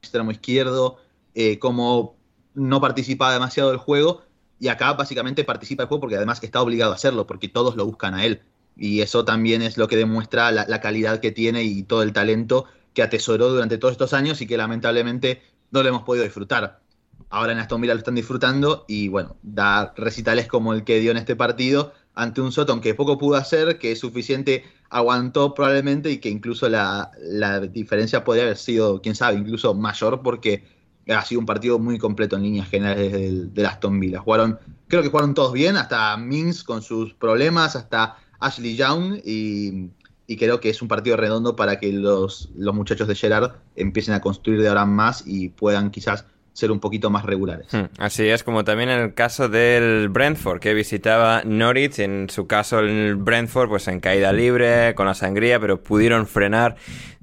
extremo 0.00 0.30
izquierdo, 0.30 0.98
eh, 1.36 1.58
como 1.58 2.16
no 2.54 2.80
participaba 2.80 3.34
demasiado 3.34 3.68
del 3.68 3.78
juego, 3.78 4.22
y 4.58 4.68
acá 4.68 4.94
básicamente 4.94 5.44
participa 5.44 5.82
del 5.82 5.88
juego 5.88 6.00
porque 6.00 6.16
además 6.16 6.42
está 6.42 6.62
obligado 6.62 6.92
a 6.92 6.94
hacerlo, 6.94 7.26
porque 7.26 7.48
todos 7.48 7.76
lo 7.76 7.84
buscan 7.84 8.14
a 8.14 8.24
él. 8.24 8.40
Y 8.74 9.02
eso 9.02 9.24
también 9.26 9.60
es 9.60 9.76
lo 9.76 9.86
que 9.86 9.96
demuestra 9.96 10.50
la, 10.50 10.80
calidad 10.80 11.20
que 11.20 11.32
tiene 11.32 11.62
y 11.62 11.82
todo 11.82 12.02
el 12.02 12.14
talento 12.14 12.64
que 12.94 13.02
atesoró 13.02 13.50
durante 13.50 13.76
todos 13.76 13.92
estos 13.92 14.14
años 14.14 14.40
y 14.40 14.46
que 14.46 14.56
lamentablemente 14.56 15.42
no 15.70 15.82
lo 15.82 15.90
hemos 15.90 16.02
podido 16.04 16.24
disfrutar. 16.24 16.80
Ahora 17.28 17.52
en 17.52 17.58
Aston 17.58 17.82
Villa 17.82 17.92
lo 17.92 17.98
están 17.98 18.14
disfrutando 18.14 18.86
y 18.88 19.08
bueno, 19.08 19.36
da 19.42 19.92
recitales 19.94 20.46
como 20.46 20.72
el 20.72 20.84
que 20.84 21.00
dio 21.00 21.10
en 21.10 21.18
este 21.18 21.36
partido 21.36 21.92
ante 22.14 22.40
un 22.40 22.50
Soton 22.50 22.80
que 22.80 22.94
poco 22.94 23.18
pudo 23.18 23.36
hacer, 23.36 23.78
que 23.78 23.92
es 23.92 23.98
suficiente 23.98 24.64
aguantó 24.88 25.52
probablemente 25.52 26.10
y 26.10 26.18
que 26.18 26.30
incluso 26.30 26.68
la, 26.68 27.10
la, 27.20 27.60
diferencia 27.60 28.24
podría 28.24 28.44
haber 28.44 28.56
sido, 28.56 29.02
quién 29.02 29.14
sabe, 29.14 29.36
incluso 29.36 29.74
mayor 29.74 30.22
porque 30.22 30.75
ha 31.08 31.24
sido 31.24 31.40
un 31.40 31.46
partido 31.46 31.78
muy 31.78 31.98
completo 31.98 32.36
en 32.36 32.42
líneas 32.42 32.68
generales 32.68 33.54
del, 33.54 33.66
Aston 33.66 34.00
Villa. 34.00 34.20
Jugaron, 34.20 34.58
creo 34.88 35.02
que 35.02 35.08
jugaron 35.08 35.34
todos 35.34 35.52
bien, 35.52 35.76
hasta 35.76 36.16
Mings 36.16 36.64
con 36.64 36.82
sus 36.82 37.14
problemas, 37.14 37.76
hasta 37.76 38.16
Ashley 38.40 38.76
Young 38.76 39.20
y, 39.24 39.90
y 40.26 40.36
creo 40.36 40.60
que 40.60 40.70
es 40.70 40.82
un 40.82 40.88
partido 40.88 41.16
redondo 41.16 41.54
para 41.54 41.78
que 41.78 41.92
los, 41.92 42.50
los 42.56 42.74
muchachos 42.74 43.06
de 43.08 43.14
Gerard 43.14 43.52
empiecen 43.76 44.14
a 44.14 44.20
construir 44.20 44.60
de 44.60 44.68
ahora 44.68 44.82
en 44.82 44.90
más 44.90 45.22
y 45.26 45.50
puedan 45.50 45.90
quizás 45.90 46.26
ser 46.56 46.72
un 46.72 46.80
poquito 46.80 47.10
más 47.10 47.26
regulares. 47.26 47.66
Hmm, 47.70 47.84
así 47.98 48.26
es, 48.26 48.42
como 48.42 48.64
también 48.64 48.88
en 48.88 48.98
el 49.00 49.14
caso 49.14 49.50
del 49.50 50.08
Brentford, 50.08 50.58
que 50.58 50.72
visitaba 50.72 51.42
Norwich, 51.44 51.98
en 51.98 52.30
su 52.30 52.46
caso 52.46 52.78
el 52.78 53.16
Brentford, 53.16 53.68
pues 53.68 53.88
en 53.88 54.00
caída 54.00 54.32
libre, 54.32 54.94
con 54.94 55.06
la 55.06 55.12
sangría, 55.12 55.60
pero 55.60 55.82
pudieron 55.82 56.26
frenar 56.26 56.76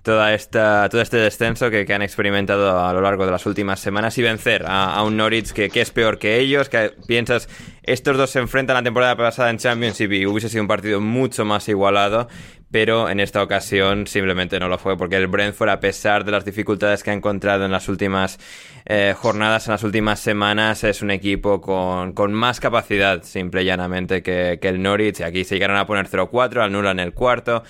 toda 0.04 0.36
esta, 0.36 0.88
todo 0.88 1.02
este 1.02 1.18
descenso 1.18 1.72
que, 1.72 1.84
que, 1.86 1.94
han 1.96 2.04
experimentado 2.04 2.86
a 2.86 2.94
lo 2.94 3.02
largo 3.02 3.26
de 3.26 3.32
las 3.32 3.48
últimas 3.48 3.80
semanas 3.80 4.16
y 4.20 4.22
vencer 4.22 4.66
a, 4.68 5.02
un 5.02 5.18
Norwich 5.18 5.52
que, 5.52 5.70
que, 5.70 5.82
es 5.82 5.90
peor 5.90 6.20
que 6.20 6.38
ellos, 6.38 6.70
que 6.70 6.92
piensas, 7.08 7.50
estos 7.82 8.16
dos 8.18 8.30
se 8.30 8.40
enfrentan 8.40 8.76
la 8.76 8.84
temporada 8.84 9.16
pasada 9.16 9.50
en 9.50 9.58
Championship 9.58 10.12
y 10.12 10.28
hubiese 10.28 10.50
sido 10.50 10.62
un 10.62 10.68
partido 10.68 11.02
mucho 11.02 11.44
más 11.44 11.68
igualado, 11.70 12.28
pero 12.74 13.08
en 13.08 13.20
esta 13.20 13.44
ocasión 13.44 14.08
simplemente 14.08 14.60
no 14.60 14.68
lo 14.68 14.80
fue, 14.80 14.98
porque 14.98 15.16
el 15.16 15.28
Brentford, 15.28 15.70
a 15.70 15.80
pesar 15.80 16.26
de 16.26 16.32
las 16.32 16.44
dificultades 16.44 17.04
que 17.04 17.12
ha 17.12 17.14
encontrado 17.14 17.66
en 17.66 17.72
las 17.72 17.88
últimas 17.88 18.40
eh, 18.88 19.14
jornadas, 19.16 19.68
en 19.68 19.74
las 19.74 19.84
últimas 19.84 20.20
semanas, 20.20 20.84
es 20.84 21.04
un 21.04 21.12
equipo 21.12 21.62
con, 21.62 22.14
con 22.14 22.34
más 22.34 22.60
capacidad, 22.60 23.22
simple 23.22 23.62
y 23.62 23.66
llanamente, 23.66 24.24
que, 24.24 24.58
el 24.60 24.82
Norwich. 24.82 25.22
Aquí 25.22 25.44
se 25.44 25.54
llegaron 25.54 25.78
a 25.78 25.86
poner 25.86 26.08
0-4, 26.08 26.64
anulan 26.64 27.00
el 27.00 27.14
cuarto. 27.14 27.62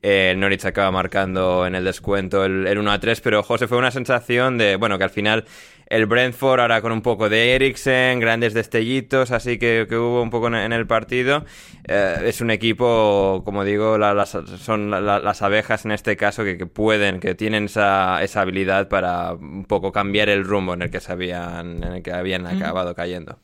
El 0.00 0.38
Norwich 0.38 0.64
acaba 0.64 0.92
marcando 0.92 1.66
en 1.66 1.74
el 1.74 1.82
descuento 1.82 2.44
el, 2.44 2.64
el 2.68 2.78
1-3, 2.78 3.20
pero 3.20 3.42
José 3.42 3.66
fue 3.66 3.78
una 3.78 3.90
sensación 3.90 4.58
de, 4.58 4.76
bueno, 4.76 4.96
que 4.96 5.02
al 5.02 5.10
final 5.10 5.44
el 5.92 6.06
Brentford 6.06 6.58
ahora 6.60 6.80
con 6.80 6.90
un 6.90 7.02
poco 7.02 7.28
de 7.28 7.54
Eriksen, 7.54 8.18
grandes 8.18 8.54
destellitos, 8.54 9.30
así 9.30 9.58
que, 9.58 9.86
que 9.86 9.98
hubo 9.98 10.22
un 10.22 10.30
poco 10.30 10.46
en, 10.46 10.54
en 10.54 10.72
el 10.72 10.86
partido. 10.86 11.44
Eh, 11.84 12.16
es 12.24 12.40
un 12.40 12.50
equipo, 12.50 13.42
como 13.44 13.62
digo, 13.62 13.98
la, 13.98 14.14
las, 14.14 14.30
son 14.30 14.90
la, 14.90 15.00
las 15.00 15.42
abejas 15.42 15.84
en 15.84 15.92
este 15.92 16.16
caso 16.16 16.44
que, 16.44 16.56
que, 16.56 16.64
pueden, 16.64 17.20
que 17.20 17.34
tienen 17.34 17.64
esa, 17.64 18.22
esa 18.22 18.40
habilidad 18.40 18.88
para 18.88 19.34
un 19.34 19.66
poco 19.66 19.92
cambiar 19.92 20.30
el 20.30 20.44
rumbo 20.44 20.72
en 20.72 20.80
el 20.80 20.90
que 20.90 21.00
se 21.00 21.12
habían, 21.12 21.84
en 21.84 21.92
el 21.92 22.02
que 22.02 22.12
habían 22.12 22.46
acabado 22.46 22.94
cayendo. 22.94 23.38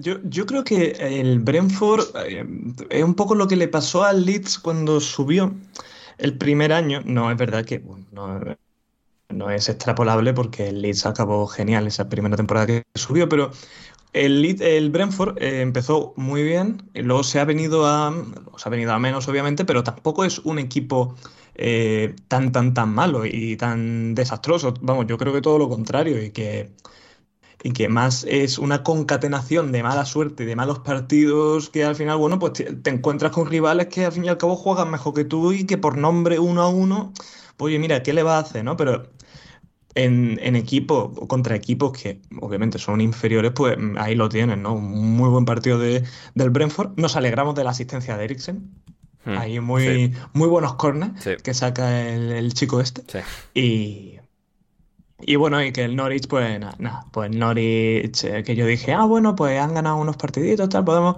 Yo, 0.00 0.18
yo, 0.22 0.46
creo 0.46 0.62
que 0.62 0.92
el 1.00 1.40
Brentford 1.40 2.16
eh, 2.26 2.46
es 2.90 3.02
un 3.02 3.14
poco 3.14 3.34
lo 3.34 3.48
que 3.48 3.56
le 3.56 3.66
pasó 3.66 4.04
al 4.04 4.24
Leeds 4.24 4.60
cuando 4.60 5.00
subió 5.00 5.52
el 6.18 6.38
primer 6.38 6.72
año. 6.72 7.02
No, 7.04 7.28
es 7.30 7.36
verdad 7.36 7.64
que 7.64 7.80
bueno, 7.80 8.06
no, 8.12 8.40
no, 9.32 9.50
es 9.50 9.68
extrapolable 9.68 10.32
porque 10.34 10.68
el 10.68 10.82
Leeds 10.82 11.06
acabó 11.06 11.46
genial 11.46 11.86
esa 11.86 12.08
primera 12.08 12.36
temporada 12.36 12.66
que 12.66 12.82
subió, 12.94 13.28
pero 13.28 13.50
el, 14.12 14.42
Leeds, 14.42 14.60
el 14.60 14.90
Brentford 14.90 15.38
eh, 15.42 15.60
empezó 15.62 16.14
muy 16.16 16.42
bien, 16.42 16.82
y 16.94 17.02
luego 17.02 17.22
se 17.22 17.40
ha 17.40 17.44
venido 17.44 17.86
a, 17.86 18.12
se 18.56 18.68
ha 18.68 18.70
venido 18.70 18.92
a 18.92 18.98
menos 18.98 19.28
obviamente, 19.28 19.64
pero 19.64 19.84
tampoco 19.84 20.24
es 20.24 20.38
un 20.40 20.58
equipo 20.58 21.16
eh, 21.54 22.14
tan, 22.28 22.52
tan, 22.52 22.74
tan 22.74 22.90
malo 22.94 23.24
y 23.26 23.56
tan 23.56 24.14
desastroso. 24.14 24.74
Vamos, 24.80 25.06
yo 25.06 25.18
creo 25.18 25.32
que 25.32 25.40
todo 25.40 25.58
lo 25.58 25.68
contrario 25.68 26.22
y 26.22 26.30
que 26.30 26.70
y 27.62 27.72
que 27.72 27.88
más 27.88 28.24
es 28.28 28.58
una 28.58 28.82
concatenación 28.82 29.72
de 29.72 29.82
mala 29.82 30.04
suerte, 30.06 30.46
de 30.46 30.56
malos 30.56 30.80
partidos, 30.80 31.68
que 31.70 31.84
al 31.84 31.94
final, 31.96 32.16
bueno, 32.18 32.38
pues 32.38 32.54
te, 32.54 32.72
te, 32.72 32.90
encuentras 32.90 33.32
con 33.32 33.46
rivales 33.46 33.88
que 33.88 34.04
al 34.06 34.12
fin 34.12 34.24
y 34.24 34.28
al 34.28 34.38
cabo 34.38 34.56
juegan 34.56 34.90
mejor 34.90 35.14
que 35.14 35.24
tú 35.24 35.52
y 35.52 35.66
que 35.66 35.78
por 35.78 35.98
nombre 35.98 36.38
uno 36.38 36.62
a 36.62 36.68
uno, 36.68 37.12
pues, 37.56 37.70
oye, 37.70 37.78
mira, 37.78 38.02
¿qué 38.02 38.12
le 38.12 38.22
va 38.22 38.36
a 38.38 38.40
hacer, 38.40 38.64
no? 38.64 38.76
Pero 38.76 39.10
en, 39.94 40.38
en 40.42 40.56
equipo, 40.56 41.12
contra 41.26 41.56
equipos 41.56 41.92
que 41.92 42.20
obviamente 42.40 42.78
son 42.78 43.00
inferiores, 43.00 43.52
pues 43.54 43.76
ahí 43.98 44.14
lo 44.14 44.28
tienen, 44.28 44.62
¿no? 44.62 44.74
Un 44.74 45.16
muy 45.16 45.28
buen 45.28 45.44
partido 45.44 45.78
de, 45.78 46.04
del 46.34 46.50
Brentford. 46.50 46.92
Nos 46.96 47.16
alegramos 47.16 47.54
de 47.54 47.64
la 47.64 47.70
asistencia 47.70 48.16
de 48.16 48.24
Eriksen. 48.24 48.70
Hmm, 49.24 49.36
Ahí 49.36 49.60
muy, 49.60 49.82
sí. 49.82 50.12
muy 50.32 50.48
buenos 50.48 50.74
corners 50.74 51.22
sí. 51.22 51.32
que 51.42 51.52
saca 51.52 52.08
el, 52.08 52.32
el 52.32 52.54
chico 52.54 52.80
este. 52.80 53.02
Sí. 53.06 53.18
Y, 53.52 54.20
y 55.20 55.36
bueno, 55.36 55.62
y 55.62 55.72
que 55.72 55.84
el 55.84 55.94
Norwich, 55.94 56.26
pues 56.26 56.58
nada, 56.58 56.74
nah, 56.78 57.02
pues 57.10 57.30
Norwich, 57.30 58.24
eh, 58.24 58.42
que 58.44 58.56
yo 58.56 58.64
dije, 58.64 58.94
ah, 58.94 59.04
bueno, 59.04 59.36
pues 59.36 59.60
han 59.60 59.74
ganado 59.74 59.96
unos 59.96 60.16
partiditos, 60.16 60.70
tal, 60.70 60.84
podemos, 60.84 61.16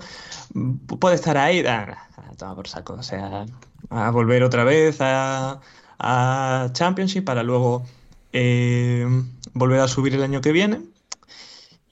puede 0.99 1.15
estar 1.15 1.37
ahí, 1.37 1.65
ah, 1.65 2.09
toma 2.37 2.57
por 2.57 2.67
saco, 2.67 2.95
o 2.95 3.03
sea, 3.05 3.47
a 3.91 4.11
volver 4.11 4.43
otra 4.43 4.65
vez 4.65 4.97
a, 5.01 5.61
a 6.01 6.71
Championship 6.73 7.25
para 7.25 7.45
luego 7.45 7.85
eh, 8.33 9.07
volver 9.53 9.81
a 9.81 9.89
subir 9.89 10.15
el 10.15 10.23
año 10.23 10.41
que 10.41 10.53
viene. 10.53 10.81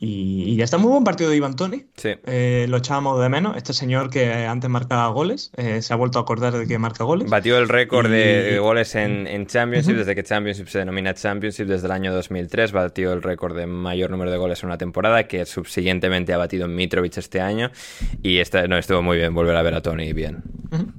Y, 0.02 0.44
y, 0.46 0.56
ya 0.56 0.64
está 0.64 0.78
muy 0.78 0.90
buen 0.90 1.04
partido 1.04 1.28
de 1.28 1.36
Iván 1.36 1.56
Tony. 1.56 1.84
Sí. 1.94 2.14
Eh, 2.24 2.64
lo 2.70 2.78
echábamos 2.78 3.20
de 3.20 3.28
menos. 3.28 3.54
Este 3.58 3.74
señor 3.74 4.08
que 4.08 4.32
antes 4.32 4.70
marcaba 4.70 5.06
goles, 5.08 5.50
eh, 5.58 5.82
se 5.82 5.92
ha 5.92 5.96
vuelto 5.96 6.18
a 6.18 6.22
acordar 6.22 6.54
de 6.54 6.66
que 6.66 6.78
marca 6.78 7.04
goles. 7.04 7.28
Batió 7.28 7.58
el 7.58 7.68
récord 7.68 8.06
y... 8.06 8.12
de, 8.12 8.58
goles 8.60 8.94
en, 8.94 9.26
en 9.26 9.46
Championship, 9.46 9.90
uh 9.90 9.94
-huh. 9.96 9.98
desde 9.98 10.14
que 10.14 10.22
Championship 10.22 10.68
se 10.68 10.78
denomina 10.78 11.12
Championship, 11.12 11.66
desde 11.66 11.84
el 11.86 11.92
año 11.92 12.14
2003. 12.14 12.72
Batió 12.72 13.12
el 13.12 13.22
récord 13.22 13.54
de 13.54 13.66
mayor 13.66 14.10
número 14.10 14.30
de 14.30 14.38
goles 14.38 14.62
en 14.62 14.68
una 14.68 14.78
temporada, 14.78 15.28
que 15.28 15.44
subsiguientemente 15.44 16.32
ha 16.32 16.38
batido 16.38 16.66
Mitrovic 16.66 17.18
este 17.18 17.42
año. 17.42 17.70
Y 18.22 18.38
este, 18.38 18.68
no, 18.68 18.78
estuvo 18.78 19.02
muy 19.02 19.18
bien 19.18 19.34
volver 19.34 19.54
a 19.54 19.60
ver 19.60 19.74
a 19.74 19.82
Tony 19.82 20.14
bien. 20.14 20.42
Uh 20.70 20.76
-huh. 20.76 20.92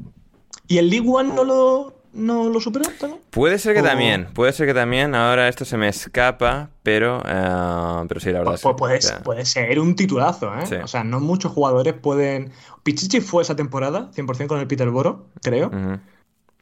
¿Y 0.68 0.78
el 0.78 0.92
League 0.92 1.10
One 1.10 1.34
no 1.34 1.44
lo, 1.44 2.01
no 2.14 2.50
lo 2.50 2.60
superó 2.60 2.86
también? 3.00 3.22
Puede 3.30 3.60
ser 3.60 3.74
que 3.74 3.82
o... 3.82 3.84
también, 3.84 4.28
puede 4.34 4.54
ser 4.54 4.68
que 4.68 4.74
también. 4.74 5.16
Ahora 5.16 5.48
esto 5.48 5.66
se 5.66 5.78
me 5.78 5.88
escapa, 5.88 6.70
pero, 6.84 7.20
uh, 7.20 8.06
pero 8.08 8.20
sí, 8.20 8.32
la 8.32 8.40
verdad. 8.40 8.60
Pues, 8.62 8.76
puede, 8.78 9.02
sí. 9.02 9.14
puede, 9.24 9.46
ser 9.46 9.80
un 9.80 9.96
titulazo, 9.96 10.54
¿eh? 10.58 10.66
Sí. 10.66 10.76
O 10.76 10.88
sea, 10.88 11.04
no 11.04 11.20
muchos 11.20 11.52
jugadores 11.52 11.94
pueden. 11.94 12.52
Pichichi 12.84 13.22
fue 13.22 13.44
esa 13.44 13.56
temporada, 13.56 14.12
100% 14.16 14.48
con 14.48 14.60
el 14.60 14.68
Peterborough, 14.68 15.28
creo. 15.42 15.68
Uh 15.68 15.72
-huh. 15.72 16.00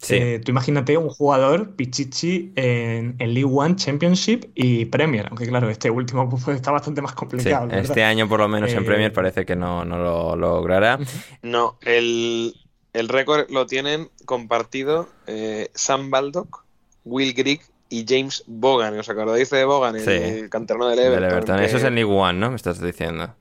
Sí. 0.02 0.16
Eh, 0.16 0.40
tú 0.40 0.52
imagínate 0.52 0.98
un 0.98 1.10
jugador, 1.10 1.76
Pichichi, 1.76 2.54
en, 2.56 3.16
en, 3.20 3.34
League 3.34 3.52
One, 3.54 3.76
Championship 3.76 4.46
y 4.56 4.86
Premier. 4.86 5.28
Aunque 5.28 5.46
claro, 5.46 5.70
este 5.70 5.90
último 5.90 6.30
pues, 6.46 6.48
está 6.56 6.72
bastante 6.72 7.02
más 7.02 7.14
complicado. 7.14 7.70
Sí, 7.70 7.76
este 7.78 8.04
año, 8.04 8.30
por 8.30 8.40
lo 8.40 8.48
menos, 8.48 8.72
eh... 8.72 8.78
en 8.78 8.86
Premier 8.86 9.12
parece 9.12 9.46
que 9.46 9.58
no, 9.58 9.84
no 9.84 9.98
lo 9.98 10.38
logrará. 10.38 11.00
No, 11.42 11.78
el, 11.82 12.54
el 13.00 13.10
récord 13.10 13.50
lo 13.50 13.66
tienen 13.66 14.10
compartido 14.26 15.10
eh, 15.28 15.70
Sam 15.74 16.10
Baldock, 16.10 16.66
Will 17.06 17.34
Grigg 17.34 17.62
y 17.90 18.06
James 18.08 18.44
Bogan. 18.46 18.98
¿Os 19.00 19.10
acordáis 19.10 19.50
de 19.50 19.66
Bogan, 19.66 19.96
el, 19.96 20.04
sí. 20.04 20.12
el 20.12 20.50
canterano 20.50 20.88
del 20.88 21.00
Everton? 21.00 21.22
Del 21.22 21.32
Everton. 21.32 21.58
Que... 21.58 21.66
Eso 21.66 21.78
es 21.78 21.84
en 21.84 21.96
League 21.96 22.12
One, 22.12 22.40
¿no? 22.40 22.50
Me 22.50 22.56
estás 22.56 22.82
diciendo. 22.82 23.34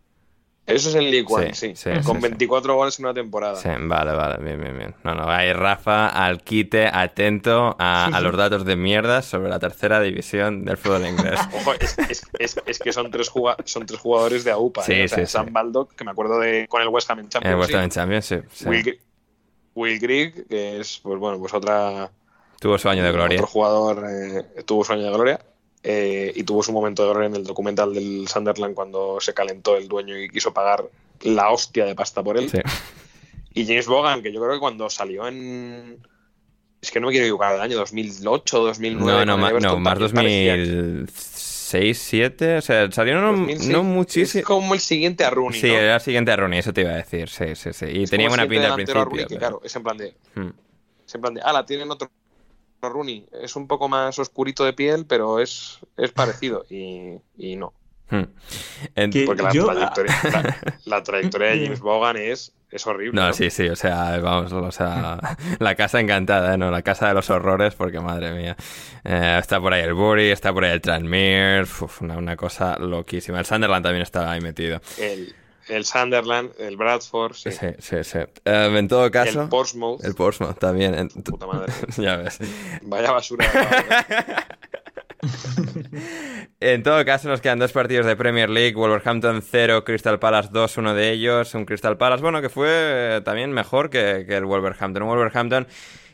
Eso 0.68 0.90
es 0.90 0.94
en 0.96 1.10
League 1.10 1.24
One, 1.26 1.54
sí. 1.54 1.72
sí, 1.74 1.90
sí 1.94 2.00
con 2.04 2.20
24 2.20 2.74
goles 2.74 2.98
en 2.98 3.06
una 3.06 3.14
temporada. 3.14 3.56
Sí, 3.56 3.70
vale, 3.80 4.12
vale, 4.12 4.44
bien, 4.44 4.60
bien, 4.60 4.76
bien. 4.76 4.94
No, 5.02 5.14
no, 5.14 5.26
ahí 5.26 5.50
Rafa 5.54 6.08
al 6.08 6.42
quite, 6.42 6.86
atento 6.86 7.74
a, 7.78 8.04
a 8.04 8.20
los 8.20 8.36
datos 8.36 8.66
de 8.66 8.76
mierda 8.76 9.22
sobre 9.22 9.48
la 9.48 9.58
tercera 9.58 9.98
división 10.02 10.66
del 10.66 10.76
fútbol 10.76 11.06
inglés. 11.06 11.40
Ojo, 11.54 11.72
es, 11.72 11.98
es, 12.10 12.22
es, 12.38 12.60
es, 12.66 12.78
que 12.78 12.92
son 12.92 13.10
tres, 13.10 13.32
son 13.64 13.86
tres 13.86 13.98
jugadores 13.98 14.44
de 14.44 14.50
AUPA. 14.50 14.82
Sí, 14.82 14.92
¿eh? 14.92 15.04
o 15.06 15.08
sea, 15.08 15.26
sí, 15.26 15.32
Sam 15.32 15.54
Baldock, 15.54 15.94
que 15.94 16.04
me 16.04 16.10
acuerdo 16.10 16.38
de 16.38 16.66
con 16.68 16.82
el 16.82 16.88
West 16.88 17.10
Ham 17.10 17.20
en 17.20 17.30
Champions. 17.30 17.54
El 17.54 17.60
West 17.60 17.74
Ham 17.74 17.84
en 17.84 17.90
Champions, 17.90 18.26
sí. 18.26 18.68
Will, 18.68 19.00
Will 19.78 19.98
Grigg, 19.98 20.46
que 20.48 20.80
es, 20.80 20.98
pues 21.02 21.18
bueno, 21.18 21.38
pues 21.38 21.54
otra. 21.54 22.10
Tuvo 22.60 22.78
su 22.78 22.88
año 22.88 23.04
de 23.04 23.12
gloria. 23.12 23.36
Otro 23.36 23.46
jugador 23.46 24.04
eh, 24.10 24.62
tuvo 24.64 24.84
su 24.84 24.92
año 24.92 25.04
de 25.04 25.12
gloria. 25.12 25.40
Eh, 25.82 26.32
y 26.34 26.42
tuvo 26.42 26.62
su 26.62 26.72
momento 26.72 27.04
de 27.04 27.10
gloria 27.10 27.28
en 27.28 27.36
el 27.36 27.44
documental 27.44 27.94
del 27.94 28.26
Sunderland 28.26 28.74
cuando 28.74 29.20
se 29.20 29.32
calentó 29.32 29.76
el 29.76 29.86
dueño 29.86 30.18
y 30.18 30.28
quiso 30.28 30.52
pagar 30.52 30.84
la 31.22 31.50
hostia 31.50 31.84
de 31.84 31.94
pasta 31.94 32.22
por 32.22 32.36
él. 32.36 32.50
Sí. 32.50 32.58
Y 33.54 33.66
James 33.66 33.86
Bogan, 33.86 34.22
que 34.22 34.32
yo 34.32 34.40
creo 34.40 34.52
que 34.52 34.60
cuando 34.60 34.90
salió 34.90 35.26
en. 35.26 35.98
Es 36.80 36.90
que 36.90 37.00
no 37.00 37.08
me 37.08 37.12
quiero 37.12 37.26
equivocar, 37.26 37.54
el 37.54 37.60
año 37.60 37.76
2008, 37.76 38.58
2009. 38.58 39.26
No, 39.26 39.36
no, 39.36 39.38
más, 39.38 39.62
no, 39.62 39.78
más 39.78 39.98
2000. 39.98 41.08
6, 41.68 41.98
7, 41.98 42.56
o 42.58 42.60
sea, 42.62 42.90
salieron 42.90 43.22
no, 43.24 43.30
2006. 43.32 43.68
no 43.70 43.78
Es 43.80 43.84
muchísimo. 43.84 44.44
como 44.44 44.74
el 44.74 44.80
siguiente 44.80 45.24
a 45.24 45.30
Rooney, 45.30 45.60
Sí, 45.60 45.68
¿no? 45.68 45.74
era 45.74 45.94
el 45.96 46.00
siguiente 46.00 46.32
a 46.32 46.36
Rooney, 46.36 46.58
eso 46.60 46.72
te 46.72 46.80
iba 46.82 46.90
a 46.92 46.96
decir, 46.96 47.28
sí, 47.28 47.54
sí, 47.54 47.72
sí. 47.72 47.86
Y 47.86 48.02
Es 48.04 48.10
tenía 48.10 48.28
buena 48.28 48.46
pinta 48.48 48.68
al 48.68 48.74
principio. 48.74 49.04
Rooney, 49.04 49.24
que 49.26 49.28
pero- 49.36 49.38
claro, 49.38 49.60
es 49.64 49.76
en 49.76 49.82
plan 49.82 49.96
de... 49.96 50.14
Hmm. 50.34 50.50
Es 51.06 51.14
en 51.14 51.20
plan 51.20 51.34
de, 51.34 51.40
ala, 51.42 51.64
tienen 51.66 51.90
otro 51.90 52.10
Rooney. 52.82 53.26
Es 53.42 53.56
un 53.56 53.66
poco 53.66 53.88
más 53.88 54.18
oscurito 54.18 54.64
de 54.64 54.72
piel, 54.72 55.04
pero 55.06 55.40
es, 55.40 55.78
es 55.96 56.12
parecido. 56.12 56.64
Y, 56.70 57.16
y 57.36 57.56
no. 57.56 57.72
Hmm. 58.10 58.22
En- 58.94 59.10
Que- 59.10 59.24
Porque 59.24 59.42
la, 59.42 59.52
yo- 59.52 59.66
trayectoria, 59.66 60.14
la, 60.24 60.56
la 60.84 61.02
trayectoria 61.02 61.48
de 61.48 61.64
James 61.64 61.80
Vaughan 61.80 62.16
es, 62.16 62.54
es 62.70 62.86
horrible. 62.86 63.20
No, 63.20 63.26
¿no? 63.28 63.32
sí, 63.34 63.50
sí, 63.50 63.68
o 63.68 63.76
sea, 63.76 64.18
vamos, 64.18 64.52
o 64.52 64.72
sea, 64.72 65.18
la 65.58 65.74
casa 65.74 66.00
encantada. 66.00 66.56
¿no? 66.56 66.70
La 66.70 66.82
casa 66.82 67.08
de 67.08 67.14
los 67.14 67.28
horrores, 67.30 67.74
porque 67.74 68.00
madre 68.00 68.32
mía. 68.32 68.56
Eh, 69.04 69.36
está 69.40 69.60
por 69.60 69.72
ahí 69.74 69.82
el 69.82 69.94
Bury, 69.94 70.30
está 70.30 70.52
por 70.52 70.64
ahí 70.64 70.72
el 70.72 70.80
Tranmere, 70.80 71.62
uf, 71.62 72.02
una, 72.02 72.16
una 72.16 72.36
cosa 72.36 72.78
loquísima. 72.78 73.38
El 73.40 73.46
Sunderland 73.46 73.84
también 73.84 74.02
estaba 74.02 74.32
ahí 74.32 74.40
metido. 74.40 74.80
El, 74.98 75.34
el 75.68 75.84
Sunderland, 75.84 76.52
el 76.58 76.78
Bradford, 76.78 77.34
sí. 77.34 77.52
Sí, 77.52 77.66
sí, 77.78 77.96
sí. 78.04 78.18
Eh, 78.44 78.74
en 78.74 78.88
todo 78.88 79.10
caso, 79.10 79.42
el 79.42 79.48
Portsmouth. 79.50 80.02
el 80.04 80.14
Portsmouth 80.14 80.58
también. 80.58 80.94
en- 80.94 81.08
Puta 81.10 81.46
madre. 81.46 81.70
ya 81.98 82.16
ves. 82.16 82.38
Vaya 82.82 83.12
basura. 83.12 83.44
En 86.60 86.82
todo 86.82 87.04
caso, 87.04 87.28
nos 87.28 87.40
quedan 87.40 87.58
dos 87.58 87.72
partidos 87.72 88.06
de 88.06 88.16
Premier 88.16 88.50
League. 88.50 88.74
Wolverhampton 88.74 89.42
0, 89.42 89.84
Crystal 89.84 90.18
Palace 90.18 90.48
2, 90.52 90.78
uno 90.78 90.94
de 90.94 91.10
ellos. 91.10 91.54
Un 91.54 91.64
Crystal 91.64 91.96
Palace, 91.96 92.22
bueno, 92.22 92.40
que 92.40 92.48
fue 92.48 92.68
eh, 92.70 93.20
también 93.24 93.52
mejor 93.52 93.90
que, 93.90 94.24
que 94.26 94.36
el 94.36 94.44
Wolverhampton. 94.44 95.02
Un 95.02 95.08
Wolverhampton 95.08 95.66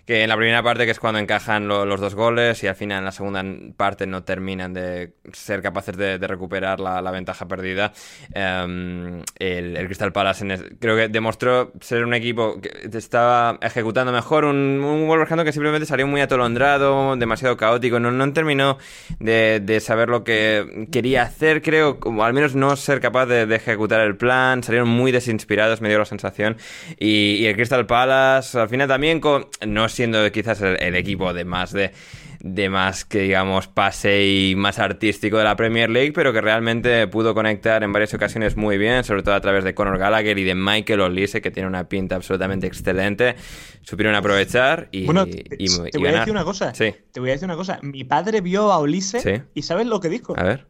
que 0.06 0.22
en 0.22 0.28
la 0.28 0.36
primera 0.36 0.62
parte, 0.62 0.84
que 0.84 0.90
es 0.92 1.00
cuando 1.00 1.18
encajan 1.18 1.66
lo- 1.68 1.84
los 1.86 2.00
dos 2.00 2.14
goles, 2.14 2.62
y 2.62 2.66
al 2.66 2.74
final 2.76 2.98
en 2.98 3.04
la 3.04 3.12
segunda 3.12 3.44
parte 3.76 4.06
no 4.06 4.22
terminan 4.24 4.74
de 4.74 5.14
ser 5.32 5.62
capaces 5.62 5.96
de, 5.96 6.18
de 6.18 6.26
recuperar 6.26 6.80
la, 6.80 7.00
la 7.02 7.10
ventaja 7.10 7.46
perdida. 7.48 7.92
em, 8.34 9.22
el, 9.38 9.76
el 9.76 9.86
Crystal 9.86 10.12
Palace 10.12 10.44
en 10.44 10.50
es- 10.52 10.64
creo 10.80 10.96
que 10.96 11.08
demostró 11.08 11.72
ser 11.80 12.04
un 12.04 12.14
equipo 12.14 12.60
que 12.60 12.70
estaba 12.96 13.58
ejecutando 13.62 14.12
mejor. 14.12 14.44
Un, 14.44 14.56
un 14.84 15.06
Wolverhampton 15.08 15.44
que 15.46 15.52
simplemente 15.52 15.86
salió 15.86 16.06
muy 16.06 16.20
atolondrado, 16.20 17.16
demasiado 17.16 17.56
caótico. 17.56 17.98
No, 18.00 18.10
no 18.10 18.32
terminó 18.32 18.78
de, 19.18 19.60
de 19.62 19.80
saber 19.80 20.08
lo 20.08 20.24
que 20.24 20.88
quería 20.92 21.22
hacer, 21.22 21.62
creo, 21.62 22.00
como 22.00 22.24
al 22.24 22.32
menos 22.34 22.54
no 22.54 22.76
ser 22.76 23.00
capaz 23.00 23.26
de, 23.26 23.46
de 23.46 23.56
ejecutar 23.56 24.00
el 24.00 24.16
plan. 24.16 24.62
Salieron 24.62 24.88
muy 24.88 25.12
desinspirados, 25.12 25.80
me 25.80 25.88
dio 25.88 25.98
la 25.98 26.04
sensación. 26.04 26.56
Y, 26.98 27.36
y 27.36 27.46
el 27.46 27.54
Crystal 27.56 27.86
Palace, 27.86 28.58
al 28.58 28.68
final 28.68 28.88
también, 28.88 29.20
con, 29.20 29.46
no 29.66 29.88
siendo 29.94 30.30
quizás 30.32 30.60
el, 30.60 30.76
el 30.82 30.94
equipo 30.96 31.32
de 31.32 31.44
más 31.44 31.72
de 31.72 31.92
de 32.40 32.68
más 32.68 33.06
que 33.06 33.20
digamos 33.20 33.68
pase 33.68 34.26
y 34.26 34.54
más 34.54 34.78
artístico 34.78 35.38
de 35.38 35.44
la 35.44 35.56
Premier 35.56 35.88
League, 35.88 36.12
pero 36.12 36.30
que 36.30 36.42
realmente 36.42 37.06
pudo 37.06 37.32
conectar 37.32 37.82
en 37.82 37.90
varias 37.90 38.12
ocasiones 38.12 38.54
muy 38.54 38.76
bien, 38.76 39.02
sobre 39.02 39.22
todo 39.22 39.34
a 39.34 39.40
través 39.40 39.64
de 39.64 39.72
Conor 39.74 39.96
Gallagher 39.96 40.36
y 40.38 40.44
de 40.44 40.54
Michael 40.54 41.00
Olise, 41.00 41.40
que 41.40 41.50
tiene 41.50 41.66
una 41.70 41.88
pinta 41.88 42.16
absolutamente 42.16 42.66
excelente. 42.66 43.36
Supieron 43.80 44.14
aprovechar 44.14 44.88
y, 44.92 45.06
Bueno, 45.06 45.24
y- 45.26 45.30
te, 45.30 45.56
y 45.58 45.68
te 45.68 45.96
voy 45.96 46.08
a 46.08 46.10
ganar. 46.10 46.20
decir 46.20 46.32
una 46.32 46.44
cosa. 46.44 46.74
Sí, 46.74 46.94
Te 47.12 47.20
voy 47.20 47.30
a 47.30 47.32
decir 47.32 47.46
una 47.46 47.56
cosa. 47.56 47.78
Mi 47.80 48.04
padre 48.04 48.42
vio 48.42 48.70
a 48.72 48.78
Ulises 48.78 49.22
Sí. 49.22 49.40
y 49.54 49.62
¿sabes 49.62 49.86
lo 49.86 50.00
que 50.00 50.10
dijo? 50.10 50.38
a 50.38 50.42
ver. 50.42 50.66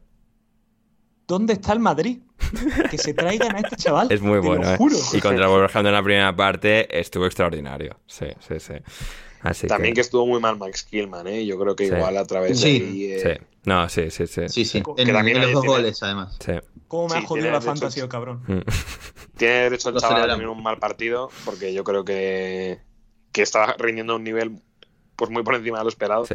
¿Dónde 1.27 1.55
está 1.55 1.73
el 1.73 1.81
Madrid? 1.81 2.19
Que 2.91 2.99
se 2.99 3.15
traigan 3.15 3.57
a 3.57 3.61
este 3.61 3.77
chaval. 3.77 4.09
Es 4.11 4.21
muy 4.21 4.41
Te 4.41 4.47
bueno, 4.47 4.63
lo 4.65 4.71
¿eh? 4.73 4.77
juro. 4.77 4.97
Y 5.13 5.21
contra 5.21 5.49
Wolverhampton 5.49 5.87
en 5.87 5.93
la 5.93 6.03
primera 6.03 6.37
parte 6.37 6.99
estuvo 7.01 7.27
extraordinario. 7.27 7.99
Sí, 8.07 8.27
sí, 8.47 8.61
sí. 8.61 8.75
Así 9.41 9.67
También 9.67 9.93
que 9.93 9.97
que... 9.97 10.01
estuvo 10.03 10.27
muy 10.27 10.41
mal 10.41 10.57
Max 10.57 10.85
Killman, 10.85 11.27
¿eh? 11.27 11.45
Yo 11.45 11.59
creo 11.59 11.77
que 11.77 11.89
Sí. 11.89 11.95
igual 11.95 12.17
a 12.17 12.25
través 12.25 12.59
Sí. 12.61 12.79
de 12.79 12.87
ahí, 12.87 13.05
eh, 13.13 13.21
Sí. 13.41 13.47
No, 13.65 13.89
sí, 13.89 14.11
sí, 14.11 14.27
sí. 14.27 14.43
Sí, 14.49 14.65
sí. 14.65 14.83
Que 14.97 15.03
En, 15.03 15.13
también 15.13 15.37
en 15.39 15.43
los 15.45 15.53
dos 15.53 15.63
tiene- 15.63 15.77
goles, 15.77 16.03
además. 16.03 16.37
Sí. 16.45 16.53
¿Cómo 16.89 17.09
me 17.09 17.17
ha 17.19 17.23
jodido 17.23 17.47
la 17.51 17.53
derecho- 17.61 17.67
fantasía, 17.67 18.09
cabrón? 18.09 18.43
Mm. 18.47 18.59
Tiene 19.37 19.55
derecho 19.55 19.89
el 19.91 19.97
chaval 19.97 20.31
a 20.31 20.35
tener 20.35 20.49
un 20.49 20.63
mal 20.63 20.79
partido, 20.79 21.31
porque 21.45 21.73
yo 21.75 21.83
creo 21.85 22.05
que, 22.05 22.81
que 23.33 23.43
está 23.43 23.75
rindiendo 23.79 24.13
a 24.13 24.17
un 24.17 24.25
nivel 24.25 24.61
pues 25.17 25.31
muy 25.31 25.43
por 25.43 25.55
encima 25.55 25.79
de 25.79 25.85
lo 25.85 25.89
esperado. 25.91 26.25
Sí, 26.27 26.35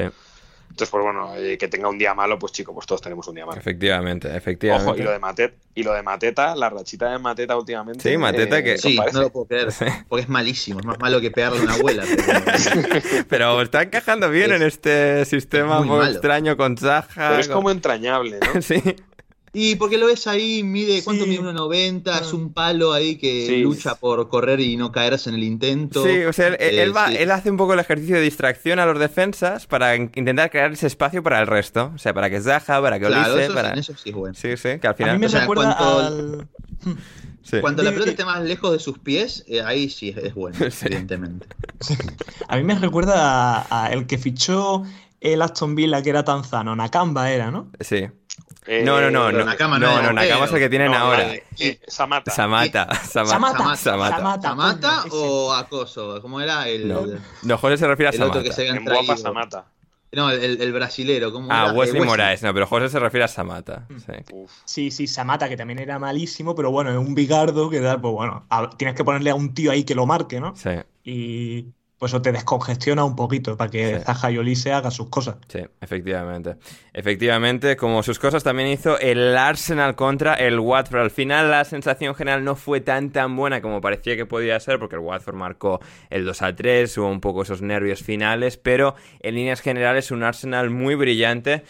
Entonces, 0.69 0.89
pues 0.91 1.03
bueno, 1.03 1.35
eh, 1.35 1.57
que 1.57 1.67
tenga 1.67 1.89
un 1.89 1.97
día 1.97 2.13
malo, 2.13 2.39
pues 2.39 2.53
chico, 2.53 2.73
pues 2.73 2.85
todos 2.87 3.01
tenemos 3.01 3.27
un 3.27 3.35
día 3.35 3.45
malo. 3.45 3.59
efectivamente, 3.59 4.33
efectivamente. 4.35 4.89
Ojo, 4.89 4.97
y 4.97 5.03
lo 5.03 5.11
de 5.11 5.19
Matet, 5.19 5.55
y 5.75 5.83
lo 5.83 5.93
de 5.93 6.03
Mateta, 6.03 6.55
la 6.55 6.69
rachita 6.69 7.11
de 7.11 7.19
Mateta 7.19 7.57
últimamente. 7.57 8.09
Sí, 8.09 8.17
Mateta 8.17 8.57
que- 8.57 8.63
¿qué 8.63 8.75
os 8.75 8.81
Sí, 8.81 8.95
parece? 8.95 9.17
no 9.17 9.23
lo 9.23 9.29
puedo 9.31 9.45
creer. 9.47 9.67
Porque 10.07 10.23
es 10.23 10.29
malísimo. 10.29 10.79
Es 10.79 10.85
más 10.85 10.99
malo 10.99 11.19
que 11.19 11.31
pegarle 11.31 11.59
a 11.59 11.63
una 11.63 11.73
abuela. 11.73 12.03
pero- 13.03 13.25
Pero 13.27 13.61
está 13.61 13.81
encajando 13.81 14.29
bien 14.29 14.51
Es- 14.51 14.61
en 14.61 14.67
este 14.67 15.25
sistema 15.25 15.81
muy 15.81 16.05
extraño 16.07 16.55
con 16.55 16.77
Zaha. 16.77 17.07
Pero 17.13 17.37
es 17.39 17.47
como 17.49 17.71
entrañable, 17.71 18.39
¿no? 18.53 18.61
Sí, 18.61 18.81
Y 19.53 19.75
porque 19.75 19.97
lo 19.97 20.05
ves 20.07 20.27
ahí, 20.27 20.61
mide, 20.63 21.03
¿cuánto 21.03 21.23
Sí. 21.23 21.29
mide? 21.31 21.39
1,90, 21.41 22.19
es 22.21 22.33
un 22.33 22.53
palo 22.53 22.93
ahí 22.93 23.17
que 23.17 23.47
Sí. 23.47 23.57
lucha 23.61 23.95
por 23.95 24.27
correr 24.29 24.59
y 24.59 24.77
no 24.77 24.91
caerse 24.91 25.29
en 25.29 25.35
el 25.35 25.43
intento. 25.43 26.03
sí, 26.05 26.23
o 26.23 26.33
sea, 26.33 26.47
él, 26.49 26.57
Eh, 26.59 26.83
él 26.83 26.95
va- 26.95 27.07
sí. 27.09 27.15
él 27.17 27.31
hace 27.31 27.49
un 27.49 27.57
poco 27.57 27.73
el 27.73 27.79
ejercicio 27.79 28.15
de 28.17 28.21
distracción 28.21 28.79
a 28.79 28.85
los 28.85 28.99
defensas 28.99 29.65
para 29.67 29.95
in- 29.95 30.11
intentar 30.15 30.49
crear 30.51 30.71
ese 30.71 30.87
espacio 30.87 31.23
para 31.23 31.39
el 31.39 31.47
resto. 31.47 31.91
O 31.95 31.97
sea, 31.97 32.13
para 32.13 32.29
que 32.29 32.39
Zaha, 32.41 32.81
para 32.81 32.99
que 32.99 33.07
Claro, 33.07 33.33
Olise, 33.33 33.45
eso, 33.45 33.53
para... 33.53 33.73
eso 33.73 33.93
sí 33.97 34.09
es 34.09 34.15
bueno. 34.15 34.35
Sí, 34.35 34.55
sí, 34.57 34.79
que 34.79 34.87
al 34.87 34.93
A 34.93 34.93
final... 34.93 35.15
mí 35.15 35.19
me 35.21 35.25
O 35.25 35.29
sea, 35.29 35.39
recuerda 35.41 35.75
cuanto- 35.77 35.99
al... 35.99 36.47
sí. 37.43 37.57
Cuando 37.61 37.81
la 37.83 37.91
pelota 37.91 38.11
esté 38.11 38.25
más 38.25 38.43
lejos 38.43 38.71
de 38.71 38.79
sus 38.79 38.99
pies, 38.99 39.43
eh, 39.47 39.61
ahí 39.61 39.89
sí 39.89 40.09
es, 40.09 40.17
es 40.17 40.35
bueno, 40.35 40.57
Sí. 40.71 40.85
evidentemente. 40.85 41.47
A 42.47 42.57
mí 42.57 42.63
me 42.63 42.75
recuerda 42.77 43.61
a, 43.61 43.85
a 43.85 43.93
el 43.93 44.05
que 44.05 44.17
fichó 44.17 44.83
el 45.21 45.41
Aston 45.41 45.75
Villa, 45.75 46.01
que 46.01 46.09
era 46.09 46.23
Tanzano. 46.23 46.75
Nakamba 46.75 47.31
era, 47.31 47.51
¿no? 47.51 47.71
Sí. 47.79 48.07
Eh, 48.67 48.83
No, 48.85 48.99
no, 49.01 49.09
no, 49.09 49.31
no, 49.31 49.45
Nakama 49.45 49.79
no 49.79 49.87
no, 49.87 49.93
era 49.99 50.07
no, 50.07 50.13
Nakama 50.13 50.45
es 50.45 50.51
el 50.51 50.59
que 50.59 50.69
tienen 50.69 50.91
no, 50.91 50.97
ahora. 50.97 51.33
eh, 51.33 51.43
eh, 51.59 51.79
Samata. 51.87 52.29
Samata, 52.31 52.93
Samata, 52.95 53.75
Samata. 53.75 53.77
Samata. 53.77 54.41
¿Samata 54.41 55.03
o 55.11 55.53
Acoso? 55.53 56.21
¿Cómo 56.21 56.39
era 56.41 56.67
el, 56.67 56.87
No, 56.87 57.01
no, 57.43 57.57
José 57.57 57.77
se 57.77 57.87
refiere 57.87 58.09
a 58.09 58.11
el 58.15 58.21
otro 58.23 58.43
que 58.43 58.51
Samata. 58.51 58.55
se 58.55 58.69
habían 58.69 58.85
traído? 58.85 59.17
Samata. 59.17 59.65
No, 60.11 60.29
el, 60.31 60.59
el 60.61 60.73
brasilero. 60.73 61.31
¿cómo 61.31 61.47
Ah, 61.51 61.65
era? 61.65 61.69
Eh, 61.73 61.77
Wesley 61.77 62.01
Moraes, 62.01 62.41
no, 62.43 62.53
pero 62.53 62.65
José 62.67 62.89
se 62.89 62.99
refiere 62.99 63.23
a 63.23 63.27
Samata. 63.27 63.85
Mm. 63.89 63.97
Sí. 63.99 64.35
Sí, 64.65 64.91
sí, 64.91 65.07
Samata, 65.07 65.47
que 65.47 65.55
también 65.57 65.79
era 65.79 65.97
malísimo, 65.99 66.53
pero 66.55 66.69
bueno, 66.71 66.91
es 66.91 66.97
un 66.97 67.13
bigardo 67.15 67.69
que 67.69 67.79
tal, 67.79 68.01
pues 68.01 68.13
bueno, 68.13 68.45
a- 68.49 68.69
tienes 68.71 68.95
que 68.95 69.03
ponerle 69.03 69.29
a 69.31 69.35
un 69.35 69.53
tío 69.53 69.71
ahí 69.71 69.83
que 69.83 69.95
lo 69.95 70.05
marque, 70.05 70.39
¿no? 70.39 70.55
Sí, 70.55 70.71
Y 71.03 71.67
pues 71.99 72.13
eso 72.13 72.21
te 72.21 72.31
descongestiona 72.31 73.03
un 73.03 73.15
poquito 73.15 73.55
para 73.57 73.69
que 73.69 73.97
Sí. 73.97 74.03
Zaha 74.05 74.31
y 74.31 74.37
Olise 74.37 74.71
hagan 74.71 74.91
sus 74.91 75.09
cosas. 75.09 75.35
sí, 75.49 75.59
efectivamente. 75.81 76.55
Efectivamente, 76.93 77.75
como 77.77 78.01
sus 78.03 78.19
cosas 78.19 78.43
también 78.43 78.69
hizo 78.69 78.97
el 78.99 79.37
Arsenal 79.37 79.95
contra 79.95 80.33
el 80.33 80.59
Watford. 80.59 80.99
Al 81.01 81.11
final 81.11 81.51
la 81.51 81.63
sensación 81.65 82.15
general 82.15 82.43
no 82.43 82.55
fue 82.55 82.81
tan 82.81 83.11
tan 83.11 83.35
buena 83.35 83.61
como 83.61 83.81
parecía 83.81 84.15
que 84.15 84.25
podía 84.25 84.59
ser, 84.59 84.79
porque 84.79 84.95
el 84.95 85.01
Watford 85.01 85.35
marcó 85.35 85.81
el 86.09 86.25
2 86.25 86.41
a 86.41 86.55
3, 86.55 86.97
hubo 86.97 87.09
un 87.09 87.21
poco 87.21 87.43
esos 87.43 87.61
nervios 87.61 88.01
finales, 88.01 88.57
pero 88.57 88.95
en 89.19 89.35
líneas 89.35 89.61
generales 89.61 90.11
un 90.11 90.23
Arsenal 90.23 90.69
muy 90.69 90.95
brillante. 90.95 91.63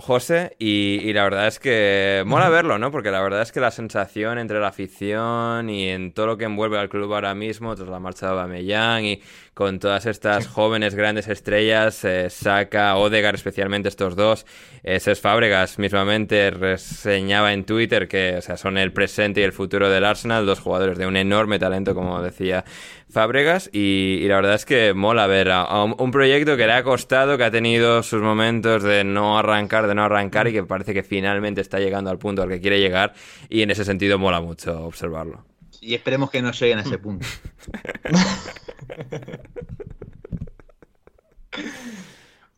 José, 0.00 0.54
y, 0.60 1.00
y 1.02 1.12
la 1.12 1.24
verdad 1.24 1.48
es 1.48 1.58
que 1.58 2.22
mola 2.24 2.48
verlo, 2.48 2.78
¿no? 2.78 2.92
Porque 2.92 3.10
la 3.10 3.20
verdad 3.20 3.42
es 3.42 3.50
que 3.50 3.58
la 3.58 3.72
sensación 3.72 4.38
entre 4.38 4.60
la 4.60 4.68
afición 4.68 5.68
y 5.68 5.88
en 5.88 6.12
todo 6.12 6.26
lo 6.28 6.38
que 6.38 6.44
envuelve 6.44 6.78
al 6.78 6.88
club 6.88 7.12
ahora 7.12 7.34
mismo, 7.34 7.74
tras 7.74 7.88
la 7.88 7.98
marcha 7.98 8.26
de 8.26 8.32
Aubameyang 8.32 9.04
y 9.04 9.20
con 9.54 9.80
todas 9.80 10.06
estas 10.06 10.46
jóvenes 10.46 10.94
grandes 10.94 11.26
estrellas, 11.26 12.04
eh, 12.04 12.30
Saka, 12.30 12.94
Odegar 12.96 13.34
especialmente 13.34 13.88
estos 13.88 14.14
dos, 14.14 14.46
eh, 14.84 15.00
Cesc 15.00 15.20
Fábregas 15.20 15.80
mismamente 15.80 16.50
reseñaba 16.52 17.52
en 17.52 17.64
Twitter 17.64 18.06
que 18.06 18.36
o 18.36 18.40
sea, 18.40 18.56
son 18.56 18.78
el 18.78 18.92
presente 18.92 19.40
y 19.40 19.42
el 19.42 19.52
futuro 19.52 19.90
del 19.90 20.04
Arsenal, 20.04 20.46
dos 20.46 20.60
jugadores 20.60 20.96
de 20.96 21.08
un 21.08 21.16
enorme 21.16 21.58
talento, 21.58 21.92
como 21.92 22.22
decía 22.22 22.64
Fábregas, 23.10 23.70
y, 23.72 24.18
y 24.22 24.28
la 24.28 24.36
verdad 24.36 24.54
es 24.54 24.64
que 24.66 24.92
mola 24.94 25.26
ver 25.26 25.50
a, 25.50 25.62
a 25.62 25.84
un, 25.84 25.94
un 25.98 26.10
proyecto 26.10 26.56
que 26.56 26.66
le 26.66 26.72
ha 26.74 26.82
costado, 26.82 27.38
que 27.38 27.44
ha 27.44 27.50
tenido 27.50 28.02
sus 28.02 28.20
momentos 28.20 28.82
de 28.82 29.02
no 29.04 29.38
arrancar, 29.38 29.86
de 29.86 29.94
no 29.94 30.04
arrancar, 30.04 30.46
y 30.48 30.52
que 30.52 30.62
parece 30.64 30.92
que 30.92 31.02
finalmente 31.02 31.60
está 31.62 31.78
llegando 31.78 32.10
al 32.10 32.18
punto 32.18 32.42
al 32.42 32.48
que 32.50 32.60
quiere 32.60 32.80
llegar, 32.80 33.14
y 33.48 33.62
en 33.62 33.70
ese 33.70 33.84
sentido 33.84 34.18
mola 34.18 34.40
mucho 34.40 34.84
observarlo. 34.84 35.44
Y 35.80 35.94
esperemos 35.94 36.30
que 36.30 36.42
no 36.42 36.50
lleguen 36.52 36.78
a 36.78 36.82
ese 36.82 36.98
punto. 36.98 37.26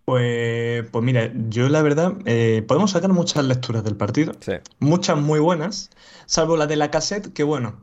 Pues, 0.05 0.85
pues 0.91 1.05
mira, 1.05 1.31
yo 1.49 1.69
la 1.69 1.83
verdad, 1.83 2.15
eh, 2.25 2.65
podemos 2.67 2.91
sacar 2.91 3.11
muchas 3.13 3.45
lecturas 3.45 3.85
del 3.85 3.97
partido, 3.97 4.33
Sí. 4.41 4.53
muchas 4.81 5.17
muy 5.19 5.39
buenas, 5.39 5.91
salvo 6.27 6.57
la 6.57 6.67
de 6.67 6.75
la 6.77 6.91
cassette, 6.91 7.33
que 7.33 7.45
bueno, 7.45 7.81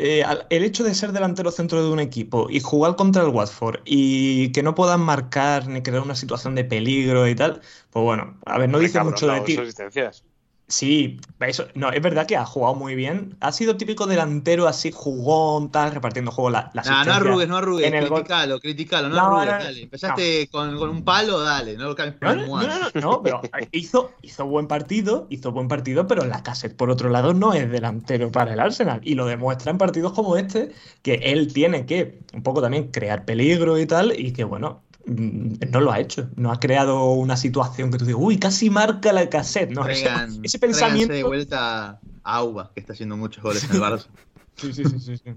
eh, 0.00 0.24
el 0.50 0.62
hecho 0.62 0.84
de 0.84 0.94
ser 0.94 1.10
delantero 1.10 1.50
centro 1.50 1.82
de 1.82 1.90
un 1.90 1.98
equipo 1.98 2.46
y 2.48 2.60
jugar 2.60 2.94
contra 2.94 3.22
el 3.22 3.30
Watford 3.30 3.80
y 3.84 4.52
que 4.52 4.62
no 4.62 4.76
puedan 4.76 5.00
marcar 5.00 5.66
ni 5.66 5.82
crear 5.82 6.02
una 6.02 6.14
situación 6.14 6.54
de 6.54 6.64
peligro 6.64 7.26
y 7.26 7.34
tal, 7.34 7.60
pues 7.90 8.04
bueno, 8.04 8.38
a 8.46 8.58
ver, 8.58 8.68
no 8.68 8.78
dice 8.78 9.02
mucho 9.02 9.26
de 9.26 9.40
ti. 9.40 9.56
asistencias. 9.56 10.24
Sí, 10.70 11.18
eso, 11.40 11.66
no, 11.74 11.90
es 11.90 12.02
verdad 12.02 12.26
que 12.26 12.36
ha 12.36 12.44
jugado 12.44 12.74
muy 12.74 12.94
bien. 12.94 13.34
Ha 13.40 13.52
sido 13.52 13.78
típico 13.78 14.06
delantero 14.06 14.68
así, 14.68 14.90
jugón, 14.92 15.70
tal, 15.72 15.92
repartiendo 15.92 16.30
juego. 16.30 16.50
La, 16.50 16.70
la 16.74 16.82
Nah, 16.82 17.04
no 17.06 17.12
arrugues, 17.14 17.48
no 17.48 17.56
arrugues, 17.56 17.86
en 17.86 17.94
el 17.94 18.06
gol. 18.06 18.18
criticalo, 18.18 18.60
criticalo, 18.60 19.08
no, 19.08 19.14
No, 19.16 19.38
arrugues, 19.38 19.46
no, 19.46 19.64
dale. 19.64 19.82
Empezaste 19.84 20.48
con, 20.50 20.76
con 20.76 20.90
un 20.90 21.04
palo, 21.04 21.40
dale, 21.40 21.74
no 21.78 21.84
lo 21.88 21.94
cambies 21.94 22.20
No, 22.20 22.34
no, 22.62 22.90
no, 23.00 23.22
pero 23.22 23.40
hizo, 23.72 24.12
hizo 24.20 24.46
buen 24.46 24.66
partido, 24.68 25.26
hizo 25.30 25.52
buen 25.52 25.68
partido, 25.68 26.06
pero 26.06 26.26
la 26.26 26.42
cassette 26.42 26.76
por 26.76 26.90
otro 26.90 27.08
lado 27.08 27.32
no 27.32 27.54
es 27.54 27.70
delantero 27.70 28.30
para 28.30 28.52
el 28.52 28.60
Arsenal. 28.60 29.00
Y 29.02 29.14
lo 29.14 29.24
demuestra 29.24 29.70
en 29.70 29.78
partidos 29.78 30.12
como 30.12 30.36
este, 30.36 30.72
que 31.00 31.14
él 31.14 31.50
tiene 31.50 31.86
que 31.86 32.20
un 32.34 32.42
poco 32.42 32.60
también 32.60 32.88
crear 32.90 33.24
peligro 33.24 33.78
y 33.78 33.86
tal, 33.86 34.12
y 34.20 34.34
que 34.34 34.44
bueno, 34.44 34.82
no 35.08 35.80
lo 35.80 35.92
ha 35.92 36.00
hecho. 36.00 36.28
No 36.36 36.52
ha 36.52 36.60
creado 36.60 37.12
una 37.12 37.36
situación 37.36 37.90
que 37.90 37.98
tú 37.98 38.04
digas, 38.04 38.20
uy, 38.22 38.38
casi 38.38 38.70
marca 38.70 39.12
la 39.12 39.28
cassette. 39.28 39.70
No, 39.70 39.86
ese, 39.86 40.58
pensamiento. 40.58 41.14
de 41.14 41.24
vuelta 41.24 42.00
a 42.24 42.36
Auba, 42.36 42.70
que 42.74 42.80
está 42.80 42.92
haciendo 42.92 43.16
muchos 43.16 43.42
goles 43.42 43.64
en 43.64 43.76
el 43.76 43.80
Barça. 43.80 44.06
Sí, 44.58 44.72
sí, 44.72 44.82
sí, 44.86 44.98
sí, 44.98 45.16
sí. 45.18 45.30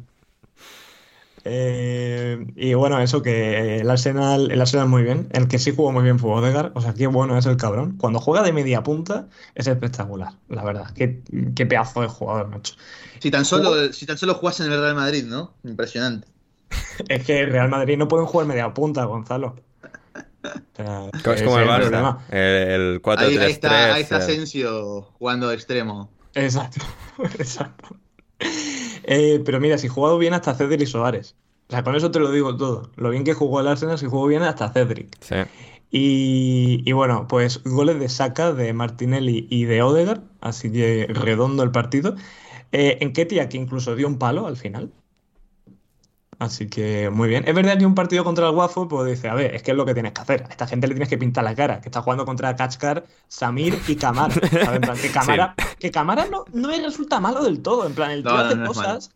Eh, 1.43 2.43
y 2.55 2.73
bueno, 2.73 2.99
eso 2.99 3.21
que 3.21 3.79
el 3.81 3.89
Arsenal, 3.89 4.49
el 4.49 4.59
Arsenal 4.59 4.87
muy 4.87 5.03
bien. 5.03 5.27
El 5.31 5.47
que 5.47 5.59
sí 5.59 5.71
jugó 5.75 5.91
muy 5.91 6.01
bien 6.01 6.17
fue 6.17 6.31
Odegaard. 6.31 6.71
O 6.73 6.81
sea, 6.81 6.95
qué 6.95 7.05
bueno 7.05 7.37
es 7.37 7.45
el 7.45 7.55
cabrón. 7.55 7.97
Cuando 7.97 8.19
juega 8.19 8.43
de 8.43 8.51
media 8.51 8.81
punta 8.81 9.27
es 9.53 9.67
espectacular, 9.67 10.33
la 10.49 10.63
verdad. 10.63 10.91
Qué, 10.95 11.21
qué 11.55 11.67
pedazo 11.67 12.01
de 12.01 12.07
jugador, 12.07 12.47
macho. 12.47 12.73
Si 13.19 13.29
tan 13.29 13.45
solo, 13.45 13.93
si 13.93 14.07
tan 14.07 14.17
solo 14.17 14.39
en 14.41 14.71
el 14.71 14.81
Real 14.81 14.95
Madrid, 14.95 15.25
¿no? 15.25 15.53
Impresionante. 15.63 16.27
Es 17.07 17.25
que 17.25 17.45
Real 17.45 17.69
Madrid 17.69 17.97
no 17.97 18.07
pueden 18.07 18.25
jugar 18.25 18.47
media 18.47 18.73
punta, 18.73 19.05
Gonzalo. 19.05 19.55
O 20.43 20.75
sea, 20.75 21.09
Es 21.35 21.43
como 21.43 21.59
el 21.59 21.67
Barça. 21.67 22.17
El, 22.31 22.37
el 22.37 23.01
4-3-3. 23.01 23.17
Ahí, 23.17 23.37
ahí 23.37 23.51
está, 23.51 23.93
ahí 23.93 24.01
está 24.01 24.17
Asensio 24.17 25.01
jugando 25.19 25.47
de 25.49 25.55
extremo. 25.55 26.09
Exacto, 26.33 26.85
exacto. 27.37 27.95
Eh, 29.03 29.41
pero 29.45 29.59
mira, 29.59 29.77
si 29.77 29.87
jugado 29.87 30.17
bien 30.17 30.33
hasta 30.33 30.55
Cedric 30.55 30.81
y 30.81 30.85
Soares. 30.85 31.35
O 31.67 31.71
sea, 31.71 31.83
con 31.83 31.95
eso 31.95 32.11
te 32.11 32.19
lo 32.19 32.31
digo 32.31 32.57
todo. 32.57 32.91
Lo 32.95 33.11
bien 33.11 33.23
que 33.23 33.33
jugó 33.33 33.61
el 33.61 33.67
Arsenal, 33.67 33.97
si 33.97 34.07
jugó 34.07 34.27
bien 34.27 34.43
hasta 34.43 34.69
Cedric. 34.69 35.15
Sí. 35.21 35.35
Y, 35.91 36.81
y 36.85 36.91
bueno, 36.93 37.27
pues 37.27 37.63
goles 37.63 37.99
de 37.99 38.09
Saka, 38.09 38.53
de 38.53 38.73
Martinelli 38.73 39.47
y 39.49 39.65
de 39.65 39.81
Odegaard, 39.81 40.21
así 40.39 40.71
que 40.71 41.07
redondo 41.09 41.63
el 41.63 41.71
partido. 41.71 42.15
Eh, 42.71 42.97
Enketia, 43.01 43.49
que 43.49 43.57
incluso 43.57 43.95
dio 43.95 44.07
un 44.07 44.17
palo 44.17 44.47
al 44.47 44.57
final. 44.57 44.91
Así 46.41 46.67
que 46.67 47.11
muy 47.11 47.29
bien. 47.29 47.43
Es 47.47 47.53
verdad 47.53 47.77
que 47.77 47.85
un 47.85 47.93
partido 47.93 48.23
contra 48.23 48.49
el 48.49 48.55
Watford, 48.55 48.87
pues 48.87 49.11
dice, 49.11 49.29
a 49.29 49.35
ver, 49.35 49.53
es 49.53 49.61
que 49.61 49.69
es 49.69 49.77
lo 49.77 49.85
que 49.85 49.93
tienes 49.93 50.11
que 50.11 50.21
hacer. 50.21 50.43
A 50.49 50.49
esta 50.49 50.65
gente 50.65 50.87
le 50.87 50.95
tienes 50.95 51.07
que 51.07 51.19
pintar 51.19 51.43
la 51.43 51.53
cara, 51.53 51.79
que 51.79 51.89
está 51.89 52.01
jugando 52.01 52.25
contra 52.25 52.55
Kachkar, 52.55 53.05
Samir 53.27 53.79
y 53.87 53.95
Camara. 53.95 54.33
¿sabes? 54.51 54.69
En 54.69 54.81
plan, 54.81 54.97
que 54.97 55.11
Camara, 55.11 55.53
que 55.77 55.91
Camara 55.91 56.25
no, 56.31 56.45
no 56.51 56.67
me 56.69 56.81
resulta 56.81 57.19
malo 57.19 57.43
del 57.43 57.61
todo. 57.61 57.85
En 57.85 57.93
plan, 57.93 58.09
el 58.09 58.23
tío 58.23 58.31
No, 58.31 58.37
hace 58.39 58.55
no 58.55 58.65
cosas. 58.65 59.11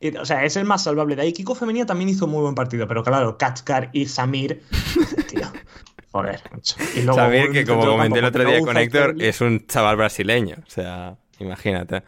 y, 0.00 0.16
o 0.16 0.24
sea, 0.24 0.44
es 0.44 0.56
el 0.56 0.64
más 0.64 0.82
salvable 0.82 1.14
de 1.14 1.22
ahí. 1.22 1.32
Kiko 1.32 1.54
Femenía 1.54 1.86
también 1.86 2.08
hizo 2.08 2.26
muy 2.26 2.42
buen 2.42 2.56
partido, 2.56 2.88
pero 2.88 3.04
claro, 3.04 3.38
Kachkar 3.38 3.90
y 3.92 4.06
Samir, 4.06 4.60
tío. 5.30 5.46
Joder, 6.10 6.42
macho. 6.50 6.74
Y 6.96 7.02
luego 7.02 7.20
Samir, 7.20 7.52
que 7.52 7.64
como 7.64 7.86
comenté 7.86 8.18
el 8.18 8.24
otro 8.24 8.44
día 8.44 8.58
con 8.62 8.76
Héctor, 8.76 9.14
es 9.20 9.40
un 9.40 9.64
chaval 9.68 9.94
brasileño. 9.94 10.56
O 10.66 10.70
sea, 10.70 11.14
imagínate. 11.38 12.02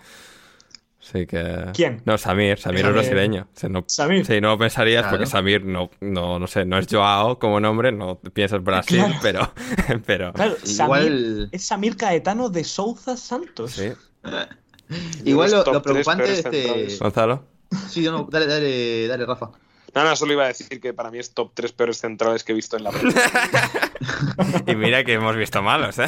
Sí 1.13 1.25
que... 1.25 1.67
¿Quién? 1.73 2.03
No, 2.05 2.19
Samir. 2.19 2.59
Samir 2.59 2.85
es 2.85 2.93
brasileño. 2.93 3.43
O 3.55 3.59
sea, 3.59 3.69
no... 3.69 3.85
Samir. 3.87 4.27
Sí, 4.27 4.41
no 4.41 4.59
pensarías 4.59 5.03
Claro. 5.03 5.17
porque 5.19 5.27
Samir 5.31 5.65
no, 5.65 5.89
no, 6.01 6.41
no 6.41 6.47
sé, 6.49 6.65
no 6.65 6.79
es 6.79 6.87
Joao 6.91 7.39
como 7.39 7.61
nombre, 7.61 7.93
no 7.93 8.19
piensas 8.19 8.63
Brasil, 8.65 8.99
Claro. 8.99 9.15
pero... 9.23 10.01
pero 10.07 10.33
Claro, 10.33 10.57
Samir 10.65 11.13
Igual, 11.13 11.49
es 11.53 11.65
Samir 11.65 11.97
Caetano 11.97 12.49
de 12.51 12.65
Souza 12.65 13.17
Santos. 13.17 13.71
sí. 13.73 13.93
igual 15.25 15.51
lo, 15.53 15.65
lo 15.73 15.83
preocupante 15.83 16.25
de 16.25 16.33
este. 16.35 16.97
Gonzalo. 16.99 17.45
Sí, 17.89 18.03
no, 18.05 18.27
dale, 18.31 18.47
dale, 18.47 19.07
dale, 19.07 19.27
Rafa. 19.27 19.51
No, 19.97 20.05
no, 20.05 20.15
solo 20.15 20.35
iba 20.35 20.45
a 20.45 20.49
decir 20.49 20.81
que 20.81 20.93
para 20.95 21.11
mí 21.11 21.19
es 21.19 21.33
top 21.33 21.51
3 21.55 21.73
peores 21.73 21.99
centrales 21.99 22.45
que 22.45 22.53
he 22.53 22.55
visto 22.55 22.77
en 22.77 22.85
la. 22.85 22.91
Y 24.67 24.77
mira 24.77 25.03
que 25.05 25.15
hemos 25.15 25.35
visto 25.37 25.63
malos, 25.63 25.99
¿eh? 25.99 26.07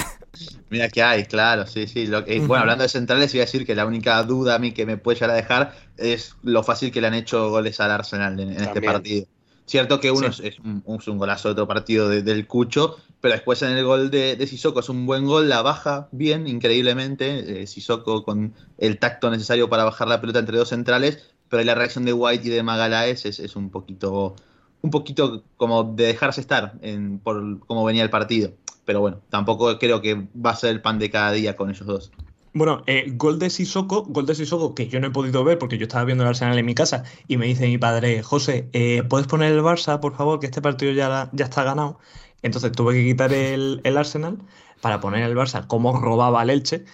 Mira 0.70 0.88
que 0.88 1.02
hay, 1.02 1.24
claro, 1.24 1.66
sí, 1.66 1.86
sí. 1.86 2.06
Lo 2.06 2.24
que- 2.24 2.38
bueno, 2.40 2.60
hablando 2.62 2.82
de 2.82 2.88
centrales, 2.88 3.34
iba 3.34 3.42
a 3.42 3.46
decir 3.46 3.64
que 3.66 3.74
la 3.74 3.86
única 3.86 4.22
duda 4.24 4.54
a 4.56 4.58
mí 4.58 4.72
que 4.72 4.84
me 4.86 4.96
puede 4.98 5.16
llegar 5.16 5.30
a 5.30 5.34
dejar 5.34 5.74
es 5.96 6.34
lo 6.42 6.62
fácil 6.62 6.92
que 6.92 7.00
le 7.00 7.06
han 7.08 7.14
hecho 7.14 7.48
goles 7.50 7.80
al 7.80 7.90
Arsenal 7.90 8.38
en, 8.38 8.50
en 8.52 8.62
este 8.62 8.80
partido. 8.92 9.26
Cierto 9.66 10.00
que 10.00 10.10
uno 10.10 10.28
es, 10.28 10.40
es 10.40 10.58
un, 10.60 10.82
es 10.98 11.08
un 11.08 11.18
golazo 11.18 11.48
de 11.48 11.52
otro 11.52 11.66
partido 11.68 12.08
de- 12.08 12.22
del 12.22 12.46
Cucho, 12.46 12.96
pero 13.20 13.34
después 13.34 13.60
en 13.62 13.70
el 13.72 13.84
gol 13.84 14.10
de, 14.10 14.36
de 14.36 14.46
Sissoko 14.46 14.80
es 14.80 14.88
un 14.88 15.04
buen 15.06 15.26
gol, 15.26 15.48
la 15.48 15.62
baja 15.62 16.08
bien, 16.12 16.46
increíblemente. 16.46 17.62
Eh, 17.62 17.66
Sissoko 17.66 18.22
con 18.24 18.54
el 18.78 18.98
tacto 18.98 19.30
necesario 19.30 19.68
para 19.68 19.84
bajar 19.84 20.08
la 20.08 20.20
pelota 20.20 20.38
entre 20.38 20.56
dos 20.58 20.68
centrales, 20.70 21.22
pero 21.48 21.62
la 21.64 21.74
reacción 21.74 22.04
de 22.04 22.12
White 22.12 22.46
y 22.46 22.50
de 22.50 22.62
Magalaes 22.62 23.24
es, 23.26 23.38
es 23.38 23.56
un 23.56 23.70
poquito 23.70 24.36
un 24.80 24.90
poquito 24.90 25.42
como 25.56 25.84
de 25.84 26.06
dejarse 26.06 26.40
estar 26.40 26.74
en, 26.82 27.18
por 27.18 27.60
cómo 27.66 27.84
venía 27.84 28.02
el 28.02 28.10
partido. 28.10 28.52
Pero 28.84 29.00
bueno, 29.00 29.20
tampoco 29.28 29.78
creo 29.78 30.00
que 30.00 30.26
va 30.34 30.50
a 30.50 30.56
ser 30.56 30.70
el 30.70 30.80
pan 30.80 30.98
de 30.98 31.10
cada 31.10 31.32
día 31.32 31.56
con 31.56 31.70
ellos 31.70 31.86
dos. 31.86 32.12
Bueno, 32.54 32.82
eh, 32.86 33.12
gol 33.14 33.38
de 33.38 33.50
Sissoko, 33.50 34.04
gol 34.04 34.26
de 34.26 34.34
Sissoko 34.34 34.74
que 34.74 34.88
yo 34.88 34.98
no 35.00 35.08
he 35.08 35.10
podido 35.10 35.44
ver 35.44 35.58
porque 35.58 35.78
yo 35.78 35.84
estaba 35.84 36.04
viendo 36.04 36.24
el 36.24 36.28
Arsenal 36.28 36.58
en 36.58 36.64
mi 36.64 36.74
casa 36.74 37.04
y 37.26 37.36
me 37.36 37.46
dice 37.46 37.66
mi 37.66 37.76
padre, 37.76 38.22
José, 38.22 38.68
eh, 38.72 39.02
¿puedes 39.08 39.26
poner 39.26 39.52
el 39.52 39.60
Barça, 39.60 40.00
por 40.00 40.16
favor, 40.16 40.40
que 40.40 40.46
este 40.46 40.62
partido 40.62 40.92
ya, 40.92 41.28
ya 41.32 41.44
está 41.44 41.64
ganado? 41.64 41.98
Entonces 42.42 42.72
tuve 42.72 42.94
que 42.94 43.04
quitar 43.04 43.32
el, 43.32 43.80
el 43.84 43.96
Arsenal 43.96 44.38
para 44.80 45.00
poner 45.00 45.24
el 45.24 45.36
Barça 45.36 45.66
como 45.66 46.00
robaba 46.00 46.42
el 46.42 46.50
Elche 46.50 46.84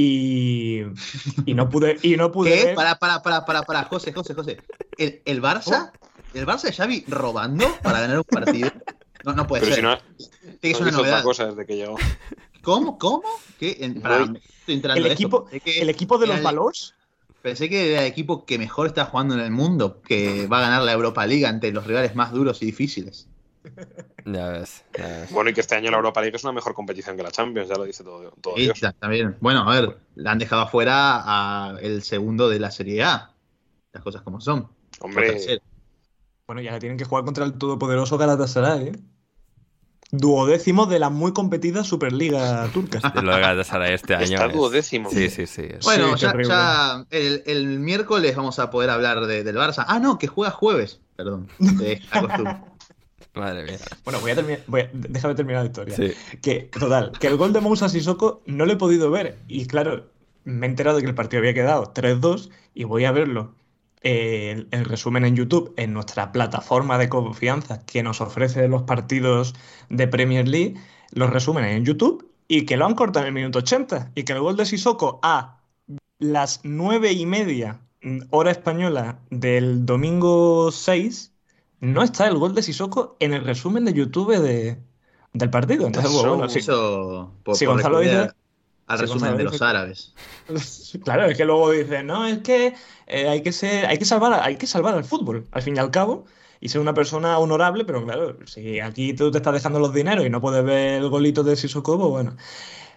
y, 0.00 0.82
y 1.46 1.54
no 1.54 1.68
pude, 1.68 1.98
y 2.02 2.16
no 2.16 2.32
pude 2.32 2.50
¿Qué? 2.50 2.64
ver- 2.66 2.74
Para, 2.74 2.98
para, 2.98 3.22
para, 3.22 3.44
para, 3.44 3.62
para, 3.62 3.84
José, 3.84 4.12
José, 4.12 4.34
José. 4.34 4.58
¿El, 4.96 5.20
el 5.24 5.42
Barça? 5.42 5.90
¿El 6.34 6.46
Barça 6.46 6.62
de 6.62 6.72
Xavi 6.72 7.04
robando 7.08 7.66
para 7.82 8.00
ganar 8.00 8.18
un 8.18 8.24
partido? 8.24 8.70
No, 9.24 9.34
no 9.34 9.46
puede 9.46 9.62
Pero 9.62 9.74
ser. 9.74 10.00
si 10.62 10.72
no, 10.72 10.78
no 10.78 10.78
una 10.86 10.90
novedad. 10.92 11.22
cosa 11.22 11.46
desde 11.46 11.66
que 11.66 11.76
llegó. 11.76 11.96
¿Cómo? 12.62 12.98
¿Cómo? 12.98 13.22
¿Qué? 13.58 13.76
En- 13.80 14.00
para- 14.00 14.32
el 14.66 15.06
equipo, 15.06 15.46
que 15.46 15.80
el 15.80 15.90
equipo 15.90 16.18
de 16.18 16.26
los 16.26 16.42
valores. 16.42 16.94
Pensé 17.42 17.70
que 17.70 17.92
era 17.92 18.02
el 18.02 18.06
equipo 18.06 18.44
que 18.44 18.58
mejor 18.58 18.86
está 18.86 19.06
jugando 19.06 19.32
en 19.34 19.40
el 19.40 19.50
mundo, 19.50 20.02
que 20.02 20.46
va 20.46 20.58
a 20.58 20.60
ganar 20.60 20.82
la 20.82 20.92
Europa 20.92 21.26
League 21.26 21.46
ante 21.46 21.72
los 21.72 21.86
rivales 21.86 22.14
más 22.14 22.32
duros 22.32 22.62
y 22.62 22.66
difíciles. 22.66 23.28
Ya 24.24 24.48
ves, 24.50 24.84
ya 24.96 25.06
ves. 25.06 25.32
Bueno, 25.32 25.50
y 25.50 25.54
que 25.54 25.60
este 25.60 25.74
año 25.74 25.90
la 25.90 25.98
Europa 25.98 26.20
League 26.20 26.36
es 26.36 26.44
una 26.44 26.52
mejor 26.52 26.74
competición 26.74 27.16
que 27.16 27.22
la 27.22 27.30
Champions, 27.30 27.68
ya 27.68 27.76
lo 27.76 27.84
dice 27.84 28.02
todo, 28.04 28.30
todo 28.40 28.54
Dios. 28.56 28.78
ta- 28.80 28.92
también, 28.92 29.36
bueno, 29.40 29.68
a 29.70 29.80
ver, 29.80 29.98
le 30.14 30.28
han 30.30 30.38
dejado 30.38 30.62
afuera 30.62 31.22
a 31.24 31.78
el 31.80 32.02
segundo 32.02 32.48
de 32.48 32.58
la 32.60 32.70
Serie 32.70 33.02
A. 33.04 33.32
Las 33.92 34.02
cosas 34.02 34.22
como 34.22 34.40
son. 34.40 34.68
Hombre. 35.00 35.60
Bueno, 36.46 36.62
ya 36.62 36.78
tienen 36.78 36.96
que 36.98 37.04
jugar 37.04 37.24
contra 37.24 37.44
el 37.44 37.54
todopoderoso 37.54 38.16
Galatasaray, 38.18 38.88
¿eh? 38.88 38.92
Duodécimo 40.12 40.86
de 40.86 40.98
la 40.98 41.08
muy 41.08 41.32
competida 41.32 41.84
Superliga 41.84 42.68
turca. 42.72 42.98
Lo 43.22 43.32
de 43.34 43.40
Galatasaray 43.40 43.94
este 43.94 44.14
año. 44.16 44.24
está 44.24 44.46
es- 44.46 44.52
duodécimo. 44.54 45.08
Sí, 45.10 45.30
sí, 45.30 45.46
sí. 45.46 45.62
es- 45.68 45.84
Bueno, 45.84 46.16
Sí, 46.16 46.26
ya, 46.48 47.06
el, 47.10 47.44
el 47.46 47.78
miércoles 47.78 48.34
vamos 48.34 48.58
a 48.58 48.70
poder 48.70 48.90
hablar 48.90 49.26
de- 49.26 49.44
del 49.44 49.56
Barça. 49.56 49.84
Ah, 49.86 50.00
no, 50.00 50.18
que 50.18 50.26
juega 50.26 50.50
jueves. 50.50 51.00
Perdón. 51.14 51.48
Eh, 51.82 52.00
la 52.12 52.20
costumbre. 52.22 52.56
Madre 53.34 53.64
mía. 53.64 53.78
Bueno, 54.04 54.20
voy 54.20 54.30
a 54.32 54.34
terminar. 54.34 54.60
voy 54.66 54.80
a- 54.82 54.90
déjame 54.92 55.34
terminar 55.34 55.62
la 55.62 55.66
historia. 55.68 55.96
Sí. 55.96 56.12
Que, 56.42 56.60
total, 56.78 57.12
que 57.18 57.26
el 57.28 57.36
gol 57.36 57.52
de 57.52 57.60
Moussa 57.60 57.88
Sissoko 57.88 58.42
no 58.46 58.66
lo 58.66 58.72
he 58.72 58.76
podido 58.76 59.10
ver. 59.10 59.38
Y 59.48 59.66
claro, 59.66 60.10
me 60.44 60.66
he 60.66 60.70
enterado 60.70 60.96
de 60.96 61.02
que 61.02 61.08
el 61.08 61.14
partido 61.14 61.40
había 61.40 61.54
quedado 61.54 61.92
3-2 61.92 62.50
y 62.74 62.84
voy 62.84 63.04
a 63.04 63.12
verlo. 63.12 63.54
eh, 64.02 64.52
el, 64.52 64.68
el 64.70 64.84
resumen 64.86 65.24
en 65.26 65.36
YouTube, 65.36 65.74
en 65.76 65.92
nuestra 65.92 66.32
plataforma 66.32 66.96
de 66.98 67.08
confianza 67.10 67.84
que 67.84 68.02
nos 68.02 68.20
ofrece 68.22 68.66
los 68.68 68.82
partidos 68.84 69.54
de 69.90 70.08
Premier 70.08 70.48
League, 70.48 70.74
los 71.12 71.28
resúmenes 71.30 71.76
en 71.76 71.84
YouTube 71.84 72.26
y 72.48 72.64
que 72.64 72.76
lo 72.78 72.86
han 72.86 72.94
cortado 72.94 73.26
en 73.26 73.28
el 73.28 73.34
minuto 73.34 73.58
80. 73.60 74.10
Y 74.14 74.22
que 74.24 74.32
el 74.32 74.40
gol 74.40 74.56
de 74.56 74.64
Sissoko 74.66 75.20
a 75.22 75.60
las 76.18 76.60
9 76.64 77.12
y 77.12 77.26
media, 77.26 77.80
hora 78.30 78.50
española, 78.50 79.18
del 79.30 79.84
domingo 79.86 80.72
6, 80.72 81.32
no 81.80 82.02
está 82.02 82.26
el 82.28 82.36
gol 82.38 82.54
de 82.54 82.62
Sissoko 82.62 83.16
en 83.20 83.32
el 83.34 83.44
resumen 83.44 83.84
de 83.84 83.92
YouTube 83.92 84.36
de, 84.38 84.78
del 85.32 85.50
partido. 85.50 85.86
Entonces, 85.86 86.10
Eso- 86.12 86.28
bueno, 86.36 86.48
sí. 86.48 86.60
Por, 87.42 87.56
Si 87.56 87.64
por 87.66 87.74
Gonzalo 87.74 88.00
dice- 88.00 88.30
al 88.86 88.98
si 88.98 89.02
resumen 89.02 89.20
Gonzalo 89.20 89.36
de 89.36 89.44
dice 89.44 89.52
los 89.54 89.62
árabes. 89.62 90.14
Claro, 91.04 91.26
es 91.26 91.36
que 91.36 91.44
luego 91.44 91.70
dicen, 91.70 92.06
no, 92.06 92.26
es 92.26 92.38
que 92.38 92.74
eh, 93.06 93.28
hay 93.28 93.42
que 93.42 93.52
ser, 93.52 93.86
hay 93.86 93.98
que 93.98 94.04
salvar, 94.04 94.40
hay 94.42 94.56
que 94.56 94.66
salvar 94.66 94.94
al 94.94 95.04
fútbol, 95.04 95.46
al 95.52 95.62
fin 95.62 95.76
y 95.76 95.78
al 95.78 95.90
cabo, 95.90 96.24
y 96.60 96.68
ser 96.68 96.80
una 96.80 96.92
persona 96.92 97.38
honorable, 97.38 97.84
pero 97.84 98.04
claro, 98.04 98.36
si 98.46 98.80
aquí 98.80 99.14
tú 99.14 99.30
te 99.30 99.38
estás 99.38 99.54
dejando 99.54 99.78
los 99.78 99.94
dineros 99.94 100.26
y 100.26 100.30
no 100.30 100.40
puedes 100.40 100.64
ver 100.64 101.00
el 101.02 101.08
golito 101.08 101.42
de 101.44 101.56
Sissoko, 101.56 101.96
pues 101.98 102.10
bueno, 102.10 102.36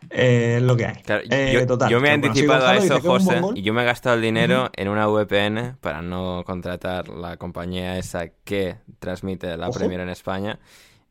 eh, 0.10 0.56
es 0.58 0.64
lo 0.64 0.76
que 0.76 0.86
hay. 0.86 0.96
Claro, 1.04 1.24
Eh, 1.30 1.52
yo, 1.54 1.66
total, 1.68 1.90
yo 1.90 2.00
me 2.00 2.10
he 2.10 2.12
anticipado 2.12 2.68
a 2.68 2.76
eso, 2.78 3.00
José, 3.02 3.42
y 3.56 3.62
yo 3.62 3.74
me 3.74 3.82
he 3.82 3.86
gastado 3.86 4.16
el 4.16 4.22
dinero 4.22 4.70
en 4.76 4.88
una 4.90 5.08
VPN 5.08 5.78
para 5.82 6.02
no 6.02 6.44
contratar 6.46 7.10
la 7.10 7.38
compañía 7.38 7.98
esa 7.98 8.28
que 8.44 8.78
transmite 9.00 9.56
la 9.58 9.70
Ojo. 9.70 9.80
Premier 9.80 10.00
en 10.02 10.10
España. 10.10 10.60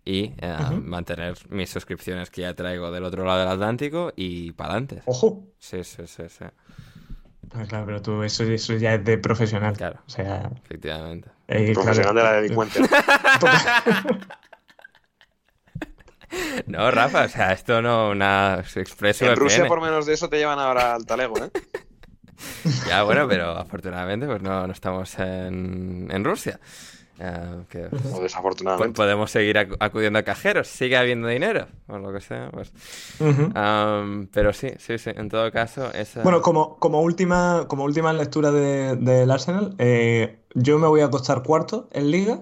y 0.04 0.34
eh, 0.38 0.56
mantener 0.82 1.34
mis 1.50 1.70
suscripciones 1.70 2.28
que 2.28 2.40
ya 2.40 2.54
traigo 2.54 2.90
del 2.90 3.04
otro 3.04 3.24
lado 3.24 3.38
del 3.38 3.48
Atlántico 3.48 4.12
y 4.16 4.50
para 4.52 4.70
adelante. 4.70 5.02
¡Ojo! 5.04 5.44
Sí, 5.58 5.84
sí, 5.84 6.02
sí, 6.06 6.24
sí. 6.28 6.44
Ah, 7.54 7.64
claro, 7.68 7.86
pero 7.86 8.02
tú, 8.02 8.22
eso, 8.24 8.42
eso 8.44 8.74
ya 8.74 8.94
es 8.94 9.04
de 9.04 9.18
profesional. 9.18 9.76
Claro. 9.76 10.00
O 10.06 10.10
sea, 10.10 10.50
Efectivamente. 10.64 11.28
eh, 11.46 11.72
Profesional 11.72 12.14
claro. 12.14 12.28
de 12.28 12.34
la 12.34 12.40
delincuencia. 12.42 12.82
No, 16.66 16.90
Rafa, 16.90 17.24
o 17.24 17.28
sea, 17.28 17.52
esto 17.52 17.82
no 17.82 18.10
una 18.10 18.62
expreso 18.76 19.26
En 19.26 19.36
Rusia 19.36 19.66
por 19.66 19.80
menos 19.80 20.06
de 20.06 20.14
eso 20.14 20.28
te 20.28 20.38
llevan 20.38 20.58
ahora 20.58 20.94
al 20.94 21.04
talego, 21.06 21.36
¿eh? 21.38 21.50
Ya, 22.88 23.02
bueno, 23.04 23.28
pero 23.28 23.50
afortunadamente 23.56 24.26
pues 24.26 24.42
no, 24.42 24.66
no 24.66 24.72
estamos 24.72 25.16
en, 25.18 26.08
en 26.10 26.24
Rusia. 26.24 26.58
Eh, 27.20 27.64
que, 27.68 27.84
O 27.86 27.90
po- 27.90 28.20
desafortunadamente. 28.20 28.96
podemos 28.96 29.30
seguir 29.30 29.56
acu- 29.56 29.76
acudiendo 29.78 30.18
a 30.18 30.22
cajeros, 30.24 30.66
sigue 30.66 30.96
habiendo 30.96 31.28
dinero, 31.28 31.68
o 31.86 31.98
lo 31.98 32.12
que 32.12 32.20
sea. 32.20 32.50
Pues. 32.50 32.72
Pero 34.32 34.52
sí, 34.52 34.70
sí, 34.78 34.98
sí, 34.98 35.10
en 35.14 35.28
todo 35.28 35.52
caso, 35.52 35.92
esa... 35.92 36.22
Bueno, 36.22 36.42
como, 36.42 36.78
como 36.78 37.00
última, 37.02 37.66
como 37.68 37.84
última 37.84 38.12
lectura 38.12 38.50
de- 38.50 38.96
del 38.96 39.30
Arsenal, 39.30 39.74
eh, 39.78 40.40
yo 40.54 40.78
me 40.78 40.88
voy 40.88 41.02
a 41.02 41.06
acostar 41.06 41.42
cuarto 41.44 41.88
en 41.92 42.10
Liga, 42.10 42.40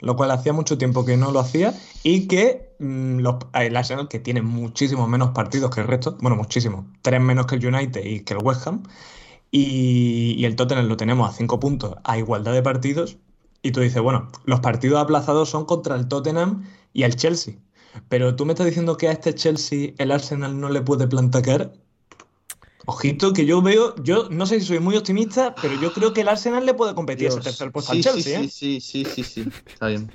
lo 0.00 0.16
cual 0.16 0.30
hacía 0.30 0.52
mucho 0.52 0.78
tiempo 0.78 1.04
que 1.04 1.16
no 1.16 1.30
lo 1.32 1.40
hacía, 1.40 1.74
y 2.02 2.26
que 2.28 2.74
mm, 2.78 3.20
el 3.54 3.76
Arsenal, 3.76 4.08
que 4.08 4.18
tiene 4.18 4.42
muchísimos 4.42 5.08
menos 5.08 5.30
partidos 5.30 5.74
que 5.74 5.80
el 5.80 5.88
resto, 5.88 6.16
bueno, 6.20 6.36
muchísimos, 6.36 6.84
tres 7.02 7.20
menos 7.20 7.46
que 7.46 7.56
el 7.56 7.66
United 7.66 8.04
y 8.04 8.20
que 8.20 8.34
el 8.34 8.40
West 8.42 8.66
Ham, 8.66 8.82
y, 9.50 10.34
y 10.38 10.44
el 10.44 10.56
Tottenham 10.56 10.86
lo 10.86 10.96
tenemos 10.96 11.28
a 11.30 11.32
cinco 11.32 11.60
puntos 11.60 11.96
a 12.04 12.18
igualdad 12.18 12.52
de 12.52 12.62
partidos, 12.62 13.18
y 13.62 13.72
tú 13.72 13.80
dices, 13.80 14.00
bueno, 14.02 14.28
los 14.44 14.60
partidos 14.60 15.00
aplazados 15.00 15.50
son 15.50 15.64
contra 15.66 15.96
el 15.96 16.08
Tottenham 16.08 16.64
y 16.92 17.02
el 17.02 17.16
Chelsea. 17.16 17.56
Pero 18.08 18.36
tú 18.36 18.46
me 18.46 18.52
estás 18.52 18.66
diciendo 18.66 18.96
que 18.96 19.08
a 19.08 19.12
este 19.12 19.34
Chelsea 19.34 19.92
el 19.98 20.12
Arsenal 20.12 20.58
no 20.60 20.68
le 20.68 20.80
puede 20.82 21.06
plantar 21.08 21.42
cara. 21.42 21.72
Ojito, 22.90 23.32
que 23.32 23.46
yo 23.46 23.62
veo, 23.62 23.94
yo 24.02 24.28
no 24.30 24.46
sé 24.46 24.58
si 24.60 24.66
soy 24.66 24.80
muy 24.80 24.96
optimista, 24.96 25.54
pero 25.54 25.74
yo 25.74 25.92
creo 25.92 26.12
que 26.12 26.22
el 26.22 26.28
Arsenal 26.28 26.66
le 26.66 26.74
puede 26.74 26.94
competir 26.94 27.28
ese 27.28 27.36
Dios. 27.36 27.44
tercer 27.44 27.70
puesto 27.70 27.92
sí, 27.92 27.98
al 27.98 28.02
Chelsea, 28.04 28.40
sí, 28.40 28.44
¿eh? 28.46 28.50
sí, 28.50 28.80
sí, 28.80 29.04
sí, 29.04 29.22
sí, 29.24 29.44
está 29.68 29.86
bien. 29.88 30.10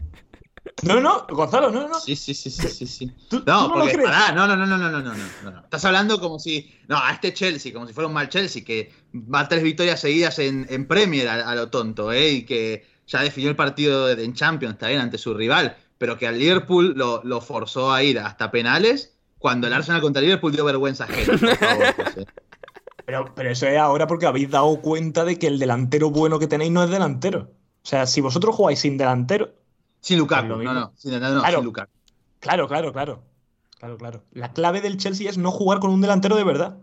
No, 0.83 0.99
no, 0.99 1.25
Gonzalo, 1.29 1.71
no, 1.71 1.87
no. 1.87 1.99
Sí, 1.99 2.15
sí, 2.17 2.33
sí, 2.33 2.49
sí, 2.51 2.67
sí, 2.67 2.85
sí. 2.85 3.11
¿Tú- 3.29 3.39
tú 3.39 3.43
No, 3.47 3.69
no 3.69 3.77
lo 3.77 3.85
crees? 3.85 4.03
pará, 4.03 4.33
no, 4.33 4.45
no, 4.45 4.57
no, 4.57 4.65
no, 4.67 4.77
no, 4.77 4.89
no, 4.91 5.01
no, 5.01 5.51
no. 5.51 5.59
Estás 5.63 5.85
hablando 5.85 6.19
como 6.19 6.37
si, 6.37 6.69
no, 6.89 6.97
a 6.97 7.11
este 7.11 7.33
Chelsea, 7.33 7.71
como 7.71 7.87
si 7.87 7.93
fuera 7.93 8.07
un 8.09 8.13
mal 8.13 8.27
Chelsea, 8.27 8.63
que 8.65 8.91
va 9.13 9.41
a 9.41 9.47
tres 9.47 9.63
victorias 9.63 10.01
seguidas 10.01 10.37
en, 10.39 10.67
en 10.69 10.85
Premier 10.87 11.29
a, 11.29 11.49
a 11.49 11.55
lo 11.55 11.69
tonto, 11.69 12.11
¿eh? 12.11 12.29
Y 12.31 12.45
que 12.45 12.85
ya 13.07 13.21
definió 13.21 13.49
el 13.49 13.55
partido 13.55 14.09
en 14.09 14.33
Champions, 14.33 14.73
está 14.73 14.89
bien, 14.89 14.99
ante 14.99 15.17
su 15.17 15.33
rival, 15.33 15.77
pero 15.97 16.17
que 16.17 16.27
al 16.27 16.37
Liverpool 16.37 16.93
lo, 16.97 17.21
lo 17.23 17.39
forzó 17.39 17.93
a 17.93 18.03
ir 18.03 18.19
hasta 18.19 18.51
penales, 18.51 19.13
cuando 19.37 19.67
el 19.67 19.73
Arsenal 19.73 20.01
contra 20.01 20.19
el 20.19 20.25
Liverpool 20.25 20.51
dio 20.51 20.65
vergüenza 20.65 21.05
ajena, 21.05 21.37
por 21.37 21.57
favor, 21.57 21.93
José. 21.95 22.27
Pero, 23.05 23.33
pero 23.35 23.49
eso 23.51 23.67
es 23.67 23.77
ahora 23.77 24.07
porque 24.07 24.25
habéis 24.25 24.49
dado 24.49 24.81
cuenta 24.81 25.25
de 25.25 25.37
que 25.37 25.47
el 25.47 25.59
delantero 25.59 26.09
bueno 26.09 26.39
que 26.39 26.47
tenéis 26.47 26.71
no 26.71 26.83
es 26.83 26.89
delantero. 26.89 27.51
O 27.83 27.87
sea, 27.87 28.07
si 28.07 28.21
vosotros 28.21 28.55
jugáis 28.55 28.79
sin 28.79 28.97
delantero, 28.97 29.53
Sin 30.01 30.17
Lukaku, 30.19 30.47
no, 30.47 30.73
no, 30.73 30.93
sin, 30.95 31.11
no, 31.11 31.19
no, 31.19 31.39
Claro. 31.41 31.57
sin 31.57 31.65
Lukaku. 31.65 31.91
claro, 32.39 32.67
claro, 32.67 32.91
claro. 32.93 33.23
Claro, 33.77 33.97
claro. 33.97 34.23
La 34.31 34.53
clave 34.53 34.81
del 34.81 34.97
Chelsea 34.97 35.29
es 35.29 35.37
no 35.37 35.51
jugar 35.51 35.79
con 35.79 35.91
un 35.91 36.01
delantero 36.01 36.35
de 36.35 36.43
verdad. 36.43 36.77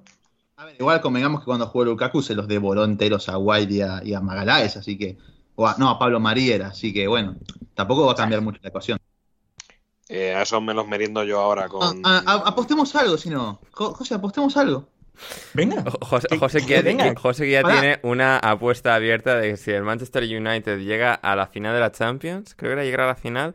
A 0.57 0.67
ver, 0.67 0.77
igual 0.79 1.01
convengamos 1.01 1.41
que 1.41 1.47
cuando 1.47 1.67
jugó 1.67 1.85
Lukaku 1.87 2.23
se 2.23 2.35
los 2.35 2.47
devoró 2.47 2.85
enteros 2.85 3.29
a 3.29 3.39
White 3.39 3.73
y 3.75 3.81
a, 3.81 4.01
y 4.05 4.15
a 4.15 4.21
Magaláes, 4.21 4.77
así 4.77 4.97
que. 4.97 5.17
o 5.57 5.67
a- 5.67 5.75
no, 5.79 5.89
a 5.91 5.99
Pablo 5.99 6.21
María 6.21 6.55
era, 6.55 6.69
así 6.69 6.93
que 6.93 7.09
bueno, 7.09 7.35
tampoco 7.75 8.07
va 8.07 8.13
a 8.13 8.17
cambiar 8.17 8.43
mucho 8.43 8.61
la 8.63 8.69
ecuación. 8.69 8.99
Eh, 10.09 10.35
a 10.35 10.43
eso 10.43 10.61
me 10.61 10.75
los 10.75 10.87
meriendo 10.87 11.25
yo 11.25 11.41
ahora 11.41 11.69
con. 11.69 12.03
Ah, 12.05 12.23
ah, 12.27 12.43
apostemos 12.47 12.95
algo, 12.95 13.17
si 13.17 13.31
no. 13.31 13.61
Jo- 13.73 13.95
José, 13.95 14.15
apostemos 14.15 14.57
algo. 14.57 14.87
Venga. 15.55 15.83
Jo- 15.83 15.99
José, 16.01 16.29
Que- 16.29 16.39
José, 16.39 16.59
que 16.61 16.67
que, 16.67 16.83
venga. 16.83 17.15
José 17.17 17.45
que 17.45 17.51
ya 17.53 17.63
tiene 17.63 17.99
una 18.03 18.39
apuesta 18.39 18.95
abierta 18.95 19.37
de 19.39 19.51
que 19.51 19.57
si 19.57 19.71
el 19.71 19.83
Manchester 19.83 20.23
United 20.25 20.79
llega 20.79 21.15
a 21.15 21.37
la 21.37 21.47
final 21.47 21.75
de 21.75 21.81
la 21.81 21.93
Champions, 21.93 22.55
creo 22.57 22.71
que 22.71 22.75
era 22.75 22.85
llegar 22.85 23.01
a 23.03 23.07
la 23.09 23.15
final, 23.17 23.55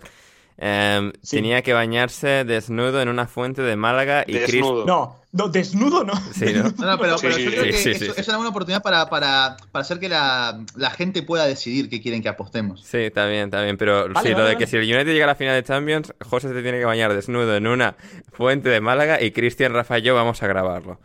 em, 0.57 1.11
Sí. 1.21 1.37
tenía 1.37 1.61
que 1.61 1.73
bañarse 1.73 2.43
desnudo 2.43 3.01
en 3.01 3.09
una 3.09 3.27
fuente 3.27 3.61
de 3.61 3.75
Málaga 3.75 4.23
y 4.25 4.33
Chris... 4.39 4.53
Desnudo. 4.53 4.85
No, 4.85 5.21
no, 5.31 5.49
desnudo 5.49 6.03
no. 6.03 6.13
Sí, 6.33 6.45
¿no? 6.53 6.63
No, 6.77 6.85
no, 6.87 6.97
pero, 6.97 7.15
Sí, 7.19 7.27
pero 7.27 7.35
sí, 7.35 7.43
yo 7.43 7.51
creo 7.51 7.63
sí, 7.65 7.69
que 7.69 7.77
sí, 7.77 7.89
eso- 8.05 8.13
sí. 8.15 8.21
es 8.21 8.27
una 8.29 8.49
oportunidad 8.49 8.81
para, 8.81 9.07
para, 9.07 9.57
para 9.71 9.81
hacer 9.83 9.99
que 9.99 10.09
la, 10.09 10.59
la 10.75 10.89
gente 10.89 11.21
pueda 11.21 11.45
decidir 11.45 11.89
qué 11.89 12.01
quieren 12.01 12.23
que 12.23 12.29
apostemos. 12.29 12.81
Sí, 12.83 12.97
está 12.97 13.27
bien, 13.27 13.45
está 13.45 13.61
bien, 13.61 13.77
pero 13.77 14.09
Vale, 14.11 14.27
sí, 14.29 14.33
lo 14.33 14.39
vale, 14.39 14.49
de 14.51 14.57
que 14.57 14.65
si 14.65 14.77
el 14.77 14.83
United 14.83 15.11
llega 15.13 15.25
a 15.25 15.27
la 15.27 15.35
final 15.35 15.53
de 15.53 15.63
Champions, 15.63 16.11
José 16.27 16.47
se 16.51 16.61
tiene 16.63 16.79
que 16.79 16.85
bañar 16.85 17.13
desnudo 17.13 17.55
en 17.55 17.67
una 17.67 17.95
fuente 18.31 18.69
de 18.69 18.81
Málaga 18.81 19.21
y 19.21 19.29
Cristian, 19.31 19.73
Rafa 19.73 19.99
y 19.99 20.01
yo 20.01 20.15
vamos 20.15 20.41
a 20.41 20.47
grabarlo. 20.47 20.99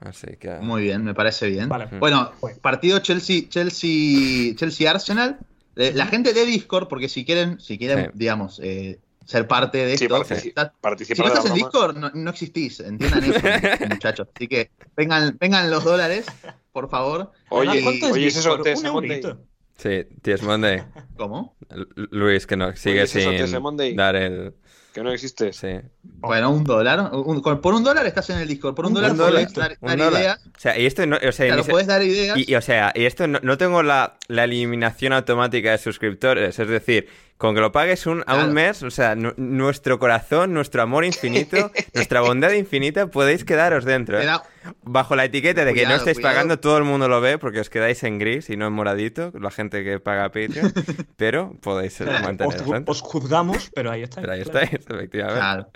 Así 0.00 0.28
que... 0.38 0.50
Muy 0.60 0.82
bien, 0.82 1.04
me 1.04 1.14
parece 1.14 1.48
bien. 1.48 1.68
Vale. 1.68 1.86
Bueno, 1.98 2.32
partido 2.62 2.98
Chelsea, 3.00 3.42
Chelsea, 3.48 4.54
Chelsea 4.56 4.90
Arsenal. 4.90 5.38
Eh, 5.76 5.92
La 5.94 6.06
gente 6.06 6.32
de 6.32 6.44
Discord, 6.46 6.88
porque 6.88 7.08
si 7.08 7.24
quieren, 7.24 7.60
si 7.60 7.78
quieren, 7.78 8.06
Sí. 8.06 8.10
digamos, 8.14 8.60
eh, 8.62 8.98
ser 9.24 9.46
parte 9.46 9.78
de 9.86 9.96
Sí, 9.96 10.04
esto, 10.06 10.16
partici- 10.16 10.48
está- 10.48 10.72
Si 11.14 11.14
no 11.22 11.26
estás 11.28 11.46
en. 11.46 11.54
Discord, 11.54 11.96
no, 11.96 12.10
no 12.12 12.30
existís. 12.30 12.80
Entiendan 12.80 13.22
eso, 13.24 13.40
muchachos. 13.88 14.28
Así 14.34 14.48
que 14.48 14.70
vengan, 14.96 15.36
vengan 15.38 15.70
los 15.70 15.84
dólares, 15.84 16.26
por 16.72 16.90
favor. 16.90 17.30
Oye, 17.50 17.70
Además, 17.70 17.84
¿cuánto 18.00 18.06
es 18.06 18.12
oye, 18.12 18.26
ese 18.26 18.48
Monday. 18.90 19.18
eurito. 19.20 19.40
Sí, 19.76 20.04
Tías 20.22 20.42
Monday. 20.42 20.82
¿Cómo? 21.16 21.56
Lu- 21.70 22.08
Luis, 22.10 22.46
que 22.46 22.56
no, 22.56 22.74
sigue 22.76 23.06
sin 23.06 23.96
dar 23.96 24.16
el... 24.16 24.54
Que 24.92 25.02
no 25.02 25.12
existe. 25.12 25.52
Sí. 25.52 25.80
Bueno, 26.02 26.50
un 26.50 26.64
dólar. 26.64 27.10
un- 27.12 27.40
con- 27.42 27.60
por 27.60 27.74
un 27.74 27.84
dólar 27.84 28.06
estás 28.06 28.28
en 28.30 28.38
el 28.38 28.48
Discord. 28.48 28.74
Por 28.74 28.86
un, 28.86 28.90
Un 28.90 28.94
dólar 28.94 29.14
dólar, 29.16 29.32
podés 29.44 29.54
dar, 29.54 29.76
un 29.80 29.88
dar 29.88 29.98
dólar. 29.98 30.20
ideas. 30.20 30.40
O 30.46 30.58
sea, 30.60 30.78
y 30.78 30.86
esto 30.86 31.06
no, 31.06 31.16
o 31.16 31.32
sea, 31.32 31.46
Claro, 31.54 31.86
dar 31.86 32.02
ideas. 32.02 32.36
y, 32.38 32.50
y, 32.50 32.54
o 32.56 32.60
sea, 32.60 32.92
y 32.96 33.04
esto 33.04 33.28
no, 33.28 33.38
no 33.42 33.56
tengo 33.56 33.82
la, 33.84 34.16
la 34.26 34.44
eliminación 34.44 35.12
automática 35.12 35.70
de 35.70 35.78
suscriptores, 35.78 36.58
es 36.58 36.68
decir, 36.68 37.06
con 37.38 37.54
que 37.54 37.60
lo 37.60 37.70
pagues 37.72 38.06
un, 38.06 38.22
a 38.26 38.34
un 38.44 38.52
mes, 38.52 38.82
o 38.82 38.90
sea, 38.90 39.14
nu- 39.14 39.32
nuestro 39.36 39.98
corazón, 39.98 40.52
nuestro 40.52 40.82
amor 40.82 41.04
infinito, 41.04 41.70
nuestra 41.94 42.20
bondad 42.20 42.50
infinita, 42.52 43.06
podéis 43.06 43.44
quedaros 43.44 43.84
dentro. 43.84 44.18
Te 44.18 44.24
¿eh? 44.24 44.26
da- 44.26 44.42
Bajo 44.82 45.16
la 45.16 45.24
etiqueta 45.24 45.64
de 45.64 45.72
que 45.74 45.86
no 45.86 45.94
estáis 45.94 46.16
cuidado. 46.18 46.34
pagando, 46.34 46.60
todo 46.60 46.76
el 46.78 46.84
mundo 46.84 47.08
lo 47.08 47.20
ve 47.20 47.38
porque 47.38 47.60
os 47.60 47.70
quedáis 47.70 48.02
en 48.04 48.18
gris 48.18 48.50
y 48.50 48.56
no 48.56 48.66
en 48.66 48.72
moradito, 48.74 49.32
la 49.40 49.50
gente 49.50 49.82
que 49.84 49.98
paga 50.00 50.24
Patreon, 50.28 50.72
pero 51.16 51.54
podéis 51.60 52.00
eh, 52.00 52.04
Os, 52.08 52.26
dentro. 52.26 52.84
os 52.86 53.00
juzgamos, 53.00 53.70
pero 53.74 53.90
ahí 53.90 54.02
está. 54.02 54.20
Pero 54.20 54.32
ahí 54.34 54.42
estáis, 54.42 54.72
efectivamente. 54.72 55.40
Claro. 55.40 55.68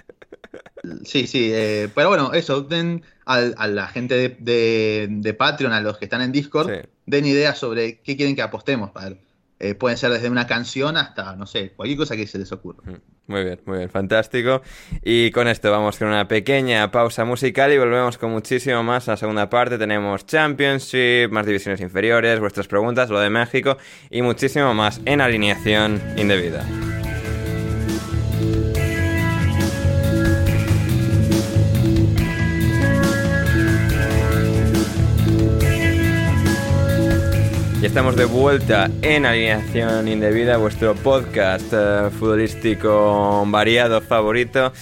Sí, 1.05 1.27
sí, 1.27 1.51
eh, 1.53 1.89
pero 1.95 2.09
bueno, 2.09 2.33
eso, 2.35 2.61
den 2.61 3.03
al- 3.25 3.55
a, 3.57 3.67
la 3.69 3.87
gente 3.89 4.15
de, 4.17 4.37
de- 4.39 5.07
de 5.11 5.35
Patreon, 5.35 5.73
a 5.73 5.81
los 5.81 5.97
que 5.99 6.05
están 6.05 6.21
en 6.21 6.31
Discord, 6.33 6.69
Sí. 6.71 6.89
den 7.07 7.25
ideas 7.25 7.57
sobre 7.59 8.01
qué 8.01 8.17
quieren 8.17 8.37
que 8.37 8.43
apostemos. 8.43 8.91
A 8.95 9.09
ver, 9.09 9.19
eh, 9.59 9.75
pueden 9.75 9.97
ser 9.97 10.11
desde 10.11 10.29
una 10.29 10.47
canción 10.47 10.97
hasta, 10.97 11.37
no 11.37 11.47
sé, 11.47 11.73
cualquier 11.73 11.99
cosa 11.99 12.17
que 12.17 12.27
se 12.27 12.39
les 12.39 12.51
ocurra. 12.53 12.83
Muy 13.27 13.45
bien, 13.45 13.61
muy 13.65 13.79
bien, 13.79 13.91
fantástico. 13.91 14.63
Y 15.03 15.31
con 15.31 15.49
esto 15.49 15.71
vamos 15.71 15.99
con 15.99 16.09
una 16.09 16.29
pequeña 16.29 16.91
pausa 16.91 17.25
musical 17.25 17.73
y 17.73 17.79
volvemos 17.79 18.19
con 18.19 18.31
muchísimo 18.31 18.83
más. 18.83 19.07
La 19.07 19.17
segunda 19.17 19.49
parte 19.49 19.79
tenemos 19.79 20.27
Championship, 20.27 21.31
más 21.31 21.47
divisiones 21.47 21.81
inferiores, 21.81 22.41
vuestras 22.41 22.69
preguntas, 22.69 23.09
lo 23.09 23.21
de 23.21 23.31
México 23.31 23.79
y 24.11 24.23
muchísimo 24.23 24.75
más 24.75 25.01
en 25.07 25.21
alineación 25.21 26.03
indebida. 26.17 26.65
Y 37.85 37.87
estamos 37.87 38.17
de 38.17 38.25
vuelta 38.25 38.91
en 39.03 39.27
Alineación 39.27 40.09
Indebida, 40.09 40.57
vuestro 40.57 40.95
podcast 40.95 41.71
eh, 41.75 42.09
futbolístico 42.19 43.45
variado 43.47 44.01
favorito 44.01 44.73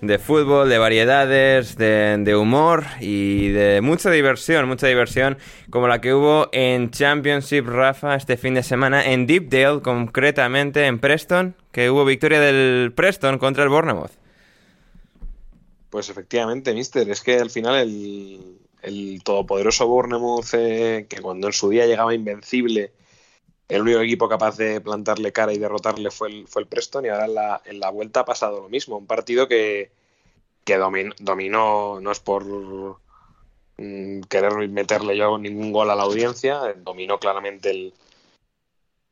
de 0.00 0.20
fútbol, 0.20 0.68
de 0.68 0.78
variedades, 0.78 1.76
de, 1.76 2.18
de 2.18 2.36
humor 2.36 2.84
y 3.00 3.48
de 3.48 3.80
mucha 3.80 4.12
diversión, 4.12 4.68
mucha 4.68 4.86
diversión 4.86 5.38
como 5.70 5.88
la 5.88 6.00
que 6.00 6.14
hubo 6.14 6.50
en 6.52 6.92
Championship 6.92 7.66
Rafa 7.66 8.14
este 8.14 8.36
fin 8.36 8.54
de 8.54 8.62
semana 8.62 9.10
en 9.10 9.26
Deepdale, 9.26 9.82
concretamente 9.82 10.86
en 10.86 11.00
Preston, 11.00 11.56
que 11.72 11.90
hubo 11.90 12.04
victoria 12.04 12.38
del 12.38 12.92
Preston 12.94 13.38
contra 13.38 13.64
el 13.64 13.70
Bournemouth. 13.70 14.12
Pues 15.90 16.08
efectivamente, 16.08 16.72
mister. 16.74 17.10
Es 17.10 17.22
que 17.22 17.40
al 17.40 17.50
final 17.50 17.74
el, 17.80 18.61
el 18.82 19.22
todopoderoso 19.24 19.86
Bournemouth, 19.86 20.54
eh, 20.54 21.06
que 21.08 21.20
cuando 21.22 21.46
en 21.46 21.52
su 21.52 21.68
día 21.70 21.86
llegaba 21.86 22.14
invencible, 22.14 22.92
el 23.68 23.82
único 23.82 24.00
equipo 24.00 24.28
capaz 24.28 24.56
de 24.56 24.80
plantarle 24.80 25.32
cara 25.32 25.52
y 25.52 25.58
derrotarle 25.58 26.10
fue 26.10 26.28
el, 26.28 26.46
fue 26.48 26.62
el 26.62 26.68
Preston, 26.68 27.06
y 27.06 27.08
ahora 27.08 27.60
en 27.64 27.80
la, 27.80 27.90
vuelta 27.90 28.20
ha 28.20 28.24
pasado 28.24 28.60
lo 28.60 28.68
mismo. 28.68 28.98
Un 28.98 29.06
partido 29.06 29.48
que, 29.48 29.90
que 30.64 30.78
domin- 30.78 31.14
dominó, 31.18 32.00
no 32.00 32.10
es 32.10 32.20
por 32.20 32.44
mm, 33.78 34.20
querer 34.28 34.68
meterle 34.68 35.16
yo 35.16 35.38
ningún 35.38 35.72
gol 35.72 35.90
a 35.90 35.94
la 35.94 36.02
audiencia, 36.02 36.74
dominó 36.76 37.18
claramente 37.18 37.70
el, 37.70 37.94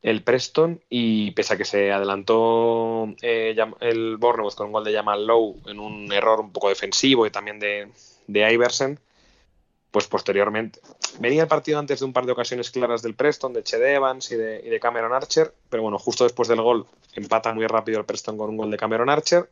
el 0.01 0.23
Preston 0.23 0.81
y 0.89 1.31
pese 1.31 1.53
a 1.53 1.57
que 1.57 1.65
se 1.65 1.91
adelantó 1.91 3.07
eh, 3.21 3.55
el 3.79 4.17
Bournemouth 4.17 4.55
con 4.55 4.67
un 4.67 4.73
gol 4.73 4.83
de 4.83 4.93
Jamal 4.93 5.25
Lowe 5.25 5.57
en 5.67 5.79
un 5.79 6.11
error 6.11 6.39
un 6.39 6.51
poco 6.51 6.69
defensivo 6.69 7.25
y 7.25 7.31
también 7.31 7.59
de, 7.59 7.87
de 8.27 8.53
Iversen, 8.53 8.99
pues 9.91 10.07
posteriormente 10.07 10.79
venía 11.19 11.43
el 11.43 11.47
partido 11.49 11.77
antes 11.77 11.99
de 11.99 12.05
un 12.05 12.13
par 12.13 12.25
de 12.25 12.31
ocasiones 12.31 12.71
claras 12.71 13.01
del 13.01 13.13
Preston, 13.13 13.51
de 13.53 13.61
Ched 13.63 13.81
Evans 13.83 14.31
y 14.31 14.35
de, 14.37 14.61
y 14.65 14.69
de 14.69 14.79
Cameron 14.79 15.13
Archer, 15.13 15.53
pero 15.69 15.83
bueno, 15.83 15.99
justo 15.99 16.23
después 16.23 16.47
del 16.47 16.61
gol 16.61 16.85
empata 17.13 17.53
muy 17.53 17.67
rápido 17.67 17.99
el 17.99 18.05
Preston 18.05 18.37
con 18.37 18.49
un 18.49 18.57
gol 18.57 18.71
de 18.71 18.77
Cameron 18.77 19.09
Archer, 19.09 19.49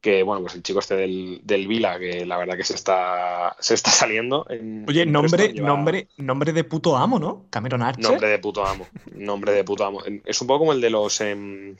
que 0.00 0.22
bueno, 0.22 0.42
pues 0.42 0.54
el 0.54 0.62
chico 0.62 0.78
este 0.78 0.94
del, 0.94 1.40
del 1.42 1.66
Vila, 1.66 1.98
que 1.98 2.24
la 2.24 2.36
verdad 2.36 2.56
que 2.56 2.62
se 2.64 2.74
está, 2.74 3.56
se 3.58 3.74
está 3.74 3.90
saliendo. 3.90 4.46
en- 4.48 4.84
Oye, 4.86 5.02
en 5.02 5.12
nombre, 5.12 5.30
Preston, 5.30 5.54
lleva- 5.56 5.66
nombre, 5.68 6.08
nombre 6.18 6.52
de 6.52 6.64
puto 6.64 6.96
amo, 6.96 7.18
¿no? 7.18 7.46
Cameron 7.50 7.82
Archer. 7.82 8.04
Nombre 8.04 8.28
de 8.28 8.38
puto 8.38 8.64
amo. 8.64 8.86
Nombre 9.12 9.52
de 9.52 9.64
puto 9.64 9.84
amo. 9.84 10.02
Es 10.24 10.40
un 10.40 10.46
poco 10.46 10.60
como 10.60 10.72
el 10.72 10.80
de 10.80 10.90
los. 10.90 11.20
em, 11.20 11.74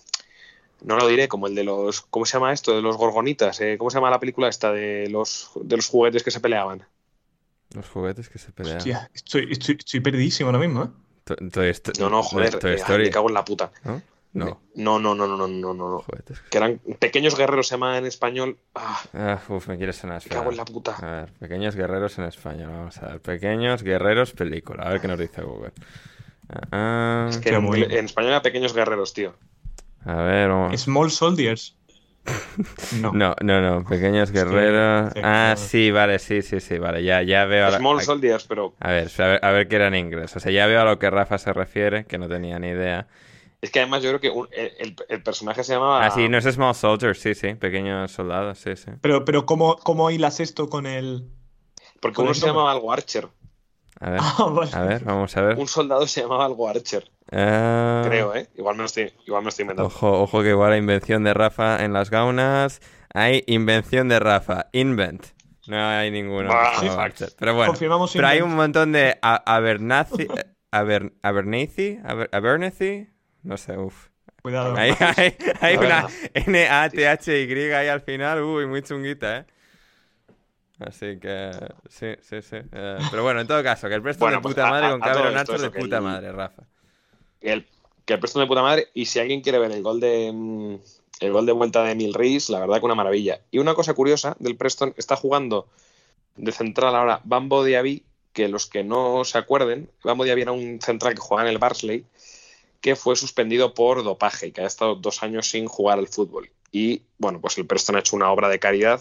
no 0.82 0.96
lo 0.96 1.06
diré, 1.06 1.28
como 1.28 1.46
el 1.46 1.54
de 1.54 1.62
los. 1.64 2.00
¿Cómo 2.00 2.24
se 2.26 2.32
llama 2.38 2.52
esto? 2.52 2.74
De 2.74 2.82
los 2.82 2.96
gorgonitas. 2.96 3.60
eh, 3.60 3.76
¿Cómo 3.78 3.90
se 3.90 3.98
llama 3.98 4.10
la 4.10 4.18
película 4.20 4.48
esta 4.48 4.72
de 4.72 5.08
los, 5.10 5.50
de 5.54 5.76
los 5.76 5.86
juguetes 5.86 6.24
que 6.24 6.30
se 6.32 6.40
peleaban? 6.40 6.84
Los 7.74 7.88
juguetes 7.88 8.28
que 8.28 8.38
se 8.38 8.52
pelean. 8.52 8.78
Hostia, 8.78 9.10
estoy, 9.12 9.48
estoy, 9.50 9.76
estoy 9.78 10.00
perdidísimo 10.00 10.48
ahora 10.48 10.58
mismo, 10.58 10.84
¿eh? 10.84 10.88
Toy 11.52 11.72
No, 12.00 12.08
no, 12.08 12.22
joder. 12.22 12.58
Toy 12.58 12.72
eh, 12.72 12.74
Story, 12.76 13.04
me 13.04 13.10
cago 13.10 13.28
en 13.28 13.34
la 13.34 13.44
puta. 13.44 13.70
¿no? 13.84 14.00
No, 14.32 14.60
No, 14.74 14.98
no, 14.98 15.14
no, 15.14 15.26
no, 15.26 15.36
no, 15.36 15.48
no, 15.48 15.74
no. 15.74 15.90
no. 15.90 15.98
juguetes. 16.00 16.40
Que 16.50 16.58
eran 16.58 16.78
pequeños 16.98 17.36
guerreros, 17.36 17.68
se 17.68 17.74
llama 17.74 17.98
en 17.98 18.06
español. 18.06 18.58
Ah, 18.74 19.00
Ah, 19.14 19.40
uf, 19.48 19.68
me 19.68 19.76
quieres 19.76 19.96
sonar. 19.96 20.22
me 20.22 20.28
cago 20.30 20.50
en 20.50 20.56
la 20.56 20.64
puta. 20.64 20.96
A 20.96 21.20
ver, 21.20 21.32
pequeños 21.34 21.74
guerreros 21.74 22.18
en 22.18 22.24
español. 22.24 22.70
Vamos 22.70 22.96
a 22.98 23.06
ver. 23.08 23.20
Pequeños 23.20 23.82
guerreros 23.82 24.32
película. 24.32 24.84
A 24.84 24.90
ver 24.90 25.00
qué 25.00 25.08
nos 25.08 25.18
dice 25.18 25.42
Google. 25.42 25.72
Ah, 26.50 26.60
ah, 26.72 27.26
Es 27.30 27.38
que 27.38 27.50
en, 27.50 27.62
muy- 27.64 27.82
en 27.82 28.04
español 28.06 28.30
era 28.32 28.42
pequeños 28.42 28.72
guerreros, 28.74 29.12
tío. 29.12 29.34
a 30.04 30.14
ver, 30.22 30.48
vamos. 30.48 30.80
Small 30.80 31.10
Soldiers. 31.10 31.74
No. 33.00 33.12
No, 33.12 33.34
no, 33.42 33.60
no. 33.60 33.84
Pequeños 33.84 34.30
guerreros. 34.30 35.12
sí, 35.12 35.20
Ah, 35.22 35.52
claro. 35.54 35.56
sí, 35.56 35.90
vale, 35.90 36.18
sí, 36.18 36.42
sí, 36.42 36.60
sí, 36.60 36.78
vale. 36.78 37.02
Ya, 37.04 37.22
ya 37.22 37.44
veo. 37.44 37.66
a 37.66 37.70
la- 37.70 37.78
Small 37.78 37.98
a- 37.98 38.02
Soldiers, 38.02 38.44
pero 38.46 38.74
A 38.80 38.90
ver, 38.90 39.10
a 39.18 39.26
ver, 39.26 39.44
a 39.44 39.50
ver 39.52 39.68
qué 39.68 39.76
era 39.76 39.88
en 39.88 39.94
inglés. 39.94 40.34
O 40.36 40.40
sea, 40.40 40.50
ya 40.52 40.66
veo 40.66 40.80
a 40.80 40.84
lo 40.84 40.98
que 40.98 41.10
Rafa 41.10 41.38
se 41.38 41.52
refiere, 41.52 42.04
que 42.06 42.18
no 42.18 42.28
tenía 42.28 42.58
ni 42.58 42.68
idea. 42.68 43.06
es 43.60 43.70
que 43.70 43.80
además 43.80 44.02
yo 44.02 44.10
creo 44.10 44.20
que 44.20 44.30
un- 44.30 44.48
el, 44.52 45.22
personaje 45.22 45.64
se 45.64 45.74
llamaba. 45.74 46.04
Ah, 46.06 46.10
sí, 46.10 46.28
no 46.28 46.38
es 46.38 46.44
Small 46.44 46.74
Soldiers, 46.74 47.18
sí, 47.20 47.34
sí. 47.34 47.54
Pequeños 47.54 48.10
soldados, 48.12 48.58
sí, 48.58 48.76
sí. 48.76 48.90
Pero, 49.00 49.24
pero 49.24 49.46
¿cómo, 49.46 49.76
¿cómo 49.76 50.10
hilas 50.10 50.40
esto 50.40 50.68
con 50.68 50.86
el. 50.86 51.28
Porque 52.00 52.16
con 52.16 52.24
uno 52.26 52.32
el 52.32 52.36
se 52.40 52.46
llamaba 52.46 52.70
algo 52.72 52.92
Archer. 52.92 53.28
A 54.00 54.10
ver, 54.10 54.20
Ah, 54.22 54.46
vale. 54.50 54.70
a 54.72 54.82
ver, 54.82 55.04
vamos 55.04 55.36
a 55.36 55.42
ver. 55.42 55.56
Un 55.58 55.66
soldado 55.68 56.06
se 56.06 56.20
llamaba 56.22 56.44
algo 56.44 56.68
Archer. 56.68 57.04
Ah, 57.32 58.02
Creo, 58.06 58.34
¿eh? 58.34 58.48
Igual 58.56 58.76
me 58.76 58.82
lo 58.82 58.86
estoy, 58.86 59.12
igual 59.26 59.42
me 59.42 59.46
lo 59.46 59.48
estoy 59.50 59.64
inventando. 59.64 59.86
Ojo, 59.88 60.22
ojo 60.22 60.42
que 60.42 60.50
igual 60.50 60.70
la 60.70 60.76
invención 60.76 61.24
de 61.24 61.34
Rafa 61.34 61.84
en 61.84 61.92
las 61.92 62.10
gaunas. 62.10 62.80
Hay 63.12 63.42
invención 63.46 64.08
de 64.08 64.18
Rafa. 64.20 64.66
Invent. 64.72 65.26
No 65.66 65.76
hay 65.86 66.10
ninguno. 66.10 66.50
Archer. 66.52 67.30
Pero 67.38 67.54
bueno. 67.54 67.72
Confirmamos 67.72 68.12
Pero 68.12 68.26
hay 68.26 68.40
un 68.40 68.54
montón 68.54 68.92
de 68.92 69.18
a- 69.20 69.42
Abernazi. 69.54 70.22
eh, 70.22 70.44
Aber, 70.70 71.12
Abernathy. 71.22 71.98
Aber- 72.04 72.28
Abernathy. 72.32 73.08
No 73.42 73.56
sé, 73.56 73.76
uff. 73.76 74.08
Cuidado. 74.42 74.74
Hay, 74.76 74.94
hay, 75.16 75.36
hay 75.60 75.76
una. 75.76 76.06
N-A-T-H-Y 76.34 77.72
ahí 77.72 77.88
al 77.88 78.00
final. 78.02 78.42
Uy, 78.42 78.66
muy 78.66 78.82
chunguita, 78.82 79.38
¿eh? 79.38 79.46
Así 80.80 81.18
que 81.18 81.50
sí, 81.88 82.06
sí, 82.22 82.40
sí. 82.42 82.56
Eh, 82.72 82.98
pero 83.10 83.22
bueno, 83.24 83.40
en 83.40 83.46
todo 83.48 83.62
caso, 83.62 83.88
que 83.88 83.94
el 83.94 84.02
Preston 84.02 84.26
Bueno, 84.26 84.36
de 84.38 84.42
pues 84.42 84.54
puta 84.54 84.68
a- 84.68 84.70
madre 84.70 84.86
a- 84.86 84.90
con 84.90 85.00
Cameron 85.00 85.36
Archer 85.36 85.60
de 85.60 85.70
puta 85.70 85.96
el- 85.96 86.02
madre, 86.02 86.32
Rafa. 86.32 86.62
Que 87.40 87.52
el, 87.52 87.66
que 88.04 88.14
el 88.14 88.20
Preston 88.20 88.42
de 88.42 88.46
puta 88.46 88.62
madre. 88.62 88.88
Y 88.94 89.06
si 89.06 89.18
alguien 89.18 89.40
quiere 89.40 89.58
ver 89.58 89.72
el 89.72 89.82
gol 89.82 89.98
de 90.00 90.30
mm, 90.32 90.74
el 91.20 91.32
gol 91.32 91.46
de 91.46 91.52
vuelta 91.52 91.82
de 91.82 91.92
Emil 91.92 92.14
Reis, 92.14 92.48
la 92.48 92.60
verdad 92.60 92.78
que 92.78 92.84
una 92.86 92.94
maravilla. 92.94 93.40
Y 93.50 93.58
una 93.58 93.74
cosa 93.74 93.92
curiosa 93.94 94.36
del 94.38 94.56
Preston, 94.56 94.94
está 94.96 95.16
jugando 95.16 95.66
de 96.36 96.52
central 96.52 96.94
ahora 96.94 97.20
Bambo 97.24 97.64
Diaby, 97.64 98.04
que 98.32 98.46
los 98.48 98.66
que 98.66 98.84
no 98.84 99.24
se 99.24 99.36
acuerden, 99.38 99.90
Bambo 100.04 100.22
Diaby 100.22 100.42
era 100.42 100.52
un 100.52 100.80
central 100.80 101.14
que 101.14 101.20
jugaba 101.20 101.42
en 101.48 101.52
el 101.52 101.58
Barnsley, 101.58 102.04
que 102.80 102.94
fue 102.94 103.16
suspendido 103.16 103.74
por 103.74 104.04
dopaje 104.04 104.46
y 104.46 104.52
que 104.52 104.60
ha 104.60 104.66
estado 104.66 104.94
dos 104.94 105.24
años 105.24 105.48
sin 105.50 105.66
jugar 105.66 105.98
al 105.98 106.06
fútbol. 106.06 106.48
Y 106.70 107.02
bueno, 107.18 107.40
pues 107.40 107.58
el 107.58 107.66
Preston 107.66 107.96
ha 107.96 107.98
hecho 107.98 108.14
una 108.14 108.30
obra 108.30 108.48
de 108.48 108.60
caridad 108.60 109.00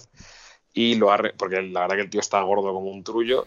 y 0.77 0.93
lo 0.93 1.11
ha. 1.11 1.17
Porque 1.35 1.61
la 1.61 1.81
verdad 1.81 1.95
que 1.95 2.01
el 2.03 2.09
tío 2.09 2.19
está 2.19 2.39
gordo 2.43 2.71
como 2.71 2.91
un 2.91 3.03
trullo, 3.03 3.43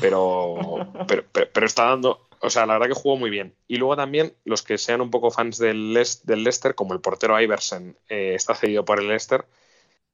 pero, 0.00 0.54
pero, 1.08 1.24
pero, 1.32 1.48
pero 1.52 1.66
está 1.66 1.86
dando. 1.86 2.28
O 2.40 2.48
sea, 2.48 2.64
la 2.64 2.74
verdad 2.74 2.94
que 2.94 3.00
jugó 3.00 3.16
muy 3.16 3.28
bien. 3.28 3.54
Y 3.66 3.76
luego 3.76 3.96
también, 3.96 4.34
los 4.44 4.62
que 4.62 4.78
sean 4.78 5.00
un 5.00 5.10
poco 5.10 5.30
fans 5.30 5.58
del, 5.58 5.92
del 6.22 6.44
Leicester, 6.44 6.74
como 6.74 6.94
el 6.94 7.00
portero 7.00 7.38
Iversen 7.38 7.98
eh, 8.08 8.34
está 8.34 8.54
cedido 8.54 8.84
por 8.84 9.00
el 9.00 9.08
Leicester, 9.08 9.44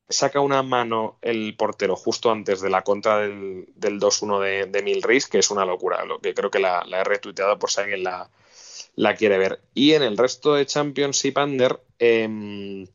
saca 0.09 0.41
una 0.41 0.63
mano 0.63 1.19
el 1.21 1.55
portero 1.57 1.95
justo 1.95 2.33
antes 2.33 2.61
de 2.61 2.71
la 2.71 2.83
contra 2.83 3.19
del, 3.19 3.67
del 3.77 4.01
2-1 4.01 4.41
de, 4.41 4.67
de 4.67 4.83
Milris, 4.83 5.29
que 5.29 5.39
es 5.39 5.51
una 5.51 5.65
locura, 5.65 6.05
lo 6.05 6.19
que 6.19 6.35
creo 6.35 6.51
que 6.51 6.59
la, 6.59 6.85
la 6.87 7.01
he 7.01 7.05
retuiteado 7.05 7.59
por 7.59 7.71
si 7.71 7.81
alguien 7.81 8.03
la, 8.03 8.29
la 8.97 9.15
quiere 9.15 9.39
ver. 9.39 9.61
Y 9.75 9.93
en 9.93 10.03
el 10.03 10.17
resto 10.17 10.55
de 10.55 10.67
Championship 10.67 11.39
Under, 11.39 11.81
em, 12.01 12.87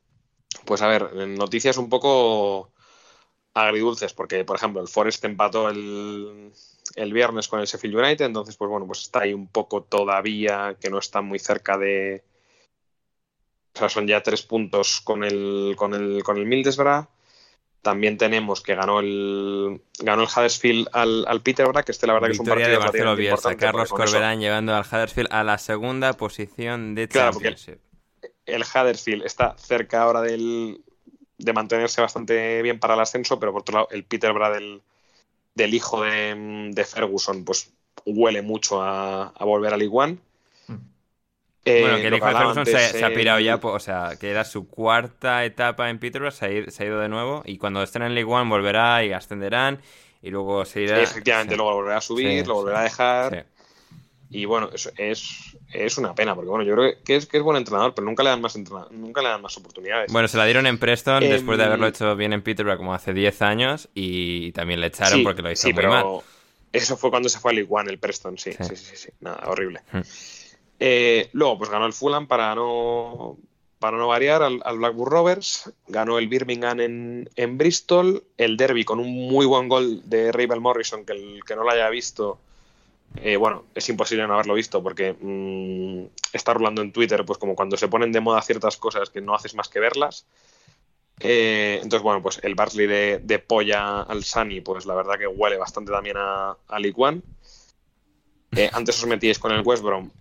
pues 0.65 0.81
a 0.81 0.87
ver, 0.87 1.13
noticias 1.13 1.77
un 1.77 1.89
poco 1.89 2.71
agridulces, 3.53 4.13
porque 4.13 4.45
por 4.45 4.55
ejemplo 4.55 4.81
el 4.81 4.87
Forest 4.87 5.25
empató 5.25 5.69
el, 5.69 6.51
el 6.95 7.13
viernes 7.13 7.47
con 7.47 7.59
el 7.59 7.65
Sheffield 7.65 7.95
United, 7.95 8.25
entonces 8.25 8.55
pues 8.55 8.69
bueno, 8.69 8.85
pues 8.87 9.01
está 9.01 9.21
ahí 9.21 9.33
un 9.33 9.47
poco 9.47 9.83
todavía 9.83 10.75
que 10.79 10.89
no 10.89 10.99
está 10.99 11.21
muy 11.21 11.39
cerca 11.39 11.77
de... 11.77 12.23
O 13.75 13.79
sea, 13.79 13.89
son 13.89 14.05
ya 14.07 14.21
tres 14.21 14.41
puntos 14.43 14.99
con 15.01 15.23
el, 15.23 15.75
con 15.77 15.93
el, 15.93 16.23
con 16.23 16.37
el 16.37 16.45
Middlesbrough. 16.45 17.07
También 17.81 18.17
tenemos 18.17 18.61
que 18.61 18.75
ganó 18.75 18.99
el 18.99 19.81
ganó 19.97 20.21
el 20.23 20.27
Huddersfield 20.27 20.87
al, 20.93 21.25
al 21.27 21.41
Peterborough, 21.41 21.83
que 21.83 21.91
este 21.93 22.05
la 22.05 22.13
verdad 22.13 22.27
que 22.27 22.33
es 22.33 22.39
un 22.39 22.45
partido 22.45 22.69
de 22.69 22.77
Marcelo 22.79 23.15
Bielsa, 23.15 23.55
Carlos 23.57 23.85
eso- 23.85 23.95
Corberán 23.95 24.39
llevando 24.39 24.75
al 24.75 24.83
Huddersfield 24.85 25.29
a 25.31 25.43
la 25.43 25.57
segunda 25.57 26.13
posición 26.13 26.93
de 26.95 27.07
Claro, 27.07 27.31
Championship. 27.31 27.79
el 28.45 28.61
Huddersfield 28.61 29.25
está 29.25 29.57
cerca 29.57 30.03
ahora 30.03 30.21
del, 30.21 30.83
de 31.43 31.53
mantenerse 31.53 32.01
bastante 32.01 32.61
bien 32.61 32.79
para 32.79 32.93
el 32.95 32.99
ascenso, 33.01 33.39
pero 33.39 33.51
por 33.51 33.61
otro 33.61 33.75
lado, 33.75 33.87
el 33.91 34.05
Peterborough 34.05 34.53
del, 34.53 34.81
del 35.55 35.73
hijo 35.73 36.03
de, 36.03 36.71
de 36.73 36.85
Ferguson, 36.85 37.45
pues 37.45 37.73
huele 38.05 38.41
mucho 38.41 38.81
a, 38.81 39.27
a 39.29 39.45
volver 39.45 39.73
al 39.73 39.79
League 39.79 39.95
One. 39.95 40.19
Mm. 40.67 40.75
Eh, 41.65 41.81
Bueno, 41.81 41.99
que 42.01 42.07
el 42.07 42.15
hijo 42.15 42.27
de 42.27 42.35
Ferguson 42.35 42.65
se, 42.65 43.05
ha 43.05 43.13
pirado 43.13 43.39
ya, 43.39 43.55
o 43.61 43.79
sea, 43.79 44.17
que 44.19 44.29
era 44.31 44.43
su 44.45 44.67
cuarta 44.67 45.45
etapa 45.45 45.89
en 45.89 45.99
Peterborough, 45.99 46.33
se 46.33 46.45
ha, 46.45 46.51
ido, 46.51 46.71
se 46.71 46.83
ha 46.83 46.87
ido 46.87 46.99
de 46.99 47.09
nuevo 47.09 47.43
y 47.45 47.57
cuando 47.57 47.83
estén 47.83 48.01
en 48.03 48.15
League 48.15 48.31
One 48.31 48.49
volverá 48.49 49.03
y 49.05 49.11
ascenderán 49.13 49.81
y 50.21 50.29
luego 50.31 50.65
se 50.65 50.81
irá. 50.81 51.01
Efectivamente, 51.01 51.55
Sí. 51.55 51.57
luego 51.57 51.73
volverá 51.75 51.97
a 51.97 52.01
subir, 52.01 52.43
Sí, 52.43 52.43
lo 52.45 52.55
volverá 52.55 52.79
sí. 52.79 52.81
a 52.81 52.83
dejar. 52.83 53.37
Y 54.33 54.45
bueno, 54.45 54.69
es, 54.73 54.91
es, 54.97 55.57
es 55.73 55.97
una 55.97 56.15
pena, 56.15 56.33
porque 56.33 56.49
bueno, 56.49 56.63
yo 56.63 56.73
creo 56.73 56.93
que 57.03 57.17
es, 57.17 57.25
que 57.25 57.37
es 57.37 57.43
buen 57.43 57.57
entrenador, 57.57 57.93
pero 57.93 58.05
nunca 58.05 58.23
le 58.23 58.29
dan 58.29 58.39
más 58.39 58.57
nunca 58.91 59.21
le 59.21 59.27
dan 59.27 59.41
más 59.41 59.57
oportunidades. 59.57 60.11
Bueno, 60.11 60.29
se 60.29 60.37
la 60.37 60.45
dieron 60.45 60.65
en 60.67 60.77
Preston 60.77 61.23
Em, 61.23 61.29
después 61.29 61.57
de 61.57 61.65
haberlo 61.65 61.87
hecho 61.87 62.15
bien 62.15 62.31
en 62.31 62.41
Peterborough 62.41 62.77
como 62.77 62.93
hace 62.93 63.13
10 63.13 63.41
años 63.41 63.89
y 63.93 64.53
también 64.53 64.79
le 64.79 64.87
echaron 64.87 65.19
Sí, 65.19 65.23
porque 65.23 65.41
lo 65.41 65.51
hizo 65.51 65.63
sí, 65.63 65.73
muy 65.73 65.75
pero 65.75 65.89
mal. 65.89 66.05
Eso 66.71 66.95
fue 66.95 67.09
cuando 67.09 67.27
se 67.27 67.39
fue 67.39 67.51
al 67.51 67.55
League 67.57 67.69
One, 67.69 67.91
el 67.91 67.99
Preston, 67.99 68.37
sí, 68.37 68.51
Sí. 68.53 68.63
sí, 68.63 68.75
sí, 68.77 68.85
sí, 68.85 68.95
sí. 68.95 69.09
Nada, 69.19 69.43
horrible. 69.47 69.81
Hmm. 69.91 70.01
Eh, 70.79 71.29
luego, 71.33 71.57
pues 71.57 71.69
ganó 71.69 71.85
el 71.85 71.93
Fulham 71.93 72.27
para 72.27 72.55
no, 72.55 73.37
para 73.79 73.97
no 73.97 74.07
variar 74.07 74.43
al, 74.43 74.61
al 74.63 74.77
Blackburn 74.77 75.11
Rovers, 75.11 75.73
ganó 75.87 76.17
el 76.17 76.29
Birmingham 76.29 76.79
en, 76.79 77.29
en 77.35 77.57
Bristol, 77.57 78.23
el 78.37 78.55
Derby 78.55 78.85
con 78.85 78.99
un 78.99 79.11
muy 79.11 79.45
buen 79.45 79.67
gol 79.67 80.01
de 80.05 80.31
Ravel 80.31 80.61
Morrison, 80.61 81.03
que 81.03 81.13
el 81.13 81.39
que 81.45 81.55
no 81.55 81.63
lo 81.63 81.71
haya 81.71 81.89
visto, 81.89 82.39
eh, 83.15 83.35
bueno, 83.37 83.65
es 83.75 83.87
imposible 83.89 84.25
no 84.25 84.33
haberlo 84.33 84.53
visto 84.53 84.81
porque 84.81 85.13
mm, 85.19 86.05
está 86.33 86.53
rolando 86.53 86.81
en 86.81 86.91
Twitter, 86.91 87.25
pues 87.25 87.37
como 87.37 87.55
cuando 87.55 87.77
se 87.77 87.87
ponen 87.87 88.11
de 88.11 88.21
moda 88.21 88.41
ciertas 88.41 88.77
cosas 88.77 89.09
que 89.09 89.21
no 89.21 89.35
haces 89.35 89.55
más 89.55 89.67
que 89.69 89.79
verlas. 89.79 90.25
Eh, 91.19 91.75
entonces, 91.83 92.01
bueno, 92.01 92.21
pues 92.21 92.39
el 92.41 92.55
Barley 92.55 92.87
de, 92.87 93.19
de 93.23 93.39
polla 93.39 94.01
al 94.01 94.23
Sunny, 94.23 94.61
pues 94.61 94.85
la 94.85 94.95
verdad 94.95 95.19
que 95.19 95.27
huele 95.27 95.57
bastante 95.57 95.91
también 95.91 96.17
a, 96.17 96.51
a 96.51 96.77
One. 96.95 97.21
Eh, 98.53 98.69
antes 98.73 98.97
os 98.97 99.07
metíais 99.07 99.39
con 99.39 99.51
el 99.51 99.61
West 99.61 99.83
Brom, 99.83 100.11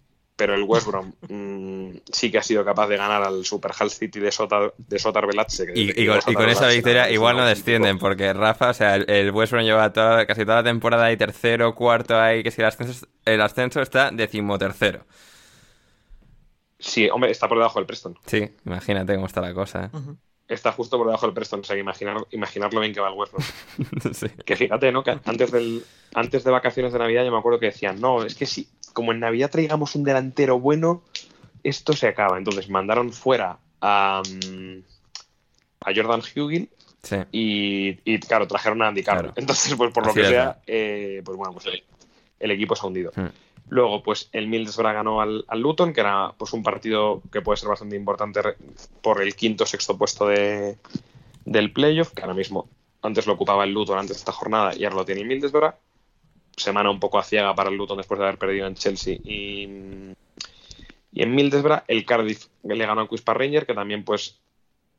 pero 0.40 0.54
el 0.54 0.62
West 0.62 0.86
Brom 0.86 1.12
mm, 1.28 1.98
sí 2.10 2.30
que 2.30 2.38
ha 2.38 2.42
sido 2.42 2.64
capaz 2.64 2.88
de 2.88 2.96
ganar 2.96 3.22
al 3.22 3.44
Super 3.44 3.72
Hull 3.78 3.90
City 3.90 4.20
de 4.20 4.32
Sotar, 4.32 4.72
de 4.78 4.98
Sotar 4.98 5.26
Velatse. 5.26 5.66
que 5.66 5.72
Y, 5.78 6.06
con, 6.06 6.16
y 6.16 6.50
esa 6.50 6.68
victoria 6.68 7.10
igual 7.10 7.36
no 7.36 7.44
descienden, 7.44 7.98
porque 7.98 8.32
Rafa, 8.32 8.70
o 8.70 8.74
sea, 8.74 8.96
el, 8.96 9.04
el 9.10 9.30
West 9.32 9.52
Brom 9.52 9.64
lleva 9.64 9.92
toda- 9.92 10.24
casi 10.26 10.42
toda 10.46 10.56
la 10.56 10.64
temporada 10.64 11.04
ahí 11.04 11.16
tercero, 11.18 11.74
cuarto 11.74 12.18
ahí, 12.18 12.42
que 12.42 12.50
si 12.50 12.62
el 12.62 12.68
ascenso, 12.68 13.06
el 13.26 13.40
ascenso 13.42 13.82
está 13.82 14.10
decimotercero. 14.10 15.04
Sí, 16.78 17.08
hombre, 17.10 17.30
está 17.30 17.46
por 17.46 17.58
debajo 17.58 17.78
del 17.78 17.86
Preston. 17.86 18.16
Sí, 18.26 18.50
imagínate 18.64 19.14
cómo 19.14 19.26
está 19.26 19.42
la 19.42 19.52
cosa. 19.52 19.84
¿eh? 19.92 19.98
Está 20.48 20.72
justo 20.72 20.96
por 20.96 21.06
debajo 21.06 21.26
del 21.26 21.34
Preston. 21.34 21.60
O 21.60 21.64
sea, 21.64 21.76
que 21.76 21.80
imaginar, 21.80 22.16
imaginar 22.30 22.72
lo 22.72 22.80
bien 22.80 22.94
que 22.94 23.00
va 23.00 23.08
el 23.08 23.14
West 23.18 23.32
Brom. 23.34 23.44
Sí. 24.14 24.26
Que 24.44 24.56
fíjate, 24.56 24.90
¿no? 24.90 25.04
Que 25.04 25.10
antes, 25.24 25.52
del, 25.52 25.84
antes 26.14 26.42
de 26.42 26.50
vacaciones 26.50 26.92
de 26.92 26.98
Navidad 26.98 27.24
yo 27.24 27.30
me 27.32 27.38
acuerdo 27.38 27.60
que 27.60 27.66
decían, 27.66 28.00
no, 28.00 28.24
es 28.24 28.34
que 28.34 28.46
si, 28.46 28.66
como 28.92 29.12
en 29.12 29.20
Navidad 29.20 29.50
traigamos 29.50 29.94
un 29.94 30.04
delantero 30.04 30.58
bueno, 30.58 31.02
esto 31.62 31.92
se 31.92 32.08
acaba. 32.08 32.38
Entonces 32.38 32.68
mandaron 32.68 33.12
fuera 33.12 33.58
a, 33.80 34.22
mm, 34.28 34.78
a 35.80 35.94
Jordan 35.94 36.22
Hugin 36.34 36.68
Sí. 37.02 37.16
y, 37.32 37.98
y, 38.04 38.18
claro, 38.20 38.46
trajeron 38.46 38.82
a 38.82 38.88
Andy 38.88 39.02
Carroll. 39.02 39.22
Claro. 39.28 39.40
Entonces, 39.40 39.74
pues 39.74 39.90
por 39.90 40.06
lo 40.06 40.12
que 40.12 40.26
sea, 40.26 40.60
eh, 40.66 41.22
pues 41.24 41.34
bueno, 41.34 41.54
pues 41.54 41.64
el, 41.64 41.82
el 42.38 42.50
equipo 42.50 42.76
se 42.76 42.84
ha 42.84 42.88
hundido. 42.88 43.10
Hmm. 43.16 43.28
Luego, 43.70 44.02
pues 44.02 44.28
el 44.32 44.48
Middlesbrough 44.48 44.92
ganó 44.92 45.20
al, 45.20 45.44
al 45.48 45.60
Luton, 45.60 45.92
que 45.92 46.00
era 46.00 46.34
pues 46.36 46.52
un 46.52 46.62
partido 46.62 47.22
que 47.32 47.40
puede 47.40 47.56
ser 47.56 47.68
bastante 47.68 47.96
importante 47.96 48.40
por 49.00 49.22
el 49.22 49.34
quinto 49.34 49.64
o 49.64 49.66
sexto 49.66 49.96
puesto 49.96 50.26
de, 50.26 50.76
del 51.44 51.72
playoff, 51.72 52.12
que 52.12 52.22
ahora 52.22 52.34
mismo 52.34 52.68
antes 53.00 53.26
lo 53.26 53.34
ocupaba 53.34 53.64
el 53.64 53.72
Luton 53.72 53.98
antes 53.98 54.16
de 54.16 54.20
esta 54.20 54.32
jornada 54.32 54.74
y 54.76 54.84
ahora 54.84 54.96
lo 54.96 55.04
tiene 55.04 55.22
el 55.22 55.28
Middlesbrough. 55.28 55.74
Semana 56.60 56.90
un 56.90 57.00
poco 57.00 57.18
a 57.18 57.24
ciega 57.24 57.54
para 57.54 57.70
el 57.70 57.76
Luton 57.76 57.96
después 57.98 58.18
de 58.18 58.26
haber 58.26 58.38
perdido 58.38 58.66
en 58.66 58.74
Chelsea 58.74 59.14
y, 59.24 59.68
y 61.12 61.22
en 61.22 61.34
Middlesbrough 61.34 61.82
el 61.88 62.04
Cardiff 62.04 62.46
le 62.62 62.86
ganó 62.86 63.00
al 63.02 63.08
Queen's 63.08 63.22
Park 63.22 63.38
Ranger, 63.40 63.66
que 63.66 63.74
también 63.74 64.04
pues 64.04 64.38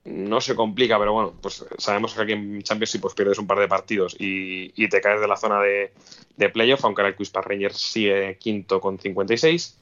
no 0.04 0.42
se 0.42 0.56
complica, 0.56 0.98
pero 0.98 1.14
bueno, 1.14 1.34
pues 1.42 1.64
sabemos 1.78 2.14
que 2.16 2.22
aquí 2.24 2.32
en 2.34 2.64
Championship 2.64 3.02
pues 3.02 3.14
pierdes 3.14 3.38
un 3.38 3.46
par 3.46 3.60
de 3.60 3.68
partidos 3.68 4.16
y, 4.20 4.74
y 4.76 4.90
te 4.90 5.00
caes 5.00 5.22
de 5.22 5.28
la 5.28 5.38
zona 5.38 5.62
de, 5.62 5.94
de 6.38 6.50
playoff, 6.50 6.84
aunque 6.84 7.02
ahora 7.02 7.10
el 7.10 7.16
Queen's 7.16 7.30
Park 7.30 7.48
Rangers 7.48 7.78
sigue 7.78 8.38
quinto 8.40 8.82
con 8.82 8.98
56. 8.98 9.78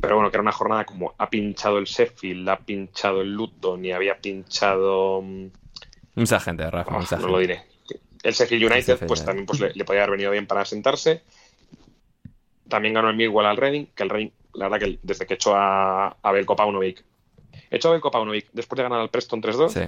Pero 0.00 0.16
bueno, 0.16 0.30
que 0.30 0.36
era 0.36 0.42
una 0.42 0.52
jornada 0.52 0.84
como 0.84 1.14
ha 1.16 1.30
pinchado 1.30 1.78
el 1.78 1.84
Sheffield, 1.86 2.48
ha 2.50 2.58
pinchado 2.58 3.22
el 3.22 3.32
Luton 3.32 3.84
y 3.84 3.92
había 3.92 4.18
pinchado... 4.20 5.22
mm, 5.22 5.46
Mucha 6.16 6.40
gente, 6.40 6.68
Rafa, 6.70 6.90
mucha 6.98 7.16
no 7.16 7.22
gente. 7.22 7.32
lo 7.32 7.38
diré. 7.38 7.62
El 8.26 8.34
Sheffield 8.34 8.72
United, 8.72 9.06
pues 9.06 9.24
también 9.24 9.46
pues, 9.46 9.60
le, 9.60 9.72
le 9.74 9.84
podía 9.84 10.00
haber 10.02 10.12
venido 10.12 10.30
bien 10.32 10.46
para 10.46 10.64
sentarse. 10.64 11.22
También 12.68 12.94
ganó 12.94 13.08
el 13.10 13.16
Millwall 13.16 13.46
al 13.46 13.56
Reading, 13.56 13.86
que 13.94 14.02
el 14.02 14.10
Reading, 14.10 14.30
la 14.54 14.68
verdad 14.68 14.86
que 14.86 14.98
desde 15.02 15.26
que 15.26 15.34
echó 15.34 15.54
a, 15.54 16.08
a 16.20 16.32
Belko 16.32 16.56
Paunovic, 16.56 17.04
echó 17.70 17.88
a 17.88 17.92
Belko 17.92 18.10
Paunovic 18.10 18.46
después 18.52 18.76
de 18.76 18.82
ganar 18.82 19.00
al 19.00 19.10
Preston 19.10 19.40
3-2 19.40 19.68
Sí. 19.70 19.80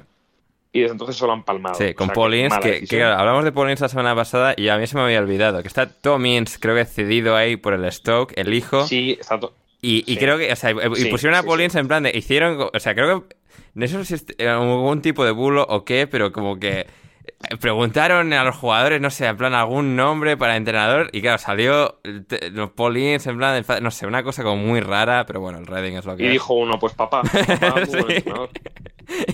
y 0.72 0.80
desde 0.82 0.92
entonces 0.92 1.16
solo 1.16 1.32
han 1.32 1.42
palmado. 1.42 1.74
Sí, 1.74 1.86
O 1.86 1.94
con 1.96 2.06
sea, 2.06 2.14
Paul 2.14 2.32
que 2.62 2.84
que, 2.88 3.02
hablamos 3.02 3.42
de 3.44 3.50
Paul 3.50 3.70
Ince 3.70 3.82
la 3.82 3.88
semana 3.88 4.14
pasada 4.14 4.54
y 4.56 4.68
a 4.68 4.78
mí 4.78 4.86
se 4.86 4.96
me 4.96 5.02
había 5.02 5.18
olvidado 5.18 5.60
que 5.62 5.68
está 5.68 5.88
Tom 5.90 6.24
Ince, 6.26 6.58
creo 6.60 6.76
que 6.76 6.84
cedido 6.84 7.34
ahí 7.34 7.56
por 7.56 7.74
el 7.74 7.90
Stoke, 7.90 8.32
el 8.36 8.54
hijo. 8.54 8.86
Sí, 8.86 9.16
está 9.20 9.40
Y, 9.82 10.04
y 10.06 10.14
Sí. 10.14 10.18
creo 10.18 10.38
que, 10.38 10.52
o 10.52 10.56
sea, 10.56 10.70
y 10.70 10.94
Sí, 10.94 11.06
pusieron 11.06 11.36
a 11.36 11.40
sí, 11.42 11.46
Paul 11.48 11.58
sí. 11.58 11.64
Ince 11.64 11.78
en 11.80 11.88
plan 11.88 12.04
de, 12.04 12.12
hicieron, 12.16 12.70
o 12.72 12.78
sea, 12.78 12.94
creo 12.94 13.26
que, 13.28 13.36
no 13.74 13.86
sé 13.88 14.04
si 14.04 14.14
es 14.14 14.26
eh, 14.38 14.46
algún 14.48 15.02
tipo 15.02 15.24
de 15.24 15.32
bulo 15.32 15.66
o 15.68 15.84
qué, 15.84 16.06
pero 16.06 16.30
como 16.32 16.60
que 16.60 16.86
preguntaron 17.60 18.32
a 18.32 18.44
los 18.44 18.56
jugadores, 18.56 19.00
no 19.00 19.10
sé, 19.10 19.26
en 19.26 19.36
plan 19.36 19.54
algún 19.54 19.96
nombre 19.96 20.36
para 20.36 20.56
entrenador 20.56 21.08
y 21.12 21.20
claro, 21.22 21.38
salió 21.38 22.00
los 22.52 22.70
Paul 22.72 22.96
Ince 22.96 23.30
en 23.30 23.38
plan, 23.38 23.64
no 23.82 23.90
sé, 23.90 24.06
una 24.06 24.22
cosa 24.22 24.42
como 24.42 24.56
muy 24.62 24.80
rara, 24.80 25.24
pero 25.26 25.40
bueno, 25.40 25.58
el 25.58 25.66
Reading 25.66 25.94
es 25.96 26.04
lo 26.04 26.16
que 26.16 26.24
Y 26.24 26.26
es. 26.26 26.32
dijo 26.32 26.54
uno, 26.54 26.78
pues 26.78 26.94
papá, 26.94 27.22
papá, 27.60 27.86
Sí. 27.86 28.24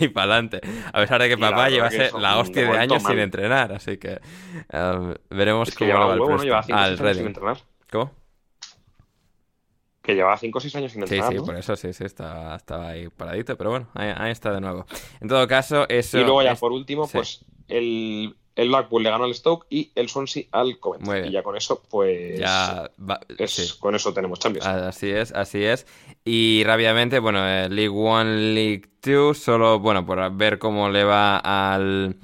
y 0.01 0.09
para 0.09 0.35
adelante. 0.35 0.61
A 0.93 1.01
pesar 1.01 1.21
de 1.21 1.29
que 1.29 1.35
Y 1.35 1.37
papá 1.37 1.69
llevase 1.69 2.11
la 2.19 2.39
hostia 2.39 2.71
de 2.71 2.79
años 2.79 3.03
sin 3.03 3.19
entrenar, 3.19 3.73
así 3.73 3.97
que 3.97 4.21
eh, 4.73 5.15
veremos 5.31 5.69
Es 5.69 5.75
que 5.77 5.91
cómo 5.91 6.07
va 6.07 6.15
el 6.15 6.21
huevo, 6.21 6.33
¿no? 6.33 6.37
Preston. 6.39 6.47
Llevaba 6.47 6.63
5 6.63 6.79
Ah, 6.79 6.85
o 6.85 6.89
el 6.89 6.97
6 6.97 6.99
años 6.99 6.99
sin 6.99 7.05
Reading. 7.07 7.27
entrenar. 7.27 7.57
¿Cómo? 7.91 8.11
Que 10.03 10.15
llevaba 10.15 10.37
5 10.37 10.59
o 10.59 10.61
6 10.61 10.77
años 10.77 10.93
sin 10.93 11.01
Sí, 11.07 11.15
entrenar. 11.15 11.33
sí, 11.33 11.39
¿no? 11.39 11.45
por 11.47 11.57
eso 11.57 11.77
sí, 11.77 11.93
sí, 11.95 12.05
estaba, 12.05 12.55
estaba 12.57 12.89
ahí 12.89 13.09
paradito, 13.09 13.57
pero 13.57 13.71
bueno, 13.71 13.89
ahí, 13.95 14.13
ahí 14.15 14.33
está 14.33 14.53
de 14.53 14.61
nuevo. 14.61 14.85
En 15.21 15.29
todo 15.29 15.49
caso, 15.49 15.89
eso... 15.89 16.19
Y 16.19 16.25
luego 16.25 16.43
ya 16.43 16.53
es- 16.53 16.61
por 16.61 16.73
último, 16.73 17.07
sí. 17.07 17.13
pues 17.15 17.45
el, 17.69 18.35
el 18.57 18.69
Blackpool 18.69 19.03
le 19.03 19.11
ganó 19.11 19.25
al 19.25 19.35
Stoke 19.35 19.67
y 19.71 19.91
el 19.95 20.09
Swansea 20.09 20.45
al 20.53 20.79
Coventry. 20.79 21.07
Muy 21.09 21.17
bien. 21.21 21.29
Y 21.29 21.33
ya 21.33 21.43
con 21.43 21.57
eso, 21.57 21.83
pues 21.91 22.39
Ya 22.39 22.91
va- 23.09 23.21
es- 23.39 23.51
sí. 23.51 23.73
con 23.81 23.95
eso 23.95 24.13
tenemos 24.15 24.39
Champions. 24.39 24.67
Así 24.67 25.11
es, 25.11 25.33
así 25.33 25.65
es. 25.65 25.87
Y 26.25 26.63
rápidamente, 26.65 27.19
bueno, 27.19 27.47
eh, 27.47 27.69
League 27.69 27.89
One, 27.95 28.55
League 28.55 28.83
Two, 29.01 29.35
solo, 29.35 29.79
bueno, 29.81 30.07
por 30.07 30.35
ver 30.37 30.59
cómo 30.59 30.89
le 30.89 31.05
va 31.05 31.37
al, 31.39 32.17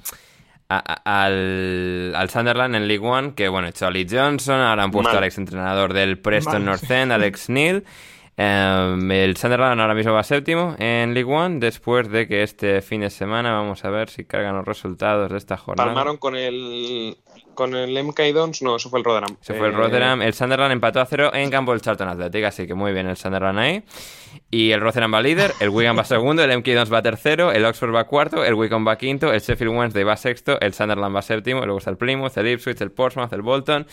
a- 0.69 0.77
a- 1.03 1.25
al, 1.25 2.13
al 2.15 2.29
Sunderland 2.29 2.75
en 2.75 2.87
League 2.87 3.05
One, 3.05 3.33
que 3.35 3.49
bueno, 3.49 3.69
Charlie 3.71 4.07
Johnson, 4.09 4.59
ahora 4.61 4.83
han 4.83 4.91
puesto 4.91 5.15
al 5.17 5.23
ex 5.25 5.37
entrenador 5.37 5.93
del 5.93 6.17
Preston. 6.17 6.63
North 6.65 6.89
End, 6.89 7.11
Alex 7.11 7.49
Neil. 7.49 7.83
Em, 8.37 9.11
el 9.11 9.35
Sunderland 9.37 9.79
ahora 9.79 9.93
mismo 9.93 10.13
va 10.13 10.23
séptimo 10.23 10.75
en 10.79 11.13
League 11.13 11.31
One, 11.31 11.59
después 11.59 12.09
de 12.09 12.27
que 12.27 12.43
este 12.43 12.81
fin 12.81 13.01
de 13.01 13.09
semana, 13.09 13.51
vamos 13.51 13.83
a 13.83 13.89
ver 13.89 14.09
si 14.09 14.23
cargan 14.23 14.55
los 14.55 14.65
resultados 14.65 15.29
de 15.29 15.37
esta 15.37 15.57
jornada. 15.57 15.89
Palmaron 15.89 16.17
con 16.17 16.35
el 16.35 17.17
con 17.53 17.75
el 17.75 18.01
MK 18.03 18.19
Dons, 18.33 18.61
no, 18.61 18.77
eso 18.77 18.89
fue 18.89 18.99
el 18.99 19.05
Rotherham. 19.05 19.35
Se 19.41 19.53
fue 19.53 19.67
el 19.67 19.73
Eh, 19.73 19.77
Rotherham. 19.77 20.21
El 20.21 20.33
Sunderland 20.33 20.71
empató 20.71 21.01
a 21.01 21.05
cero 21.05 21.31
en 21.33 21.49
campo 21.49 21.73
del 21.73 21.81
Charlton 21.81 22.07
Athletic, 22.07 22.45
así 22.45 22.65
que 22.65 22.73
muy 22.73 22.93
bien 22.93 23.07
el 23.07 23.17
Sunderland 23.17 23.59
ahí. 23.59 23.83
Y 24.49 24.71
el 24.71 24.79
Rotherham 24.79 25.13
va 25.13 25.21
líder, 25.21 25.51
el 25.59 25.69
Wigan 25.69 25.97
va 25.97 26.05
segundo, 26.05 26.43
el 26.43 26.57
MK 26.57 26.67
Dons 26.67 26.91
va 26.91 27.01
tercero, 27.01 27.51
el 27.51 27.65
Oxford 27.65 27.93
va 27.93 28.05
cuarto, 28.05 28.45
el 28.45 28.53
Wycombe 28.53 28.89
va 28.89 28.97
quinto, 28.97 29.33
el 29.33 29.41
Sheffield 29.41 29.75
Wednesday 29.75 30.03
va 30.05 30.15
sexto, 30.15 30.59
el 30.61 30.73
Sunderland 30.73 31.15
va 31.15 31.21
séptimo, 31.21 31.61
y 31.61 31.65
luego 31.65 31.79
está 31.79 31.89
el 31.91 31.97
Plymouth, 31.97 32.37
el 32.37 32.47
Ipswich, 32.47 32.79
el 32.81 32.91
Portsmouth, 32.91 33.33
el 33.33 33.41
Bolton. 33.41 33.85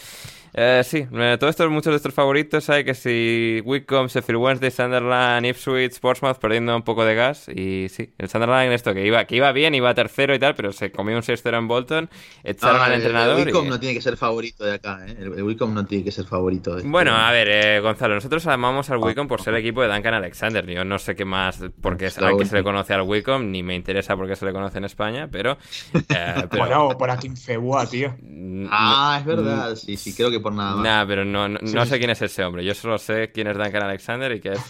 Eh, 0.60 0.82
sí, 0.84 1.06
eh, 1.12 1.36
todos 1.38 1.50
estos, 1.50 1.70
muchos 1.70 1.92
de 1.92 1.96
estos 1.98 2.12
favoritos 2.12 2.68
hay 2.68 2.82
que 2.82 2.94
si 2.94 3.62
Wycombe, 3.64 4.08
Sheffield 4.08 4.40
Wednesday, 4.40 4.72
Sunderland, 4.72 5.46
Ipswich, 5.46 6.00
Portsmouth 6.00 6.38
perdiendo 6.38 6.74
un 6.74 6.82
poco 6.82 7.04
de 7.04 7.14
gas. 7.14 7.48
Y 7.48 7.86
sí, 7.90 8.10
el 8.18 8.28
Sunderland 8.28 8.72
esto 8.72 8.92
que 8.92 9.06
iba, 9.06 9.24
que 9.24 9.36
iba 9.36 9.52
bien, 9.52 9.76
iba 9.76 9.94
tercero 9.94 10.34
y 10.34 10.40
tal, 10.40 10.56
pero 10.56 10.72
se 10.72 10.90
comió 10.90 11.14
un 11.14 11.22
6-0 11.22 11.56
en 11.58 11.68
Bolton, 11.68 12.10
echaron 12.42 12.80
Ah, 12.80 12.86
al 12.86 12.92
el- 12.94 13.00
entrenador. 13.02 13.38
El 13.38 13.46
Wicom 13.46 13.66
y- 13.66 13.68
no 13.68 13.78
tiene 13.78 13.94
que 13.94 14.00
ser 14.00 14.16
favorito 14.16 14.64
de 14.64 14.74
acá, 14.74 15.06
¿eh? 15.06 15.14
El, 15.20 15.34
el 15.34 15.42
Wicom 15.44 15.72
no 15.72 15.86
tiene 15.86 16.02
que 16.02 16.10
ser 16.10 16.24
favorito. 16.24 16.72
De 16.72 16.78
este- 16.78 16.90
Bueno, 16.90 17.14
a 17.14 17.30
ver, 17.30 17.46
eh, 17.48 17.78
Gonzalo, 17.80 18.16
nosotros 18.16 18.44
amamos 18.48 18.90
al 18.90 18.98
Wicom 18.98 19.28
por 19.28 19.40
ser 19.40 19.54
el 19.54 19.60
equipo 19.60 19.82
de 19.82 19.88
Duncan 19.88 20.14
Alexander. 20.14 20.66
Yo 20.66 20.84
no 20.84 20.98
sé 20.98 21.14
qué 21.14 21.24
más, 21.24 21.62
porque 21.80 22.06
es 22.06 22.18
a 22.18 22.32
qué 22.36 22.44
se 22.44 22.56
le 22.56 22.64
conoce 22.64 22.94
al 22.94 23.02
Wicom, 23.02 23.48
ni 23.52 23.62
me 23.62 23.76
interesa 23.76 24.16
por 24.16 24.26
qué 24.26 24.34
se 24.34 24.44
le 24.44 24.52
conoce 24.52 24.78
en 24.78 24.84
España, 24.86 25.28
pero. 25.30 25.52
eh, 25.94 25.98
pero 26.50 26.64
Bueno, 26.64 26.88
por 26.98 27.10
aquí 27.10 27.28
en 27.28 27.36
Febua, 27.36 27.86
tío. 27.86 28.16
mm, 28.20 28.66
Ah, 28.72 29.18
es 29.20 29.24
verdad, 29.24 29.76
sí, 29.76 29.96
sí, 29.96 30.12
creo 30.14 30.32
que 30.32 30.40
por 30.40 30.47
nada 30.50 30.76
más. 30.76 30.84
Nah, 30.84 31.06
pero 31.06 31.24
no, 31.24 31.48
no, 31.48 31.58
no 31.60 31.86
sé 31.86 31.98
quién 31.98 32.10
es 32.10 32.22
ese 32.22 32.44
hombre. 32.44 32.64
Yo 32.64 32.74
solo 32.74 32.98
sé 32.98 33.30
quién 33.32 33.46
es 33.46 33.56
Duncan 33.56 33.82
Alexander 33.82 34.32
y 34.32 34.40
que 34.40 34.52
es 34.52 34.60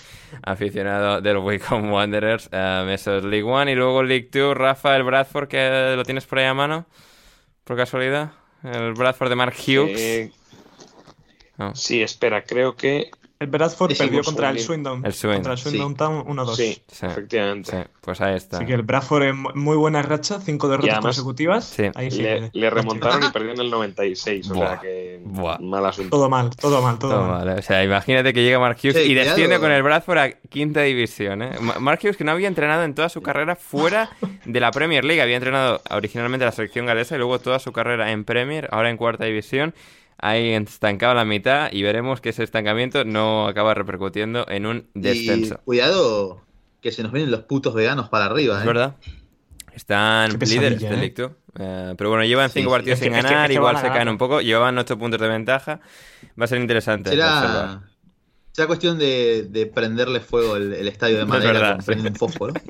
aficionado 0.43 1.21
del 1.21 1.39
Wicom 1.39 1.93
Wanderers. 1.93 2.49
Eh, 2.53 2.91
eso 2.91 3.17
es 3.17 3.25
League 3.25 3.45
One 3.45 3.73
y 3.73 3.75
luego 3.75 4.03
League 4.03 4.29
Two. 4.31 4.55
Rafa, 4.55 4.97
el 4.97 5.03
Bradford, 5.03 5.49
que 5.49 5.95
lo 5.97 6.05
tienes 6.05 6.27
por 6.27 6.39
ahí 6.39 6.47
a 6.47 6.55
mano, 6.55 6.87
por 7.65 7.77
casualidad. 7.77 8.33
El 8.63 8.93
Bradford 8.95 9.29
de 9.29 9.37
Mark 9.37 9.55
Hughes. 9.55 10.01
eh, 10.01 10.33
sí, 11.75 12.03
espera, 12.03 12.43
creo 12.43 12.77
que 12.77 13.11
El 13.41 13.47
Bradford 13.47 13.97
perdió 13.97 14.23
contra 14.25 14.51
el. 14.51 14.59
Swindon. 14.59 15.07
El 15.07 15.13
Swindon, 15.13 15.37
Contra 15.37 15.53
el 15.53 15.59
Swindon 15.59 15.91
sí. 15.93 15.97
Town 15.97 16.25
1-2. 16.27 16.57
sí, 16.57 16.83
Sí. 16.89 17.07
efectivamente. 17.07 17.71
Sí, 17.71 17.77
pues 18.01 18.21
ahí 18.21 18.35
está. 18.35 18.57
Así 18.57 18.67
que 18.67 18.75
el 18.75 18.83
Bradford 18.83 19.23
en 19.23 19.37
mu- 19.37 19.51
muy 19.55 19.77
buena 19.77 20.03
racha, 20.03 20.41
cinco 20.41 20.69
derrotas 20.69 20.95
además- 20.95 21.05
consecutivas. 21.17 21.65
Sí. 21.65 21.85
Ahí 21.95 22.11
sí. 22.11 22.23
Le, 22.23 22.51
le 22.53 22.71
remontaron 22.71 23.23
y 23.23 23.29
perdieron 23.33 23.61
en 23.61 23.67
el 23.67 23.71
96, 23.71 24.51
o 24.51 24.55
Buah, 24.55 24.69
sea 24.71 24.81
que 24.81 25.21
buah. 25.25 25.59
mal 25.61 25.87
asunto. 25.87 26.11
Todo 26.11 26.29
mal, 26.29 26.51
todo 26.57 26.83
mal, 26.83 26.99
todo 26.99 27.11
Todo 27.13 27.29
mal. 27.29 27.47
mal, 27.47 27.57
¿eh? 27.57 27.61
O 27.61 27.63
sea, 27.63 27.85
imagínate 27.85 28.33
que 28.33 28.43
llega 28.43 28.59
Mark 28.59 28.77
Hughes 28.83 28.97
Sí, 28.97 29.03
y 29.13 29.15
desciende 29.15 29.61
con 29.61 29.71
el 29.71 29.85
Bradford 29.85 30.19
a 30.19 30.31
quinta 30.33 30.81
división. 30.83 31.43
¿eh? 31.43 31.53
Ma- 31.61 31.79
Mark 31.79 32.01
Hughes 32.03 32.17
que 32.17 32.25
no 32.25 32.33
había 32.33 32.49
entrenado 32.49 32.83
en 32.83 32.95
toda 32.97 33.09
su 33.09 33.23
carrera 33.23 33.55
fuera 33.55 34.11
de 34.47 34.59
la 34.59 34.73
Premier 34.73 35.05
League. 35.05 35.23
Había 35.23 35.37
entrenado 35.37 35.81
originalmente 35.91 36.45
la 36.45 36.51
selección 36.51 36.87
galesa 36.87 37.15
y 37.15 37.19
luego 37.19 37.39
toda 37.39 37.61
su 37.61 37.71
carrera 37.71 38.11
en 38.11 38.25
Premier, 38.25 38.69
ahora 38.73 38.91
en 38.91 38.97
cuarta 38.97 39.27
división. 39.27 39.75
Ahí 40.21 40.51
estancado 40.53 41.13
a 41.13 41.15
la 41.15 41.25
mitad 41.25 41.71
y 41.73 41.83
veremos 41.83 42.21
que 42.21 42.31
ese 42.31 42.43
estancamiento 42.43 43.05
no 43.05 43.47
acaba 43.47 43.75
repercutiendo 43.75 44.47
en 44.49 44.67
un 44.67 44.89
Y 44.95 45.01
descenso. 45.01 45.61
cuidado 45.65 46.43
que 46.81 46.91
se 46.93 47.03
nos 47.03 47.13
vienen 47.13 47.31
los 47.31 47.43
putos 47.43 47.73
veganos 47.75 48.09
para 48.09 48.25
arriba, 48.27 48.57
¿eh? 48.57 48.61
Es 48.61 48.67
verdad. 48.67 48.97
Están 49.75 50.37
líderes 50.41 50.81
del 50.81 51.03
¿eh? 51.05 51.11
Two. 51.11 51.37
Eh, 51.59 51.95
pero 51.97 52.11
bueno, 52.11 52.25
llevan 52.25 52.51
Sí, 52.51 52.61
cinco 52.61 52.71
sí. 52.71 52.75
partidos 52.75 52.99
Es 52.99 53.01
que- 53.01 53.05
sin 53.11 53.15
es 53.15 53.25
que- 53.25 53.31
ganar, 53.31 53.45
es 53.45 53.49
que 53.49 53.55
igual 53.55 53.77
se 53.79 53.89
caen 53.89 54.09
un 54.09 54.19
poco. 54.19 54.41
Llevaban 54.41 54.77
ocho 54.79 54.99
puntos 54.99 55.21
de 55.21 55.29
ventaja. 55.29 55.81
Va 56.41 56.45
a 56.45 56.49
ser 56.49 56.61
interesante. 56.61 57.11
Será, 57.11 57.83
será 58.51 58.67
cuestión 58.67 58.99
de, 58.99 59.47
de 59.49 59.67
prenderle 59.67 60.19
fuego 60.21 60.57
el, 60.57 60.73
el 60.73 60.89
estadio 60.89 61.17
de 61.17 61.23
Es 61.23 61.29
madera 61.29 61.53
verdad, 61.53 61.85
con 61.85 61.95
sí. 62.01 62.07
un 62.09 62.15
fósforo. 62.17 62.55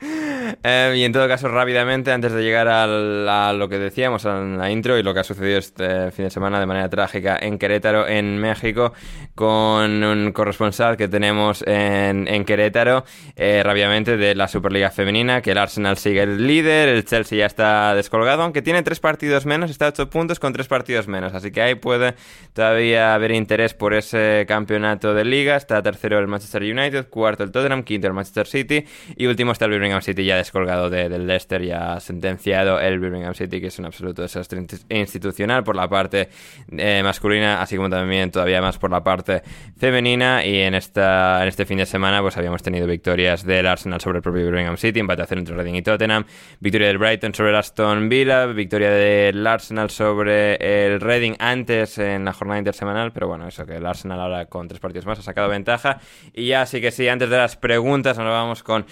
Eh, 0.62 0.94
y 0.96 1.04
en 1.04 1.12
todo 1.12 1.28
caso, 1.28 1.48
rápidamente, 1.48 2.10
antes 2.10 2.32
de 2.32 2.42
llegar 2.42 2.68
a 2.68 3.52
lo 3.52 3.68
que 3.68 3.78
decíamos 3.78 4.24
en 4.24 4.58
la 4.58 4.70
intro 4.70 4.98
y 4.98 5.02
lo 5.02 5.12
que 5.12 5.20
ha 5.20 5.24
sucedido 5.24 5.58
este 5.58 6.10
fin 6.10 6.24
de 6.24 6.30
semana 6.30 6.58
de 6.58 6.66
manera 6.66 6.88
trágica 6.88 7.38
en 7.40 7.58
Querétaro, 7.58 8.08
en 8.08 8.38
México, 8.38 8.92
con 9.34 10.02
un 10.02 10.32
corresponsal 10.32 10.96
que 10.96 11.06
tenemos 11.06 11.62
en, 11.66 12.26
en 12.28 12.44
Querétaro, 12.44 13.04
eh, 13.36 13.62
rápidamente 13.64 14.16
de 14.16 14.34
la 14.34 14.48
Superliga 14.48 14.90
Femenina, 14.90 15.42
que 15.42 15.52
el 15.52 15.58
Arsenal 15.58 15.96
sigue 15.98 16.22
el 16.22 16.46
líder, 16.46 16.88
el 16.88 17.04
Chelsea 17.04 17.38
ya 17.38 17.46
está 17.46 17.94
descolgado, 17.94 18.42
aunque 18.42 18.62
tiene 18.62 18.82
tres 18.82 19.00
partidos 19.00 19.46
menos, 19.46 19.70
está 19.70 19.86
a 19.86 19.88
ocho 19.90 20.10
puntos 20.10 20.40
con 20.40 20.52
tres 20.52 20.66
partidos 20.66 21.08
menos, 21.08 21.34
así 21.34 21.50
que 21.50 21.60
ahí 21.60 21.74
puede 21.74 22.14
todavía 22.52 23.14
haber 23.14 23.32
interés 23.32 23.74
por 23.74 23.94
ese 23.94 24.44
campeonato 24.48 25.14
de 25.14 25.24
liga, 25.24 25.56
está 25.56 25.82
tercero 25.82 26.18
el 26.18 26.26
Manchester 26.26 26.62
United, 26.62 27.08
cuarto 27.08 27.44
el 27.44 27.52
Tottenham, 27.52 27.82
quinto 27.82 28.06
el 28.06 28.14
Manchester 28.14 28.46
City 28.46 28.84
y 29.16 29.26
último 29.26 29.52
está 29.52 29.66
el 29.66 29.72
Birmingham 29.88 30.02
City 30.02 30.24
ya 30.24 30.36
descolgado 30.36 30.90
del 30.90 31.26
Leicester 31.26 31.62
y 31.62 31.70
ha 31.70 31.98
sentenciado 31.98 32.78
el 32.78 32.98
Birmingham 32.98 33.34
City, 33.34 33.58
que 33.58 33.68
es 33.68 33.78
un 33.78 33.86
absoluto 33.86 34.20
desastre 34.20 34.62
institucional 34.90 35.64
por 35.64 35.76
la 35.76 35.88
parte 35.88 36.28
eh, 36.76 37.00
masculina, 37.02 37.62
así 37.62 37.76
como 37.76 37.88
también 37.88 38.30
todavía 38.30 38.60
más 38.60 38.76
por 38.76 38.90
la 38.90 39.02
parte 39.02 39.42
femenina. 39.78 40.44
Y 40.44 40.60
en, 40.60 40.74
esta, 40.74 41.42
en 41.42 41.48
este 41.48 41.64
fin 41.64 41.78
de 41.78 41.86
semana 41.86 42.20
pues 42.20 42.36
habíamos 42.36 42.62
tenido 42.62 42.86
victorias 42.86 43.44
del 43.44 43.66
Arsenal 43.66 44.00
sobre 44.00 44.18
el 44.18 44.22
propio 44.22 44.44
Birmingham 44.44 44.76
City, 44.76 45.00
empate 45.00 45.22
a 45.22 45.26
cero 45.26 45.40
entre 45.40 45.54
Reading 45.54 45.74
y 45.76 45.82
Tottenham, 45.82 46.24
victoria 46.60 46.88
del 46.88 46.98
Brighton 46.98 47.32
sobre 47.32 47.50
el 47.50 47.56
Aston 47.56 48.10
Villa, 48.10 48.44
victoria 48.46 48.90
del 48.90 49.46
Arsenal 49.46 49.88
sobre 49.88 50.56
el 50.56 51.00
Reading 51.00 51.32
antes 51.38 51.96
en 51.96 52.26
la 52.26 52.34
jornada 52.34 52.58
intersemanal, 52.58 53.12
pero 53.12 53.26
bueno, 53.26 53.48
eso 53.48 53.64
que 53.64 53.76
el 53.76 53.86
Arsenal 53.86 54.20
ahora 54.20 54.46
con 54.46 54.68
tres 54.68 54.80
partidos 54.80 55.06
más 55.06 55.18
ha 55.18 55.22
sacado 55.22 55.48
ventaja. 55.48 56.00
Y 56.34 56.48
ya 56.48 56.66
sí 56.66 56.82
que 56.82 56.90
sí, 56.90 57.08
antes 57.08 57.30
de 57.30 57.38
las 57.38 57.56
preguntas 57.56 58.18
nos 58.18 58.26
vamos 58.26 58.62
con 58.62 58.84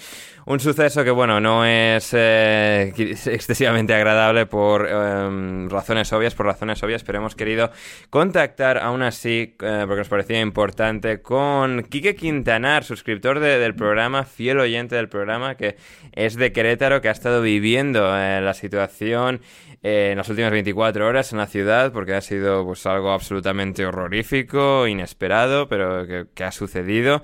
un 0.47 0.61
suceso 0.61 1.03
que, 1.03 1.11
bueno, 1.11 1.41
no 1.41 1.65
es 1.65 2.13
eh, 2.13 2.93
excesivamente 2.95 3.93
agradable 3.93 4.45
por 4.45 4.87
em, 4.87 5.69
razones 5.69 6.13
obvias, 6.13 6.35
por 6.35 6.45
razones 6.45 6.81
obvias, 6.83 7.03
pero 7.03 7.17
hemos 7.17 7.35
querido 7.35 7.69
contactar 8.09 8.77
aún 8.77 9.01
así, 9.01 9.57
eh, 9.61 9.83
porque 9.85 9.97
nos 9.97 10.07
parecía 10.07 10.39
importante, 10.39 11.21
con 11.21 11.83
Quique 11.83 12.15
Quintanar, 12.15 12.85
suscriptor 12.85 13.41
del 13.41 13.75
programa, 13.75 14.23
fiel 14.23 14.59
oyente 14.59 14.95
del 14.95 15.09
programa, 15.09 15.55
que 15.55 15.75
es 16.13 16.35
de 16.35 16.53
Querétaro, 16.53 17.01
que 17.01 17.09
ha 17.09 17.11
estado 17.11 17.41
viviendo 17.41 18.17
eh, 18.17 18.39
la 18.39 18.53
situación 18.53 19.41
en 19.83 20.17
las 20.17 20.29
últimas 20.29 20.51
24 20.51 21.07
horas 21.07 21.33
en 21.33 21.39
la 21.39 21.47
ciudad, 21.47 21.91
porque 21.91 22.13
ha 22.13 22.21
sido 22.21 22.65
pues 22.65 22.85
algo 22.85 23.11
absolutamente 23.11 23.85
horrorífico, 23.85 24.87
inesperado, 24.87 25.67
pero 25.67 26.07
que, 26.33 26.43
ha 26.43 26.51
sucedido. 26.53 27.21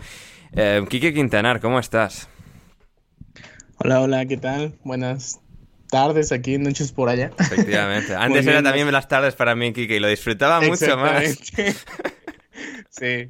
Quique 0.87 1.13
Quintanar, 1.13 1.59
¿cómo 1.61 1.79
estás? 1.79 2.29
Hola, 3.77 4.01
hola, 4.01 4.25
¿qué 4.25 4.37
tal? 4.37 4.75
Buenas 4.83 5.41
tardes 5.89 6.31
aquí, 6.31 6.57
noches 6.57 6.91
por 6.91 7.09
allá. 7.09 7.31
Efectivamente. 7.37 8.15
Antes 8.17 8.45
era 8.47 8.63
también 8.63 8.91
las 8.91 9.07
tardes 9.07 9.35
para 9.35 9.55
mí, 9.55 9.73
Kike, 9.73 9.95
y 9.95 9.99
lo 9.99 10.07
disfrutaba 10.07 10.61
mucho 10.61 10.97
más. 10.97 11.23
sí, 12.89 13.27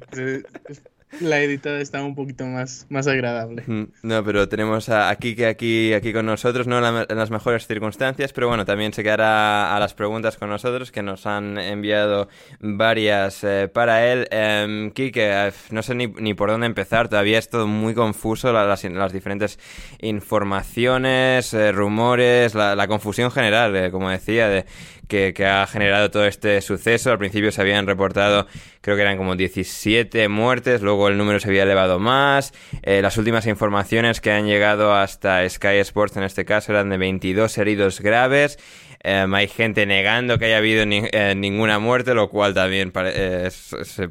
la 1.20 1.40
editada 1.40 1.80
está 1.80 2.02
un 2.02 2.14
poquito 2.14 2.44
más, 2.46 2.86
más 2.88 3.06
agradable. 3.06 3.64
No, 4.02 4.24
pero 4.24 4.48
tenemos 4.48 4.88
a, 4.88 5.14
que 5.16 5.46
aquí, 5.46 5.92
aquí 5.92 6.12
con 6.12 6.26
nosotros, 6.26 6.66
no 6.66 6.78
en 6.78 7.16
las 7.16 7.30
mejores 7.30 7.66
circunstancias, 7.66 8.32
pero 8.32 8.48
bueno, 8.48 8.64
también 8.64 8.92
se 8.92 9.02
quedará 9.02 9.74
a 9.74 9.80
las 9.80 9.94
preguntas 9.94 10.36
con 10.36 10.48
nosotros 10.48 10.92
que 10.92 11.02
nos 11.02 11.26
han 11.26 11.58
enviado 11.58 12.28
varias 12.60 13.42
eh, 13.44 13.68
para 13.72 14.06
él. 14.06 14.28
Eh, 14.30 14.90
Quique, 14.94 15.52
no 15.70 15.82
sé 15.82 15.94
ni, 15.94 16.34
por 16.34 16.50
dónde 16.50 16.66
empezar, 16.66 17.08
todavía 17.08 17.38
es 17.38 17.48
todo 17.48 17.66
muy 17.66 17.94
confuso, 17.94 18.52
las, 18.52 18.84
las, 18.84 19.12
diferentes 19.12 19.58
informaciones, 20.00 21.54
eh, 21.54 21.72
rumores, 21.72 22.54
la, 22.54 22.74
la, 22.74 22.88
confusión 22.88 23.30
general, 23.30 23.74
eh, 23.76 23.90
como 23.90 24.10
decía, 24.10 24.48
de 24.48 24.64
que, 25.08 25.46
ha 25.46 25.66
generado 25.66 26.10
todo 26.10 26.26
este 26.26 26.60
suceso. 26.60 27.10
Al 27.10 27.18
principio 27.18 27.52
se 27.52 27.60
habían 27.60 27.86
reportado, 27.86 28.46
creo 28.80 28.96
que 28.96 29.02
eran 29.02 29.16
como 29.16 29.36
17 29.36 30.28
muertes, 30.28 30.82
luego 30.82 31.08
el 31.08 31.16
número 31.16 31.40
se 31.40 31.48
había 31.48 31.64
elevado 31.64 31.98
más. 31.98 32.52
Eh, 32.82 33.02
las 33.02 33.16
últimas 33.16 33.46
informaciones 33.46 34.20
que 34.20 34.30
han 34.30 34.46
llegado 34.46 34.94
hasta 34.94 35.48
Sky 35.48 35.78
Sports 35.78 36.16
en 36.16 36.24
este 36.24 36.44
caso 36.44 36.72
eran 36.72 36.90
de 36.90 36.98
22 36.98 37.56
heridos 37.58 38.00
graves. 38.00 38.58
Em, 39.06 39.34
hay 39.34 39.48
gente 39.48 39.84
negando 39.84 40.38
que 40.38 40.46
haya 40.46 40.56
habido 40.56 40.82
eh, 40.86 41.34
ninguna 41.36 41.78
muerte, 41.78 42.14
lo 42.14 42.30
cual 42.30 42.54
también 42.54 42.90
eh, 42.94 43.50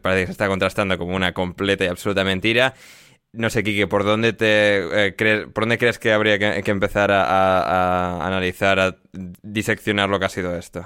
parece 0.02 0.22
que 0.22 0.26
se 0.28 0.32
está 0.32 0.48
contrastando 0.48 0.99
como 0.99 1.15
una 1.15 1.34
completa 1.34 1.86
y 1.86 1.88
absoluta 1.88 2.24
mentira. 2.24 2.76
No 3.34 3.49
sé, 3.49 3.64
Kike, 3.64 3.88
¿por 3.88 4.03
dónde 4.03 4.31
te 4.34 5.07
eh, 5.07 5.15
crees, 5.15 5.47
por 5.47 5.64
dónde 5.64 5.80
crees 5.80 5.97
que 5.97 6.14
habría 6.14 6.38
que, 6.38 6.69
empezar 6.69 7.11
a, 7.11 8.26
analizar, 8.26 8.80
a 8.80 8.97
diseccionar 9.41 10.07
lo 10.07 10.19
que 10.19 10.26
ha 10.26 10.30
sido 10.30 10.55
esto? 10.55 10.85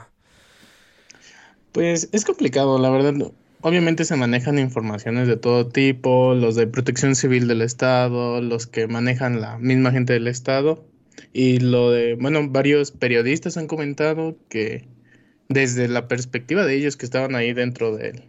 Pues 1.73 2.07
es 2.13 2.23
complicado, 2.23 2.79
la 2.79 2.89
verdad. 2.89 3.13
Obviamente 3.59 4.05
se 4.05 4.15
manejan 4.15 4.59
informaciones 4.59 5.27
de 5.27 5.35
todo 5.35 5.67
tipo, 5.67 6.35
los 6.35 6.55
de 6.55 6.67
protección 6.67 7.15
civil 7.15 7.49
del 7.49 7.61
Estado, 7.61 8.41
los 8.41 8.65
que 8.65 8.87
manejan 8.87 9.41
la 9.41 9.57
misma 9.57 9.91
gente 9.91 10.13
del 10.13 10.27
Estado. 10.29 10.85
Y 11.33 11.59
lo 11.59 11.91
de, 11.91 12.15
bueno, 12.15 12.47
varios 12.47 12.91
periodistas 12.91 13.57
han 13.57 13.67
comentado 13.67 14.37
que 14.47 14.87
desde 15.49 15.89
la 15.89 16.07
perspectiva 16.07 16.65
de 16.65 16.75
ellos 16.75 16.95
que 16.95 17.05
estaban 17.05 17.35
ahí 17.35 17.51
dentro 17.51 17.97
del, 17.97 18.23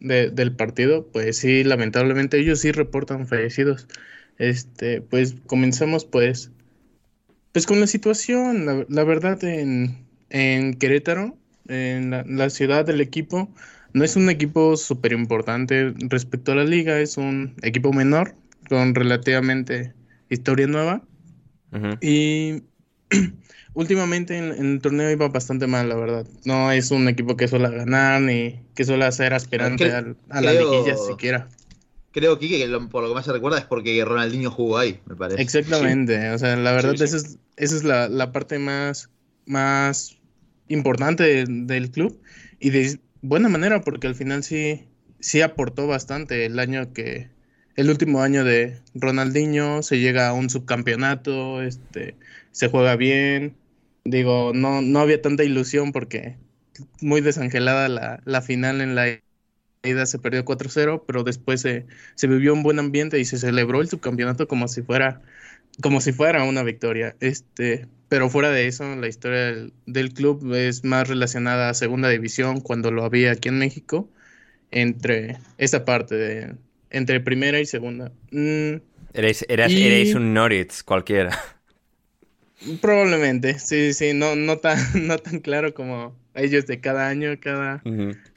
del 0.00 0.56
partido, 0.56 1.06
pues 1.12 1.36
sí, 1.36 1.62
lamentablemente 1.62 2.38
ellos 2.38 2.60
sí 2.60 2.72
reportan 2.72 3.26
fallecidos. 3.26 3.86
Este, 4.38 5.02
pues 5.02 5.34
comenzamos 5.46 6.06
pues, 6.06 6.50
pues 7.52 7.66
con 7.66 7.80
la 7.80 7.86
situación, 7.86 8.86
la, 8.88 9.04
verdad 9.04 9.42
en, 9.44 10.06
en, 10.30 10.74
Querétaro, 10.74 11.36
en 11.68 12.10
la, 12.10 12.50
ciudad 12.50 12.86
del 12.86 13.02
equipo, 13.02 13.52
no 13.92 14.02
es 14.02 14.16
un 14.16 14.30
equipo 14.30 14.76
súper 14.76 15.12
importante 15.12 15.92
respecto 15.98 16.52
a 16.52 16.54
la 16.54 16.64
liga, 16.64 16.98
es 17.00 17.18
un 17.18 17.54
equipo 17.62 17.92
menor 17.92 18.34
con 18.68 18.94
relativamente 18.94 19.92
historia 20.30 20.66
nueva. 20.66 21.02
Y 22.00 22.62
últimamente 23.74 24.36
en, 24.36 24.52
el 24.74 24.80
torneo 24.80 25.10
iba 25.10 25.28
bastante 25.28 25.66
mal, 25.66 25.88
la 25.88 25.96
verdad. 25.96 26.26
No 26.44 26.70
es 26.72 26.90
un 26.90 27.08
equipo 27.08 27.36
que 27.36 27.48
suele 27.48 27.70
ganar 27.70 28.20
ni 28.20 28.60
que 28.74 28.84
suele 28.84 29.10
ser 29.12 29.34
aspirante 29.34 29.92
a, 29.92 30.40
la 30.40 30.52
liguilla 30.52 30.96
siquiera. 30.96 31.48
Creo, 32.12 32.38
Kike, 32.38 32.58
que 32.58 32.78
por 32.90 33.02
lo 33.02 33.08
que 33.10 33.14
más 33.14 33.24
se 33.24 33.32
recuerda 33.32 33.58
es 33.58 33.64
porque 33.64 34.04
Ronaldinho 34.04 34.50
jugó 34.50 34.78
ahí, 34.78 35.00
me 35.06 35.14
parece. 35.14 35.40
Exactamente, 35.40 36.30
o 36.30 36.38
sea, 36.38 36.56
la 36.56 36.72
verdad 36.72 36.94
esa 36.94 37.16
es, 37.16 37.38
esa 37.56 37.76
es 37.76 37.84
la, 37.84 38.08
la, 38.08 38.32
parte 38.32 38.58
más, 38.58 39.10
más 39.46 40.18
importante 40.66 41.44
del 41.46 41.90
club 41.92 42.20
y 42.58 42.70
de 42.70 42.98
buena 43.22 43.48
manera 43.48 43.82
porque 43.82 44.08
al 44.08 44.16
final 44.16 44.42
sí, 44.42 44.88
sí 45.20 45.40
aportó 45.40 45.86
bastante 45.86 46.46
el 46.46 46.58
año 46.58 46.92
que, 46.92 47.28
el 47.80 47.88
último 47.90 48.22
año 48.22 48.44
de 48.44 48.78
Ronaldinho, 48.94 49.82
se 49.82 49.98
llega 49.98 50.28
a 50.28 50.32
un 50.34 50.50
subcampeonato, 50.50 51.62
este, 51.62 52.14
se 52.52 52.68
juega 52.68 52.96
bien, 52.96 53.56
digo, 54.04 54.52
no, 54.54 54.82
no 54.82 55.00
había 55.00 55.22
tanta 55.22 55.44
ilusión 55.44 55.92
porque 55.92 56.36
muy 57.00 57.22
desangelada 57.22 57.88
la, 57.88 58.22
la 58.26 58.42
final 58.42 58.82
en 58.82 58.94
la 58.94 59.20
ida 59.82 60.04
se 60.06 60.18
perdió 60.18 60.44
4-0, 60.44 61.04
pero 61.06 61.24
después 61.24 61.62
se, 61.62 61.86
se, 62.16 62.26
vivió 62.26 62.52
un 62.52 62.62
buen 62.62 62.78
ambiente 62.78 63.18
y 63.18 63.24
se 63.24 63.38
celebró 63.38 63.80
el 63.80 63.88
subcampeonato 63.88 64.46
como 64.46 64.68
si 64.68 64.82
fuera 64.82 65.22
como 65.82 66.00
si 66.02 66.12
fuera 66.12 66.44
una 66.44 66.62
victoria. 66.62 67.16
Este, 67.20 67.88
pero 68.08 68.28
fuera 68.28 68.50
de 68.50 68.66
eso, 68.66 68.84
la 68.96 69.08
historia 69.08 69.70
del, 69.86 70.12
club 70.12 70.54
es 70.54 70.84
más 70.84 71.08
relacionada 71.08 71.70
a 71.70 71.74
segunda 71.74 72.08
división 72.10 72.60
cuando 72.60 72.90
lo 72.90 73.04
había 73.04 73.32
aquí 73.32 73.48
en 73.48 73.58
México, 73.58 74.10
entre 74.70 75.38
esa 75.58 75.84
parte 75.84 76.16
de 76.16 76.56
entre 76.90 77.20
primera 77.20 77.60
y 77.60 77.66
segunda. 77.66 78.12
Mm, 78.30 78.76
erais, 79.14 80.14
un 80.14 80.34
Norwich 80.34 80.82
cualquiera. 80.84 81.38
Probablemente, 82.80 83.58
sí, 83.58 83.94
sí, 83.94 84.12
no, 84.12 84.36
no, 84.36 84.58
tan, 84.58 84.78
no 85.06 85.18
tan 85.18 85.40
claro 85.40 85.72
como 85.72 86.14
ellos 86.34 86.66
de 86.66 86.80
cada 86.80 87.08
año, 87.08 87.30
cada, 87.40 87.82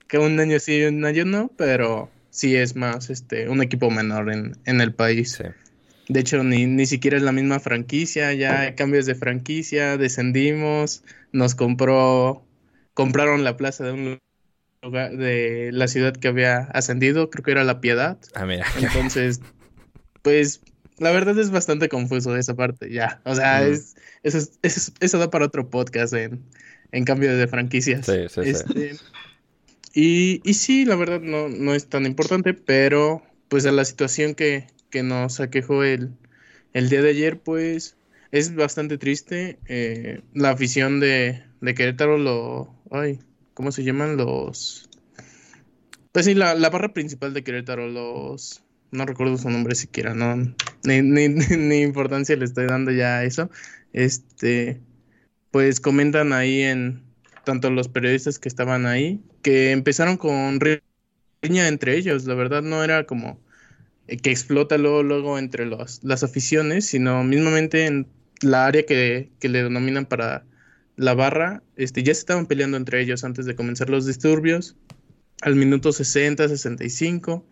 que 0.08 0.18
un 0.18 0.40
año 0.40 0.60
sí 0.60 0.78
y 0.78 0.84
un 0.84 1.04
año 1.06 1.26
no, 1.26 1.52
pero 1.58 2.10
sí 2.30 2.56
es 2.56 2.76
más 2.76 3.10
este 3.10 3.50
un 3.50 3.62
equipo 3.62 3.92
menor 3.92 4.32
en, 4.32 4.58
en 4.66 4.82
el 4.82 4.94
país. 4.94 5.42
De 6.08 6.20
hecho, 6.20 6.44
ni, 6.44 6.66
ni 6.66 6.86
siquiera 6.86 7.18
es 7.18 7.24
la 7.24 7.32
misma 7.32 7.60
franquicia, 7.60 8.34
ya 8.34 8.62
hay 8.62 8.76
cambios 8.76 9.06
de 9.06 9.16
franquicia, 9.16 9.98
descendimos, 9.98 11.04
nos 11.32 11.56
compró, 11.56 12.46
compraron 12.94 13.44
la 13.44 13.56
plaza 13.56 13.86
de 13.86 13.92
un 13.94 14.20
lugar 14.84 15.15
de 15.18 15.69
la 15.72 15.88
ciudad 15.88 16.14
que 16.14 16.27
había 16.27 16.60
ascendido, 16.73 17.30
creo 17.30 17.43
que 17.43 17.51
era 17.51 17.64
La 17.64 17.80
Piedad. 17.80 18.18
Ah, 18.35 18.45
mira. 18.45 18.65
Entonces, 18.80 19.41
pues 20.22 20.61
la 20.97 21.11
verdad 21.11 21.38
es 21.39 21.51
bastante 21.51 21.89
confuso 21.89 22.35
esa 22.35 22.55
parte, 22.55 22.91
ya. 22.91 23.22
O 23.23 23.34
sea, 23.34 23.65
es, 23.65 23.95
eso, 24.23 24.39
eso, 24.61 25.18
da 25.18 25.31
para 25.31 25.45
otro 25.45 25.69
podcast 25.69 26.14
en, 26.14 26.43
en 26.91 27.05
cambio 27.05 27.35
de 27.35 27.47
franquicias. 27.47 28.05
Sí, 28.05 28.27
sí, 28.30 28.43
sí. 28.43 28.49
Este, 28.49 28.95
y, 29.93 30.41
y, 30.43 30.53
sí, 30.53 30.85
la 30.85 30.95
verdad 30.95 31.22
no, 31.22 31.49
no 31.49 31.73
es 31.73 31.88
tan 31.88 32.05
importante, 32.05 32.53
pero 32.53 33.23
pues 33.47 33.65
a 33.65 33.72
la 33.72 33.85
situación 33.85 34.35
que, 34.35 34.68
que 34.89 35.03
nos 35.03 35.39
aquejó 35.39 35.84
el, 35.84 36.11
el 36.73 36.89
día 36.89 37.01
de 37.01 37.10
ayer, 37.10 37.39
pues 37.39 37.95
es 38.31 38.55
bastante 38.55 38.97
triste. 38.97 39.60
Eh, 39.68 40.22
la 40.34 40.49
afición 40.49 40.99
de, 40.99 41.43
de 41.61 41.73
Querétaro 41.73 42.18
lo... 42.18 42.76
Ay, 42.91 43.19
¿Cómo 43.54 43.72
se 43.72 43.84
llaman 43.84 44.18
los...? 44.18 44.90
Pues 46.12 46.26
sí, 46.26 46.34
la, 46.34 46.54
la 46.56 46.70
barra 46.70 46.94
principal 46.94 47.34
de 47.34 47.44
Querétaro, 47.44 47.88
los 47.88 48.64
no 48.94 49.06
recuerdo 49.06 49.38
su 49.38 49.50
nombre 49.50 49.76
siquiera, 49.76 50.14
no, 50.14 50.36
ni, 50.84 51.02
ni, 51.02 51.28
ni, 51.30 51.82
importancia 51.82 52.36
le 52.36 52.46
estoy 52.46 52.68
dando 52.68 52.92
ya 52.92 53.18
a 53.18 53.24
eso. 53.26 53.50
Este, 53.92 54.80
pues 55.52 55.82
comentan 55.82 56.32
ahí 56.32 56.62
en 56.62 57.04
tanto 57.44 57.70
los 57.70 57.90
periodistas 57.90 58.40
que 58.40 58.48
estaban 58.48 58.86
ahí, 58.86 59.22
que 59.42 59.72
empezaron 59.72 60.18
con 60.18 60.60
riña 60.60 61.68
entre 61.68 61.98
ellos, 61.98 62.26
la 62.26 62.36
verdad 62.36 62.62
no 62.62 62.84
era 62.84 63.06
como 63.06 63.40
que 64.08 64.32
explota 64.32 64.78
luego, 64.78 65.04
luego 65.04 65.38
entre 65.40 65.66
los, 65.66 66.04
las 66.04 66.24
aficiones, 66.24 66.86
sino 66.86 67.24
mismamente 67.24 68.06
la 68.42 68.66
área 68.66 68.86
que, 68.86 69.32
que 69.40 69.50
le 69.50 69.64
denominan 69.64 70.06
para 70.06 70.46
la 70.95 71.14
barra, 71.14 71.64
este, 71.76 72.03
ya 72.03 72.14
se 72.14 72.20
estaban 72.20 72.45
peleando 72.45 72.78
entre 72.78 73.02
ellos 73.02 73.24
antes 73.24 73.45
de 73.45 73.56
comenzar 73.56 73.90
los 73.90 74.06
disturbios. 74.06 74.76
Al 75.41 75.56
minuto 75.56 75.91
60, 75.91 76.48
65, 76.48 77.45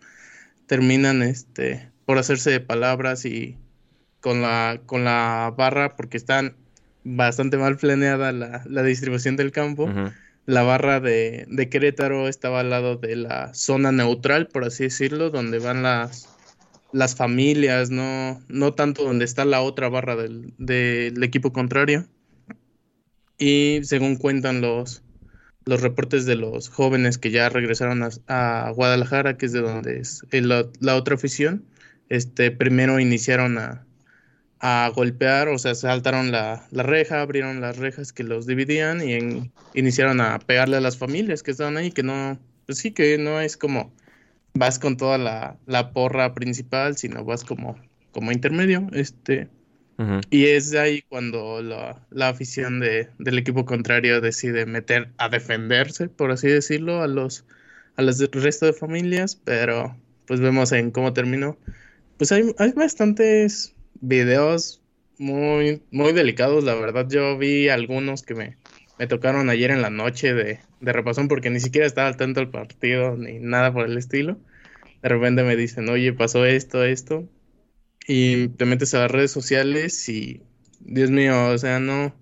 terminan 0.66 1.22
este, 1.22 1.90
por 2.06 2.18
hacerse 2.18 2.50
de 2.50 2.60
palabras 2.60 3.24
y 3.24 3.56
con 4.20 4.40
la, 4.42 4.80
con 4.86 5.04
la 5.04 5.52
barra, 5.56 5.96
porque 5.96 6.16
están 6.16 6.56
bastante 7.04 7.58
mal 7.58 7.76
planeada 7.76 8.32
la, 8.32 8.62
la 8.66 8.82
distribución 8.82 9.36
del 9.36 9.52
campo. 9.52 9.90
La 10.44 10.62
barra 10.62 11.00
de, 11.00 11.46
de, 11.48 11.68
Querétaro 11.68 12.28
estaba 12.28 12.60
al 12.60 12.70
lado 12.70 12.96
de 12.96 13.14
la 13.16 13.54
zona 13.54 13.92
neutral, 13.92 14.48
por 14.48 14.64
así 14.64 14.84
decirlo, 14.84 15.30
donde 15.30 15.58
van 15.58 15.82
las, 15.82 16.28
las 16.92 17.14
familias, 17.14 17.90
no, 17.90 18.40
no 18.48 18.74
tanto 18.74 19.04
donde 19.04 19.24
está 19.24 19.44
la 19.44 19.60
otra 19.60 19.88
barra 19.88 20.16
del, 20.16 20.52
del 20.58 21.22
equipo 21.22 21.52
contrario. 21.52 22.06
Y 23.42 23.80
según 23.82 24.14
cuentan 24.14 24.60
los, 24.60 25.02
los 25.64 25.80
reportes 25.80 26.26
de 26.26 26.36
los 26.36 26.68
jóvenes 26.68 27.18
que 27.18 27.32
ya 27.32 27.48
regresaron 27.48 28.08
a, 28.28 28.70
Guadalajara, 28.70 29.36
que 29.36 29.46
es 29.46 29.52
de 29.52 29.62
donde 29.62 29.98
es 29.98 30.22
la, 30.30 30.68
la, 30.78 30.94
otra 30.94 31.16
afición, 31.16 31.64
este, 32.08 32.52
primero 32.52 33.00
iniciaron 33.00 33.58
a, 33.58 33.84
a 34.60 34.92
golpear, 34.94 35.48
o 35.48 35.58
sea, 35.58 35.74
saltaron 35.74 36.30
la, 36.30 36.68
la, 36.70 36.84
reja, 36.84 37.20
abrieron 37.20 37.60
las 37.60 37.78
rejas 37.78 38.12
que 38.12 38.22
los 38.22 38.46
dividían 38.46 39.02
y 39.02 39.50
iniciaron 39.74 40.20
a 40.20 40.38
pegarle 40.38 40.76
a 40.76 40.80
las 40.80 40.96
familias 40.96 41.42
que 41.42 41.50
estaban 41.50 41.76
ahí, 41.76 41.90
que 41.90 42.04
no, 42.04 42.38
pues 42.66 42.78
sí, 42.78 42.92
que 42.92 43.18
no 43.18 43.40
es 43.40 43.56
como 43.56 43.92
vas 44.54 44.78
con 44.78 44.96
toda 44.96 45.18
la, 45.18 45.58
la 45.66 45.92
porra 45.92 46.32
principal, 46.32 46.96
sino 46.96 47.24
vas 47.24 47.42
como, 47.42 47.76
como 48.12 48.30
intermedio, 48.30 48.86
este, 48.92 49.48
y 50.30 50.46
es 50.46 50.74
ahí 50.74 51.02
cuando 51.02 51.62
la, 51.62 52.06
la 52.10 52.28
afición 52.28 52.80
de, 52.80 53.08
del 53.18 53.38
equipo 53.38 53.64
contrario 53.64 54.20
decide 54.20 54.66
meter 54.66 55.08
a 55.18 55.28
defenderse, 55.28 56.08
por 56.08 56.30
así 56.30 56.48
decirlo, 56.48 57.02
a 57.02 57.06
los 57.06 57.44
a 57.96 58.02
los 58.02 58.18
resto 58.30 58.66
de 58.66 58.72
familias, 58.72 59.36
pero 59.44 59.96
pues 60.26 60.40
vemos 60.40 60.72
en 60.72 60.90
cómo 60.90 61.12
terminó. 61.12 61.58
Pues 62.16 62.32
hay, 62.32 62.54
hay 62.58 62.72
bastantes 62.72 63.74
videos 64.00 64.80
muy, 65.18 65.82
muy 65.90 66.12
delicados, 66.12 66.64
la 66.64 66.74
verdad. 66.74 67.06
Yo 67.08 67.36
vi 67.36 67.68
algunos 67.68 68.22
que 68.22 68.34
me, 68.34 68.56
me 68.98 69.06
tocaron 69.06 69.50
ayer 69.50 69.70
en 69.70 69.82
la 69.82 69.90
noche 69.90 70.32
de, 70.32 70.60
de 70.80 70.92
repasón 70.92 71.28
porque 71.28 71.50
ni 71.50 71.60
siquiera 71.60 71.86
estaba 71.86 72.08
al 72.08 72.16
tanto 72.16 72.40
del 72.40 72.48
partido 72.48 73.16
ni 73.16 73.38
nada 73.40 73.72
por 73.72 73.84
el 73.84 73.98
estilo. 73.98 74.38
De 75.02 75.08
repente 75.08 75.42
me 75.42 75.56
dicen, 75.56 75.88
oye, 75.88 76.12
pasó 76.12 76.46
esto, 76.46 76.84
esto 76.84 77.28
y 78.06 78.48
te 78.48 78.64
metes 78.64 78.94
a 78.94 79.00
las 79.00 79.10
redes 79.10 79.30
sociales 79.30 80.08
y, 80.08 80.42
Dios 80.80 81.10
mío, 81.10 81.48
o 81.48 81.58
sea, 81.58 81.78
no, 81.78 82.14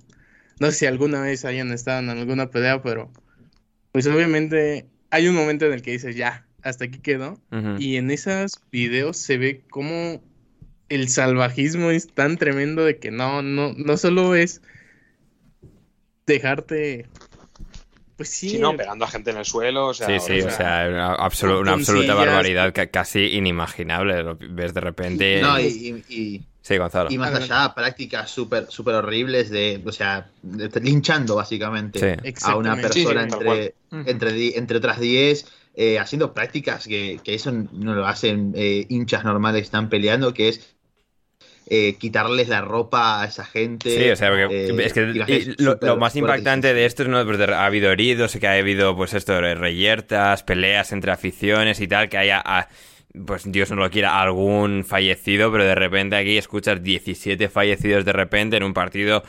no 0.59 0.71
sé 0.71 0.73
si 0.73 0.87
alguna 0.87 1.23
vez 1.23 1.45
hayan 1.45 1.73
estado 1.73 2.01
en 2.01 2.11
alguna 2.11 2.51
pelea, 2.51 2.83
pero 2.83 3.11
pues 3.93 4.07
obviamente 4.07 4.87
hay 5.11 5.29
un 5.29 5.35
momento 5.35 5.67
en 5.67 5.73
el 5.73 5.83
que 5.83 5.93
dices, 5.93 6.17
ya, 6.17 6.47
hasta 6.63 6.85
aquí 6.85 6.99
quedó. 6.99 7.41
Y 7.79 7.97
en 7.97 8.11
esos 8.11 8.61
videos 8.71 9.17
se 9.17 9.39
ve 9.39 9.63
como 9.71 10.23
el 10.89 11.09
salvajismo 11.09 11.91
es 11.91 12.09
tan 12.09 12.37
tremendo 12.37 12.85
de 12.85 12.99
que 12.99 13.11
no, 13.11 13.43
no, 13.43 13.73
no 13.75 13.97
solo 13.97 14.35
es 14.35 14.61
dejarte 16.27 17.07
pues 18.21 18.29
sí. 18.29 18.59
no, 18.59 18.77
pegando 18.77 19.07
a 19.07 19.09
gente 19.09 19.31
en 19.31 19.39
el 19.39 19.47
suelo. 19.47 19.87
O 19.87 19.95
sea, 19.95 20.07
sí, 20.07 20.21
sí, 20.21 20.43
o 20.43 20.51
sea, 20.51 20.87
una, 20.91 21.15
absoluta 21.15 22.13
barbaridad 22.13 22.71
casi 22.91 23.21
inimaginable. 23.21 24.23
Lo 24.23 24.37
ves 24.39 24.75
de 24.75 24.81
repente. 24.83 25.41
No, 25.41 25.59
y, 25.59 26.45
sí, 26.61 26.77
Gonzalo. 26.77 27.11
Y 27.11 27.17
más 27.17 27.35
allá, 27.35 27.73
prácticas 27.75 28.31
súper 28.31 28.67
super 28.69 28.97
horribles 28.97 29.49
de, 29.49 29.81
o 29.87 29.91
sea, 29.91 30.29
linchando 30.83 31.37
básicamente 31.37 32.19
a 32.43 32.57
una 32.57 32.77
persona 32.77 33.23
entre, 33.23 33.75
entre, 33.91 34.59
entre 34.59 34.77
otras 34.77 35.01
10, 35.01 35.47
eh, 35.77 35.99
haciendo 35.99 36.35
prácticas 36.35 36.87
que, 36.87 37.21
que, 37.25 37.33
eso 37.35 37.53
no 37.73 37.95
lo 37.95 38.07
hacen 38.07 38.53
eh, 38.55 38.85
hinchas 38.91 39.25
normales 39.25 39.63
que 39.63 39.65
están 39.65 39.89
peleando, 39.89 40.35
que 40.35 40.51
es 40.51 40.77
eh, 41.73 41.95
quitarles 41.99 42.49
la 42.49 42.63
ropa 42.63 43.23
a 43.23 43.27
esa 43.27 43.45
gente. 43.45 43.91
Sí, 43.91 44.11
o 44.11 44.17
sea, 44.17 44.33
eh, 44.51 44.75
es 44.83 44.93
que 44.93 45.55
lo, 45.59 45.97
más 45.97 46.17
impactante 46.17 46.75
de 46.75 46.85
esto 46.85 47.05
es 47.05 47.09
no 47.09 47.25
pues, 47.25 47.41
ha 47.41 47.65
habido 47.65 47.93
heridos, 47.93 48.37
que 48.37 48.49
ha 48.49 48.55
habido 48.55 48.97
pues 48.97 49.15
esto, 49.15 49.41
reyertas, 49.41 50.43
peleas 50.43 50.91
entre 50.91 51.13
aficiones 51.13 51.81
y 51.81 51.87
tal, 51.87 52.09
que 52.09 52.19
haya 52.19 52.43
pues 53.25 53.51
Dios 53.51 53.71
no 53.71 53.77
lo 53.77 53.91
quiera, 53.91 54.21
algún 54.21 54.85
fallecido, 54.85 55.53
pero 55.53 55.65
de 55.65 55.77
repente 55.77 56.17
aquí 56.17 56.37
escuchas 56.37 56.83
17 56.83 57.49
fallecidos 57.49 58.05
de 58.05 58.13
repente 58.13 58.57
en 58.57 58.65
un 58.65 58.75
partido 58.75 59.23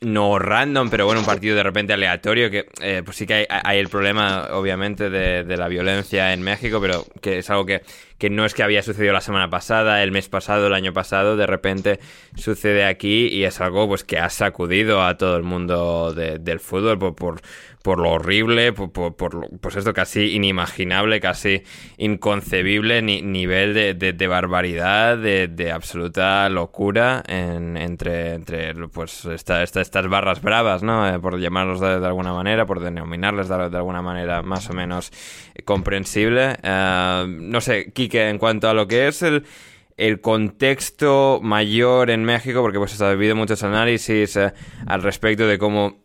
no 0.00 0.38
random, 0.38 0.90
pero 0.90 1.06
bueno, 1.06 1.20
un 1.20 1.26
partido 1.26 1.56
de 1.56 1.62
repente 1.62 1.92
aleatorio, 1.92 2.50
que 2.50 2.66
eh, 2.80 3.02
pues 3.04 3.16
sí 3.16 3.26
que 3.26 3.46
hay, 3.48 3.78
el 3.78 3.88
problema, 3.88 4.48
obviamente, 4.52 5.08
de, 5.08 5.42
de, 5.42 5.56
la 5.56 5.68
violencia 5.68 6.32
en 6.32 6.42
México, 6.42 6.80
pero 6.80 7.06
que 7.20 7.38
es 7.38 7.50
algo 7.50 7.64
que, 7.64 7.82
que, 8.18 8.30
no 8.30 8.44
es 8.44 8.54
que 8.54 8.62
había 8.62 8.82
sucedido 8.82 9.12
la 9.12 9.20
semana 9.20 9.50
pasada, 9.50 10.02
el 10.02 10.12
mes 10.12 10.28
pasado, 10.28 10.66
el 10.66 10.74
año 10.74 10.92
pasado, 10.92 11.36
de 11.36 11.46
repente 11.46 12.00
sucede 12.34 12.84
aquí 12.84 13.28
y 13.28 13.44
es 13.44 13.60
algo 13.60 13.88
pues 13.88 14.04
que 14.04 14.18
ha 14.18 14.30
sacudido 14.30 15.02
a 15.02 15.16
todo 15.16 15.36
el 15.36 15.42
mundo 15.42 16.12
del 16.14 16.60
fútbol 16.60 16.98
por, 16.98 17.40
por, 17.82 17.98
lo 17.98 18.10
horrible, 18.10 18.72
por, 18.72 18.90
por, 18.90 19.48
pues 19.60 19.76
esto 19.76 19.92
casi 19.92 20.34
inimaginable, 20.34 21.20
casi 21.20 21.62
inconcebible 21.98 23.00
ni, 23.02 23.22
nivel 23.22 23.74
de, 23.74 23.94
de, 23.94 24.26
barbaridad, 24.26 25.16
de, 25.18 25.72
absoluta 25.72 26.48
locura 26.48 27.22
en, 27.26 27.76
entre, 27.76 28.34
entre 28.34 28.74
pues 28.88 29.24
esta, 29.26 29.62
estas 29.62 29.90
barras 30.08 30.42
bravas, 30.42 30.82
¿no? 30.82 31.08
Eh, 31.08 31.18
por 31.18 31.38
llamarlos 31.38 31.80
de, 31.80 32.06
alguna 32.06 32.32
manera, 32.32 32.66
por 32.66 32.80
denominarles 32.80 33.48
de, 33.48 33.54
alguna 33.54 34.02
manera 34.02 34.42
más 34.42 34.68
o 34.70 34.72
menos 34.72 35.12
comprensible. 35.64 36.56
Eh, 36.62 37.26
no 37.28 37.60
sé, 37.60 37.92
Quique, 38.08 38.28
en 38.28 38.38
cuanto 38.38 38.68
a 38.68 38.74
lo 38.74 38.86
que 38.86 39.08
es 39.08 39.22
el 39.22 39.44
el 39.96 40.20
contexto 40.20 41.40
mayor 41.42 42.10
en 42.10 42.24
México, 42.24 42.60
porque 42.60 42.78
pues 42.78 43.00
ha 43.00 43.10
habido 43.10 43.34
muchos 43.34 43.62
análisis 43.62 44.36
eh, 44.36 44.52
al 44.86 45.02
respecto 45.02 45.46
de 45.46 45.58
cómo 45.58 45.98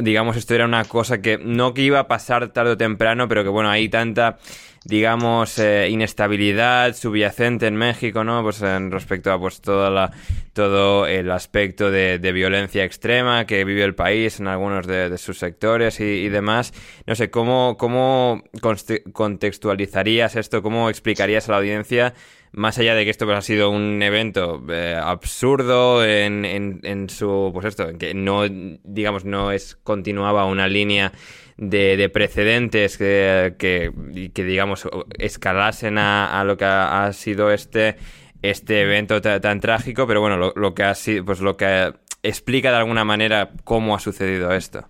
digamos, 0.00 0.36
esto 0.36 0.54
era 0.54 0.64
una 0.64 0.84
cosa 0.84 1.20
que 1.20 1.38
no 1.38 1.74
que 1.74 1.82
iba 1.82 2.00
a 2.00 2.08
pasar 2.08 2.48
tarde 2.52 2.72
o 2.72 2.76
temprano, 2.76 3.28
pero 3.28 3.42
que 3.42 3.48
bueno, 3.48 3.70
hay 3.70 3.88
tanta, 3.88 4.38
digamos, 4.84 5.58
eh, 5.58 5.88
inestabilidad 5.90 6.94
subyacente 6.94 7.66
en 7.66 7.76
México, 7.76 8.24
¿no? 8.24 8.42
Pues 8.42 8.62
en 8.62 8.90
respecto 8.90 9.32
a 9.32 9.38
pues 9.38 9.60
toda 9.60 9.90
la, 9.90 10.10
todo 10.52 11.06
el 11.06 11.30
aspecto 11.30 11.90
de, 11.90 12.18
violencia 12.32 12.84
extrema 12.84 13.46
que 13.46 13.64
vive 13.64 13.84
el 13.84 13.94
país 13.94 14.40
en 14.40 14.48
algunos 14.48 14.86
de, 14.86 15.16
sus 15.18 15.38
sectores 15.38 16.00
y, 16.00 16.28
demás. 16.28 16.72
No 17.06 17.14
sé, 17.14 17.30
¿cómo, 17.30 17.76
cómo 17.78 18.42
contextualizarías 19.12 20.36
esto? 20.36 20.62
¿Cómo 20.62 20.88
explicarías 20.88 21.48
a 21.48 21.52
la 21.52 21.58
audiencia 21.58 22.14
más 22.52 22.78
allá 22.78 22.94
de 22.94 23.04
que 23.04 23.10
esto 23.10 23.24
pues, 23.24 23.38
ha 23.38 23.42
sido 23.42 23.70
un 23.70 24.02
evento 24.02 24.62
eh, 24.68 24.98
absurdo 25.02 26.04
en, 26.04 26.44
en, 26.44 27.08
su, 27.08 27.50
pues 27.52 27.66
esto, 27.66 27.96
que 27.98 28.14
no, 28.14 28.42
digamos, 28.48 29.24
no 29.24 29.52
es, 29.52 29.76
continuaba 29.76 30.44
una 30.44 30.68
línea 30.68 31.12
de, 31.56 32.10
precedentes 32.12 32.98
que, 32.98 33.54
que, 33.58 34.44
digamos, 34.44 34.86
escalasen 35.18 35.98
a, 35.98 36.42
lo 36.44 36.56
que 36.56 36.64
ha, 36.66 37.10
sido 37.12 37.50
este, 37.50 37.96
este 38.42 38.82
evento 38.82 39.20
tan, 39.22 39.60
trágico, 39.60 40.06
pero 40.06 40.20
bueno, 40.20 40.36
lo, 40.36 40.52
lo, 40.54 40.74
que 40.74 40.82
ha 40.82 40.94
sido, 40.94 41.24
pues 41.24 41.40
lo 41.40 41.56
que 41.56 41.92
explica 42.22 42.70
de 42.70 42.76
alguna 42.76 43.04
manera 43.04 43.50
cómo 43.64 43.94
ha 43.94 43.98
sucedido 43.98 44.52
esto. 44.52 44.88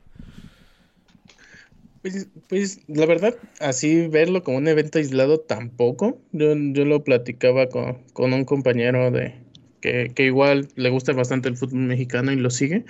Pues, 2.02 2.26
pues 2.48 2.80
la 2.88 3.06
verdad, 3.06 3.36
así 3.60 4.08
verlo 4.08 4.42
como 4.42 4.58
un 4.58 4.66
evento 4.66 4.98
aislado 4.98 5.38
tampoco. 5.38 6.20
Yo, 6.32 6.54
yo 6.56 6.84
lo 6.84 7.04
platicaba 7.04 7.68
con, 7.68 7.98
con 8.12 8.32
un 8.32 8.44
compañero 8.44 9.12
de 9.12 9.34
que, 9.80 10.10
que, 10.14 10.26
igual 10.26 10.68
le 10.74 10.90
gusta 10.90 11.12
bastante 11.12 11.48
el 11.48 11.56
fútbol 11.56 11.80
mexicano 11.80 12.32
y 12.32 12.36
lo 12.36 12.50
sigue. 12.50 12.84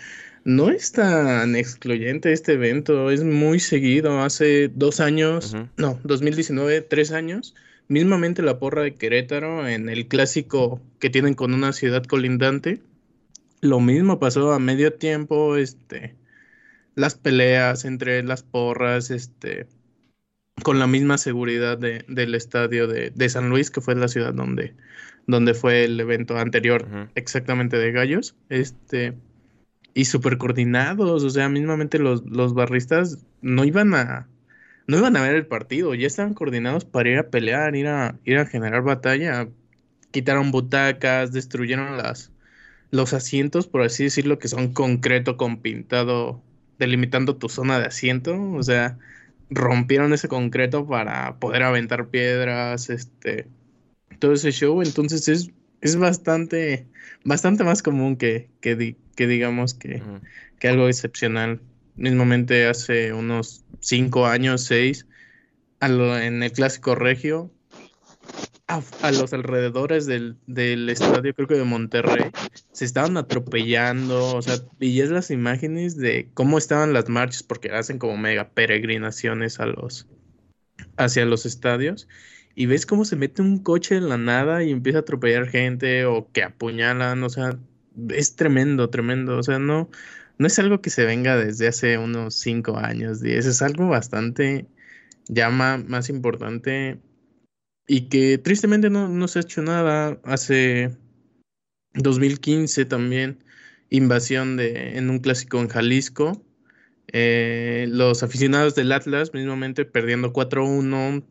No 0.44 0.70
es 0.70 0.92
tan 0.92 1.54
excluyente 1.56 2.32
este 2.32 2.54
evento, 2.54 3.10
es 3.10 3.22
muy 3.22 3.60
seguido. 3.60 4.22
Hace 4.22 4.68
dos 4.68 4.98
años, 4.98 5.54
no, 5.76 6.00
2019, 6.04 6.80
tres 6.80 7.12
años, 7.12 7.54
mismamente 7.88 8.42
la 8.42 8.58
porra 8.58 8.82
de 8.82 8.94
Querétaro 8.94 9.68
en 9.68 9.90
el 9.90 10.08
clásico 10.08 10.80
que 10.98 11.10
tienen 11.10 11.34
con 11.34 11.52
una 11.52 11.72
ciudad 11.74 12.02
colindante. 12.04 12.80
Lo 13.60 13.78
mismo 13.78 14.18
pasó 14.18 14.52
a 14.52 14.58
medio 14.58 14.94
tiempo, 14.94 15.56
este 15.56 16.16
las 16.94 17.14
peleas 17.14 17.84
entre 17.84 18.22
las 18.22 18.42
porras, 18.42 19.10
este, 19.10 19.66
con 20.62 20.78
la 20.78 20.86
misma 20.86 21.18
seguridad 21.18 21.78
de, 21.78 22.04
del 22.08 22.34
estadio 22.34 22.86
de, 22.86 23.28
San 23.28 23.48
Luis, 23.48 23.70
que 23.70 23.80
fue 23.80 23.94
la 23.94 24.08
ciudad 24.08 24.34
donde, 24.34 24.74
donde 25.26 25.54
fue 25.54 25.84
el 25.84 25.98
evento 25.98 26.36
anterior, 26.38 27.10
exactamente 27.14 27.78
de 27.78 27.92
Gallos, 27.92 28.36
este, 28.48 29.14
y 29.94 30.04
súper 30.04 30.38
coordinados, 30.38 31.24
o 31.24 31.30
sea, 31.30 31.48
mismamente 31.48 31.98
los, 31.98 32.24
los 32.24 32.54
barristas 32.54 33.24
no 33.40 33.64
iban 33.64 33.94
a, 33.94 34.28
no 34.86 34.98
iban 34.98 35.16
a 35.16 35.22
ver 35.22 35.34
el 35.34 35.46
partido, 35.46 35.94
ya 35.94 36.06
estaban 36.06 36.34
coordinados 36.34 36.84
para 36.84 37.10
ir 37.10 37.18
a 37.18 37.30
pelear, 37.30 37.74
ir 37.76 37.88
a, 37.88 38.18
ir 38.24 38.38
a 38.38 38.46
generar 38.46 38.82
batalla, 38.82 39.48
quitaron 40.10 40.50
butacas, 40.50 41.32
destruyeron 41.32 41.96
las, 41.96 42.30
los 42.90 43.12
asientos, 43.14 43.66
por 43.66 43.82
así 43.82 44.04
decirlo, 44.04 44.38
que 44.38 44.48
son 44.48 44.72
concreto 44.72 45.36
con 45.36 45.60
pintado, 45.62 46.42
delimitando 46.78 47.36
tu 47.36 47.48
zona 47.48 47.78
de 47.78 47.86
asiento, 47.86 48.40
o 48.52 48.62
sea, 48.62 48.98
rompieron 49.50 50.12
ese 50.12 50.28
concreto 50.28 50.86
para 50.86 51.38
poder 51.38 51.62
aventar 51.62 52.08
piedras, 52.08 52.90
este, 52.90 53.46
todo 54.18 54.32
ese 54.32 54.52
show, 54.52 54.82
entonces 54.82 55.28
es, 55.28 55.50
es 55.80 55.96
bastante, 55.96 56.86
bastante 57.24 57.64
más 57.64 57.82
común 57.82 58.16
que, 58.16 58.48
que, 58.60 58.96
que 59.14 59.26
digamos 59.26 59.74
que, 59.74 60.02
que 60.58 60.68
algo 60.68 60.88
excepcional. 60.88 61.60
Mismamente 61.94 62.66
hace 62.66 63.12
unos 63.12 63.64
cinco 63.80 64.26
años, 64.26 64.62
seis, 64.62 65.06
en 65.80 66.42
el 66.42 66.52
clásico 66.52 66.94
regio, 66.94 67.50
a, 69.02 69.12
los 69.12 69.32
alrededores 69.32 70.06
del, 70.06 70.36
estadio, 70.88 71.34
creo 71.34 71.48
que 71.48 71.54
de 71.54 71.64
Monterrey, 71.64 72.30
se 72.72 72.84
estaban 72.84 73.16
atropellando, 73.16 74.36
o 74.36 74.42
sea, 74.42 74.56
es 74.80 75.10
las 75.10 75.30
imágenes 75.30 75.96
de 75.96 76.28
cómo 76.34 76.58
estaban 76.58 76.92
las 76.92 77.08
marchas, 77.08 77.42
porque 77.42 77.70
hacen 77.70 77.98
como 77.98 78.16
mega 78.16 78.48
peregrinaciones 78.48 79.60
a 79.60 79.66
los, 79.66 80.06
hacia 80.96 81.26
los 81.26 81.44
estadios, 81.44 82.08
y 82.54 82.66
ves 82.66 82.86
cómo 82.86 83.04
se 83.04 83.16
mete 83.16 83.42
un 83.42 83.58
coche 83.58 83.96
en 83.96 84.08
la 84.08 84.18
nada 84.18 84.62
y 84.62 84.70
empieza 84.70 84.98
a 84.98 85.02
atropellar 85.02 85.48
gente 85.48 86.04
o 86.04 86.30
que 86.32 86.42
apuñalan, 86.42 87.22
o 87.22 87.28
sea, 87.30 87.58
es 88.10 88.36
tremendo, 88.36 88.90
tremendo, 88.90 89.38
o 89.38 89.42
sea, 89.42 89.58
no, 89.58 89.90
no 90.38 90.46
es 90.46 90.58
algo 90.58 90.80
que 90.80 90.90
se 90.90 91.04
venga 91.04 91.36
desde 91.36 91.68
hace 91.68 91.98
unos 91.98 92.34
cinco 92.34 92.78
años, 92.78 93.20
diez, 93.20 93.46
es 93.46 93.62
algo 93.62 93.88
bastante, 93.88 94.66
ya 95.28 95.50
más 95.50 96.08
importante 96.08 96.98
y 97.86 98.08
que 98.08 98.38
tristemente 98.38 98.90
no, 98.90 99.28
se 99.28 99.38
ha 99.38 99.42
hecho 99.42 99.62
nada. 99.62 100.20
Hace 100.24 100.96
2015 101.94 102.84
también, 102.84 103.44
invasión 103.90 104.56
de, 104.56 104.96
en 104.96 105.10
un 105.10 105.18
clásico 105.18 105.60
en 105.60 105.68
Jalisco. 105.68 106.42
Eh, 107.08 107.86
los 107.88 108.22
aficionados 108.22 108.74
del 108.74 108.92
Atlas, 108.92 109.34
mismamente 109.34 109.84
perdiendo 109.84 110.32
4-1. 110.32 111.24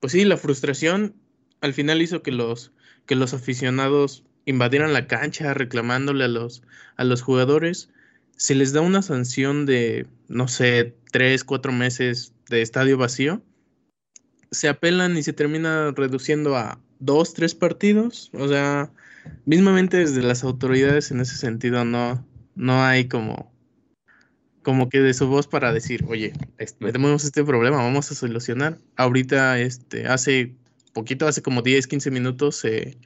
Pues 0.00 0.12
sí, 0.12 0.24
la 0.24 0.36
frustración 0.36 1.14
al 1.60 1.74
final 1.74 2.02
hizo 2.02 2.22
que 2.22 2.30
los, 2.30 2.72
que 3.06 3.16
los 3.16 3.34
aficionados 3.34 4.24
invadieran 4.44 4.92
la 4.92 5.06
cancha 5.06 5.54
reclamándole 5.54 6.24
a 6.24 6.28
los, 6.28 6.62
a 6.96 7.04
los 7.04 7.22
jugadores. 7.22 7.90
Se 8.36 8.54
les 8.54 8.72
da 8.72 8.80
una 8.80 9.02
sanción 9.02 9.66
de, 9.66 10.06
no 10.28 10.46
sé, 10.46 10.94
3, 11.10 11.42
4 11.44 11.72
meses 11.72 12.32
de 12.48 12.62
estadio 12.62 12.96
vacío 12.96 13.42
se 14.50 14.68
apelan 14.68 15.16
y 15.16 15.22
se 15.22 15.32
termina 15.32 15.92
reduciendo 15.92 16.56
a 16.56 16.80
dos, 16.98 17.34
tres 17.34 17.54
partidos. 17.54 18.30
O 18.32 18.48
sea, 18.48 18.90
mismamente 19.44 19.98
desde 19.98 20.22
las 20.22 20.44
autoridades 20.44 21.10
en 21.10 21.20
ese 21.20 21.36
sentido 21.36 21.84
no, 21.84 22.24
no 22.54 22.84
hay 22.84 23.08
como, 23.08 23.52
como 24.62 24.88
que 24.88 25.00
de 25.00 25.14
su 25.14 25.28
voz 25.28 25.46
para 25.46 25.72
decir, 25.72 26.04
oye, 26.08 26.32
tenemos 26.78 27.24
este 27.24 27.44
problema, 27.44 27.78
vamos 27.78 28.10
a 28.10 28.14
solucionar. 28.14 28.78
Ahorita, 28.96 29.58
este, 29.58 30.06
hace 30.06 30.54
poquito, 30.92 31.26
hace 31.26 31.42
como 31.42 31.62
10, 31.62 31.86
15 31.86 32.10
minutos, 32.10 32.56
se 32.56 32.98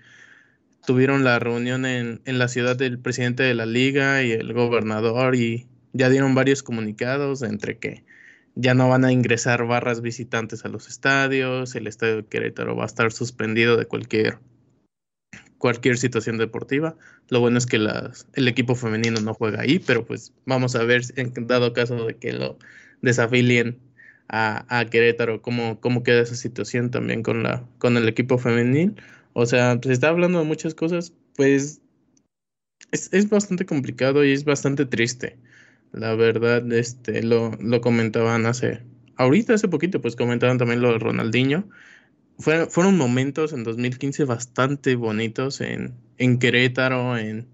tuvieron 0.86 1.24
la 1.24 1.38
reunión 1.38 1.86
en, 1.86 2.20
en 2.24 2.38
la 2.38 2.48
ciudad 2.48 2.76
del 2.76 2.98
presidente 2.98 3.42
de 3.42 3.54
la 3.54 3.66
liga 3.66 4.22
y 4.22 4.32
el 4.32 4.52
gobernador 4.52 5.36
y 5.36 5.66
ya 5.92 6.08
dieron 6.08 6.34
varios 6.34 6.62
comunicados 6.62 7.42
entre 7.42 7.78
que 7.78 8.04
ya 8.54 8.74
no 8.74 8.88
van 8.88 9.04
a 9.04 9.12
ingresar 9.12 9.66
barras 9.66 10.00
visitantes 10.02 10.64
a 10.64 10.68
los 10.68 10.88
estadios, 10.88 11.74
el 11.74 11.86
estadio 11.86 12.16
de 12.16 12.26
Querétaro 12.26 12.76
va 12.76 12.84
a 12.84 12.86
estar 12.86 13.12
suspendido 13.12 13.76
de 13.76 13.86
cualquier, 13.86 14.38
cualquier 15.58 15.96
situación 15.96 16.38
deportiva. 16.38 16.96
Lo 17.28 17.40
bueno 17.40 17.58
es 17.58 17.66
que 17.66 17.78
las, 17.78 18.26
el 18.34 18.48
equipo 18.48 18.74
femenino 18.74 19.20
no 19.20 19.34
juega 19.34 19.62
ahí, 19.62 19.78
pero 19.78 20.04
pues 20.04 20.32
vamos 20.44 20.76
a 20.76 20.84
ver 20.84 21.02
en 21.16 21.32
dado 21.46 21.72
caso 21.72 22.06
de 22.06 22.16
que 22.16 22.32
lo 22.32 22.58
desafilien 23.00 23.78
a, 24.28 24.86
Querétaro, 24.90 25.42
cómo, 25.42 25.78
cómo 25.80 26.02
queda 26.02 26.22
esa 26.22 26.36
situación 26.36 26.90
también 26.90 27.22
con, 27.22 27.42
la, 27.42 27.64
con 27.78 27.96
el 27.96 28.08
equipo 28.08 28.38
femenil. 28.38 28.96
O 29.34 29.46
sea, 29.46 29.78
se 29.82 29.92
está 29.92 30.08
hablando 30.08 30.38
de 30.38 30.44
muchas 30.44 30.74
cosas, 30.74 31.12
pues 31.36 31.80
es, 32.90 33.12
es 33.12 33.28
bastante 33.28 33.66
complicado 33.66 34.24
y 34.24 34.32
es 34.32 34.44
bastante 34.44 34.86
triste. 34.86 35.38
La 35.92 36.14
verdad, 36.14 36.70
este, 36.72 37.22
lo, 37.22 37.52
lo 37.60 37.80
comentaban 37.80 38.46
hace, 38.46 38.80
ahorita 39.16 39.54
hace 39.54 39.68
poquito, 39.68 40.00
pues 40.00 40.16
comentaban 40.16 40.58
también 40.58 40.80
lo 40.80 40.92
de 40.92 40.98
Ronaldinho. 40.98 41.68
fueron 42.38 42.96
momentos 42.96 43.52
en 43.52 43.62
2015 43.62 44.24
bastante 44.24 44.96
bonitos 44.96 45.60
en, 45.60 45.94
en 46.18 46.38
Querétaro, 46.38 47.18
en 47.18 47.46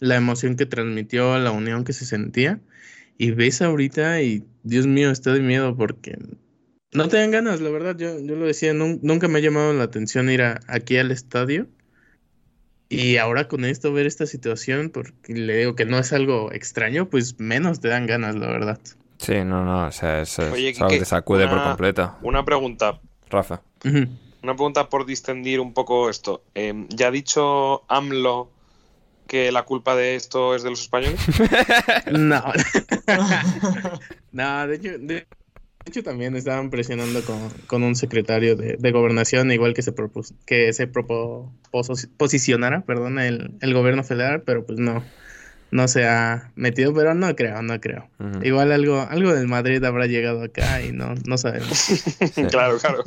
la 0.00 0.16
emoción 0.16 0.56
que 0.56 0.66
transmitió, 0.66 1.38
la 1.38 1.50
unión 1.50 1.84
que 1.84 1.92
se 1.92 2.04
sentía. 2.04 2.60
Y 3.16 3.32
ves 3.32 3.62
ahorita 3.62 4.22
y, 4.22 4.44
Dios 4.62 4.86
mío, 4.86 5.10
está 5.10 5.32
de 5.32 5.40
miedo 5.40 5.76
porque 5.76 6.18
no 6.92 7.08
te 7.08 7.16
dan 7.16 7.30
ganas, 7.30 7.60
la 7.60 7.70
verdad. 7.70 7.96
Yo, 7.96 8.20
yo 8.20 8.36
lo 8.36 8.46
decía, 8.46 8.74
nunca 8.74 9.28
me 9.28 9.38
ha 9.38 9.42
llamado 9.42 9.72
la 9.72 9.84
atención 9.84 10.30
ir 10.30 10.42
aquí 10.42 10.98
al 10.98 11.10
estadio 11.10 11.68
y 12.88 13.18
ahora 13.18 13.48
con 13.48 13.64
esto, 13.64 13.92
ver 13.92 14.06
esta 14.06 14.26
situación, 14.26 14.90
porque 14.90 15.34
le 15.34 15.56
digo 15.56 15.74
que 15.74 15.84
no 15.84 15.98
es 15.98 16.12
algo 16.12 16.52
extraño, 16.52 17.08
pues 17.08 17.38
menos 17.38 17.80
te 17.80 17.88
dan 17.88 18.06
ganas, 18.06 18.34
la 18.36 18.46
verdad. 18.46 18.80
Sí, 19.18 19.34
no, 19.44 19.64
no, 19.64 19.86
o 19.86 19.92
sea, 19.92 20.22
es, 20.22 20.38
algo 20.38 20.54
que 20.88 20.98
te 20.98 21.04
sacude 21.04 21.48
por 21.48 21.62
completo. 21.62 22.14
Una 22.22 22.44
pregunta. 22.44 23.00
Rafa. 23.28 23.60
Una 23.84 24.54
pregunta 24.54 24.88
por 24.88 25.04
distendir 25.04 25.60
un 25.60 25.74
poco 25.74 26.08
esto. 26.08 26.42
Em, 26.54 26.88
¿Ya 26.88 27.08
ha 27.08 27.10
dicho 27.10 27.82
AMLO 27.88 28.50
que 29.26 29.52
la 29.52 29.64
culpa 29.64 29.94
de 29.94 30.14
esto 30.14 30.54
es 30.54 30.62
de 30.62 30.70
los 30.70 30.80
españoles? 30.80 31.20
no. 32.12 32.42
no, 34.32 34.66
de 34.66 34.76
hecho, 34.76 34.98
de 34.98 35.26
hecho, 35.86 36.02
también 36.02 36.36
estaban 36.36 36.70
presionando 36.70 37.20
con, 37.66 37.82
un 37.82 37.94
secretario 37.96 38.56
de, 38.56 38.92
gobernación, 38.92 39.50
igual 39.52 39.74
que 39.74 39.82
se 39.82 39.94
que 40.46 40.72
se 40.72 40.88
posicionara, 42.16 42.82
perdón, 42.82 43.18
el, 43.18 43.52
el 43.60 43.74
gobierno 43.74 44.04
federal, 44.04 44.42
pero 44.42 44.64
pues 44.66 44.78
no, 44.78 45.02
no 45.70 45.86
se 45.86 46.06
ha 46.06 46.50
metido, 46.56 46.94
pero 46.94 47.14
no 47.14 47.34
creo, 47.36 47.60
no 47.62 47.78
creo. 47.80 48.08
Igual 48.42 48.72
algo, 48.72 49.06
algo 49.08 49.34
del 49.34 49.48
Madrid 49.48 49.82
habrá 49.84 50.06
llegado 50.06 50.42
acá 50.42 50.82
y 50.82 50.92
no, 50.92 51.14
no 51.26 51.36
sabemos. 51.36 51.88
claro, 52.50 52.78
claro. 52.78 53.04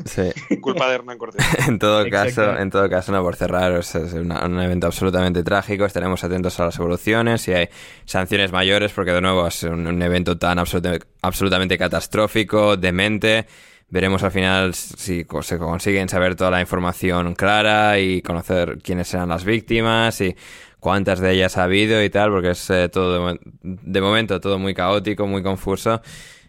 Culpa 0.62 0.90
de 0.90 0.96
Hernán 0.96 1.18
Cortés. 1.18 1.46
en 1.68 1.80
todo 1.80 2.08
caso, 2.10 2.58
en 2.58 2.70
todo 2.70 2.90
caso, 2.90 3.12
no 3.12 3.24
por 3.24 3.36
cerrar, 3.36 3.74
es 3.74 3.96
un 3.96 4.60
evento 4.60 4.88
absolutamente 4.88 5.44
trágico. 5.44 5.86
Estaremos 5.86 6.24
atentos 6.24 6.60
a 6.60 6.66
las 6.66 6.78
evoluciones, 6.78 7.42
si 7.42 7.54
hay 7.54 7.70
sanciones 8.06 8.52
mayores, 8.52 8.92
porque 8.92 9.12
de 9.12 9.22
nuevo 9.22 9.48
es 9.48 9.64
un, 9.64 10.02
evento 10.02 10.38
tan 10.38 10.60
absolutamente 10.60 11.78
catastrófico, 11.78 12.78
demente 12.78 13.46
veremos 13.90 14.24
al 14.24 14.32
final 14.32 14.74
si 14.74 15.26
se 15.42 15.58
consiguen 15.58 16.10
saber 16.10 16.36
toda 16.36 16.50
la 16.50 16.62
información 16.62 17.36
clara 17.36 18.00
y 18.00 18.22
conocer 18.22 18.80
quiénes 18.82 19.10
serán 19.10 19.30
las 19.30 19.44
víctimas 19.44 20.22
y 20.22 20.36
cuántas 20.82 21.20
de 21.20 21.32
ellas 21.32 21.58
ha 21.58 21.64
habido 21.64 22.04
y 22.04 22.10
tal, 22.10 22.32
porque 22.32 22.50
es 22.50 22.70
eh, 22.70 22.90
todo 22.90 23.38
de, 23.64 24.02
momento 24.02 24.42
todo 24.42 24.60
muy 24.60 24.74
caótico, 24.74 25.28
muy 25.28 25.44
confuso. 25.44 26.02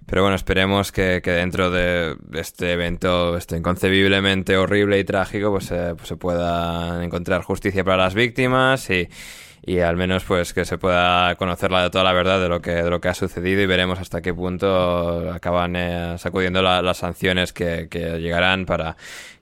Pero 0.06 0.22
bueno, 0.22 0.34
esperemos 0.34 0.90
que, 0.90 1.20
dentro 1.20 1.70
de 1.70 2.16
este 2.32 2.72
evento 2.72 3.36
este 3.36 3.56
inconcebiblemente 3.56 4.56
horrible 4.56 4.98
y 4.98 5.04
trágico, 5.04 5.52
pues, 5.52 5.70
eh, 5.70 5.94
pues 5.96 6.08
se 6.08 6.16
pueda 6.16 7.04
encontrar 7.04 7.42
justicia 7.42 7.84
para 7.84 7.98
las 7.98 8.14
víctimas 8.14 8.90
y, 8.90 9.08
y 9.64 9.78
al 9.78 9.96
menos 9.96 10.24
pues 10.24 10.52
que 10.52 10.64
se 10.64 10.76
pueda 10.76 11.36
conocer 11.36 11.70
la, 11.70 11.88
toda 11.90 12.02
la 12.02 12.12
verdad 12.12 12.40
de 12.40 12.48
lo 12.48 12.60
que 12.60 12.72
de 12.72 12.90
lo 12.90 13.00
que 13.00 13.08
ha 13.08 13.14
sucedido 13.14 13.62
y 13.62 13.66
veremos 13.66 14.00
hasta 14.00 14.20
qué 14.20 14.34
punto 14.34 15.30
acaban 15.32 15.76
eh, 15.76 16.16
sacudiendo 16.18 16.62
las 16.62 16.96
sanciones 16.96 17.52
que, 17.52 17.88
que, 17.88 18.18
llegarán 18.18 18.66
para 18.66 18.96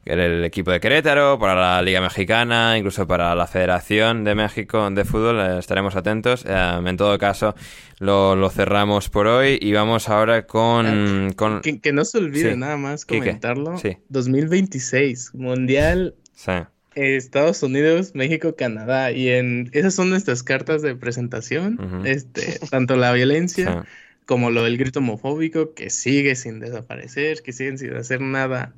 el 0.04 0.44
equipo 0.44 0.70
de 0.70 0.80
Querétaro, 0.80 1.38
para 1.38 1.54
la 1.54 1.82
Liga 1.82 2.00
Mexicana, 2.00 2.76
incluso 2.76 3.06
para 3.06 3.34
la 3.34 3.46
Federación 3.46 4.24
de 4.24 4.34
México 4.34 4.90
de 4.90 5.04
Fútbol. 5.04 5.40
Eh, 5.40 5.58
estaremos 5.58 5.96
atentos. 5.96 6.44
Eh, 6.46 6.80
en 6.84 6.96
todo 6.96 7.18
caso, 7.18 7.54
lo, 7.98 8.34
lo, 8.36 8.50
cerramos 8.50 9.08
por 9.08 9.26
hoy 9.26 9.58
y 9.60 9.72
vamos 9.72 10.08
ahora 10.08 10.46
con... 10.46 11.32
con... 11.36 11.60
Que, 11.60 11.92
no 11.92 12.04
se 12.04 12.18
olvide 12.18 12.56
nada 12.56 12.76
más 12.76 13.04
comentarlo. 13.04 13.78
Sí. 13.78 13.98
2026, 14.08 15.34
Mundial 15.34 16.14
sí. 16.34 16.52
Estados 16.94 17.62
Unidos, 17.62 18.14
México, 18.14 18.56
Canadá. 18.56 19.12
Y 19.12 19.28
en 19.28 19.70
esas 19.72 19.94
son 19.94 20.10
nuestras 20.10 20.42
cartas 20.42 20.82
de 20.82 20.94
presentación. 20.96 22.02
Este, 22.04 22.58
tanto 22.70 22.96
la 22.96 23.12
violencia 23.12 23.84
como 24.26 24.50
lo 24.50 24.62
del 24.62 24.78
grito 24.78 25.00
homofóbico, 25.00 25.74
que 25.74 25.90
sigue 25.90 26.36
sin 26.36 26.60
desaparecer, 26.60 27.42
que 27.42 27.52
siguen 27.52 27.78
sin 27.78 27.94
hacer 27.96 28.20
nada, 28.20 28.72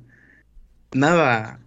nada 0.93 1.59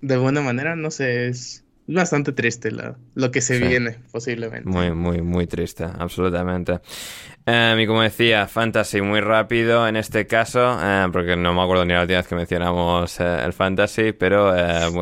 de 0.00 0.16
buena 0.16 0.40
manera. 0.40 0.76
No 0.76 0.90
sé, 0.90 1.28
es 1.28 1.64
bastante 1.88 2.32
triste 2.32 2.70
lo 3.14 3.30
que 3.30 3.40
se 3.40 3.58
viene, 3.58 3.98
posiblemente. 4.10 4.68
Muy, 4.68 4.90
muy, 4.92 5.22
muy 5.22 5.46
triste, 5.46 5.84
absolutamente. 5.84 6.80
Eh, 7.48 7.76
y 7.80 7.86
como 7.86 8.02
decía, 8.02 8.48
fantasy 8.48 9.00
muy 9.02 9.20
rápido 9.20 9.86
en 9.86 9.94
este 9.96 10.26
caso, 10.26 10.78
eh, 10.82 11.06
porque 11.12 11.36
no 11.36 11.54
me 11.54 11.62
acuerdo 11.62 11.84
ni 11.84 11.94
la 11.94 12.00
última 12.02 12.18
vez 12.18 12.26
que 12.26 12.34
mencionamos 12.34 13.20
eh, 13.20 13.44
el 13.44 13.52
fantasy, 13.52 14.12
pero 14.12 14.52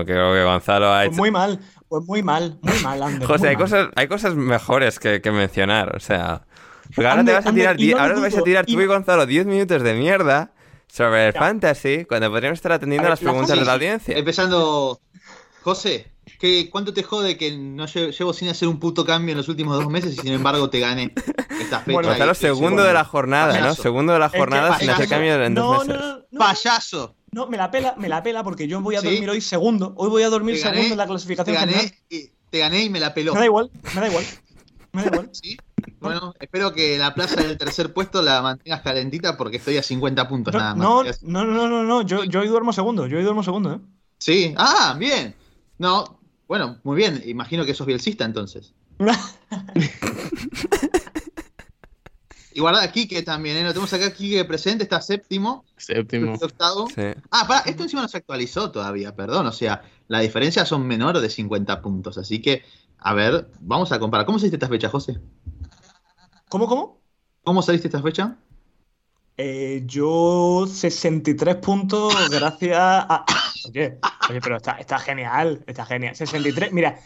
creo 0.04 0.34
que 0.34 0.44
Gonzalo 0.44 0.92
ha 0.92 1.06
hecho... 1.06 1.16
Muy 1.16 1.30
mal. 1.30 1.58
Pues 1.88 2.04
muy 2.06 2.22
mal, 2.22 2.58
muy 2.60 2.78
mal, 2.82 3.02
Ander. 3.02 3.26
José, 3.28 3.38
muy 3.40 3.48
hay 3.48 3.54
mal. 3.56 3.62
cosas, 3.64 3.88
hay 3.94 4.08
cosas 4.08 4.34
mejores 4.34 4.98
que, 4.98 5.20
que 5.22 5.30
mencionar, 5.30 5.96
o 5.96 6.00
sea... 6.00 6.42
Porque 6.94 7.08
ahora 7.08 7.20
Ander, 7.20 7.32
te 7.34 7.36
vas 7.38 7.46
a 7.46 7.48
Ander, 7.48 7.76
tirar, 7.76 7.96
lo 7.96 8.02
ahora 8.02 8.14
te 8.16 8.20
vais 8.20 8.36
a 8.36 8.42
tirar 8.42 8.64
y- 8.68 8.74
tú 8.74 8.80
y 8.82 8.86
Gonzalo 8.86 9.24
10 9.26 9.46
minutos 9.46 9.82
de 9.82 9.94
mierda 9.94 10.52
sobre 10.88 11.26
el 11.28 11.32
Ya. 11.32 11.40
fantasy 11.40 12.04
cuando 12.04 12.30
podríamos 12.30 12.58
estar 12.58 12.72
atendiendo 12.72 13.06
A 13.06 13.10
ver, 13.10 13.12
las 13.18 13.22
la 13.22 13.30
preguntas 13.30 13.58
de 13.58 13.64
la 13.64 13.72
audiencia. 13.74 14.16
Empezando, 14.16 15.00
José, 15.62 16.12
¿qué, 16.38 16.68
¿cuánto 16.70 16.92
te 16.92 17.02
jode 17.02 17.36
que 17.36 17.56
no 17.56 17.86
lle- 17.86 18.10
llevo 18.16 18.32
sin 18.32 18.48
hacer 18.48 18.68
un 18.68 18.78
puto 18.78 19.04
cambio 19.04 19.32
en 19.32 19.38
los 19.38 19.48
últimos 19.48 19.76
dos 19.76 19.90
meses 19.90 20.14
y 20.14 20.16
sin 20.20 20.32
embargo 20.32 20.68
te 20.70 20.80
gané 20.80 21.12
esta 21.60 21.80
fecha? 21.80 21.92
Bueno, 21.92 22.08
Gonzalo, 22.10 22.32
y- 22.32 22.34
segundo 22.36 22.82
de 22.84 22.92
la 22.92 23.04
jornada, 23.04 23.54
¿no? 23.54 23.60
Payaso. 23.60 23.82
Segundo 23.82 24.12
de 24.12 24.18
la 24.18 24.30
que 24.30 24.38
jornada 24.38 24.78
sin 24.78 24.90
hacer 24.90 25.08
cambio 25.08 25.42
en 25.42 25.54
dos 25.54 25.64
No, 25.64 25.78
meses. 25.84 26.00
no, 26.02 26.16
no, 26.18 26.24
no. 26.30 26.38
¡Payaso! 26.38 27.16
No, 27.32 27.46
me 27.48 27.56
la 27.56 27.70
pela, 27.70 27.94
me 27.98 28.08
la 28.08 28.22
pela 28.22 28.44
porque 28.44 28.68
yo 28.68 28.80
voy 28.80 28.94
a 28.94 29.00
¿Sí? 29.00 29.08
dormir 29.10 29.28
hoy 29.30 29.40
segundo. 29.40 29.92
Hoy 29.96 30.08
voy 30.08 30.22
a 30.22 30.28
dormir 30.28 30.54
Te 30.54 30.60
gané, 30.62 30.76
segundo 30.76 30.94
en 30.94 30.98
la 30.98 31.04
Te 31.04 31.10
clasificación 31.10 31.56
gané, 31.56 31.72
general. 31.72 31.94
y, 32.08 32.30
te 32.50 32.58
gané 32.60 32.84
y 32.84 32.90
me 32.90 33.00
la 33.00 33.12
peló. 33.12 33.34
Me 33.34 33.40
da 33.40 33.46
igual, 33.46 33.70
me 33.94 34.00
da 34.00 34.06
igual. 34.06 34.24
Me 34.92 35.02
da 35.02 35.08
igual. 35.08 35.30
¿Sí? 35.32 35.56
Bueno, 36.00 36.34
espero 36.40 36.72
que 36.72 36.98
la 36.98 37.14
plaza 37.14 37.36
del 37.42 37.56
tercer 37.58 37.92
puesto 37.92 38.22
la 38.22 38.42
mantengas 38.42 38.82
calentita 38.82 39.36
porque 39.36 39.56
estoy 39.58 39.76
a 39.76 39.82
50 39.82 40.28
puntos 40.28 40.52
No, 40.54 40.60
nada 40.60 40.74
más. 40.74 41.22
no, 41.22 41.44
no, 41.44 41.52
no, 41.52 41.68
no, 41.68 41.82
no, 41.84 42.02
yo, 42.02 42.24
yo 42.24 42.40
hoy 42.40 42.48
duermo 42.48 42.72
segundo, 42.72 43.06
yo 43.06 43.18
hoy 43.18 43.24
duermo 43.24 43.42
segundo, 43.42 43.72
¿eh? 43.74 43.78
Sí, 44.18 44.54
ah, 44.56 44.96
bien. 44.98 45.34
No, 45.78 46.18
bueno, 46.46 46.78
muy 46.84 46.96
bien. 46.96 47.22
Imagino 47.26 47.64
que 47.64 47.74
sos 47.74 47.86
bielcista 47.86 48.24
entonces. 48.24 48.74
Y 52.56 52.60
guarda 52.60 52.84
aquí 52.84 53.08
que 53.08 53.22
también, 53.24 53.56
¿eh? 53.56 53.64
Lo 53.64 53.70
tenemos 53.70 53.92
acá 53.92 54.06
aquí 54.06 54.30
que 54.30 54.44
presente, 54.44 54.84
está 54.84 55.00
séptimo, 55.02 55.64
Séptimo. 55.76 56.34
octavo. 56.34 56.86
Sí. 56.86 57.02
Ah, 57.32 57.46
pará, 57.48 57.62
esto 57.66 57.82
encima 57.82 58.02
no 58.02 58.06
se 58.08 58.18
actualizó 58.18 58.70
todavía, 58.70 59.16
perdón. 59.16 59.46
O 59.48 59.52
sea, 59.52 59.82
la 60.06 60.20
diferencia 60.20 60.64
son 60.64 60.86
menores 60.86 61.20
de 61.20 61.30
50 61.30 61.82
puntos. 61.82 62.16
Así 62.16 62.40
que, 62.40 62.62
a 62.98 63.12
ver, 63.12 63.48
vamos 63.58 63.90
a 63.90 63.98
comparar. 63.98 64.24
¿Cómo 64.24 64.38
saliste 64.38 64.54
esta 64.54 64.68
fecha, 64.68 64.88
José? 64.88 65.18
¿Cómo, 66.54 66.68
cómo? 66.68 67.00
¿Cómo 67.42 67.62
saliste 67.62 67.88
esta 67.88 68.00
fecha? 68.00 68.36
Eh, 69.36 69.82
yo 69.86 70.66
63 70.68 71.56
puntos 71.56 72.14
gracias 72.30 72.78
a... 72.78 73.24
Oye, 73.68 73.98
oye, 74.30 74.40
pero 74.40 74.58
está, 74.58 74.74
está 74.78 75.00
genial, 75.00 75.64
está 75.66 75.84
genial. 75.84 76.14
63, 76.14 76.72
mira, 76.72 77.00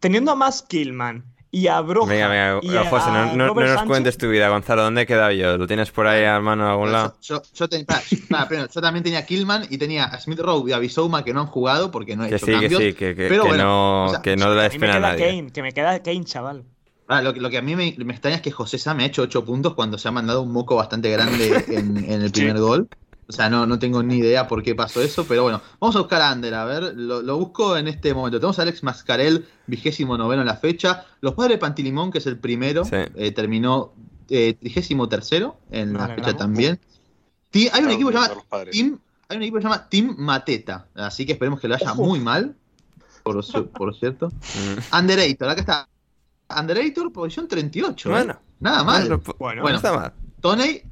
teniendo 0.00 0.32
a 0.32 0.34
más 0.34 0.62
Killman 0.62 1.24
y 1.52 1.68
a 1.68 1.80
Broja 1.80 2.08
Venga, 2.10 2.26
venga, 2.26 2.58
y 2.60 2.76
a 2.76 2.90
José, 2.90 3.06
no, 3.12 3.36
no- 3.36 3.54
nos 3.54 3.70
Sánchez, 3.70 3.86
cuentes 3.86 4.18
tu 4.18 4.28
vida, 4.30 4.48
Gonzalo. 4.48 4.82
¿Dónde 4.82 5.02
he 5.02 5.06
quedado 5.06 5.30
yo? 5.30 5.56
¿Lo 5.56 5.68
tienes 5.68 5.92
por 5.92 6.08
ahí 6.08 6.24
a 6.24 6.40
mano 6.40 6.66
a 6.66 6.72
algún 6.72 6.90
lado? 6.90 7.14
Yo, 7.22 7.40
yo, 7.54 7.68
ten- 7.68 7.86
pará, 7.86 8.02
pará, 8.28 8.48
primero, 8.48 8.68
yo 8.68 8.80
también 8.80 9.04
tenía 9.04 9.24
Killman 9.24 9.68
y 9.70 9.78
tenía 9.78 10.06
a 10.06 10.18
Smith 10.20 10.40
Rowe 10.40 10.68
y 10.68 10.72
a 10.72 10.80
Bisouma 10.80 11.22
que 11.22 11.32
no 11.32 11.42
han 11.42 11.46
jugado 11.46 11.92
porque 11.92 12.16
no 12.16 12.24
he 12.24 12.30
Que 12.30 12.34
hecho 12.34 12.46
sí, 12.46 12.58
que 12.58 12.68
sí, 12.68 12.92
que, 12.94 13.14
que- 13.14 13.28
pero 13.28 13.44
que 13.44 13.48
bueno, 13.50 13.62
no, 13.62 14.04
o 14.06 14.08
sea, 14.08 14.22
que 14.22 14.36
no 14.36 14.52
le 14.52 14.58
a 14.58 14.62
des 14.64 14.72
mí 14.72 14.78
me 14.80 14.86
pena 14.86 14.96
a 14.96 15.12
nadie. 15.12 15.28
Kane, 15.28 15.52
que 15.52 15.62
me 15.62 15.72
queda 15.72 16.02
Kane, 16.02 16.24
chaval. 16.24 16.64
Ah, 17.08 17.22
lo, 17.22 17.32
que- 17.34 17.40
lo 17.40 17.48
que 17.50 17.58
a 17.58 17.62
mí 17.62 17.74
me, 17.74 17.94
me 17.98 18.12
extraña 18.12 18.36
es 18.36 18.42
que 18.42 18.50
José 18.50 18.78
Sam 18.78 18.98
me 18.98 19.02
ha 19.04 19.06
hecho 19.06 19.22
8 19.22 19.44
puntos 19.44 19.74
cuando 19.74 19.96
se 19.98 20.08
ha 20.08 20.10
mandado 20.12 20.42
un 20.42 20.52
moco 20.52 20.76
bastante 20.76 21.10
grande 21.10 21.64
en, 21.68 21.96
en 21.96 22.22
el 22.22 22.30
primer 22.30 22.58
gol. 22.58 22.88
O 23.30 23.32
sea, 23.32 23.50
no, 23.50 23.66
no 23.66 23.78
tengo 23.78 24.02
ni 24.02 24.16
idea 24.18 24.48
por 24.48 24.62
qué 24.62 24.74
pasó 24.74 25.02
eso, 25.02 25.26
pero 25.26 25.42
bueno, 25.42 25.60
vamos 25.80 25.94
a 25.96 25.98
buscar 25.98 26.22
a 26.22 26.30
Ander, 26.30 26.54
a 26.54 26.64
ver, 26.64 26.94
lo, 26.96 27.20
lo 27.20 27.36
busco 27.38 27.76
en 27.76 27.86
este 27.88 28.14
momento. 28.14 28.38
Tenemos 28.40 28.58
a 28.58 28.62
Alex 28.62 28.82
Mascarel, 28.82 29.46
vigésimo 29.66 30.16
noveno 30.16 30.40
en 30.42 30.48
la 30.48 30.56
fecha. 30.56 31.04
Los 31.20 31.34
padres 31.34 31.56
de 31.56 31.58
Pantilimón, 31.58 32.10
que 32.10 32.18
es 32.18 32.26
el 32.26 32.38
primero, 32.38 32.84
Sí. 32.86 32.96
eh, 33.16 33.32
terminó 33.32 33.92
eh, 34.30 34.54
trigésimo 34.58 35.08
tercero 35.10 35.58
en 35.70 35.92
la 35.94 36.08
fecha 36.08 36.34
también. 36.36 36.78
Hay 37.72 37.82
un 37.84 37.90
equipo 37.90 38.10
que 38.10 38.14
se 38.16 38.20
los 38.20 38.28
llama 38.30 38.42
padres. 38.48 38.74
Team, 38.76 38.98
hay 39.28 39.36
un 39.36 39.42
equipo 39.42 39.56
que 39.58 39.62
se 39.62 39.68
llama 39.68 39.88
Team 39.88 40.14
Mateta, 40.18 40.86
así 40.94 41.24
que 41.26 41.32
esperemos 41.32 41.60
que 41.60 41.68
lo 41.68 41.74
haya 41.74 41.92
Ojo. 41.92 42.04
muy 42.04 42.20
mal, 42.20 42.54
por, 43.22 43.42
su- 43.44 43.68
por 43.68 43.94
cierto. 43.94 44.28
Mm. 44.92 44.96
Underator, 44.98 45.48
acá 45.50 45.60
está. 45.60 45.88
Underator, 46.56 47.12
posición 47.12 47.48
38. 47.48 48.08
¿eh? 48.08 48.12
Bueno, 48.12 48.38
Nada 48.60 48.84
mal. 48.84 49.06
bueno, 49.08 49.22
Bueno, 49.38 49.56
no 49.56 49.62
Bueno. 49.62 49.76
está 49.76 49.92
mal. 49.96 50.12
Toney 50.40 50.82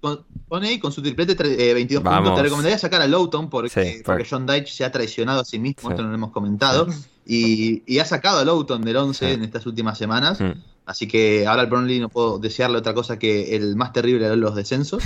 con, 0.00 0.24
Toney 0.48 0.78
con 0.78 0.92
su 0.92 1.02
triplete 1.02 1.32
eh, 1.70 1.74
22 1.74 2.02
Vamos. 2.02 2.20
puntos. 2.20 2.36
Te 2.36 2.42
recomendaría 2.44 2.78
sacar 2.78 3.02
a 3.02 3.06
Lowton 3.06 3.50
porque, 3.50 3.68
Sí, 3.96 4.02
porque 4.04 4.26
John 4.28 4.46
Deitch 4.46 4.72
se 4.72 4.84
ha 4.84 4.90
traicionado 4.92 5.40
a 5.40 5.44
sí 5.44 5.58
mismo, 5.58 5.88
Sí. 5.88 5.92
esto 5.92 6.02
no 6.02 6.08
lo 6.08 6.14
hemos 6.14 6.30
comentado. 6.30 6.86
Y, 7.26 7.82
y 7.86 7.98
ha 7.98 8.04
sacado 8.04 8.38
a 8.38 8.44
Lowton 8.44 8.82
del 8.82 8.96
11 8.96 9.26
Sí. 9.28 9.32
en 9.34 9.44
estas 9.44 9.66
últimas 9.66 9.98
semanas. 9.98 10.40
Mm. 10.40 10.52
Así 10.86 11.06
que 11.06 11.46
ahora 11.46 11.62
al 11.62 11.68
Burnley 11.68 12.00
no 12.00 12.08
puedo 12.08 12.38
desearle 12.38 12.78
otra 12.78 12.94
cosa 12.94 13.18
que 13.18 13.54
el 13.54 13.76
más 13.76 13.92
terrible 13.92 14.28
de 14.28 14.36
los 14.36 14.54
descensos. 14.56 15.02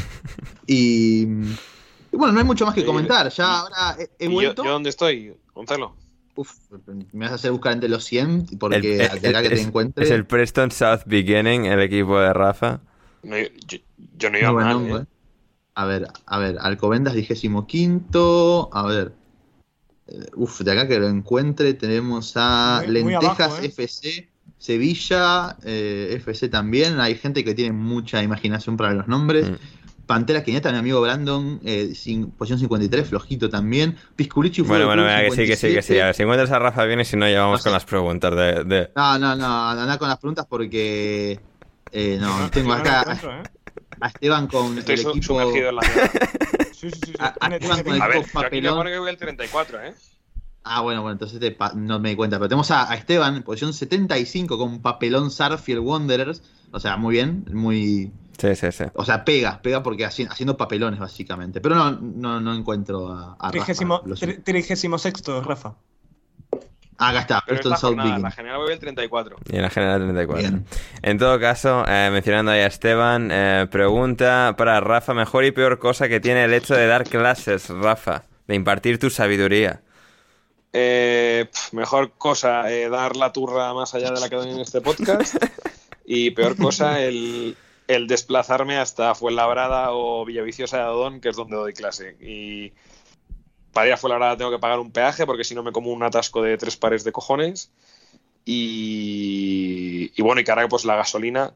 Y, 0.67 1.23
y 1.25 2.17
bueno, 2.17 2.33
no 2.33 2.39
hay 2.39 2.45
mucho 2.47 2.65
más 2.65 2.75
que 2.75 2.85
comentar. 2.87 3.29
Ya 3.31 3.61
ahora 3.61 3.97
he, 3.99 4.09
he 4.19 4.27
¿Y 4.27 4.29
yo, 4.29 4.33
vuelto. 4.35 4.65
yo 4.65 4.71
dónde 4.71 4.91
estoy, 4.91 5.35
Gonzalo? 5.53 5.95
Uf, 6.37 6.53
me 7.13 7.25
vas 7.27 7.33
a 7.33 7.35
hacer 7.37 7.53
buscar 7.53 7.73
entre 7.73 7.89
los 7.89 8.05
100 8.05 8.47
porque 8.59 8.77
El- 9.07 9.21
de 9.21 9.29
acá 9.29 9.43
que 9.43 9.49
te 9.51 9.55
es, 9.55 9.67
encuentre. 9.67 10.05
es 10.05 10.11
el 10.11 10.27
Preston 10.27 10.71
South 10.71 11.03
Beginning, 11.07 11.67
el 11.67 11.81
equipo 11.81 12.19
de 12.19 12.33
Rafa. 12.33 12.81
No, 13.23 13.37
yo, 13.39 13.79
yo 14.19 14.31
no 14.31 14.39
iba 14.39 14.51
buen 14.51 14.67
mal. 14.67 15.03
¿eh? 15.03 15.07
A 15.77 15.85
ver, 15.87 16.07
a 16.27 16.39
ver, 16.39 16.57
Alcobendas 16.61 17.15
vigésimo 17.15 17.67
quinto. 17.67 18.69
A 18.73 18.87
ver. 18.87 19.13
Eh, 20.07 20.27
Uf, 20.35 20.61
de 20.61 20.73
acá 20.73 20.87
que 20.87 20.99
lo 20.99 21.09
encuentre 21.09 21.75
tenemos 21.75 22.33
a 22.37 22.83
Muy- 22.87 23.03
muy 23.03 23.13
Lentejas 23.13 23.41
abajo, 23.41 23.63
¿eh? 23.63 23.67
FC, 23.67 24.29
Sevilla, 24.59 25.57
eh, 25.65 26.15
FC 26.17 26.49
también. 26.49 27.01
Hay 27.01 27.15
gente 27.17 27.45
que 27.45 27.55
tiene 27.55 27.73
mucha 27.73 28.23
imaginación 28.23 28.77
para 28.77 28.93
los 28.95 29.09
nombres. 29.09 29.51
Mm. 29.51 29.55
Pantera 30.07 30.43
Quineta, 30.45 30.71
mi 30.73 30.79
amigo 30.79 31.01
Brandon, 31.01 31.61
eh, 31.65 31.93
sin- 31.95 32.31
posición 32.33 32.59
53, 32.59 33.09
flojito 33.09 33.49
también. 33.49 33.97
Pisculichi 34.17 34.63
Bueno, 34.63 34.87
bueno, 34.87 35.05
venga, 35.05 35.23
que 35.23 35.31
sí, 35.31 35.47
que 35.47 35.57
sí, 35.57 35.69
que 35.75 35.83
sí. 35.83 35.95
57. 35.95 36.03
A 36.03 36.07
ver, 36.07 36.15
si 36.15 36.23
encuentras 36.23 36.51
a 36.51 36.59
Rafa 36.59 36.85
bien 36.85 37.01
y 37.01 37.05
si 37.05 37.17
no, 37.17 37.29
ya 37.29 37.41
vamos 37.41 37.61
No 37.61 37.65
con 37.65 37.73
las 37.73 37.85
preguntas 37.85 38.35
de... 38.37 38.65
de- 38.65 38.91
No, 38.95 39.19
no, 39.19 39.35
no, 39.37 39.69
anda 39.71 39.99
con 39.99 40.09
las 40.09 40.19
preguntas 40.19 40.47
porque. 40.49 41.41
eh, 41.93 42.19
no, 42.21 42.51
tengo 42.51 42.69
no 42.75 42.75
acá 42.75 43.05
¿eh? 43.09 43.43
a 44.01 44.09
Esteban 44.09 44.47
con 44.47 44.79
Estoy 44.79 44.95
el 44.97 45.01
equipo. 45.01 45.23
sumergido 45.27 45.69
en 45.71 45.77
la. 45.77 45.83
Sí, 46.75 46.91
sí, 46.91 47.01
sí. 47.07 47.13
sí. 47.13 47.15
A- 47.19 47.35
a- 47.41 47.59
tiene 47.59 47.83
con 47.83 47.95
el 47.95 48.03
A 48.03 48.09
ver, 48.09 48.25
yo 48.63 48.81
aquí 48.81 48.99
voy 48.99 49.09
al 49.09 49.17
34, 49.17 49.83
¿eh? 49.85 49.95
Ah, 50.65 50.81
bueno, 50.83 51.01
bueno, 51.03 51.13
entonces 51.13 51.41
te 51.41 51.51
pa- 51.51 51.73
no 51.75 51.99
me 51.99 52.11
di 52.11 52.17
cuenta. 52.17 52.37
Pero 52.39 52.49
tenemos 52.49 52.71
a, 52.71 52.91
a 52.91 52.95
Esteban, 52.95 53.43
posición 53.43 53.73
75 53.73 54.59
con 54.59 54.81
papelón 54.83 55.31
Sarfield 55.31 55.81
Wanderers. 55.81 56.43
O 56.73 56.81
sea, 56.81 56.97
muy 56.99 57.15
bien, 57.15 57.47
muy. 57.53 58.11
Sí, 58.39 58.55
sí, 58.57 58.73
sí. 58.73 58.85
O 58.95 59.05
sea, 59.05 59.25
pega, 59.25 59.61
pega 59.63 59.83
porque 59.83 60.05
haci- 60.07 60.29
haciendo 60.31 60.57
papelones, 60.57 60.99
básicamente. 61.01 61.61
Pero 61.61 61.75
no, 61.77 61.93
no, 61.93 62.41
no 62.41 62.55
encuentro 62.55 63.09
a, 63.13 63.33
a 63.35 63.37
Rafa, 63.47 63.51
Trigésimo, 63.51 64.03
tri- 64.03 64.43
trigésimo 64.43 64.99
sexto, 64.99 65.43
Rafa. 65.43 65.75
Ah, 66.97 67.09
acá 67.09 67.21
está, 67.21 67.43
Pero 67.47 67.57
Preston 67.57 67.73
esta 67.73 67.81
South 67.81 67.89
jornada, 67.91 68.11
Begin. 68.11 68.23
la 68.23 68.31
general 68.31 68.59
voy 68.59 68.73
al 68.73 68.79
34. 68.79 69.37
Y 69.51 69.57
en 69.57 69.63
la 69.63 69.71
general 69.71 70.01
34. 70.03 70.49
Bien. 70.49 70.65
En 71.03 71.19
todo 71.19 71.41
caso, 71.41 71.85
eh, 71.89 72.09
mencionando 72.13 72.53
ahí 72.53 72.61
a 72.61 72.67
Esteban, 72.67 73.31
eh, 73.33 73.67
pregunta 73.71 74.55
para 74.57 74.79
Rafa, 74.81 75.13
mejor 75.13 75.45
y 75.45 75.51
peor 75.51 75.79
cosa 75.81 76.09
que 76.09 76.21
tiene 76.21 76.45
el 76.45 76.53
hecho 76.55 76.75
de 76.77 76.87
dar 76.87 77.03
clases, 77.05 77.69
Rafa, 77.69 78.23
de 78.47 78.55
impartir 78.55 78.99
tu 79.01 79.11
sabiduría. 79.11 79.81
Eh, 80.73 81.49
mejor 81.73 82.13
cosa, 82.19 82.71
eh, 82.73 82.89
dar 82.89 83.17
la 83.17 83.33
turra 83.33 83.73
más 83.75 83.95
allá 83.95 84.11
de 84.11 84.21
la 84.21 84.29
que 84.29 84.37
doy 84.37 84.51
en 84.51 84.61
este 84.61 84.81
podcast. 84.81 85.35
Y 86.07 86.33
peor 86.33 86.55
cosa, 86.59 87.01
el, 87.01 87.57
el 87.89 88.07
desplazarme 88.07 88.79
hasta 88.79 89.15
Fuenlabrada 89.15 89.93
o 89.93 90.25
Villaviciosa 90.25 90.79
de 90.79 90.83
Adón, 90.85 91.21
que 91.21 91.29
es 91.29 91.37
donde 91.37 91.57
doy 91.57 91.73
clase. 91.73 92.17
Y 92.21 92.73
para 93.73 93.89
ir 93.89 93.93
a 93.93 93.97
Fuenlabrada 93.97 94.37
tengo 94.37 94.51
que 94.51 94.59
pagar 94.59 94.79
un 94.81 94.93
peaje 94.93 95.27
porque 95.27 95.45
si 95.45 95.55
no 95.55 95.63
me 95.63 95.73
como 95.73 95.93
un 95.93 96.03
atasco 96.03 96.43
de 96.43 96.57
tres 96.59 96.77
pares 96.77 97.05
de 97.05 97.13
cojones. 97.13 97.73
Y, 98.45 100.13
y 100.17 100.23
bueno, 100.23 100.41
y 100.41 100.45
cara, 100.45 100.69
pues 100.69 100.85
la 100.85 100.97
gasolina 100.97 101.55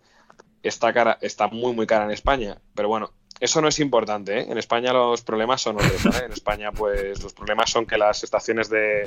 está 0.62 0.92
cara, 0.92 1.18
está 1.20 1.48
muy 1.48 1.74
muy 1.74 1.86
cara 1.86 2.04
en 2.04 2.10
España. 2.10 2.60
Pero 2.74 2.88
bueno, 2.88 3.12
eso 3.40 3.60
no 3.60 3.68
es 3.68 3.78
importante, 3.78 4.40
¿eh? 4.40 4.46
En 4.48 4.58
España 4.58 4.92
los 4.92 5.22
problemas 5.22 5.60
son 5.60 5.76
otros. 5.76 6.04
En 6.22 6.32
España, 6.32 6.72
pues 6.72 7.22
los 7.22 7.32
problemas 7.32 7.70
son 7.70 7.86
que 7.86 7.96
las 7.96 8.24
estaciones 8.24 8.68
de, 8.68 9.06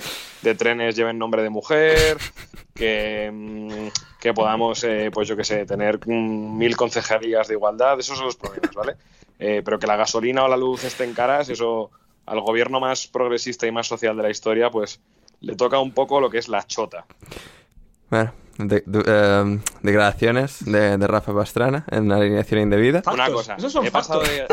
trenes 0.55 0.95
lleven 0.95 1.17
nombre 1.17 1.43
de 1.43 1.49
mujer, 1.49 2.17
que, 2.73 3.29
mm, 3.31 3.87
que 4.19 4.33
podamos, 4.33 4.83
eh, 4.83 5.09
pues 5.13 5.27
yo 5.27 5.35
qué 5.35 5.43
sé, 5.43 5.65
tener 5.65 5.99
mm, 6.05 6.57
mil 6.57 6.77
concejalías 6.77 7.47
de 7.47 7.55
igualdad, 7.55 7.99
esos 7.99 8.17
son 8.17 8.27
los 8.27 8.37
problemas, 8.37 8.73
¿vale? 8.73 8.95
Eh, 9.39 9.61
pero 9.65 9.79
que 9.79 9.87
la 9.87 9.95
gasolina 9.95 10.43
o 10.43 10.47
la 10.47 10.57
luz 10.57 10.83
estén 10.83 11.13
caras, 11.13 11.49
eso 11.49 11.91
al 12.25 12.39
gobierno 12.41 12.79
más 12.79 13.07
progresista 13.07 13.67
y 13.67 13.71
más 13.71 13.87
social 13.87 14.15
de 14.15 14.23
la 14.23 14.29
historia, 14.29 14.69
pues 14.69 15.01
le 15.41 15.55
toca 15.55 15.79
un 15.79 15.91
poco 15.91 16.21
lo 16.21 16.29
que 16.29 16.37
es 16.37 16.47
la 16.47 16.65
chota. 16.65 17.05
Bueno, 18.09 18.31
de- 18.67 18.83
de- 18.85 19.03
eh, 19.07 19.59
declaraciones 19.81 20.63
de, 20.65 20.97
de 20.97 21.07
Rafa 21.07 21.33
Pastrana 21.33 21.85
en 21.89 22.09
la 22.09 22.17
alineación 22.17 22.61
indebida. 22.61 23.01
Una 23.11 23.31
cosa, 23.31 23.55
Esos 23.55 23.71
son 23.71 23.85
he 23.85 23.91
pasado 23.91 24.21
de-. 24.21 24.45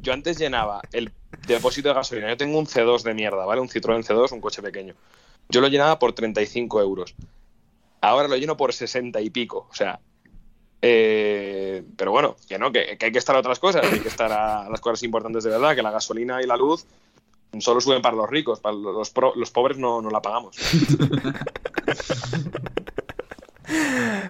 Yo 0.00 0.12
antes 0.12 0.38
llenaba 0.38 0.80
el 0.92 1.12
depósito 1.46 1.88
de 1.88 1.94
gasolina. 1.94 2.28
Yo 2.28 2.36
tengo 2.36 2.58
un 2.58 2.66
C2 2.66 3.02
de 3.02 3.14
mierda, 3.14 3.44
¿vale? 3.44 3.60
Un 3.60 3.68
Citroën 3.68 4.04
C2, 4.04 4.32
un 4.32 4.40
coche 4.40 4.62
pequeño. 4.62 4.94
Yo 5.48 5.60
lo 5.60 5.68
llenaba 5.68 5.98
por 5.98 6.12
35 6.12 6.80
euros. 6.80 7.14
Ahora 8.00 8.28
lo 8.28 8.36
lleno 8.36 8.56
por 8.56 8.72
60 8.72 9.20
y 9.20 9.30
pico. 9.30 9.66
O 9.70 9.74
sea, 9.74 10.00
eh, 10.82 11.82
pero 11.96 12.12
bueno, 12.12 12.36
que 12.48 12.58
no, 12.58 12.72
que, 12.72 12.96
que 12.96 13.06
hay 13.06 13.12
que 13.12 13.18
estar 13.18 13.36
a 13.36 13.40
otras 13.40 13.58
cosas. 13.58 13.84
Hay 13.84 14.00
que 14.00 14.08
estar 14.08 14.32
a 14.32 14.68
las 14.70 14.80
cosas 14.80 15.02
importantes 15.02 15.44
de 15.44 15.50
verdad, 15.50 15.74
que 15.74 15.82
la 15.82 15.90
gasolina 15.90 16.42
y 16.42 16.46
la 16.46 16.56
luz 16.56 16.86
solo 17.58 17.80
suben 17.80 18.00
para 18.00 18.16
los 18.16 18.30
ricos. 18.30 18.60
Para 18.60 18.76
los, 18.76 19.10
pro- 19.10 19.34
los 19.36 19.50
pobres 19.50 19.76
no, 19.76 20.00
no 20.00 20.08
la 20.08 20.22
pagamos. 20.22 20.56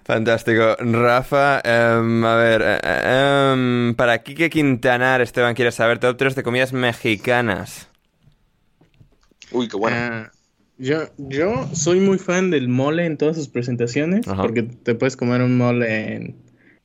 Fantástico. 0.05 0.77
Rafa, 0.79 1.61
em, 1.65 2.25
a 2.25 2.35
ver, 2.37 2.62
eh, 2.62 3.53
em, 3.53 3.95
para 3.95 4.19
Kike 4.23 4.51
Quintanar, 4.51 5.21
Esteban 5.21 5.55
quiere 5.55 5.73
saber 5.73 5.99
top 5.99 6.17
3 6.17 6.35
de 6.35 6.43
comidas 6.43 6.73
mexicanas. 6.73 7.89
Uy, 9.53 9.69
qué 9.69 9.77
bueno. 9.77 9.97
Ah, 9.99 10.31
yo, 10.79 11.09
yo 11.19 11.69
soy 11.75 12.01
muy 12.01 12.19
fan 12.19 12.51
del 12.51 12.69
mole 12.69 13.05
en 13.05 13.17
todas 13.17 13.37
sus 13.37 13.49
presentaciones, 13.49 14.27
Ajá. 14.27 14.43
porque 14.43 14.62
te 14.62 14.95
puedes 14.95 15.17
comer 15.17 15.43
un 15.43 15.57
mole 15.57 16.15
en, 16.15 16.37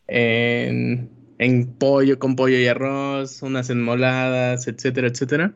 en, 0.08 1.10
en 1.38 1.68
pollo, 1.68 2.20
con 2.20 2.36
pollo 2.36 2.58
y 2.58 2.68
arroz, 2.68 3.42
unas 3.42 3.70
enmoladas, 3.70 4.68
etcétera, 4.68 5.08
etcétera. 5.08 5.54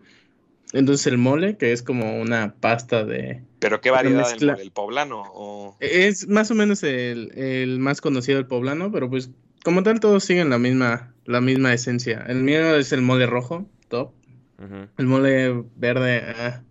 Entonces 0.74 1.08
el 1.08 1.18
mole, 1.18 1.58
que 1.58 1.72
es 1.72 1.82
como 1.82 2.20
una 2.22 2.54
pasta 2.60 3.04
de... 3.04 3.42
Pero 3.60 3.82
qué 3.82 3.90
variedad 3.90 4.30
del 4.30 4.50
mole, 4.50 4.62
el 4.62 4.72
poblano 4.72 5.24
o 5.34 5.78
Es 5.80 6.28
más 6.28 6.52
o 6.52 6.56
menos 6.56 6.84
el, 6.84 7.32
el 7.38 7.80
más 7.80 8.02
conocido 8.02 8.38
del 8.38 8.48
poblano, 8.48 8.92
pero 8.92 9.10
pues 9.10 9.32
como 9.64 9.84
tal 9.84 10.00
todos 10.00 10.24
siguen 10.24 10.50
la 10.50 10.58
misma, 10.58 11.14
la 11.26 11.42
misma 11.42 11.74
esencia. 11.74 12.24
El 12.28 12.44
mío 12.44 12.76
es 12.76 12.92
el 12.92 13.02
mole 13.02 13.26
rojo, 13.26 13.68
top. 13.88 14.14
El 14.98 15.06
mole 15.06 15.64
verde 15.78 16.22
ah, 16.36 16.64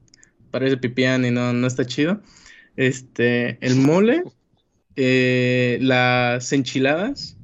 parece 0.50 0.76
pipián 0.76 1.24
y 1.24 1.30
no, 1.30 1.52
no 1.52 1.66
está 1.66 1.86
chido. 1.86 2.20
Este, 2.76 3.58
el 3.64 3.76
mole, 3.76 4.24
eh, 4.96 5.78
las 5.80 6.52
enchiladas 6.52 7.36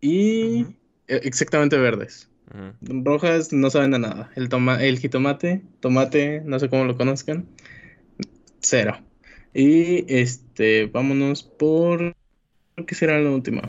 y 0.00 0.62
eh, 1.08 1.20
exactamente 1.24 1.76
verdes. 1.76 2.30
Ujú. 2.54 3.02
Rojas 3.04 3.52
no 3.52 3.70
saben 3.70 3.94
a 3.94 3.98
nada. 3.98 4.30
El 4.36 4.48
toma, 4.48 4.82
el 4.82 4.98
jitomate, 4.98 5.62
tomate, 5.80 6.42
no 6.44 6.58
sé 6.58 6.68
cómo 6.68 6.84
lo 6.84 6.96
conozcan, 6.96 7.46
cero. 8.60 8.98
Y 9.54 10.04
este, 10.14 10.86
vámonos 10.86 11.42
por 11.42 12.14
¿qué 12.86 12.94
será 12.94 13.18
la 13.20 13.30
última? 13.30 13.62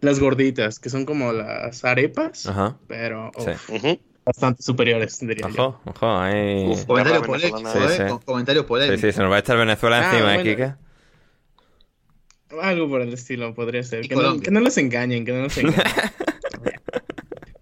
Las 0.00 0.20
gorditas, 0.20 0.78
que 0.78 0.90
son 0.90 1.04
como 1.04 1.32
las 1.32 1.84
arepas, 1.84 2.46
Ajá. 2.46 2.78
pero 2.86 3.30
Sí. 3.38 3.50
uf, 3.50 3.70
Ujú. 3.70 3.98
bastante 4.24 4.62
superiores, 4.62 5.18
diría 5.20 5.48
yo. 5.48 5.64
Ojo, 5.68 5.80
ojo, 5.86 6.18
ahí. 6.18 6.66
Uf, 6.68 6.84
Comentario 6.84 7.22
polémico. 7.22 7.58
¿eh? 7.58 7.88
Sí, 7.88 7.94
sí. 7.96 8.02
Com- 8.08 8.20
Comentario 8.24 8.62
Sí, 8.62 8.68
polémico. 8.68 9.00
sí, 9.00 9.12
se 9.12 9.20
nos 9.22 9.30
va 9.32 9.36
a 9.36 9.40
echar 9.40 9.56
Venezuela 9.58 9.98
Ah, 9.98 10.10
encima, 10.12 10.34
bueno. 10.34 10.42
Kike. 10.44 10.74
Algo 12.62 12.88
por 12.88 13.00
el 13.02 13.12
estilo 13.12 13.54
podría 13.54 13.82
ser. 13.82 14.08
Que 14.08 14.14
no, 14.16 14.38
que 14.40 14.50
no 14.50 14.60
los 14.60 14.78
engañen, 14.78 15.24
que 15.24 15.32
no 15.32 15.42
los 15.42 15.56
engañen. 15.58 15.82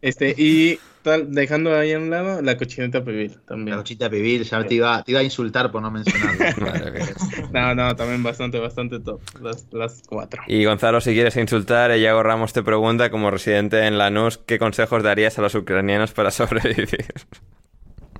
Este, 0.06 0.34
y 0.36 0.78
tal, 1.02 1.32
dejando 1.32 1.76
ahí 1.76 1.92
a 1.92 1.98
un 1.98 2.10
lado 2.10 2.42
la 2.42 2.56
cochineta 2.56 3.04
pibil 3.04 3.32
La 3.32 3.40
también. 3.46 3.76
cochita 3.76 4.10
pibil, 4.10 4.42
ya 4.44 4.64
te 4.64 4.74
iba, 4.74 5.02
te 5.02 5.12
iba 5.12 5.20
a 5.20 5.22
insultar 5.22 5.70
por 5.70 5.82
no 5.82 5.90
mencionarlo. 5.90 6.44
No, 7.52 7.74
no, 7.74 7.94
también 7.96 8.22
bastante, 8.22 8.58
bastante 8.58 9.00
top. 9.00 9.20
Las, 9.40 9.66
las 9.72 10.02
cuatro. 10.06 10.42
Y 10.46 10.64
Gonzalo, 10.64 11.00
si 11.00 11.12
quieres 11.14 11.36
insultar, 11.36 11.96
Iago 11.96 12.22
Ramos 12.22 12.52
te 12.52 12.62
pregunta, 12.62 13.10
como 13.10 13.30
residente 13.30 13.86
en 13.86 13.98
Lanús, 13.98 14.38
¿qué 14.38 14.58
consejos 14.58 15.02
darías 15.02 15.38
a 15.38 15.42
los 15.42 15.54
ucranianos 15.54 16.12
para 16.12 16.30
sobrevivir? 16.32 17.06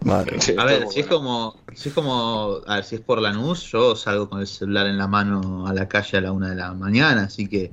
Madre. 0.05 0.41
Sí, 0.41 0.55
A 0.57 0.65
ver, 0.65 0.87
si 0.89 1.01
es 1.01 1.07
como, 1.07 1.57
si 1.75 1.89
es 1.89 1.95
como, 1.95 2.61
a 2.67 2.77
ver, 2.77 2.85
si 2.85 2.95
es 2.97 3.01
por 3.01 3.21
Lanús, 3.21 3.71
yo 3.73 3.97
salgo 3.97 4.29
con 4.29 4.41
el 4.41 4.47
celular 4.47 4.87
en 4.87 4.99
la 4.99 5.09
mano 5.09 5.67
a 5.67 5.75
la 5.75 5.89
calle 5.89 6.19
a 6.19 6.21
la 6.21 6.33
una 6.33 6.51
de 6.51 6.57
la 6.57 6.73
mañana, 6.75 7.25
así 7.25 7.49
que 7.49 7.73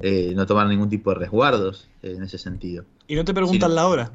eh, 0.00 0.32
no 0.36 0.46
tomar 0.46 0.68
ningún 0.68 0.88
tipo 0.88 1.10
de 1.10 1.16
resguardos 1.18 1.88
eh, 2.02 2.14
en 2.16 2.22
ese 2.22 2.38
sentido. 2.38 2.84
Y 3.08 3.16
no 3.16 3.24
te 3.24 3.34
preguntan 3.34 3.70
Sí. 3.70 3.74
la 3.74 3.88
hora. 3.88 4.12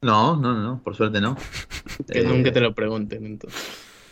No, 0.00 0.36
no, 0.36 0.54
no, 0.54 0.80
por 0.82 0.96
suerte 0.96 1.20
no. 1.20 1.36
Que 2.10 2.20
Eh, 2.20 2.24
nunca 2.24 2.52
te 2.52 2.60
lo 2.60 2.72
pregunten, 2.74 3.26
entonces. 3.26 3.60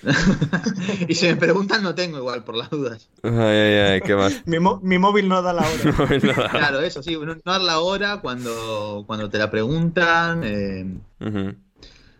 y 1.08 1.14
si 1.14 1.26
me 1.26 1.36
preguntan, 1.36 1.82
no 1.82 1.94
tengo 1.94 2.18
igual, 2.18 2.44
por 2.44 2.54
las 2.56 2.68
dudas. 2.70 3.08
Ay, 3.22 3.32
ay, 3.32 3.74
ay, 3.94 4.00
¿qué 4.02 4.14
más? 4.14 4.42
Mi, 4.46 4.58
mo- 4.60 4.78
mi 4.82 4.98
móvil 4.98 5.28
no 5.28 5.40
da 5.42 5.52
la 5.52 5.62
hora. 5.62 6.48
Claro, 6.50 6.80
eso 6.80 7.02
sí, 7.02 7.16
no, 7.16 7.34
no 7.34 7.40
dar 7.44 7.60
la 7.62 7.80
hora 7.80 8.20
cuando, 8.20 9.04
cuando 9.06 9.30
te 9.30 9.38
la 9.38 9.50
preguntan. 9.50 10.42
eh. 10.44 10.96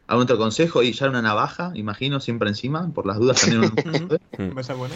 Algún 0.08 0.24
otro 0.24 0.38
consejo 0.38 0.82
y 0.82 0.92
ya 0.92 1.08
una 1.08 1.22
navaja, 1.22 1.72
imagino, 1.74 2.20
siempre 2.20 2.48
encima, 2.48 2.92
por 2.94 3.06
las 3.06 3.18
dudas 3.18 3.40
también. 3.40 3.72
uno- 4.38 4.60
Esa 4.60 4.72
es 4.72 4.78
buena. 4.78 4.94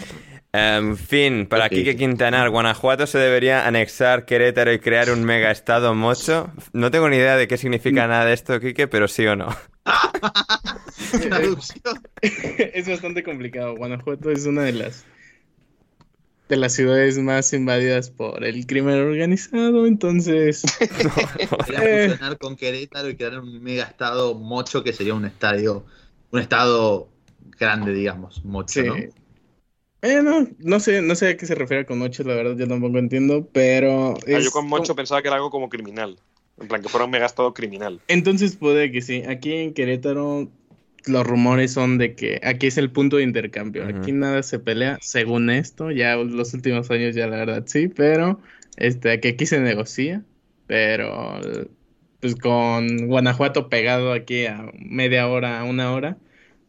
En 0.53 0.97
fin, 0.97 1.45
para 1.47 1.65
Ok. 1.65 1.71
Kike 1.71 1.95
Quintanar, 1.95 2.49
Guanajuato 2.49 3.07
se 3.07 3.17
debería 3.17 3.67
anexar 3.67 4.25
Querétaro 4.25 4.71
y 4.73 4.79
crear 4.79 5.09
un 5.11 5.23
mega 5.23 5.51
estado 5.51 5.93
mocho. 5.95 6.51
No 6.73 6.91
tengo 6.91 7.09
ni 7.09 7.17
idea 7.17 7.37
de 7.37 7.47
qué 7.47 7.57
significa 7.57 8.07
nada 8.07 8.25
de 8.25 8.33
esto, 8.33 8.59
Kike, 8.59 8.87
pero 8.87 9.07
sí 9.07 9.25
o 9.27 9.35
no. 9.35 9.47
Es 12.21 12.87
bastante 12.87 13.23
complicado. 13.23 13.75
Guanajuato 13.75 14.31
es 14.31 14.45
una 14.45 14.63
de 14.63 14.73
las 14.73 15.05
de 16.51 16.57
las 16.57 16.73
ciudades 16.73 17.17
más 17.17 17.53
invadidas 17.53 18.09
por 18.09 18.43
el 18.43 18.67
crimen 18.67 18.95
organizado, 18.99 19.87
entonces 19.87 20.63
Podría 21.49 21.79
Eh. 21.81 22.09
fusionar 22.09 22.37
con 22.37 22.57
Querétaro 22.57 23.09
y 23.09 23.15
crear 23.15 23.39
un 23.39 23.63
mega 23.63 23.85
estado 23.85 24.35
mocho 24.35 24.83
que 24.83 24.91
sería 24.91 25.13
un 25.13 25.23
estadio, 25.23 25.85
un 26.31 26.41
estado 26.41 27.07
grande, 27.57 27.93
digamos, 27.93 28.43
mocho, 28.43 28.81
sí. 28.81 28.87
¿no? 28.87 28.95
Eh, 30.03 30.21
no, 30.21 30.45
no 30.59 30.79
sé, 30.81 31.01
no 31.01 31.15
sé 31.15 31.29
a 31.29 31.37
qué 31.37 31.45
se 31.45 31.55
refiere 31.55 31.85
con 31.85 32.01
ocho, 32.01 32.23
la 32.23 32.33
verdad 32.33 32.57
yo 32.57 32.67
tampoco 32.67 32.97
entiendo, 32.97 33.47
pero 33.53 34.15
Ah, 34.15 34.19
es 34.27 34.43
yo 34.43 34.51
con 34.51 34.67
Moncho 34.67 34.87
como- 34.87 34.95
pensaba 34.97 35.21
que 35.21 35.29
era 35.29 35.37
algo 35.37 35.49
como 35.51 35.69
criminal. 35.69 36.17
En 36.59 36.67
plan, 36.67 36.81
que 36.81 36.89
fuera 36.89 37.05
un 37.05 37.11
mega 37.11 37.25
estado 37.27 37.53
criminal. 37.53 38.01
Entonces 38.09 38.57
puede 38.57 38.91
que 38.91 39.01
sí. 39.01 39.23
Aquí 39.27 39.53
en 39.53 39.73
Querétaro 39.73 40.49
los 41.05 41.25
rumores 41.25 41.71
son 41.71 41.97
de 41.97 42.15
que 42.15 42.39
aquí 42.43 42.67
es 42.67 42.77
el 42.77 42.91
punto 42.91 43.17
de 43.17 43.23
intercambio. 43.23 43.85
Aquí 43.85 44.11
nada 44.11 44.43
se 44.43 44.59
pelea, 44.59 44.97
según 45.01 45.49
esto. 45.49 45.91
Ya 45.91 46.15
los 46.15 46.53
últimos 46.53 46.91
años 46.91 47.15
ya 47.15 47.27
la 47.27 47.37
verdad 47.37 47.63
sí, 47.65 47.87
pero 47.87 48.39
este, 48.77 49.19
que 49.19 49.29
aquí 49.29 49.45
se 49.45 49.59
negocia. 49.59 50.23
Pero 50.67 51.39
pues 52.21 52.35
con 52.35 53.07
Guanajuato 53.07 53.67
pegado 53.67 54.13
aquí 54.13 54.45
a 54.45 54.71
media 54.79 55.27
hora, 55.27 55.59
a 55.59 55.63
una 55.63 55.91
hora, 55.91 56.17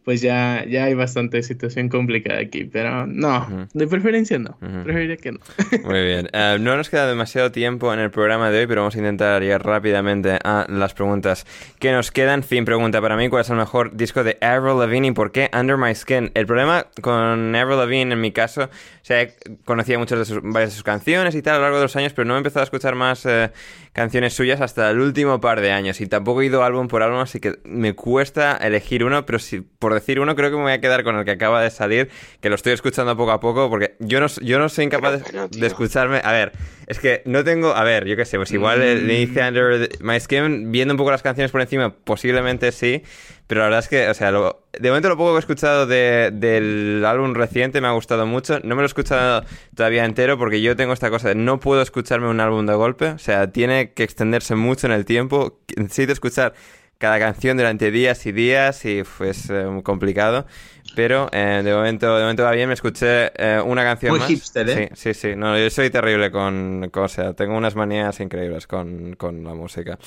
pues 0.04 0.20
ya, 0.20 0.64
ya 0.68 0.84
hay 0.84 0.94
bastante 0.94 1.42
situación 1.42 1.88
complicada 1.88 2.40
aquí. 2.40 2.64
Pero 2.64 3.06
no, 3.06 3.38
Ujú. 3.38 3.68
de 3.72 3.86
preferencia 3.86 4.38
no. 4.38 4.56
Ujú. 4.60 4.82
Preferiría 4.84 5.16
que 5.16 5.32
no. 5.32 5.38
Muy 5.84 6.04
bien. 6.04 6.28
Eh, 6.32 6.56
no 6.60 6.76
nos 6.76 6.90
queda 6.90 7.06
demasiado 7.06 7.52
tiempo 7.52 7.92
en 7.94 8.00
el 8.00 8.10
programa 8.10 8.50
de 8.50 8.60
hoy, 8.60 8.66
pero 8.66 8.80
vamos 8.82 8.94
a 8.94 8.98
intentar 8.98 9.40
llegar 9.42 9.64
rápidamente 9.64 10.38
a 10.42 10.66
las 10.68 10.94
preguntas 10.94 11.46
que 11.78 11.92
nos 11.92 12.10
quedan. 12.10 12.42
Fin 12.42 12.64
pregunta 12.64 13.00
para 13.00 13.16
mí, 13.16 13.28
¿cuál 13.28 13.42
es 13.42 13.50
el 13.50 13.56
mejor 13.56 13.96
disco 13.96 14.24
de 14.24 14.38
Avril 14.40 14.78
Lavigne 14.78 15.08
y 15.08 15.12
por 15.12 15.30
qué 15.32 15.50
Under 15.58 15.76
My 15.76 15.94
Skin? 15.94 16.30
El 16.34 16.46
problema 16.46 16.86
con 17.00 17.54
Avril 17.54 17.78
Lavigne, 17.78 18.12
en 18.12 18.20
mi 18.20 18.32
caso, 18.32 18.64
o 18.64 19.04
sea, 19.04 19.26
conocía 19.64 19.98
muchas 19.98 20.18
de 20.18 20.24
sus, 20.24 20.40
varias 20.42 20.70
de 20.70 20.74
sus 20.74 20.82
canciones 20.84 21.34
y 21.34 21.42
tal 21.42 21.54
a 21.54 21.58
lo 21.58 21.62
largo 21.64 21.76
de 21.78 21.84
los 21.84 21.96
años, 21.96 22.12
pero 22.12 22.24
no 22.26 22.34
he 22.34 22.38
empezado 22.38 22.60
a 22.62 22.64
escuchar 22.64 22.94
más 22.94 23.24
eh, 23.26 23.50
canciones 23.92 24.32
suyas 24.34 24.60
hasta 24.60 24.90
el 24.90 25.00
último 25.00 25.40
par 25.40 25.60
de 25.60 25.70
años 25.72 26.00
y 26.00 26.06
tampoco 26.06 26.42
he 26.42 26.46
ido 26.46 26.62
álbum 26.64 26.88
por 26.88 27.02
álbum, 27.02 27.20
así 27.20 27.40
que 27.40 27.58
me 27.64 27.94
cuesta 27.94 28.56
elegir 28.56 29.04
uno, 29.04 29.24
pero 29.26 29.38
si 29.38 29.60
por 29.60 29.91
decir 29.94 30.20
uno 30.20 30.35
creo 30.36 30.51
que 30.51 30.56
me 30.56 30.62
voy 30.62 30.73
a 30.73 30.81
quedar 30.81 31.05
con 31.05 31.16
el 31.16 31.24
que 31.24 31.32
acaba 31.32 31.62
de 31.62 31.70
salir, 31.70 32.09
que 32.40 32.48
lo 32.48 32.55
estoy 32.55 32.73
escuchando 32.73 33.16
poco 33.16 33.32
a 33.32 33.40
poco, 33.40 33.69
porque 33.70 33.94
yo 33.98 34.20
no, 34.20 34.27
yo 34.40 34.59
no 34.59 34.69
soy 34.69 34.85
incapaz 34.85 35.23
de, 35.51 35.66
escucharme. 35.66 36.20
A 36.24 36.32
ver, 36.32 36.52
es 36.86 36.98
que 36.98 37.23
no 37.27 37.44
tengo. 37.44 37.74
A 37.74 37.85
ver, 37.85 38.06
yo 38.06 38.16
qué 38.16 38.24
sé, 38.24 38.36
pues 38.36 38.51
igual 38.52 38.82
eh, 38.82 38.97
le 38.97 39.20
hice 39.20 39.47
Under 39.47 39.89
My 40.01 40.19
Skin, 40.20 40.70
viendo 40.73 40.94
un 40.94 40.98
poco 40.98 41.10
las 41.10 41.23
canciones 41.23 41.51
por 41.51 41.60
encima, 41.60 41.94
posiblemente 41.94 42.73
sí. 42.73 43.02
Pero 43.48 43.60
la 43.60 43.66
verdad 43.66 43.81
es 43.81 43.89
que, 43.89 44.09
o 44.09 44.14
sea, 44.14 44.31
lo- 44.31 44.64
de 44.78 44.89
momento 44.89 45.10
lo 45.10 45.16
poco 45.19 45.32
que 45.32 45.36
he 45.36 45.40
escuchado 45.40 45.86
de- 45.86 46.31
del 46.32 47.05
álbum 47.05 47.35
reciente 47.35 47.82
me 47.82 47.89
ha 47.89 47.90
gustado 47.90 48.24
mucho. 48.24 48.60
No 48.60 48.69
me 48.74 48.77
lo 48.77 48.82
he 48.82 48.86
escuchado 48.86 49.44
todavía 49.77 50.06
entero 50.06 50.39
porque 50.39 50.62
yo 50.62 50.74
tengo 50.74 50.94
esta 50.94 51.10
cosa 51.10 51.28
de 51.28 51.35
no 51.35 51.60
puedo 51.60 51.82
escucharme 51.82 52.28
un 52.28 52.40
álbum 52.40 52.64
de 52.64 52.73
golpe. 52.74 53.09
O 53.09 53.19
sea, 53.19 53.52
tiene 53.52 53.93
que 53.93 54.05
extenderse 54.05 54.55
mucho 54.55 54.86
en 54.86 54.93
el 54.94 55.05
tiempo. 55.05 55.60
Necesito 55.77 56.12
escuchar 56.12 56.55
cada 57.02 57.18
canción 57.18 57.56
durante 57.56 57.90
días 57.90 58.24
y 58.26 58.30
días 58.30 58.84
y 58.84 59.02
fue 59.02 59.30
es 59.30 59.50
muy 59.50 59.82
complicado. 59.82 60.46
Pero 60.94 61.28
eh, 61.32 61.62
de 61.64 61.73
momento 61.74 62.14
de 62.16 62.23
momento 62.23 62.43
va 62.43 62.51
bien. 62.52 62.69
Me 62.69 62.74
escuché 62.74 63.32
eh, 63.36 63.60
una 63.64 63.82
canción 63.82 64.10
Muy 64.10 64.20
más. 64.20 64.28
hipster, 64.28 64.69
¿eh? 64.69 64.90
Sí, 64.94 65.12
sí, 65.14 65.28
sí. 65.31 65.36
No, 65.36 65.59
yo 65.59 65.69
soy 65.70 65.90
terrible 65.90 66.31
con, 66.31 66.89
con- 66.90 67.05
O 67.05 67.09
sea, 67.09 67.32
tengo 67.35 67.56
unas 67.56 67.74
manías 67.74 68.20
increíbles 68.20 68.66
con, 68.66 69.14
con 69.16 69.43
la 69.44 69.55
música. 69.55 69.98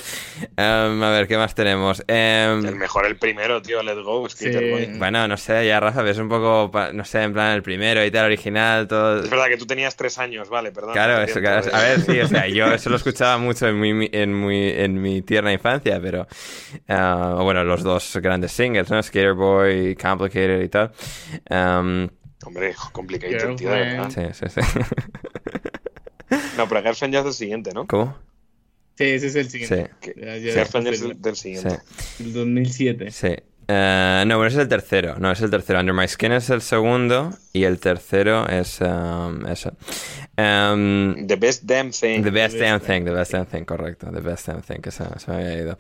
Em, 0.58 1.04
a 1.04 1.10
ver, 1.12 1.28
¿qué 1.28 1.38
más 1.38 1.56
tenemos? 1.56 2.04
Em, 2.08 2.66
El 2.66 2.76
mejor, 2.76 3.06
el 3.06 3.18
primero, 3.18 3.62
tío. 3.62 3.82
Let's 3.84 4.02
go, 4.04 4.28
Skater 4.30 4.60
Sí. 4.64 4.70
Boy. 4.70 4.90
bueno, 4.98 5.28
no 5.28 5.38
sé, 5.38 5.66
ya 5.68 5.80
Rafa, 5.80 6.02
ves 6.02 6.18
un 6.18 6.30
poco, 6.30 6.70
pa- 6.72 6.92
no 6.94 7.04
sé, 7.04 7.24
en 7.24 7.34
plan 7.34 7.54
el 7.54 7.62
primero 7.64 8.04
y 8.06 8.12
tal, 8.12 8.26
original, 8.26 8.88
todo. 8.88 9.24
Es 9.24 9.30
verdad 9.30 9.48
que 9.48 9.58
tú 9.58 9.66
tenías 9.66 9.96
tres 9.96 10.18
años, 10.18 10.50
vale, 10.50 10.72
perdón. 10.72 10.94
Claro, 10.94 11.22
eso, 11.24 11.40
claro, 11.40 11.66
eh. 11.68 11.72
a 11.74 11.80
ver, 11.82 12.02
sí, 12.02 12.20
o 12.20 12.28
sea, 12.28 12.48
yo 12.48 12.66
eso 12.74 12.90
lo 12.90 12.96
escuchaba 12.96 13.38
mucho 13.38 13.68
en 13.68 13.80
mi, 13.80 14.10
en 14.12 14.34
muy, 14.34 14.70
en 14.70 15.02
mi 15.02 15.22
tierna 15.22 15.52
infancia, 15.52 16.00
pero 16.02 16.28
ah, 16.88 17.40
bueno, 17.42 17.64
los 17.64 17.84
dos 17.84 18.18
grandes 18.22 18.52
singles, 18.52 18.90
¿no? 18.90 19.02
Skater 19.02 19.34
Boy, 19.34 19.96
Complicated 19.96 20.62
y 20.62 20.70
tal. 20.76 20.92
Am, 21.50 22.10
Hombre, 22.46 22.76
complicated, 22.92 23.56
tío, 23.56 23.70
de 23.72 23.80
verdad. 23.80 24.10
Girlfriend. 24.10 24.34
sí, 24.34 24.46
sí, 24.50 24.62
sí. 24.62 24.80
No, 26.58 26.68
pero 26.68 26.82
Girlfriend 26.82 27.14
ya 27.14 27.20
es 27.20 27.26
del 27.26 27.34
siguiente, 27.34 27.72
¿no? 27.74 27.86
¿Cómo? 27.88 28.16
Sí, 28.98 29.04
ese 29.06 29.28
es 29.28 29.36
el 29.36 29.50
siguiente. 29.50 29.92
Que- 30.00 30.14
Ya- 30.18 30.38
ya- 30.38 30.52
es 30.52 30.94
es 30.94 31.02
del, 31.02 31.36
Sí, 31.36 31.42
siguiente. 31.56 31.80
el 32.20 32.34
2007. 32.34 33.12
sí. 33.12 33.36
Eh, 33.68 34.24
no, 34.28 34.38
bueno, 34.38 34.48
ese 34.48 34.58
es 34.58 34.64
el 34.64 34.70
tercero. 34.70 35.16
No, 35.18 35.32
es 35.32 35.42
el 35.42 35.50
tercero. 35.50 35.80
Under 35.80 35.94
My 35.96 36.08
Skin 36.08 36.32
es 36.34 36.50
el 36.50 36.62
segundo. 36.62 37.32
Y 37.54 37.64
el 37.64 37.80
tercero 37.80 38.48
es. 38.48 38.80
um, 38.82 39.46
eso. 39.48 39.72
Um, 40.38 41.28
The 41.28 41.38
Best 41.38 41.64
Damn 41.64 41.92
Thing. 41.92 42.24
The 42.24 42.32
Best 42.32 42.58
Damn 42.58 42.82
Thing, 42.82 43.06
The 43.06 43.12
Best 43.12 43.32
Damn 43.32 43.46
Thing, 43.46 43.64
correcto. 43.64 44.12
The 44.12 44.20
Best 44.20 44.48
Damn 44.48 44.62
Thing, 44.62 44.82
que 44.82 44.92
se, 44.92 45.06
se 45.18 45.32
me 45.32 45.38
había 45.38 45.58
ido. 45.58 45.78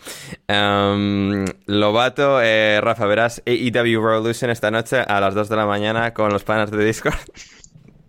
Um, 0.47 1.45
Lobato, 1.65 2.41
eh, 2.41 2.79
Rafa, 2.81 3.05
verás 3.05 3.43
AEW 3.45 4.01
Revolution 4.01 4.49
esta 4.49 4.71
noche 4.71 4.97
a 4.99 5.19
las 5.19 5.35
2 5.35 5.49
de 5.49 5.55
la 5.57 5.65
mañana 5.65 6.13
con 6.13 6.31
los 6.31 6.43
panas 6.43 6.71
de 6.71 6.83
Discord. 6.83 7.15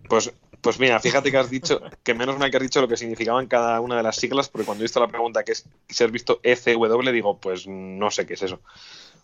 Pues, 0.07 0.31
pues 0.61 0.79
mira, 0.79 0.99
fíjate 1.01 1.29
que 1.31 1.37
has 1.37 1.49
dicho, 1.49 1.81
que 2.03 2.13
menos 2.13 2.39
mal 2.39 2.49
que 2.49 2.55
has 2.57 2.63
dicho 2.63 2.79
lo 2.79 2.87
que 2.87 2.95
significaban 2.95 3.47
cada 3.47 3.81
una 3.81 3.97
de 3.97 4.03
las 4.03 4.15
siglas, 4.15 4.47
porque 4.47 4.65
cuando 4.65 4.83
he 4.83 4.85
visto 4.85 5.01
la 5.01 5.07
pregunta 5.09 5.43
que 5.43 5.51
es 5.51 5.65
si 5.89 6.03
has 6.03 6.11
visto 6.11 6.39
ECW, 6.43 7.11
digo, 7.11 7.37
pues 7.37 7.67
no 7.67 8.09
sé 8.09 8.25
qué 8.25 8.35
es 8.35 8.43
eso. 8.43 8.61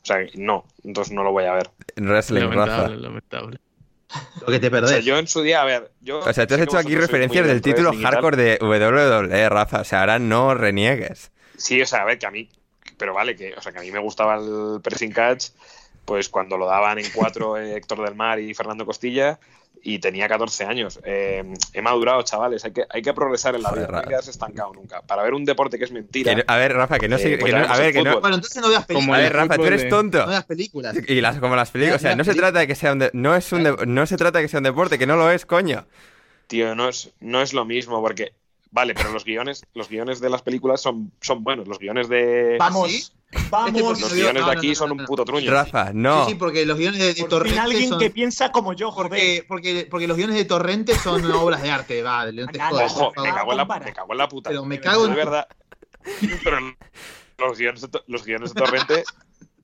O 0.04 0.06
sea, 0.06 0.18
no, 0.36 0.66
entonces 0.84 1.14
no 1.14 1.24
lo 1.24 1.32
voy 1.32 1.46
a 1.46 1.54
ver. 1.54 1.70
Wrestling, 1.96 2.42
Rafa. 2.50 2.90
Lamentable, 2.90 2.98
lamentable. 2.98 3.60
Lo 4.42 4.48
que 4.48 4.60
te 4.60 4.68
O 4.68 4.72
perdés. 4.72 4.90
sea, 4.92 5.00
yo 5.00 5.18
en 5.18 5.28
su 5.28 5.42
día, 5.42 5.62
a 5.62 5.66
ver, 5.66 5.92
yo... 6.02 6.20
O 6.20 6.34
sea, 6.34 6.46
tú 6.46 6.56
has 6.56 6.62
hecho 6.62 6.78
aquí 6.78 6.96
referencias 6.96 7.48
del 7.48 7.62
título 7.62 7.94
hardcore 7.94 8.38
de 8.38 8.60
WWE, 8.62 9.50
Rafa. 9.50 9.82
O 9.82 9.84
sea, 9.84 10.02
ahora 10.02 10.20
no 10.20 10.54
reniegues. 10.54 11.32
Sí, 11.58 11.82
o 11.82 11.86
sea, 11.86 12.02
a 12.02 12.06
ver, 12.06 12.20
que 12.20 12.26
a 12.26 12.32
mí, 12.32 12.50
pero 12.98 13.14
vale, 13.14 13.36
que, 13.36 13.54
o 13.56 13.62
sea, 13.62 13.72
que 13.72 13.80
a 13.80 13.82
mí 13.82 13.92
me 13.92 14.00
gustaba 14.00 14.36
el 14.36 14.82
pressing 14.82 15.12
catch, 15.12 15.48
pues 16.06 16.30
cuando 16.30 16.58
lo 16.58 16.66
daban 16.68 17.00
en 17.00 17.06
cuatro 17.14 17.58
eh, 17.62 17.76
Héctor 17.78 18.04
del 18.04 18.16
Mar 18.16 18.40
y 18.40 18.54
Fernando 18.54 18.86
Costilla, 18.86 19.40
y 19.86 20.00
tenía 20.00 20.30
14 20.30 20.64
años. 20.64 21.00
Eh, 21.04 21.44
he 21.74 21.82
madurado, 21.82 22.22
chavales, 22.24 22.64
hay 22.64 22.72
que, 22.72 22.86
hay 22.90 23.02
que 23.02 23.14
progresar 23.14 23.54
en 23.56 23.64
la 23.64 23.70
Joder, 23.70 23.82
vida, 23.84 23.92
no 23.92 23.98
hay 23.98 24.02
que 24.02 24.06
Rafa. 24.06 24.10
quedarse 24.10 24.32
estancado 24.32 24.74
nunca. 24.74 25.02
Para 25.02 25.24
ver 25.24 25.34
un 25.34 25.44
deporte 25.44 25.78
que 25.78 25.84
es 25.84 25.92
mentira. 25.92 26.32
Que 26.32 26.38
no- 26.38 26.44
a 26.48 26.56
ver, 26.58 26.74
Rafa, 26.74 26.98
que 27.00 27.10
no 27.10 27.18
Eh, 27.18 27.20
sé. 27.20 27.38
pues 27.38 27.52
que 27.54 27.60
no- 27.60 27.66
a 27.66 27.78
ver, 27.78 27.92
que 27.94 28.02
no. 28.04 28.22
Bueno, 28.22 28.36
entonces 28.38 28.62
no 28.62 28.70
veas 28.70 28.86
Como 28.86 28.98
A 29.14 29.18
películas. 29.18 29.20
ver, 29.22 29.28
el 29.28 29.34
Rafa, 29.38 29.56
tú 29.58 29.66
eres 29.66 29.82
de- 29.84 29.90
tonto. 29.90 30.20
No 30.20 30.28
veas 30.28 30.46
películas. 30.46 30.96
Y 31.08 31.22
las, 31.22 31.38
como 31.40 31.56
las 31.58 31.70
películas, 31.70 32.00
o 32.00 32.02
sea, 32.02 32.16
no 32.16 32.24
se 32.24 32.34
trata 32.34 32.60
de 32.60 32.68
que 32.68 32.76
sea 32.76 32.94
un 32.94 33.00
de- 33.00 33.10
no 33.14 33.36
es 33.36 33.52
un 33.52 33.64
de- 33.64 33.86
no 33.86 34.06
se 34.06 34.16
trata 34.16 34.38
de 34.40 34.46
que 34.46 34.48
sea 34.50 34.60
un 34.60 34.64
deporte, 34.64 34.98
que 34.98 35.06
no 35.06 35.18
lo 35.18 35.30
es, 35.30 35.46
coño. 35.46 35.86
Tío, 36.48 36.76
no 36.76 36.88
es, 36.90 37.12
no 37.20 37.42
es 37.42 37.54
lo 37.54 37.66
mismo, 37.66 38.02
porque. 38.02 38.34
Vale, 38.72 38.96
pero 38.96 39.12
los 39.12 39.24
guiones, 39.24 39.66
los 39.76 39.88
guiones 39.88 40.20
de 40.20 40.30
las 40.32 40.42
películas 40.42 40.82
son, 40.82 41.12
son 41.22 41.44
buenos. 41.44 41.68
Los 41.68 41.78
guiones 41.78 42.10
de. 42.10 42.56
Vamos, 42.58 42.90
¿Sí? 42.90 43.04
Vamos. 43.50 43.82
Los 43.82 44.00
no, 44.02 44.08
guiones 44.10 44.34
no, 44.42 44.48
de 44.50 44.54
no, 44.54 44.60
aquí 44.60 44.70
no, 44.70 44.76
son 44.76 44.88
no, 44.90 44.94
un 44.96 44.98
no. 45.02 45.06
puto 45.06 45.26
truño. 45.26 45.52
Rafa, 45.52 45.92
no. 45.94 46.26
Sí, 46.26 46.32
sí, 46.32 46.36
porque 46.38 46.66
los 46.66 46.78
guiones 46.78 47.00
de, 47.00 47.08
de 47.08 47.12
Por 47.14 47.18
fin 47.22 47.30
Torrente 47.30 47.60
alguien 47.60 47.90
son... 47.90 48.00
que 48.00 48.10
piensa 48.10 48.52
como 48.52 48.74
yo, 48.74 48.92
joder. 48.92 49.10
Porque, 49.10 49.46
porque, 49.48 49.88
porque 49.90 50.08
los 50.08 50.18
guiones 50.18 50.36
de 50.36 50.46
Torrente 50.46 50.96
son 50.96 51.24
obras 51.32 51.62
de 51.62 51.72
arte, 51.72 52.02
va, 52.04 52.32
no 52.32 52.46
jodas, 52.70 52.92
Ojo, 52.94 53.14
me 53.22 53.30
cago, 53.34 53.52
en 53.52 53.58
la, 53.58 53.66
me 53.66 53.94
cago 53.94 54.12
en 54.12 54.18
la 54.18 54.28
puta. 54.28 54.50
Pero 54.50 54.66
me 54.66 54.80
cago 54.80 55.06
en- 55.06 55.12
De 55.12 55.16
verdad. 55.18 55.48
Pero 56.44 56.58
los 57.40 57.58
guiones, 57.58 57.82
de 57.82 57.88
To- 57.88 58.04
los 58.08 58.24
guiones 58.26 58.54
de 58.54 58.62
Torrente, 58.62 59.04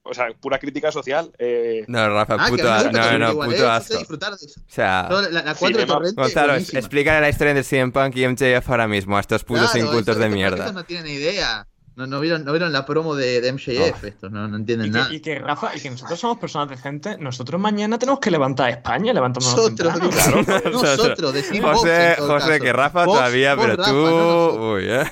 o 0.03 0.13
sea, 0.13 0.27
pura 0.39 0.57
crítica 0.57 0.91
social. 0.91 1.31
Eh, 1.37 1.83
No, 1.87 2.09
Rafa, 2.09 2.35
Ah, 2.39 2.47
puto 2.49 2.63
No, 2.63 2.77
Torrente 2.77 3.19
no, 3.19 3.31
igual, 3.31 3.49
puto 3.51 3.63
¿eh? 3.63 3.69
asco. 3.69 3.93
O 3.95 4.17
de 4.17 4.45
eso. 4.45 4.59
sea, 4.67 5.07
La, 5.09 5.41
la 5.43 5.55
4 5.55 5.67
de 5.67 5.73
Cinema- 5.73 5.87
Torrente, 5.93 6.21
Gonzalo, 6.21 6.55
explícale 6.55 7.21
la 7.21 7.29
historia 7.29 7.53
de 7.53 7.63
CM 7.63 7.91
Punk 7.91 8.15
y 8.15 8.27
MJF 8.27 8.69
ahora 8.69 8.87
mismo 8.87 9.17
a 9.17 9.19
estos 9.19 9.43
putos 9.43 9.71
Claro, 9.71 9.87
incultos 9.87 10.15
eso- 10.15 10.19
de 10.23 10.29
mierda. 10.29 10.71
no 10.71 10.83
tienen 10.83 11.07
idea. 11.07 11.67
No, 11.99 12.07
no, 12.07 12.19
vieron, 12.21 12.45
no 12.45 12.53
vieron 12.53 12.71
la 12.71 12.85
promo 12.85 13.13
de, 13.13 13.41
de 13.41 13.51
MJF, 13.51 14.05
estos 14.05 14.31
no, 14.31 14.47
no 14.47 14.55
entienden 14.55 14.87
Y 14.87 14.89
nada. 14.91 15.09
que, 15.09 15.15
y 15.15 15.19
que 15.19 15.37
Rafa, 15.37 15.75
y 15.75 15.81
que 15.81 15.89
nosotros 15.89 16.17
somos 16.17 16.37
personas 16.37 16.69
decentes, 16.69 17.19
nosotros 17.19 17.59
mañana 17.59 17.99
tenemos 17.99 18.21
que 18.21 18.31
levantar 18.31 18.67
a 18.67 18.69
España, 18.69 19.11
levantándonos 19.11 19.57
Nosotros, 19.57 19.93
temprano. 19.99 20.45
claro, 20.45 20.69
nosotros, 20.71 21.33
decimos 21.33 21.77
José, 21.77 22.15
José, 22.17 22.47
caso. 22.51 22.63
que 22.63 22.71
Rafa 22.71 23.03
Vos- 23.05 23.17
todavía, 23.17 23.53
vos, 23.55 23.65
pero 23.65 23.75
Rafa, 23.77 23.89
tú. 23.91 23.95
no. 24.05 24.71
Uy, 24.75 24.83
eh. 24.87 25.03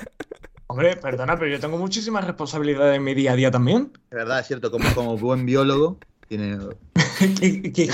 Hombre, 0.68 0.96
perdona, 0.96 1.38
pero 1.38 1.52
yo 1.52 1.60
tengo 1.60 1.78
muchísimas 1.78 2.24
responsabilidades 2.26 2.96
en 2.96 3.04
mi 3.04 3.14
día 3.14 3.34
a 3.34 3.36
día 3.36 3.52
también. 3.52 3.92
De 4.10 4.16
verdad, 4.18 4.40
es 4.40 4.48
cierto, 4.48 4.72
como, 4.72 4.90
como 4.96 5.18
buen 5.18 5.46
biólogo, 5.46 5.98
tiene... 6.30 6.58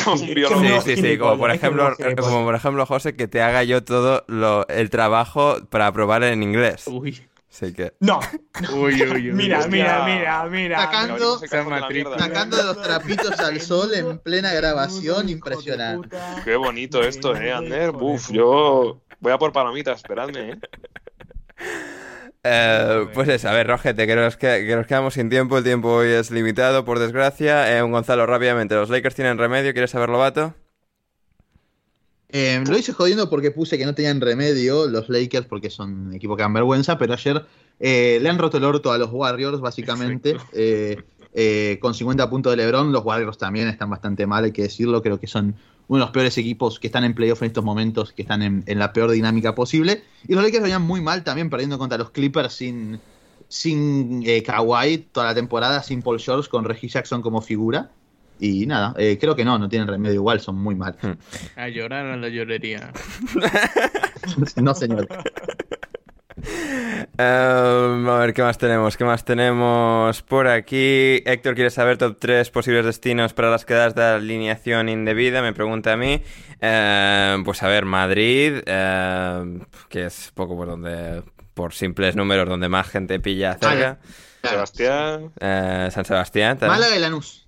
Como 0.04 0.16
un 0.22 0.34
biólogo. 0.36 0.62
que 0.62 0.68
Sí, 0.68 0.74
no, 0.74 0.82
sí, 0.82 0.96
sí, 0.98 1.18
como 1.18 1.38
por 1.38 1.50
que 1.50 1.56
ejemplo, 1.56 1.90
no, 1.98 2.16
como 2.22 2.44
por 2.44 2.56
ejemplo, 2.56 2.86
José, 2.86 3.16
que 3.16 3.28
te 3.28 3.42
haga 3.42 3.64
yo 3.64 3.84
todo 3.84 4.24
lo, 4.28 4.68
el 4.68 4.90
trabajo 4.90 5.58
para 5.70 5.88
aprobar 5.88 6.24
en 6.24 6.44
inglés. 6.44 6.84
Uy, 6.88 7.22
Así 7.54 7.72
que. 7.72 7.94
No, 8.00 8.20
uy, 8.74 9.04
uy, 9.04 9.30
uy. 9.30 9.32
mira, 9.32 9.60
hostia. 9.60 9.72
mira, 9.72 10.06
mira, 10.06 10.44
mira. 10.46 10.80
Sacando-. 10.80 11.38
Sacando 12.18 12.58
de 12.58 12.64
los 12.64 12.82
trapitos 12.82 13.40
al 13.40 13.62
sol 13.62 13.94
en 13.94 14.18
plena 14.18 14.52
grabación, 14.54 15.30
impresionante. 15.30 16.18
Qué 16.44 16.56
bonito 16.56 17.04
esto, 17.04 17.36
eh, 17.36 17.54
Ander. 17.54 17.92
Buf, 17.92 18.32
yo 18.32 19.04
voy 19.20 19.32
a 19.32 19.38
por 19.38 19.52
palomitas, 19.52 19.98
esperadme, 19.98 20.52
eh. 20.52 20.60
Eh, 22.46 23.08
pues 23.14 23.30
eso, 23.30 23.48
a 23.48 23.54
ver, 23.54 23.68
Rojete, 23.68 24.06
que 24.06 24.18
nos, 24.18 24.36
que, 24.36 24.66
que 24.68 24.76
nos 24.76 24.86
quedamos 24.86 25.14
sin 25.14 25.30
tiempo. 25.30 25.58
El 25.58 25.64
tiempo 25.64 25.94
hoy 25.94 26.10
es 26.10 26.30
limitado, 26.30 26.84
por 26.84 27.00
desgracia. 27.00 27.78
Eh, 27.78 27.82
un 27.82 27.94
Gonzalo, 27.94 28.26
rápidamente. 28.26 28.76
¿Los 28.76 28.90
Lakers 28.90 29.16
tienen 29.16 29.38
remedio? 29.38 29.72
¿Quieres 29.72 29.92
saberlo, 29.92 30.18
vato? 30.18 30.54
Eh, 32.36 32.64
lo 32.68 32.76
hice 32.76 32.94
jodiendo 32.94 33.30
porque 33.30 33.52
puse 33.52 33.78
que 33.78 33.86
no 33.86 33.94
tenían 33.94 34.20
remedio 34.20 34.88
los 34.88 35.08
Lakers 35.08 35.46
porque 35.46 35.70
son 35.70 36.08
un 36.08 36.14
equipo 36.16 36.36
que 36.36 36.42
dan 36.42 36.52
vergüenza, 36.52 36.98
pero 36.98 37.14
ayer 37.14 37.46
eh, 37.80 38.18
le 38.20 38.28
han 38.28 38.40
roto 38.40 38.58
el 38.58 38.64
orto 38.64 38.92
a 38.92 38.98
los 38.98 39.12
Warriors, 39.12 39.62
básicamente. 39.62 40.36
Eh, 41.36 41.78
con 41.80 41.94
50 41.94 42.30
puntos 42.30 42.52
de 42.52 42.58
LeBron, 42.58 42.92
los 42.92 43.06
Warriors 43.06 43.38
también 43.38 43.68
están 43.68 43.90
bastante 43.90 44.26
mal, 44.26 44.44
hay 44.44 44.52
que 44.52 44.64
decirlo. 44.64 45.02
Creo 45.02 45.20
que 45.20 45.28
son 45.28 45.56
uno 45.88 46.00
de 46.00 46.06
los 46.06 46.12
peores 46.12 46.38
equipos 46.38 46.80
que 46.80 46.88
están 46.88 47.04
en 47.04 47.14
playoff 47.14 47.44
en 47.44 47.48
estos 47.48 47.64
momentos, 47.64 48.14
que 48.14 48.24
están 48.24 48.42
en, 48.42 48.64
en 48.66 48.80
la 48.80 48.94
peor 48.94 49.12
dinámica 49.12 49.54
posible. 49.54 50.04
Y 50.28 50.34
los 50.34 50.44
Lakers 50.44 50.64
venían 50.64 50.82
muy 50.82 51.02
mal 51.02 51.24
también, 51.24 51.52
perdiendo 51.52 51.78
contra 51.78 51.98
los 51.98 52.10
Clippers 52.10 52.54
sin, 52.54 53.00
sin 53.48 54.24
eh, 54.26 54.42
Kawhi 54.42 55.10
toda 55.12 55.28
la 55.28 55.36
temporada, 55.36 55.84
sin 55.84 56.02
Paul 56.02 56.20
George, 56.20 56.50
con 56.50 56.66
Reggie 56.66 56.90
Jackson 56.90 57.22
como 57.22 57.42
figura. 57.42 57.92
Y 58.40 58.66
nada, 58.66 58.94
eh, 58.98 59.18
creo 59.20 59.36
que 59.36 59.46
no, 59.46 59.58
no 59.58 59.70
tienen 59.70 59.88
remedio 59.88 60.16
igual, 60.16 60.40
son 60.40 60.56
muy 60.56 60.76
mal. 60.76 60.98
A 61.56 61.70
llorar 61.70 62.06
a 62.06 62.18
la 62.18 62.28
llorería. 62.30 62.92
no, 64.62 64.74
señor. 64.74 65.08
Eh, 67.18 68.06
a 68.08 68.18
ver, 68.18 68.34
¿qué 68.34 68.42
más 68.42 68.58
tenemos? 68.58 68.98
¿Qué 68.98 69.06
más 69.06 69.24
tenemos 69.24 70.22
por 70.24 70.48
aquí? 70.48 71.22
Héctor 71.26 71.56
quiere 71.56 71.70
saber 71.70 71.98
top 71.98 72.18
3 72.20 72.50
posibles 72.50 72.86
destinos 72.86 73.34
para 73.34 73.50
las 73.50 73.66
quedadas 73.66 73.96
de 73.96 74.04
alineación 74.04 74.90
indebida, 74.90 75.42
me 75.42 75.54
pregunta 75.54 75.94
a 75.94 75.98
mí. 75.98 76.22
Eh, 76.60 77.38
pues 77.46 77.64
a 77.64 77.68
ver, 77.68 77.86
Madrid, 77.86 78.62
eh, 78.66 79.60
que 79.90 80.06
es 80.06 80.32
poco 80.34 80.56
por 80.58 80.68
donde, 80.68 81.24
por 81.54 81.74
simples 81.74 82.16
números, 82.16 82.48
donde 82.50 82.68
más 82.70 82.88
gente 82.88 83.20
pilla 83.20 83.58
cerca. 83.60 84.00
Sebastián. 84.44 85.32
Eh, 85.40 85.90
San 85.92 86.04
Sebastián. 86.06 86.58
también. 86.58 86.80
Málaga 86.80 86.96
y 86.98 87.00
Lanús. 87.00 87.43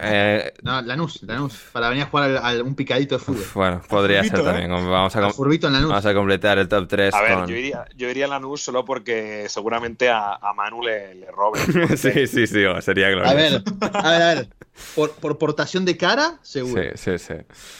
Eh, 0.00 0.52
No, 0.62 0.80
Lanús, 0.82 1.22
Lanús. 1.22 1.54
Para 1.72 1.88
venir 1.88 2.04
a 2.04 2.06
jugar 2.06 2.30
al, 2.30 2.36
al- 2.38 2.62
un 2.62 2.74
picadito 2.74 3.16
de 3.18 3.24
fútbol. 3.24 3.44
bueno, 3.54 3.82
podría 3.88 4.22
ser 4.22 4.30
Furbito, 4.32 4.48
¿eh? 4.50 4.52
también. 4.52 4.70
Vamos 4.90 5.14
a, 5.16 5.18
Al 5.18 5.24
com- 5.26 5.32
furbito 5.34 5.66
en 5.68 5.72
Lanús. 5.74 5.88
vamos 5.90 6.06
a 6.06 6.14
completar 6.14 6.58
el 6.58 6.68
top 6.68 6.86
3 6.88 7.14
A 7.14 7.20
ver, 7.22 7.34
con... 7.34 7.46
yo 7.48 7.56
iría, 7.56 7.84
yo 7.96 8.08
iría 8.10 8.26
a 8.26 8.28
Lanús 8.28 8.62
solo 8.62 8.84
porque 8.84 9.46
seguramente 9.48 10.08
a, 10.10 10.34
a 10.34 10.52
Manu 10.54 10.82
le, 10.82 11.14
le 11.14 11.30
roben. 11.30 11.62
sí, 11.96 12.26
sí, 12.26 12.46
sí, 12.46 12.64
oh, 12.64 12.80
sería 12.80 13.08
glorioso. 13.10 13.30
A 13.30 13.34
ver, 13.34 13.62
a 14.04 14.10
ver, 14.10 14.22
a 14.22 14.34
ver. 14.34 14.48
Por, 14.96 15.12
por 15.12 15.38
portación 15.38 15.84
de 15.84 15.96
cara, 15.96 16.38
seguro. 16.42 16.82
Sí, 16.96 17.16
sí, 17.18 17.34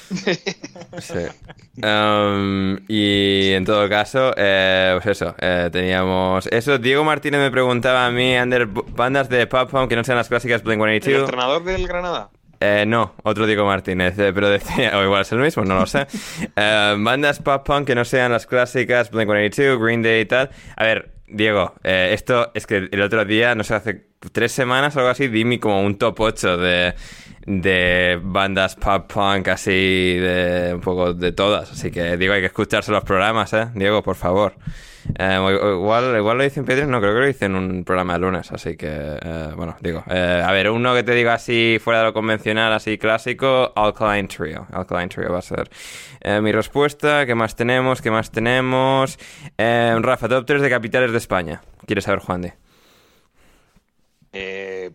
sí. 0.09 0.35
Sí. 1.01 1.82
Um, 1.82 2.78
y 2.86 3.51
en 3.52 3.65
todo 3.65 3.89
caso, 3.89 4.32
eh, 4.36 4.97
pues 5.02 5.20
eso, 5.20 5.35
eh, 5.40 5.70
teníamos 5.73 6.47
eso. 6.52 6.78
Diego 6.78 7.02
Martínez 7.02 7.40
me 7.40 7.51
preguntaba 7.51 8.06
a 8.06 8.11
mí, 8.12 8.36
Ander, 8.36 8.66
bandas 8.66 9.28
de 9.28 9.47
pop 9.48 9.69
punk 9.70 9.89
que 9.89 9.97
no 9.97 10.05
sean 10.05 10.19
las 10.19 10.28
clásicas 10.28 10.62
¿El 10.62 10.69
Blink-182. 10.69 11.19
entrenador 11.20 11.65
del 11.77 11.89
Granada? 11.89 12.31
Eh, 12.61 12.85
no, 12.87 13.15
otro 13.25 13.47
Diego 13.47 13.67
Martínez, 13.67 14.19
eh, 14.19 14.33
pero 14.33 14.49
decía, 14.49 14.93
o 14.99 15.05
igual 15.05 15.23
es 15.23 15.33
el 15.33 15.39
mismo, 15.39 15.65
no 15.65 15.81
lo 15.81 15.87
sé. 15.87 16.07
Eh, 16.57 16.95
bandas 16.99 17.41
pop 17.41 17.67
punk 17.67 17.87
que 17.87 17.95
no 17.95 18.05
sean 18.05 18.33
las 18.33 18.47
clásicas, 18.47 19.11
Blink-182, 19.11 19.83
Green 19.83 20.03
Day 20.03 20.21
y 20.23 20.25
tal. 20.27 20.51
A 20.77 20.85
ver, 20.85 21.11
Diego, 21.27 21.75
eh, 21.83 22.11
esto 22.13 22.53
es 22.55 22.67
que 22.67 22.89
el 22.91 23.03
otro 23.03 23.25
día, 23.25 23.55
no 23.55 23.65
sé, 23.65 23.75
hace 23.75 24.07
tres 24.33 24.53
semanas 24.53 24.95
o 24.97 25.01
algo 25.01 25.11
así, 25.11 25.29
di 25.29 25.45
mi 25.45 25.59
como 25.59 25.83
un 25.83 25.99
top 25.99 26.21
8 26.21 26.57
de, 26.57 26.95
de 27.47 28.21
bandas 28.23 28.77
pop 28.77 29.13
punk 29.13 29.49
así, 29.49 30.17
de 30.17 30.73
un 30.75 30.81
poco 30.81 31.13
de 31.13 31.33
todas. 31.33 31.73
Así 31.73 31.91
que, 31.91 32.17
digo, 32.17 32.35
hay 32.35 32.41
que 32.41 32.47
escucharse 32.47 32.93
los 32.93 33.05
programas, 33.05 33.53
¿eh? 33.53 33.69
Diego, 33.75 34.03
por 34.03 34.17
favor. 34.17 34.55
Eh, 35.19 35.35
igual, 35.75 36.17
igual 36.17 36.39
lo 36.39 36.45
hice 36.45 36.61
en 36.61 36.67
Patreon, 36.67 36.91
no, 36.91 37.01
creo 37.01 37.15
que 37.15 37.21
lo 37.21 37.29
hice 37.29 37.45
en 37.47 37.57
un 37.57 37.85
programa 37.85 38.15
de 38.15 38.19
lunes, 38.21 38.51
así 38.53 38.77
que, 38.77 38.89
eh, 38.89 39.53
bueno, 39.55 39.77
digo, 39.81 40.03
eh, 40.09 40.43
a 40.45 40.51
ver, 40.53 40.71
uno 40.71 40.95
que 40.95 41.03
te 41.03 41.13
diga 41.13 41.35
así, 41.35 41.79
fuera 41.81 42.01
de 42.01 42.07
lo 42.07 42.13
convencional, 42.13 42.73
así 42.73 42.99
clásico, 42.99 43.73
Alkaline 43.77 44.29
Trio, 44.29 44.67
Alkaline 44.73 45.09
Trio 45.09 45.33
va 45.33 45.39
a 45.39 45.43
ser 45.43 45.71
mi 46.41 46.53
respuesta, 46.53 47.27
¿qué 47.27 47.35
más 47.35 47.55
tenemos? 47.55 48.01
¿Qué 48.01 48.11
más 48.11 48.31
tenemos? 48.31 49.19
Rafa, 49.59 50.29
top 50.29 50.47
3 50.47 50.63
de 50.63 50.71
capitales 50.71 51.13
de 51.13 51.19
España, 51.19 51.61
¿quieres 51.87 52.05
saber, 52.05 52.21
Juan 52.21 52.43
de? 52.43 52.55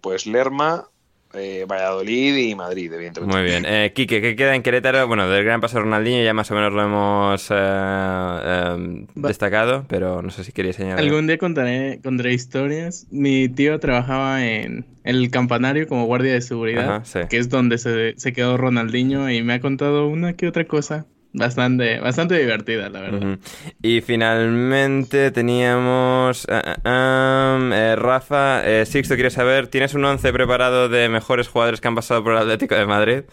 Pues 0.01 0.25
Lerma, 0.25 0.87
eh, 1.33 1.65
Valladolid 1.69 2.37
y 2.37 2.55
Madrid, 2.55 2.91
evidentemente. 2.91 3.35
Muy 3.35 3.43
bien. 3.43 3.63
Eh, 3.67 3.91
Quique, 3.93 4.21
¿qué 4.21 4.35
queda 4.35 4.55
en 4.55 4.63
Querétaro? 4.63 5.07
Bueno, 5.07 5.29
del 5.29 5.43
gran 5.43 5.61
paso 5.61 5.77
de 5.77 5.83
Ronaldinho 5.83 6.23
ya 6.23 6.33
más 6.33 6.49
o 6.51 6.55
menos 6.55 6.73
lo 6.73 6.83
hemos 6.83 7.51
eh, 7.51 7.55
eh, 7.55 9.05
destacado, 9.15 9.85
pero 9.87 10.21
no 10.21 10.31
sé 10.31 10.43
si 10.43 10.51
querías 10.51 10.79
añadir. 10.79 11.05
Algún 11.05 11.27
día 11.27 11.37
contaré, 11.37 11.99
contaré 12.03 12.33
historias. 12.33 13.05
Mi 13.11 13.47
tío 13.47 13.79
trabajaba 13.79 14.43
en 14.45 14.85
el 15.03 15.29
campanario 15.29 15.87
como 15.87 16.05
guardia 16.05 16.33
de 16.33 16.41
seguridad, 16.41 16.95
Ajá, 16.95 17.05
sí. 17.05 17.19
que 17.29 17.37
es 17.37 17.49
donde 17.49 17.77
se, 17.77 18.15
se 18.17 18.33
quedó 18.33 18.57
Ronaldinho 18.57 19.29
y 19.29 19.43
me 19.43 19.53
ha 19.53 19.59
contado 19.59 20.07
una 20.07 20.33
que 20.33 20.47
otra 20.47 20.65
cosa 20.65 21.05
bastante, 21.33 21.99
bastante 21.99 22.37
divertida, 22.39 22.89
la 22.89 23.01
verdad. 23.01 23.37
Y 23.81 24.01
finalmente 24.01 25.31
teníamos 25.31 26.47
ah, 26.49 27.55
um, 27.57 27.71
eh, 27.73 27.95
Rafa, 27.95 28.67
eh, 28.67 28.85
Sixto, 28.85 29.15
quiere 29.15 29.29
saber, 29.29 29.67
¿tienes 29.67 29.93
un 29.93 30.05
once 30.05 30.31
preparado 30.33 30.89
de 30.89 31.09
mejores 31.09 31.47
jugadores 31.47 31.81
que 31.81 31.87
han 31.87 31.95
pasado 31.95 32.23
por 32.23 32.33
el 32.33 32.39
Atlético 32.39 32.75
de 32.75 32.85
Madrid? 32.85 33.23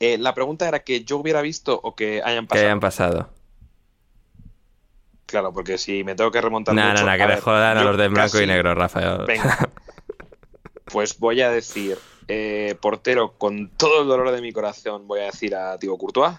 Eh, 0.00 0.16
la 0.18 0.34
pregunta 0.34 0.66
era 0.66 0.78
que 0.80 1.04
yo 1.04 1.18
hubiera 1.18 1.42
visto 1.42 1.78
o 1.82 1.94
que 1.94 2.22
hayan 2.24 2.44
Que 2.44 2.48
pasado. 2.48 2.66
hayan 2.66 2.80
pasado. 2.80 3.30
Claro, 5.26 5.52
porque 5.52 5.78
si 5.78 6.02
me 6.02 6.14
tengo 6.14 6.30
que 6.30 6.40
remontar 6.40 6.74
No, 6.74 6.82
mucho... 6.82 7.04
no, 7.04 7.10
no, 7.12 7.16
que 7.18 7.26
le 7.26 7.36
jodan 7.40 7.76
a 7.78 7.84
los 7.84 7.96
de 7.96 8.08
blanco 8.08 8.32
casi- 8.32 8.44
y 8.44 8.46
negro, 8.46 8.74
Rafael. 8.74 9.24
Venga. 9.26 9.68
Pues 10.86 11.20
voy 11.20 11.40
a 11.40 11.50
decir, 11.52 11.98
eh, 12.32 12.76
portero, 12.80 13.32
con 13.38 13.70
todo 13.76 14.02
el 14.02 14.08
dolor 14.08 14.30
de 14.30 14.40
mi 14.40 14.52
corazón, 14.52 15.08
voy 15.08 15.20
a 15.20 15.24
decir 15.24 15.54
a 15.56 15.76
Thibaut 15.78 15.98
Courtois. 15.98 16.36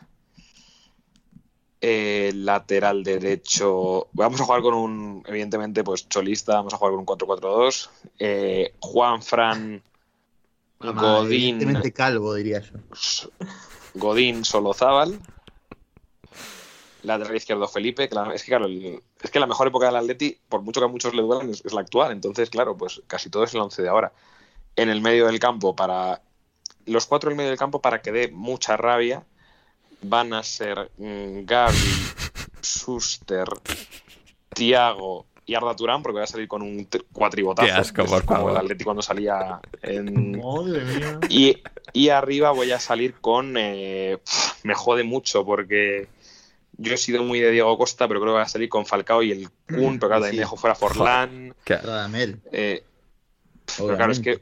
Eh, 1.83 2.31
lateral 2.35 3.03
derecho, 3.03 4.07
vamos 4.13 4.39
a 4.39 4.45
jugar 4.45 4.61
con 4.61 4.75
un, 4.75 5.23
evidentemente, 5.27 5.83
pues 5.83 6.07
cholista, 6.07 6.53
vamos 6.53 6.73
a 6.73 6.77
jugar 6.77 6.91
con 6.93 6.99
un 6.99 7.05
4-4-2. 7.07 7.89
Eh, 8.19 8.75
Juan 8.79 9.21
Fran 9.23 9.81
Mamá, 10.79 11.01
Godín, 11.01 11.55
evidentemente 11.55 11.91
calvo, 11.91 12.35
diría 12.35 12.59
yo. 12.61 12.77
Godín 13.95 14.45
Solozábal. 14.45 15.19
Lateral 17.03 17.35
izquierdo 17.35 17.67
Felipe. 17.67 18.07
que 18.07 18.13
la- 18.15 18.33
es 18.33 18.43
que 18.43 18.49
claro, 18.51 18.65
el- 18.67 19.01
es 19.21 19.31
que 19.31 19.39
la 19.39 19.47
mejor 19.47 19.67
época 19.67 19.87
del 19.87 19.95
Atleti, 19.95 20.37
por 20.47 20.61
mucho 20.61 20.79
que 20.79 20.85
a 20.85 20.89
muchos 20.89 21.15
le 21.15 21.23
duelan, 21.23 21.49
es, 21.49 21.65
es 21.65 21.73
la 21.73 21.81
actual. 21.81 22.11
Entonces, 22.11 22.49
claro, 22.51 22.77
pues 22.77 23.01
casi 23.07 23.29
todo 23.31 23.43
es 23.43 23.53
el 23.55 23.59
11 23.61 23.81
de 23.81 23.89
ahora. 23.89 24.13
En 24.75 24.89
el 24.89 25.01
medio 25.01 25.27
del 25.27 25.39
campo, 25.39 25.75
para. 25.75 26.21
Los 26.85 27.05
cuatro 27.05 27.29
en 27.29 27.33
el 27.33 27.37
medio 27.37 27.49
del 27.51 27.59
campo, 27.59 27.81
para 27.81 28.01
que 28.01 28.11
dé 28.11 28.29
mucha 28.29 28.75
rabia, 28.77 29.23
van 30.01 30.33
a 30.33 30.41
ser 30.43 30.89
mm, 30.97 31.45
Gaby, 31.45 31.93
Suster, 32.61 33.45
Tiago 34.53 35.27
y 35.45 35.55
Arda 35.55 35.75
Turán, 35.75 36.01
porque 36.01 36.13
voy 36.15 36.23
a 36.23 36.27
salir 36.27 36.47
con 36.47 36.61
un 36.61 36.89
tri- 36.89 37.05
cuatribotazo. 37.11 37.67
Qué 37.67 37.71
asco, 37.73 37.95
que 37.97 38.01
es 38.03 38.09
por 38.09 38.25
como 38.25 38.39
favor. 38.39 38.51
el 38.51 38.57
Atleti 38.57 38.83
cuando 38.83 39.01
salía 39.01 39.59
en, 39.81 40.39
Madre 40.39 40.85
mía. 40.85 41.19
y, 41.29 41.61
y 41.93 42.09
arriba 42.09 42.51
voy 42.51 42.71
a 42.71 42.79
salir 42.79 43.15
con. 43.21 43.55
eh, 43.57 44.17
me 44.63 44.73
jode 44.75 45.03
mucho 45.03 45.45
porque 45.45 46.07
yo 46.77 46.93
he 46.93 46.97
sido 46.97 47.23
muy 47.23 47.39
de 47.39 47.51
Diego 47.51 47.77
Costa, 47.77 48.07
pero 48.07 48.19
creo 48.19 48.31
que 48.33 48.37
voy 48.37 48.43
a 48.43 48.47
salir 48.47 48.69
con 48.69 48.85
Falcao 48.85 49.21
y 49.23 49.31
el 49.31 49.49
Kun, 49.67 49.99
pero 49.99 50.09
claro, 50.09 50.21
también 50.23 50.31
Sí. 50.31 50.35
me 50.37 50.41
dejo 50.41 50.57
fuera 50.57 50.75
Forlán. 50.75 51.53
Radamel. 51.65 52.39
eh, 52.51 52.83
pero 53.77 53.95
claro, 53.97 54.11
es 54.11 54.19
que. 54.19 54.41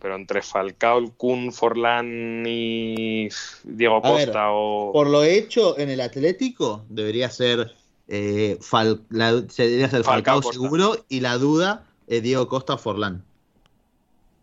pero 0.00 0.16
entre 0.16 0.42
Falcao, 0.42 0.98
el 0.98 1.12
Kun, 1.12 1.52
Forlán 1.52 2.44
y 2.46 3.28
Diego 3.64 4.00
ver, 4.00 4.26
Costa 4.26 4.46
o. 4.50 4.92
Por 4.92 5.08
lo 5.08 5.22
hecho 5.24 5.78
en 5.78 5.90
el 5.90 6.00
Atlético, 6.00 6.84
debería 6.88 7.30
ser, 7.30 7.72
eh, 8.08 8.58
Fal- 8.60 9.02
la- 9.10 9.44
se 9.48 9.64
debería 9.64 9.88
ser 9.88 10.04
Falcao 10.04 10.42
seguro 10.42 11.04
y 11.08 11.20
la 11.20 11.38
duda 11.38 11.86
es 12.06 12.22
Diego 12.22 12.48
Costa 12.48 12.74
o 12.74 12.78
Forlán. 12.78 13.24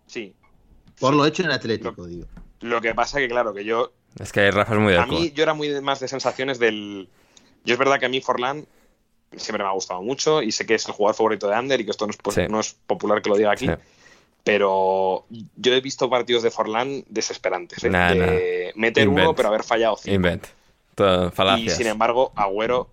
Sí. 0.08 0.34
Por 1.00 1.14
lo 1.14 1.26
hecho 1.26 1.44
en 1.44 1.50
el 1.50 1.54
Atlético, 1.56 2.06
digo. 2.08 2.26
Lo 2.62 2.82
que 2.82 2.94
pasa 2.94 3.20
que, 3.20 3.28
claro, 3.30 3.54
que 3.54 3.64
yo 3.64 3.94
Es 4.20 4.32
que 4.32 4.50
Rafa 4.52 4.74
es 4.74 4.80
muy 4.80 4.92
del 4.94 5.02
A 5.02 5.06
mí 5.06 5.32
yo 5.32 5.44
era 5.44 5.54
muy 5.54 5.68
de- 5.70 5.82
más 5.82 6.00
de 6.00 6.08
sensaciones 6.08 6.60
del... 6.60 7.08
Yo 7.64 7.74
es 7.74 7.80
verdad 7.80 8.00
que 8.00 8.06
a 8.06 8.10
mí 8.10 8.22
Forlán 8.22 8.66
siempre 9.36 9.64
me 9.64 9.70
ha 9.70 9.74
gustado 9.74 10.02
mucho 10.02 10.42
y 10.42 10.52
sé 10.52 10.66
que 10.66 10.76
es 10.76 10.86
el 10.88 10.94
jugador 10.94 11.16
favorito 11.16 11.48
de 11.48 11.56
Ander 11.56 11.80
y 11.82 11.86
que 11.86 11.92
esto 11.92 12.06
no 12.06 12.12
es, 12.12 12.18
pues, 12.18 12.36
Sí. 12.36 12.42
no 12.50 12.60
es 12.60 12.74
popular 12.88 13.22
que 13.22 13.30
lo 13.30 13.38
diga 13.38 13.52
aquí, 13.52 13.68
Sí. 13.68 13.74
pero 14.44 15.26
yo 15.56 15.74
he 15.74 15.82
visto 15.82 16.10
partidos 16.10 16.44
de 16.44 16.52
Forlán 16.52 17.04
desesperantes. 17.10 17.84
¿eh? 17.84 17.90
Nah, 17.90 18.14
de 18.14 18.72
meter 18.76 19.04
Invent. 19.06 19.28
uno 19.28 19.36
pero 19.36 19.50
haber 19.50 19.64
fallado 19.64 19.98
cinco. 19.98 20.16
Invent. 20.16 20.48
Y 21.60 21.70
sin 21.70 21.88
embargo, 21.88 22.32
Agüero, 22.36 22.90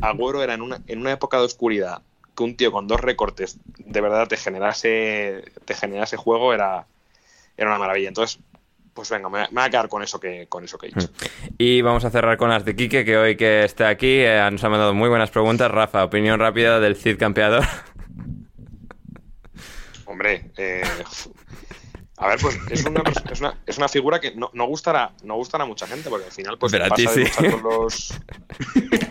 Agüero 0.00 0.42
era 0.42 0.54
en 0.54 0.60
una, 0.62 0.82
en 0.86 1.00
una 1.00 1.12
época 1.12 1.38
de 1.38 1.44
oscuridad 1.44 2.02
que 2.36 2.42
un 2.42 2.54
tío 2.56 2.70
con 2.70 2.86
dos 2.86 3.00
recortes 3.00 3.56
de 3.78 4.00
verdad 4.02 4.28
te 4.28 4.36
generase, 4.36 5.42
te 5.64 5.74
generase 5.74 6.18
juego 6.18 6.52
era, 6.52 6.86
era 7.56 7.70
una 7.70 7.78
maravilla. 7.78 8.08
Entonces, 8.08 8.38
pues 8.96 9.10
venga, 9.10 9.28
me, 9.28 9.46
voy 9.48 9.62
a 9.62 9.70
quedar 9.70 9.88
con 9.88 10.02
eso 10.02 10.18
que, 10.18 10.46
con 10.48 10.64
eso 10.64 10.76
que 10.78 10.86
he 10.86 10.90
dicho. 10.90 11.08
Y 11.58 11.82
vamos 11.82 12.04
a 12.04 12.10
cerrar 12.10 12.36
con 12.36 12.50
las 12.50 12.64
de 12.64 12.74
Quique, 12.74 13.04
que 13.04 13.16
hoy 13.16 13.36
que 13.36 13.64
está 13.64 13.88
aquí 13.88 14.18
eh, 14.20 14.48
nos 14.50 14.64
ha 14.64 14.68
mandado 14.68 14.94
muy 14.94 15.08
buenas 15.08 15.30
preguntas. 15.30 15.70
Rafa, 15.70 16.02
opinión 16.02 16.40
rápida 16.40 16.80
del 16.80 16.96
Cid 16.96 17.18
campeador. 17.18 17.64
Hombre, 20.06 20.50
eh, 20.56 20.82
a 22.18 22.28
ver, 22.28 22.38
pues 22.40 22.58
es 22.70 22.84
una, 22.84 23.02
es 23.30 23.40
una, 23.40 23.58
es 23.66 23.76
una 23.76 23.88
figura 23.88 24.20
que 24.20 24.34
no, 24.34 24.50
no 24.54 24.66
gustará, 24.66 25.12
no 25.22 25.34
gustará 25.34 25.64
a 25.64 25.66
mucha 25.66 25.86
gente, 25.86 26.08
porque 26.08 26.26
al 26.26 26.32
final 26.32 26.56
pues 26.58 26.72
Pero 26.72 26.86
a 26.86 26.90
ti 26.90 27.04
pasa 27.04 27.20
de 27.20 27.26
sí. 27.26 27.42
luchar 27.42 27.60
con 27.60 27.62
los. 27.82 28.14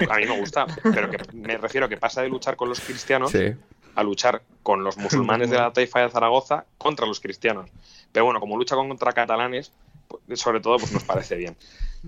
A 0.10 0.18
mí 0.18 0.26
me 0.26 0.40
gusta, 0.40 0.66
pero 0.82 1.12
que 1.12 1.18
me 1.34 1.58
refiero 1.58 1.86
a 1.86 1.90
que 1.90 1.98
pasa 1.98 2.22
de 2.24 2.30
luchar 2.30 2.56
con 2.56 2.70
los 2.70 2.80
cristianos 2.80 3.32
Sí. 3.32 3.54
a 3.96 4.04
luchar 4.04 4.42
con 4.64 4.84
los 4.84 4.98
musulmanes 4.98 5.52
de 5.52 5.58
la 5.58 5.70
Taifa 5.74 6.00
de 6.00 6.10
Zaragoza 6.10 6.66
contra 6.80 7.06
los 7.06 7.20
cristianos. 7.20 7.70
Pero 8.16 8.24
bueno, 8.24 8.40
como 8.40 8.58
lucha 8.58 8.78
contra 8.78 9.12
catalanes, 9.12 9.74
pues, 10.08 10.40
sobre 10.40 10.62
todo, 10.62 10.78
pues 10.78 10.94
nos 10.94 11.04
parece 11.04 11.36
bien. 11.36 11.58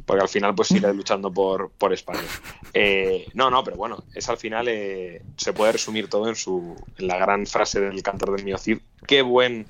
Porque 0.06 0.22
al 0.22 0.30
final, 0.30 0.56
pues 0.56 0.70
sigue 0.70 0.94
luchando 0.94 1.34
por, 1.34 1.70
por 1.72 1.92
España. 1.92 2.22
Eh, 2.74 3.28
no, 3.34 3.50
no, 3.50 3.62
pero 3.62 3.76
bueno, 3.76 4.06
es 4.16 4.30
al 4.30 4.38
final, 4.38 4.70
eh, 4.70 5.22
se 5.36 5.52
puede 5.52 5.74
resumir 5.74 6.10
todo 6.10 6.30
en 6.30 6.38
su 6.38 6.82
en 6.98 7.08
la 7.08 7.18
gran 7.18 7.46
frase 7.46 7.82
del 7.82 8.02
cantor 8.02 8.34
del 8.34 8.46
mío 8.46 8.58
Cid. 8.58 8.80
Qué 9.06 9.22
buen, 9.22 9.66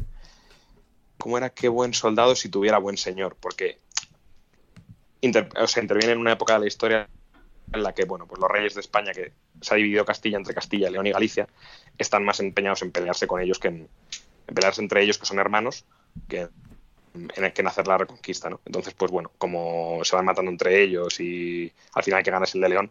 ¿cómo 1.17 1.39
era? 1.39 1.49
Qué 1.49 1.69
buen 1.69 1.95
soldado 1.95 2.35
si 2.35 2.49
tuviera 2.49 2.77
buen 2.77 2.97
señor. 2.97 3.35
Porque 3.39 3.79
inter- 5.21 5.49
interviene 5.81 6.13
en 6.13 6.19
una 6.19 6.33
época 6.33 6.53
de 6.53 6.59
la 6.59 6.67
historia 6.67 7.09
en 7.73 7.81
la 7.81 7.95
que, 7.95 8.05
bueno, 8.05 8.27
pues 8.27 8.39
los 8.39 8.51
reyes 8.51 8.75
de 8.75 8.81
España, 8.81 9.11
que 9.11 9.33
se 9.61 9.73
ha 9.73 9.77
dividido 9.77 10.05
Castilla 10.05 10.37
entre 10.37 10.53
Castilla, 10.53 10.91
León 10.91 11.07
y 11.07 11.11
Galicia, 11.13 11.47
están 11.97 12.23
más 12.23 12.39
empeñados 12.41 12.83
en 12.83 12.91
pelearse 12.91 13.25
con 13.25 13.41
ellos 13.41 13.57
que 13.57 13.69
en, 13.69 13.87
en 14.47 14.55
pelearse 14.55 14.81
entre 14.81 15.01
ellos, 15.01 15.17
que 15.17 15.25
son 15.25 15.39
hermanos, 15.39 15.83
que 16.27 16.47
en, 17.35 17.51
que 17.51 17.61
en 17.61 17.67
hacer 17.67 17.87
la 17.87 17.97
reconquista, 17.97 18.49
¿no? 18.49 18.59
Entonces, 18.65 18.93
pues 18.93 19.11
bueno, 19.11 19.31
como 19.37 19.99
se 20.03 20.15
van 20.15 20.25
matando 20.25 20.51
entre 20.51 20.81
ellos 20.81 21.19
y 21.19 21.71
al 21.93 22.03
final 22.03 22.19
el 22.19 22.23
que 22.23 22.31
gana 22.31 22.45
es 22.45 22.55
el 22.55 22.61
de 22.61 22.69
León, 22.69 22.89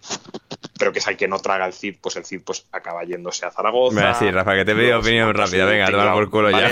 pero 0.79 0.93
que 0.93 0.99
es 0.99 1.07
el 1.07 1.17
que 1.17 1.29
no 1.29 1.39
traga 1.39 1.67
el 1.67 1.73
Cid, 1.73 1.97
pues 2.01 2.17
el 2.17 2.25
Cid 2.25 2.43
pues 2.45 2.67
acaba 2.73 3.05
yéndose 3.05 3.47
a 3.47 3.51
Zaragoza. 3.51 3.97
Venga, 3.97 4.15
sí, 4.15 4.31
Rafa, 4.31 4.55
que 4.55 4.65
te 4.65 4.73
he 4.73 4.75
pedido 4.75 4.99
opinión 4.99 5.33
rápida. 5.35 5.65
Venga, 5.67 5.91
toma 5.91 6.13
por 6.13 6.31
culo 6.31 6.51
ya. 6.51 6.71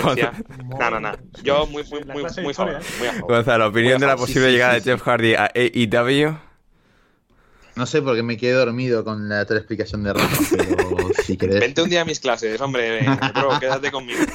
No, 0.79 0.91
no, 0.91 0.99
no. 0.99 1.11
Yo 1.43 1.65
muy, 1.67 1.83
muy, 1.83 2.03
muy, 2.03 2.23
muy, 2.43 2.53
favor, 2.53 2.73
¿eh? 2.73 2.79
muy 2.99 3.07
a 3.07 3.13
favor. 3.13 3.35
Gonzalo, 3.35 3.67
opinión 3.67 3.99
de 3.99 4.07
la 4.07 4.17
posible 4.17 4.47
sí, 4.47 4.51
llegada 4.51 4.73
sí, 4.73 4.79
de 4.79 4.83
sí. 4.83 4.89
Jeff 4.89 5.01
Hardy 5.01 5.35
a 5.35 5.51
AEW. 5.55 6.37
No 7.75 7.85
sé 7.85 8.01
porque 8.01 8.23
me 8.23 8.37
quedé 8.37 8.53
dormido 8.53 9.03
con 9.03 9.27
la 9.27 9.41
otra 9.41 9.57
explicación 9.57 10.03
de 10.03 10.13
Rafa, 10.13 10.55
pero 10.57 10.84
si 11.25 11.37
querés. 11.37 11.59
Vente 11.59 11.81
un 11.81 11.89
día 11.89 12.01
a 12.01 12.05
mis 12.05 12.19
clases, 12.19 12.59
hombre, 12.61 12.99
bro, 13.33 13.59
quédate 13.59 13.91
conmigo. 13.91 14.19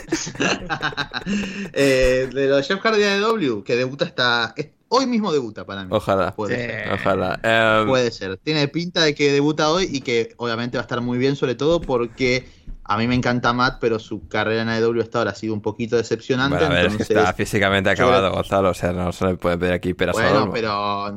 Eh, 1.73 2.29
de 2.33 2.49
lo 2.49 2.57
de 2.57 2.63
Jeff 2.63 2.81
Hardy 2.81 3.01
de 3.01 3.21
W, 3.21 3.63
que 3.65 3.77
debuta 3.77 4.05
hasta. 4.05 4.55
hoy 4.89 5.07
mismo 5.07 5.33
debuta 5.33 5.65
para 5.65 5.85
mí. 5.85 5.89
Ojalá. 5.93 6.35
Puede 6.35 6.57
Sí. 6.57 6.63
ser. 6.63 6.93
Ojalá. 6.93 7.41
Eh, 7.43 7.85
Puede 7.87 8.11
ser. 8.11 8.37
Tiene 8.39 8.67
pinta 8.69 9.03
de 9.03 9.15
que 9.15 9.31
debuta 9.33 9.71
hoy 9.71 9.89
y 9.91 10.01
que 10.01 10.35
obviamente 10.37 10.77
va 10.79 10.83
a 10.83 10.85
estar 10.85 11.01
muy 11.01 11.19
bien, 11.19 11.37
sobre 11.37 11.55
todo 11.55 11.81
porque 11.81 12.49
a 12.85 12.97
mí 12.97 13.07
me 13.07 13.15
encanta 13.15 13.53
Matt, 13.53 13.79
pero 13.81 13.99
su 14.01 14.27
carrera 14.27 14.63
en 14.63 14.69
AEW 14.69 15.01
hasta 15.01 15.19
ahora 15.19 15.31
ha 15.31 15.35
sido 15.35 15.55
un 15.55 15.61
poquito 15.63 15.97
decepcionante. 15.97 16.57
bueno, 16.57 16.73
a 16.73 16.77
ver, 16.77 16.87
es 16.87 16.97
que 16.97 17.03
está 17.05 17.33
físicamente 17.35 17.89
acabado, 17.91 18.33
Gonzalo. 18.33 18.71
O 18.71 18.75
sea, 18.75 18.93
no 18.93 19.13
se 19.13 19.27
le 19.27 19.35
puede 19.37 19.59
pedir 19.59 19.75
aquí 19.75 19.95
peras 19.95 20.15
Bueno, 20.17 20.51
pero 20.53 21.15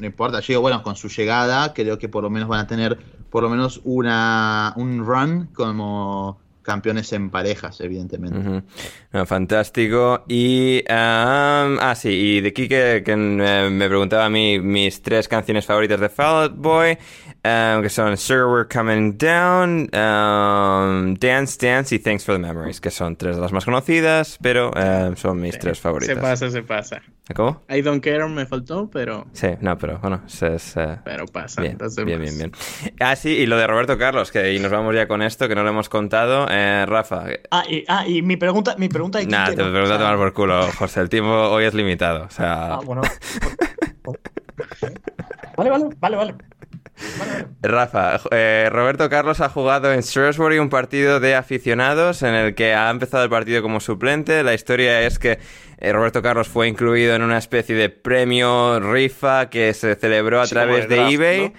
no 0.00 0.06
importa. 0.06 0.40
Yo 0.40 0.46
digo, 0.48 0.60
bueno, 0.62 0.82
con 0.82 0.96
su 0.96 1.08
llegada, 1.08 1.72
creo 1.74 1.98
que 1.98 2.08
por 2.08 2.22
lo 2.22 2.30
menos 2.30 2.48
van 2.48 2.60
a 2.60 2.66
tener 2.66 2.98
por 3.30 3.42
lo 3.42 3.48
menos 3.48 3.80
una 3.84 4.72
un 4.76 5.04
run 5.06 5.48
como 5.54 6.40
campeones 6.62 7.12
en 7.12 7.30
parejas, 7.30 7.80
evidentemente. 7.80 8.62
Fantástico. 9.26 10.24
Y. 10.28 10.84
ah, 10.88 11.76
ah, 11.80 11.94
sí, 11.94 12.10
y 12.10 12.40
de 12.40 12.52
Kike, 12.52 13.02
que 13.04 13.12
eh, 13.12 13.70
me 13.70 13.88
preguntaba 13.88 14.26
a 14.26 14.30
mí 14.30 14.60
mis 14.60 15.02
tres 15.02 15.26
canciones 15.26 15.66
favoritas 15.66 16.00
de 16.00 16.08
Fall 16.08 16.44
Out 16.44 16.56
Boy. 16.56 16.98
Um, 17.44 17.82
que 17.82 17.88
son 17.88 18.16
Sugar 18.16 18.46
We're 18.46 18.68
Coming 18.68 19.16
Down, 19.18 19.88
um, 19.94 21.14
Dance 21.14 21.58
Dance 21.66 21.94
y 21.94 21.98
Thanks 21.98 22.24
for 22.24 22.34
the 22.34 22.38
Memories, 22.40 22.80
que 22.80 22.90
son 22.90 23.16
tres 23.16 23.36
de 23.36 23.42
las 23.42 23.52
más 23.52 23.64
conocidas, 23.64 24.38
pero 24.42 24.70
um, 24.70 25.16
son 25.16 25.40
mis 25.40 25.58
tres 25.58 25.78
favoritas. 25.80 26.14
Se 26.16 26.20
pasa, 26.20 26.50
se 26.50 26.62
pasa. 26.62 27.00
¿Cómo? 27.34 27.62
I 27.70 27.80
Don't 27.82 28.02
Care 28.02 28.26
me 28.28 28.44
faltó, 28.44 28.90
pero... 28.90 29.26
Sí, 29.32 29.48
no, 29.60 29.78
pero 29.78 29.98
bueno, 30.00 30.20
se 30.26 30.56
es... 30.56 30.76
eh, 30.76 30.98
Pero 31.04 31.26
pasa. 31.26 31.62
Bien, 31.62 31.76
las 31.78 31.94
bien, 31.94 32.20
bien, 32.20 32.36
bien. 32.36 32.52
Ah, 32.98 33.14
sí, 33.14 33.28
y 33.30 33.46
lo 33.46 33.56
de 33.56 33.68
Roberto 33.68 33.96
Carlos, 33.96 34.32
que 34.32 34.52
y 34.52 34.58
nos 34.58 34.72
vamos 34.72 34.94
ya 34.96 35.06
con 35.06 35.22
esto, 35.22 35.46
que 35.46 35.54
no 35.54 35.62
lo 35.62 35.68
hemos 35.68 35.88
contado. 35.88 36.46
Eh, 36.50 36.84
Rafa, 36.88 37.26
Ah, 37.52 37.62
y, 37.68 37.84
ah, 37.86 38.04
y 38.04 38.22
mi 38.22 38.36
pregunta, 38.36 38.74
mi 38.78 38.88
pregunta 38.88 39.20
de 39.20 39.26
nada, 39.26 39.44
Quique, 39.50 39.62
te 39.62 39.70
pregunto 39.70 39.92
O 39.92 39.94
a 39.94 39.98
tomar 39.98 40.16
por 40.16 40.32
culo, 40.32 40.62
José. 40.78 41.00
El 41.02 41.08
tiempo 41.08 41.30
hoy 41.30 41.64
es 41.66 41.74
limitado. 41.74 42.24
O 42.24 42.30
sea, 42.30 42.74
Ah, 42.74 42.80
bueno. 42.84 43.02
Vale, 45.56 45.70
vale, 45.70 45.84
vale, 46.00 46.16
vale. 46.16 46.34
Rafa, 47.62 48.20
eh, 48.30 48.68
Roberto 48.70 49.08
Carlos 49.08 49.40
ha 49.40 49.48
jugado 49.48 49.92
en 49.92 50.00
Shrewsbury 50.00 50.58
un 50.58 50.70
partido 50.70 51.20
de 51.20 51.34
aficionados 51.34 52.22
en 52.22 52.34
el 52.34 52.54
que 52.54 52.74
ha 52.74 52.90
empezado 52.90 53.24
el 53.24 53.30
partido 53.30 53.62
como 53.62 53.80
suplente. 53.80 54.42
La 54.42 54.54
historia 54.54 55.02
es 55.02 55.18
que 55.18 55.38
eh, 55.80 55.92
Roberto 55.92 56.22
Carlos 56.22 56.48
fue 56.48 56.68
incluido 56.68 57.14
en 57.14 57.22
una 57.22 57.38
especie 57.38 57.74
de 57.74 57.88
premio 57.88 58.78
rifa 58.80 59.48
que 59.50 59.72
se 59.74 59.94
celebró 59.96 60.40
a 60.40 60.46
Sí, 60.46 60.54
través 60.54 60.88
de 60.88 60.96
draft, 60.96 61.12
eBay 61.14 61.40
¿no? 61.48 61.52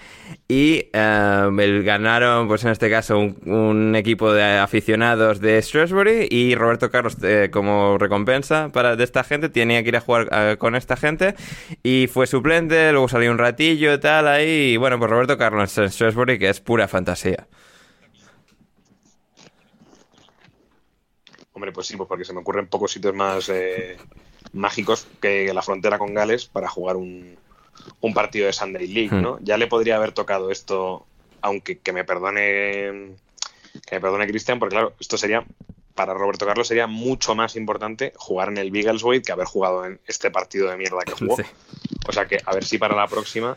y 0.47 0.89
eh, 0.93 1.49
el- 1.59 1.83
ganaron, 1.83 2.47
pues 2.47 2.63
en 2.63 2.71
este 2.71 2.89
caso, 2.89 3.17
un, 3.19 3.37
un 3.45 3.95
equipo 3.95 4.31
de 4.33 4.43
aficionados 4.59 5.39
de 5.41 5.59
Shrewsbury 5.61 6.27
y 6.29 6.55
Roberto 6.55 6.89
Carlos, 6.91 7.17
eh, 7.23 7.49
como 7.51 7.97
recompensa 7.97 8.69
para 8.71 8.95
de 8.95 9.03
esta 9.03 9.23
gente, 9.23 9.49
tenía 9.49 9.81
que 9.83 9.89
ir 9.89 9.97
a 9.97 10.01
jugar 10.01 10.27
eh, 10.31 10.55
con 10.59 10.75
esta 10.75 10.95
gente 10.95 11.35
y 11.83 12.07
fue 12.11 12.27
suplente, 12.27 12.91
luego 12.91 13.07
salió 13.07 13.31
un 13.31 13.37
ratillo 13.37 13.93
y 13.93 13.99
tal 13.99 14.27
ahí, 14.27 14.73
y 14.73 14.77
bueno, 14.77 14.97
pues 14.99 15.09
Roberto 15.11 15.37
Carlos 15.37 15.77
en 15.77 15.87
Shrewsbury, 15.87 16.37
que 16.39 16.49
es 16.49 16.59
pura 16.61 16.87
fantasía. 16.87 17.47
Hombre, 21.61 21.71
pues 21.73 21.85
sí, 21.85 21.95
pues 21.95 22.07
porque 22.09 22.25
se 22.25 22.33
me 22.33 22.39
ocurren 22.39 22.65
pocos 22.65 22.91
sitios 22.91 23.13
más 23.13 23.47
eh, 23.49 23.95
mágicos 24.51 25.05
que 25.21 25.53
la 25.53 25.61
frontera 25.61 25.99
con 25.99 26.11
Gales 26.15 26.45
para 26.47 26.67
jugar 26.67 26.95
un, 26.95 27.37
un 27.99 28.13
partido 28.15 28.47
de 28.47 28.53
Sunday 28.53 28.87
League, 28.87 29.09
¿no? 29.21 29.37
Ya 29.43 29.57
le 29.57 29.67
podría 29.67 29.97
haber 29.97 30.11
tocado 30.11 30.49
esto, 30.49 31.05
aunque 31.41 31.77
que 31.77 31.93
me 31.93 32.03
perdone 32.03 33.13
que 33.85 33.95
me 33.95 34.01
perdone 34.01 34.25
Cristian, 34.27 34.57
porque 34.57 34.73
claro, 34.73 34.93
esto 34.99 35.17
sería 35.17 35.45
para 35.93 36.15
Roberto 36.15 36.47
Carlos 36.47 36.67
sería 36.67 36.87
mucho 36.87 37.35
más 37.35 37.55
importante 37.55 38.11
jugar 38.15 38.47
en 38.47 38.57
el 38.57 38.71
Biggleswade 38.71 39.21
que 39.21 39.31
haber 39.33 39.45
jugado 39.45 39.85
en 39.85 39.99
este 40.07 40.31
partido 40.31 40.67
de 40.67 40.77
mierda 40.77 41.01
que 41.05 41.11
jugó. 41.11 41.35
Sí. 41.37 41.43
O 42.07 42.11
sea 42.11 42.25
que 42.25 42.37
a 42.43 42.55
ver 42.55 42.65
si 42.65 42.79
para 42.79 42.95
la 42.95 43.07
próxima 43.07 43.55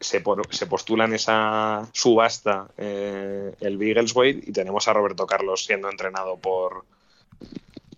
se, 0.00 0.20
por- 0.20 0.52
se 0.54 0.66
postula 0.66 1.04
en 1.04 1.12
esa 1.12 1.86
subasta 1.92 2.68
eh, 2.78 3.52
el 3.60 3.76
Biggleswade 3.76 4.40
y 4.46 4.52
tenemos 4.52 4.88
a 4.88 4.94
Roberto 4.94 5.26
Carlos 5.26 5.64
siendo 5.64 5.90
entrenado 5.90 6.36
por, 6.38 6.84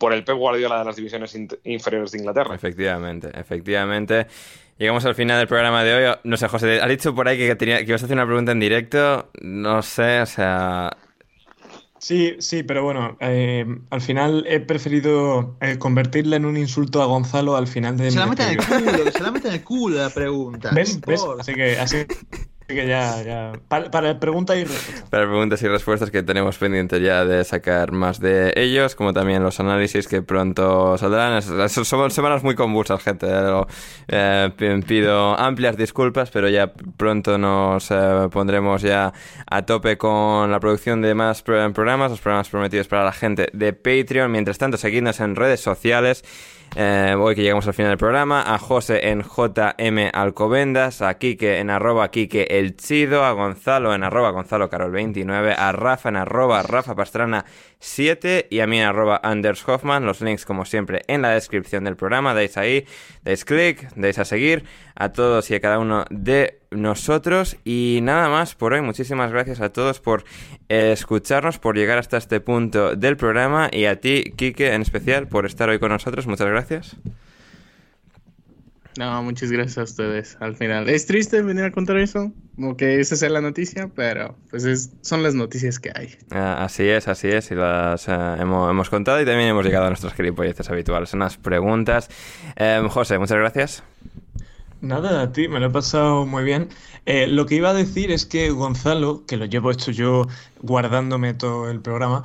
por 0.04 0.12
el 0.12 0.22
Pep 0.22 0.36
Guardiola 0.36 0.80
de 0.80 0.84
las 0.84 0.96
divisiones 0.96 1.34
inferiores 1.64 2.12
de 2.12 2.18
Inglaterra. 2.18 2.54
Efectivamente, 2.54 3.30
efectivamente. 3.32 4.26
Llegamos 4.76 5.02
al 5.06 5.14
final 5.14 5.38
del 5.38 5.48
programa 5.48 5.82
de 5.82 5.94
hoy. 5.94 6.14
No 6.24 6.36
sé, 6.36 6.46
José, 6.46 6.78
has 6.78 6.90
dicho 6.90 7.14
por 7.14 7.26
ahí 7.26 7.38
que, 7.38 7.56
tenía, 7.56 7.78
que 7.78 7.86
ibas 7.86 8.02
a 8.02 8.04
hacer 8.04 8.14
una 8.14 8.26
pregunta 8.26 8.52
en 8.52 8.60
directo. 8.60 9.30
No 9.40 9.80
sé, 9.80 10.20
o 10.20 10.26
sea... 10.26 10.94
Sí, 11.96 12.36
sí, 12.38 12.64
pero 12.64 12.82
bueno, 12.82 13.16
eh, 13.18 13.64
al 13.88 14.02
final 14.02 14.44
he 14.46 14.60
preferido 14.60 15.56
eh, 15.62 15.78
convertirla 15.78 16.36
en 16.36 16.44
un 16.44 16.58
insulto 16.58 17.00
a 17.00 17.06
Gonzalo 17.06 17.56
al 17.56 17.66
final 17.66 17.96
de 17.96 18.10
Se 18.10 18.18
mi 18.18 18.24
la 18.24 18.26
meten 18.26 18.48
en 18.48 18.58
el 18.58 18.66
culo, 18.66 19.10
se 19.10 19.22
la 19.22 19.30
meten 19.30 19.52
en 19.52 19.54
el 19.54 19.64
culo 19.64 19.96
la 19.96 20.10
pregunta. 20.10 20.70
¿Ves? 20.74 21.00
¿Ves? 21.00 21.24
Así 21.40 21.54
que, 21.54 21.78
así 21.78 22.04
Para, 23.68 23.90
para 23.90 24.18
pregunta 24.18 24.56
y 24.56 24.64
respuesta. 24.64 25.06
Para 25.10 25.24
preguntas 25.26 25.60
y 25.62 25.68
respuestas 25.68 26.10
que 26.10 26.22
tenemos 26.22 26.56
pendientes 26.56 27.00
ya 27.02 27.24
de 27.26 27.44
sacar 27.44 27.92
más 27.92 28.20
de 28.20 28.52
ellos, 28.56 28.94
como 28.94 29.12
también 29.12 29.42
los 29.42 29.60
análisis 29.60 30.08
que 30.08 30.22
pronto 30.22 30.96
saldrán. 30.96 31.42
Son 31.68 32.10
semanas 32.10 32.42
muy 32.42 32.54
convulsas, 32.54 33.02
gente. 33.02 33.26
eh, 33.30 33.62
eh, 34.08 34.50
pi- 34.56 34.82
pido 34.86 35.38
amplias 35.38 35.76
disculpas, 35.76 36.30
pero 36.30 36.48
ya 36.48 36.72
pronto 36.96 37.36
nos 37.36 37.90
eh, 37.90 38.28
pondremos 38.30 38.80
ya 38.82 39.12
a 39.50 39.62
tope 39.62 39.98
con 39.98 40.50
la 40.50 40.58
producción 40.58 41.02
de 41.02 41.14
más 41.14 41.42
pro- 41.42 41.72
programas, 41.72 42.10
los 42.10 42.20
programas 42.20 42.48
prometidos 42.48 42.88
para 42.88 43.04
la 43.04 43.12
gente 43.12 43.48
de 43.52 43.72
Patreon. 43.74 44.32
Mientras 44.32 44.56
tanto, 44.56 44.78
seguidnos 44.78 45.20
en 45.20 45.36
redes 45.36 45.60
sociales. 45.60 46.24
Eh, 46.76 47.14
hoy 47.16 47.36
que 47.36 47.42
llegamos 47.42 47.68
al 47.68 47.74
final 47.74 47.92
del 47.92 47.98
programa, 47.98 48.52
a 48.52 48.58
José 48.58 49.10
en 49.10 49.22
JM 49.22 50.10
Alcobendas, 50.12 51.02
a 51.02 51.14
Quique 51.18 51.60
en 51.60 51.70
arroba 51.70 52.10
Quique 52.10 52.48
el 52.50 52.76
Chido, 52.76 53.24
a 53.24 53.30
Gonzalo 53.30 53.94
en 53.94 54.02
arroba 54.02 54.30
Gonzalo 54.30 54.68
Carol 54.68 54.90
29, 54.90 55.54
a 55.56 55.70
Rafa 55.70 56.08
en 56.08 56.16
arroba 56.16 56.64
Rafa 56.64 56.96
Pastrana 56.96 57.44
7 57.78 58.48
y 58.50 58.58
a 58.58 58.66
mí 58.66 58.80
en 58.80 58.86
arroba 58.86 59.20
Anders 59.22 59.66
Hoffman. 59.68 60.04
Los 60.04 60.20
links, 60.20 60.44
como 60.44 60.64
siempre, 60.64 61.02
en 61.06 61.22
la 61.22 61.30
descripción 61.30 61.84
del 61.84 61.94
programa. 61.94 62.34
Dais 62.34 62.56
ahí, 62.56 62.86
dais 63.22 63.44
clic, 63.44 63.88
dais 63.94 64.18
a 64.18 64.24
seguir 64.24 64.64
a 64.96 65.12
todos 65.12 65.48
y 65.52 65.54
a 65.54 65.60
cada 65.60 65.78
uno 65.78 66.04
de 66.10 66.58
nosotros. 66.76 67.56
Y 67.64 68.00
nada 68.02 68.28
más 68.28 68.54
por 68.54 68.72
hoy. 68.72 68.80
Muchísimas 68.80 69.30
gracias 69.30 69.60
a 69.60 69.70
todos 69.70 70.00
por 70.00 70.24
eh, 70.68 70.92
escucharnos, 70.92 71.58
por 71.58 71.76
llegar 71.76 71.98
hasta 71.98 72.16
este 72.16 72.40
punto 72.40 72.96
del 72.96 73.16
programa 73.16 73.68
y 73.72 73.86
a 73.86 74.00
ti, 74.00 74.32
Quique, 74.36 74.72
en 74.72 74.82
especial, 74.82 75.28
por 75.28 75.46
estar 75.46 75.68
hoy 75.68 75.78
con 75.78 75.90
nosotros. 75.90 76.26
Muchas 76.26 76.48
gracias. 76.48 76.96
No, 78.96 79.22
muchas 79.24 79.50
gracias 79.50 79.78
a 79.78 79.82
ustedes. 79.82 80.36
Al 80.40 80.54
final, 80.54 80.88
es 80.88 81.06
triste 81.06 81.42
venir 81.42 81.64
a 81.64 81.72
contar 81.72 81.96
eso, 81.96 82.32
como 82.54 82.76
que 82.76 83.00
esa 83.00 83.16
sea 83.16 83.28
la 83.28 83.40
noticia, 83.40 83.90
pero 83.94 84.36
pues 84.50 84.64
es, 84.64 84.92
son 85.00 85.22
las 85.24 85.34
noticias 85.34 85.80
que 85.80 85.90
hay. 85.94 86.16
Ah, 86.30 86.64
así 86.64 86.84
es, 86.84 87.08
así 87.08 87.28
es, 87.28 87.50
y 87.50 87.56
las 87.56 88.06
eh, 88.06 88.12
hemos, 88.38 88.70
hemos 88.70 88.90
contado 88.90 89.20
y 89.20 89.24
también 89.24 89.48
hemos 89.48 89.64
llegado 89.64 89.86
a 89.86 89.88
nuestros 89.88 90.14
gilipolleces 90.14 90.70
habituales, 90.70 91.12
unas 91.12 91.36
preguntas. 91.36 92.08
Em, 92.54 92.88
José, 92.88 93.18
muchas 93.18 93.38
gracias. 93.38 93.82
Nada, 94.84 95.22
a 95.22 95.32
ti, 95.32 95.48
me 95.48 95.60
lo 95.60 95.66
he 95.66 95.70
pasado 95.70 96.26
muy 96.26 96.44
bien. 96.44 96.68
Eh, 97.06 97.26
lo 97.26 97.46
que 97.46 97.54
iba 97.54 97.70
a 97.70 97.74
decir 97.74 98.10
es 98.10 98.26
que 98.26 98.50
Gonzalo, 98.50 99.24
que 99.24 99.38
lo 99.38 99.46
llevo 99.46 99.70
esto 99.70 99.90
yo 99.90 100.26
guardándome 100.60 101.32
todo 101.32 101.70
el 101.70 101.80
programa, 101.80 102.22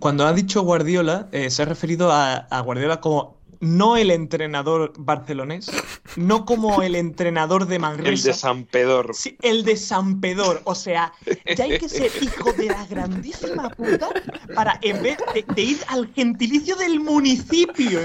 cuando 0.00 0.26
ha 0.26 0.32
dicho 0.32 0.62
Guardiola, 0.62 1.28
eh, 1.32 1.50
se 1.50 1.62
ha 1.62 1.64
referido 1.66 2.10
a, 2.10 2.34
a 2.34 2.60
Guardiola 2.60 3.02
como 3.02 3.36
no 3.60 3.98
el 3.98 4.10
entrenador 4.10 4.94
barcelonés, 4.96 5.70
no 6.16 6.46
como 6.46 6.80
el 6.80 6.94
entrenador 6.94 7.66
de 7.66 7.74
El 7.76 7.82
Manresa, 7.82 8.28
de 8.28 8.34
San 8.34 8.64
Pedor. 8.64 9.14
Sí, 9.14 9.36
el 9.42 9.64
de 9.64 9.76
San 9.76 10.20
Pedor. 10.22 10.62
O 10.64 10.74
sea, 10.74 11.12
ya 11.56 11.64
hay 11.64 11.78
que 11.78 11.88
ser 11.90 12.10
hijo 12.22 12.52
de 12.52 12.68
la 12.68 12.86
grandísima 12.86 13.68
puta 13.68 14.08
para, 14.54 14.78
en 14.80 15.02
vez 15.02 15.18
de, 15.34 15.44
de 15.54 15.62
ir 15.62 15.78
al 15.88 16.10
gentilicio 16.14 16.74
del 16.76 17.00
municipio. 17.00 18.00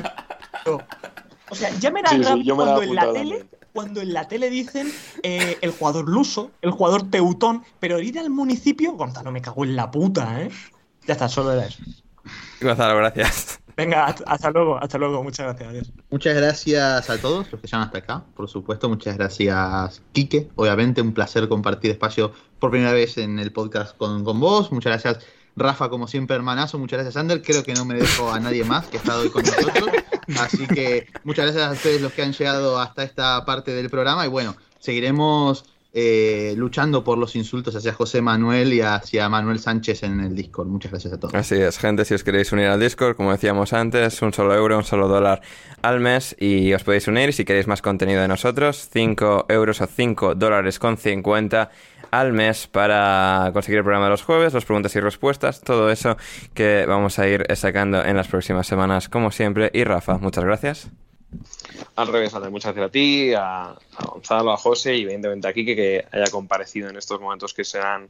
O 1.49 1.55
sea, 1.55 1.69
ya 1.79 1.89
me 1.91 2.01
da 2.01 2.09
Sí, 2.09 2.23
sí, 2.23 2.43
me 2.43 2.55
cuando 2.55 2.81
en 2.81 2.95
la 2.95 3.13
tele. 3.13 3.45
Cuando 3.73 4.01
en 4.01 4.13
la 4.13 4.27
tele 4.27 4.49
dicen 4.49 4.91
eh, 5.23 5.57
el 5.61 5.71
jugador 5.71 6.07
luso, 6.07 6.51
el 6.61 6.71
jugador 6.71 7.09
teutón, 7.09 7.63
pero 7.79 7.99
ir 7.99 8.19
al 8.19 8.29
municipio, 8.29 8.93
Gonzalo, 8.93 9.31
me 9.31 9.41
cago 9.41 9.65
en 9.65 9.75
la 9.75 9.91
puta, 9.91 10.41
¿eh? 10.41 10.49
Ya 11.05 11.13
está, 11.13 11.27
solo 11.27 11.51
era 11.51 11.65
eso. 11.65 11.83
Gonzalo, 12.61 12.95
gracias. 12.97 13.59
Venga, 13.75 14.05
hasta, 14.05 14.51
luego, 14.51 14.77
hasta 14.77 14.99
luego, 14.99 15.23
muchas 15.23 15.47
gracias, 15.47 15.69
adiós. 15.69 15.91
Muchas 16.11 16.35
gracias 16.35 17.09
a 17.09 17.17
todos 17.19 17.51
los 17.51 17.59
que 17.59 17.67
llegan 17.67 17.81
hasta 17.81 17.97
acá, 17.97 18.23
por 18.35 18.47
supuesto. 18.47 18.87
Muchas 18.87 19.17
gracias, 19.17 20.01
Quique. 20.11 20.49
Obviamente, 20.55 21.01
un 21.01 21.13
placer 21.13 21.49
compartir 21.49 21.89
espacio 21.89 22.31
por 22.59 22.69
primera 22.69 22.93
vez 22.93 23.17
en 23.17 23.39
el 23.39 23.51
podcast 23.51 23.97
con, 23.97 24.23
con 24.23 24.39
vos. 24.39 24.71
Muchas 24.71 25.03
gracias, 25.03 25.25
Rafa, 25.55 25.89
como 25.89 26.07
siempre, 26.07 26.35
hermanazo. 26.35 26.77
Muchas 26.77 26.97
gracias, 26.97 27.17
Ander. 27.17 27.41
Creo 27.41 27.63
que 27.63 27.73
no 27.73 27.83
me 27.83 27.95
dejo 27.95 28.31
a 28.31 28.39
nadie 28.39 28.63
más 28.63 28.85
que 28.85 28.97
ha 28.97 28.99
estado 28.99 29.21
hoy 29.21 29.29
con 29.29 29.43
nosotros. 29.45 29.89
Así 30.39 30.67
que 30.67 31.07
muchas 31.23 31.45
gracias 31.45 31.67
a 31.67 31.71
ustedes 31.71 32.01
los 32.01 32.13
que 32.13 32.23
han 32.23 32.33
llegado 32.33 32.79
hasta 32.79 33.03
esta 33.03 33.43
parte 33.45 33.71
del 33.71 33.89
programa. 33.89 34.25
Y 34.25 34.29
bueno, 34.29 34.55
seguiremos 34.79 35.65
eh, 35.95 36.55
luchando 36.57 37.03
por 37.03 37.19
los 37.19 37.35
insultos 37.35 37.75
hacia 37.75 37.93
José 37.93 38.19
Manuel 38.19 38.73
y 38.73 38.81
hacia 38.81 39.29
Manuel 39.29 39.59
Sánchez 39.59 40.01
en 40.01 40.21
el 40.21 40.35
Discord. 40.35 40.67
Muchas 40.67 40.91
gracias 40.91 41.13
a 41.13 41.19
todos. 41.19 41.35
Así 41.35 41.53
es, 41.53 41.77
gente, 41.77 42.03
si 42.03 42.15
os 42.15 42.23
queréis 42.23 42.51
unir 42.51 42.65
al 42.65 42.79
Discord, 42.79 43.15
como 43.15 43.31
decíamos 43.31 43.73
antes, 43.73 44.19
un 44.23 44.33
solo 44.33 44.55
euro, 44.55 44.75
un 44.77 44.83
solo 44.83 45.07
dólar 45.07 45.41
al 45.83 45.99
mes 45.99 46.35
y 46.39 46.73
os 46.73 46.83
podéis 46.83 47.07
unir. 47.07 47.31
Si 47.31 47.45
queréis 47.45 47.67
más 47.67 47.83
contenido 47.83 48.23
de 48.23 48.27
nosotros, 48.27 48.89
5 48.91 49.45
euros 49.49 49.81
o 49.81 49.85
5 49.85 50.33
dólares 50.33 50.79
con 50.79 50.97
50 50.97 51.69
al 52.13 52.31
mes 52.31 52.67
para 52.67 53.49
conseguir 53.53 53.79
el 53.79 53.83
programa 53.83 54.05
de 54.05 54.11
los 54.11 54.21
jueves, 54.21 54.53
las 54.53 54.65
preguntas 54.65 54.95
y 54.95 54.99
respuestas, 54.99 55.61
todo 55.61 55.89
eso 55.89 56.15
que 56.53 56.85
vamos 56.85 57.17
a 57.17 57.27
ir 57.27 57.43
sacando 57.55 58.03
en 58.05 58.15
las 58.15 58.27
próximas 58.27 58.67
semanas, 58.67 59.09
como 59.09 59.31
siempre. 59.31 59.71
Y 59.73 59.83
Rafa, 59.83 60.19
muchas 60.19 60.43
gracias. 60.43 60.91
Al 61.95 62.07
revés, 62.09 62.31
Ander, 62.35 62.51
muchas 62.51 62.75
gracias 62.75 62.89
a 62.89 62.91
ti, 62.91 63.33
a, 63.35 63.75
Gonzalo, 64.11 64.51
a 64.51 64.57
José 64.57 64.95
y 64.95 65.01
evidentemente 65.01 65.47
a 65.47 65.53
Quique 65.53 65.75
que 65.75 66.05
haya 66.11 66.29
comparecido 66.29 66.87
en 66.87 66.97
estos 66.97 67.19
momentos 67.19 67.51
que 67.51 67.63
serán 67.63 68.09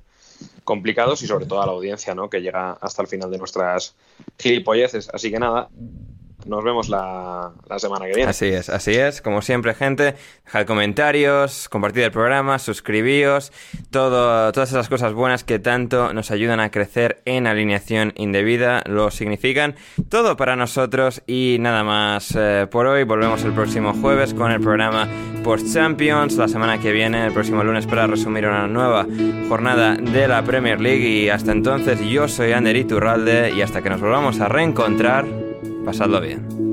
complicados 0.65 1.21
y 1.21 1.27
sobre 1.27 1.45
todo 1.45 1.61
a 1.61 1.65
la 1.65 1.71
audiencia 1.71 2.13
¿no? 2.13 2.29
que 2.29 2.41
llega 2.41 2.73
hasta 2.73 3.01
el 3.03 3.07
final 3.07 3.31
de 3.31 3.37
nuestras 3.37 3.95
gilipolleces. 4.37 5.09
Así 5.13 5.31
que 5.31 5.39
nada, 5.39 5.69
nos 6.45 6.63
vemos 6.63 6.89
la, 6.89 7.51
la 7.67 7.79
semana 7.79 8.05
que 8.05 8.13
viene. 8.15 8.29
Así 8.29 8.47
es, 8.47 8.69
así 8.69 8.93
es. 8.93 9.21
Como 9.21 9.41
siempre, 9.41 9.73
gente, 9.73 10.15
dejad 10.45 10.65
comentarios, 10.65 11.69
compartid 11.69 12.01
el 12.01 12.11
programa, 12.11 12.59
suscribíos, 12.59 13.51
todo, 13.91 14.51
todas 14.51 14.69
esas 14.69 14.89
cosas 14.89 15.13
buenas 15.13 15.43
que 15.43 15.59
tanto 15.59 16.13
nos 16.13 16.31
ayudan 16.31 16.59
a 16.59 16.71
crecer 16.71 17.21
en 17.25 17.47
alineación 17.47 18.13
indebida, 18.15 18.83
lo 18.85 19.11
significan 19.11 19.75
todo 20.09 20.35
para 20.37 20.55
nosotros 20.55 21.21
y 21.27 21.57
nada 21.59 21.83
más 21.83 22.35
eh, 22.35 22.67
por 22.69 22.87
hoy. 22.87 23.03
Volvemos 23.03 23.43
el 23.43 23.53
próximo 23.53 23.93
jueves 23.93 24.33
con 24.33 24.51
el 24.51 24.59
programa 24.59 25.07
Post 25.43 25.73
Champions, 25.73 26.37
la 26.37 26.47
semana 26.47 26.79
que 26.79 26.91
viene, 26.91 27.25
el 27.25 27.33
próximo 27.33 27.63
lunes 27.63 27.85
para 27.85 28.07
resumir 28.07 28.45
una 28.45 28.67
nueva 28.67 29.05
jornada 29.49 29.95
de 29.95 30.27
la 30.27 30.43
Premier 30.43 30.79
League 30.79 31.07
y 31.07 31.29
hasta 31.29 31.51
entonces 31.51 31.99
yo 32.01 32.27
soy 32.27 32.53
Ander 32.53 32.75
Iturralde 32.75 33.51
y 33.51 33.61
hasta 33.61 33.81
que 33.81 33.89
nos 33.89 34.01
volvamos 34.01 34.39
a 34.39 34.47
reencontrar, 34.47 35.25
pasadlo 35.83 36.21
bien. 36.21 36.72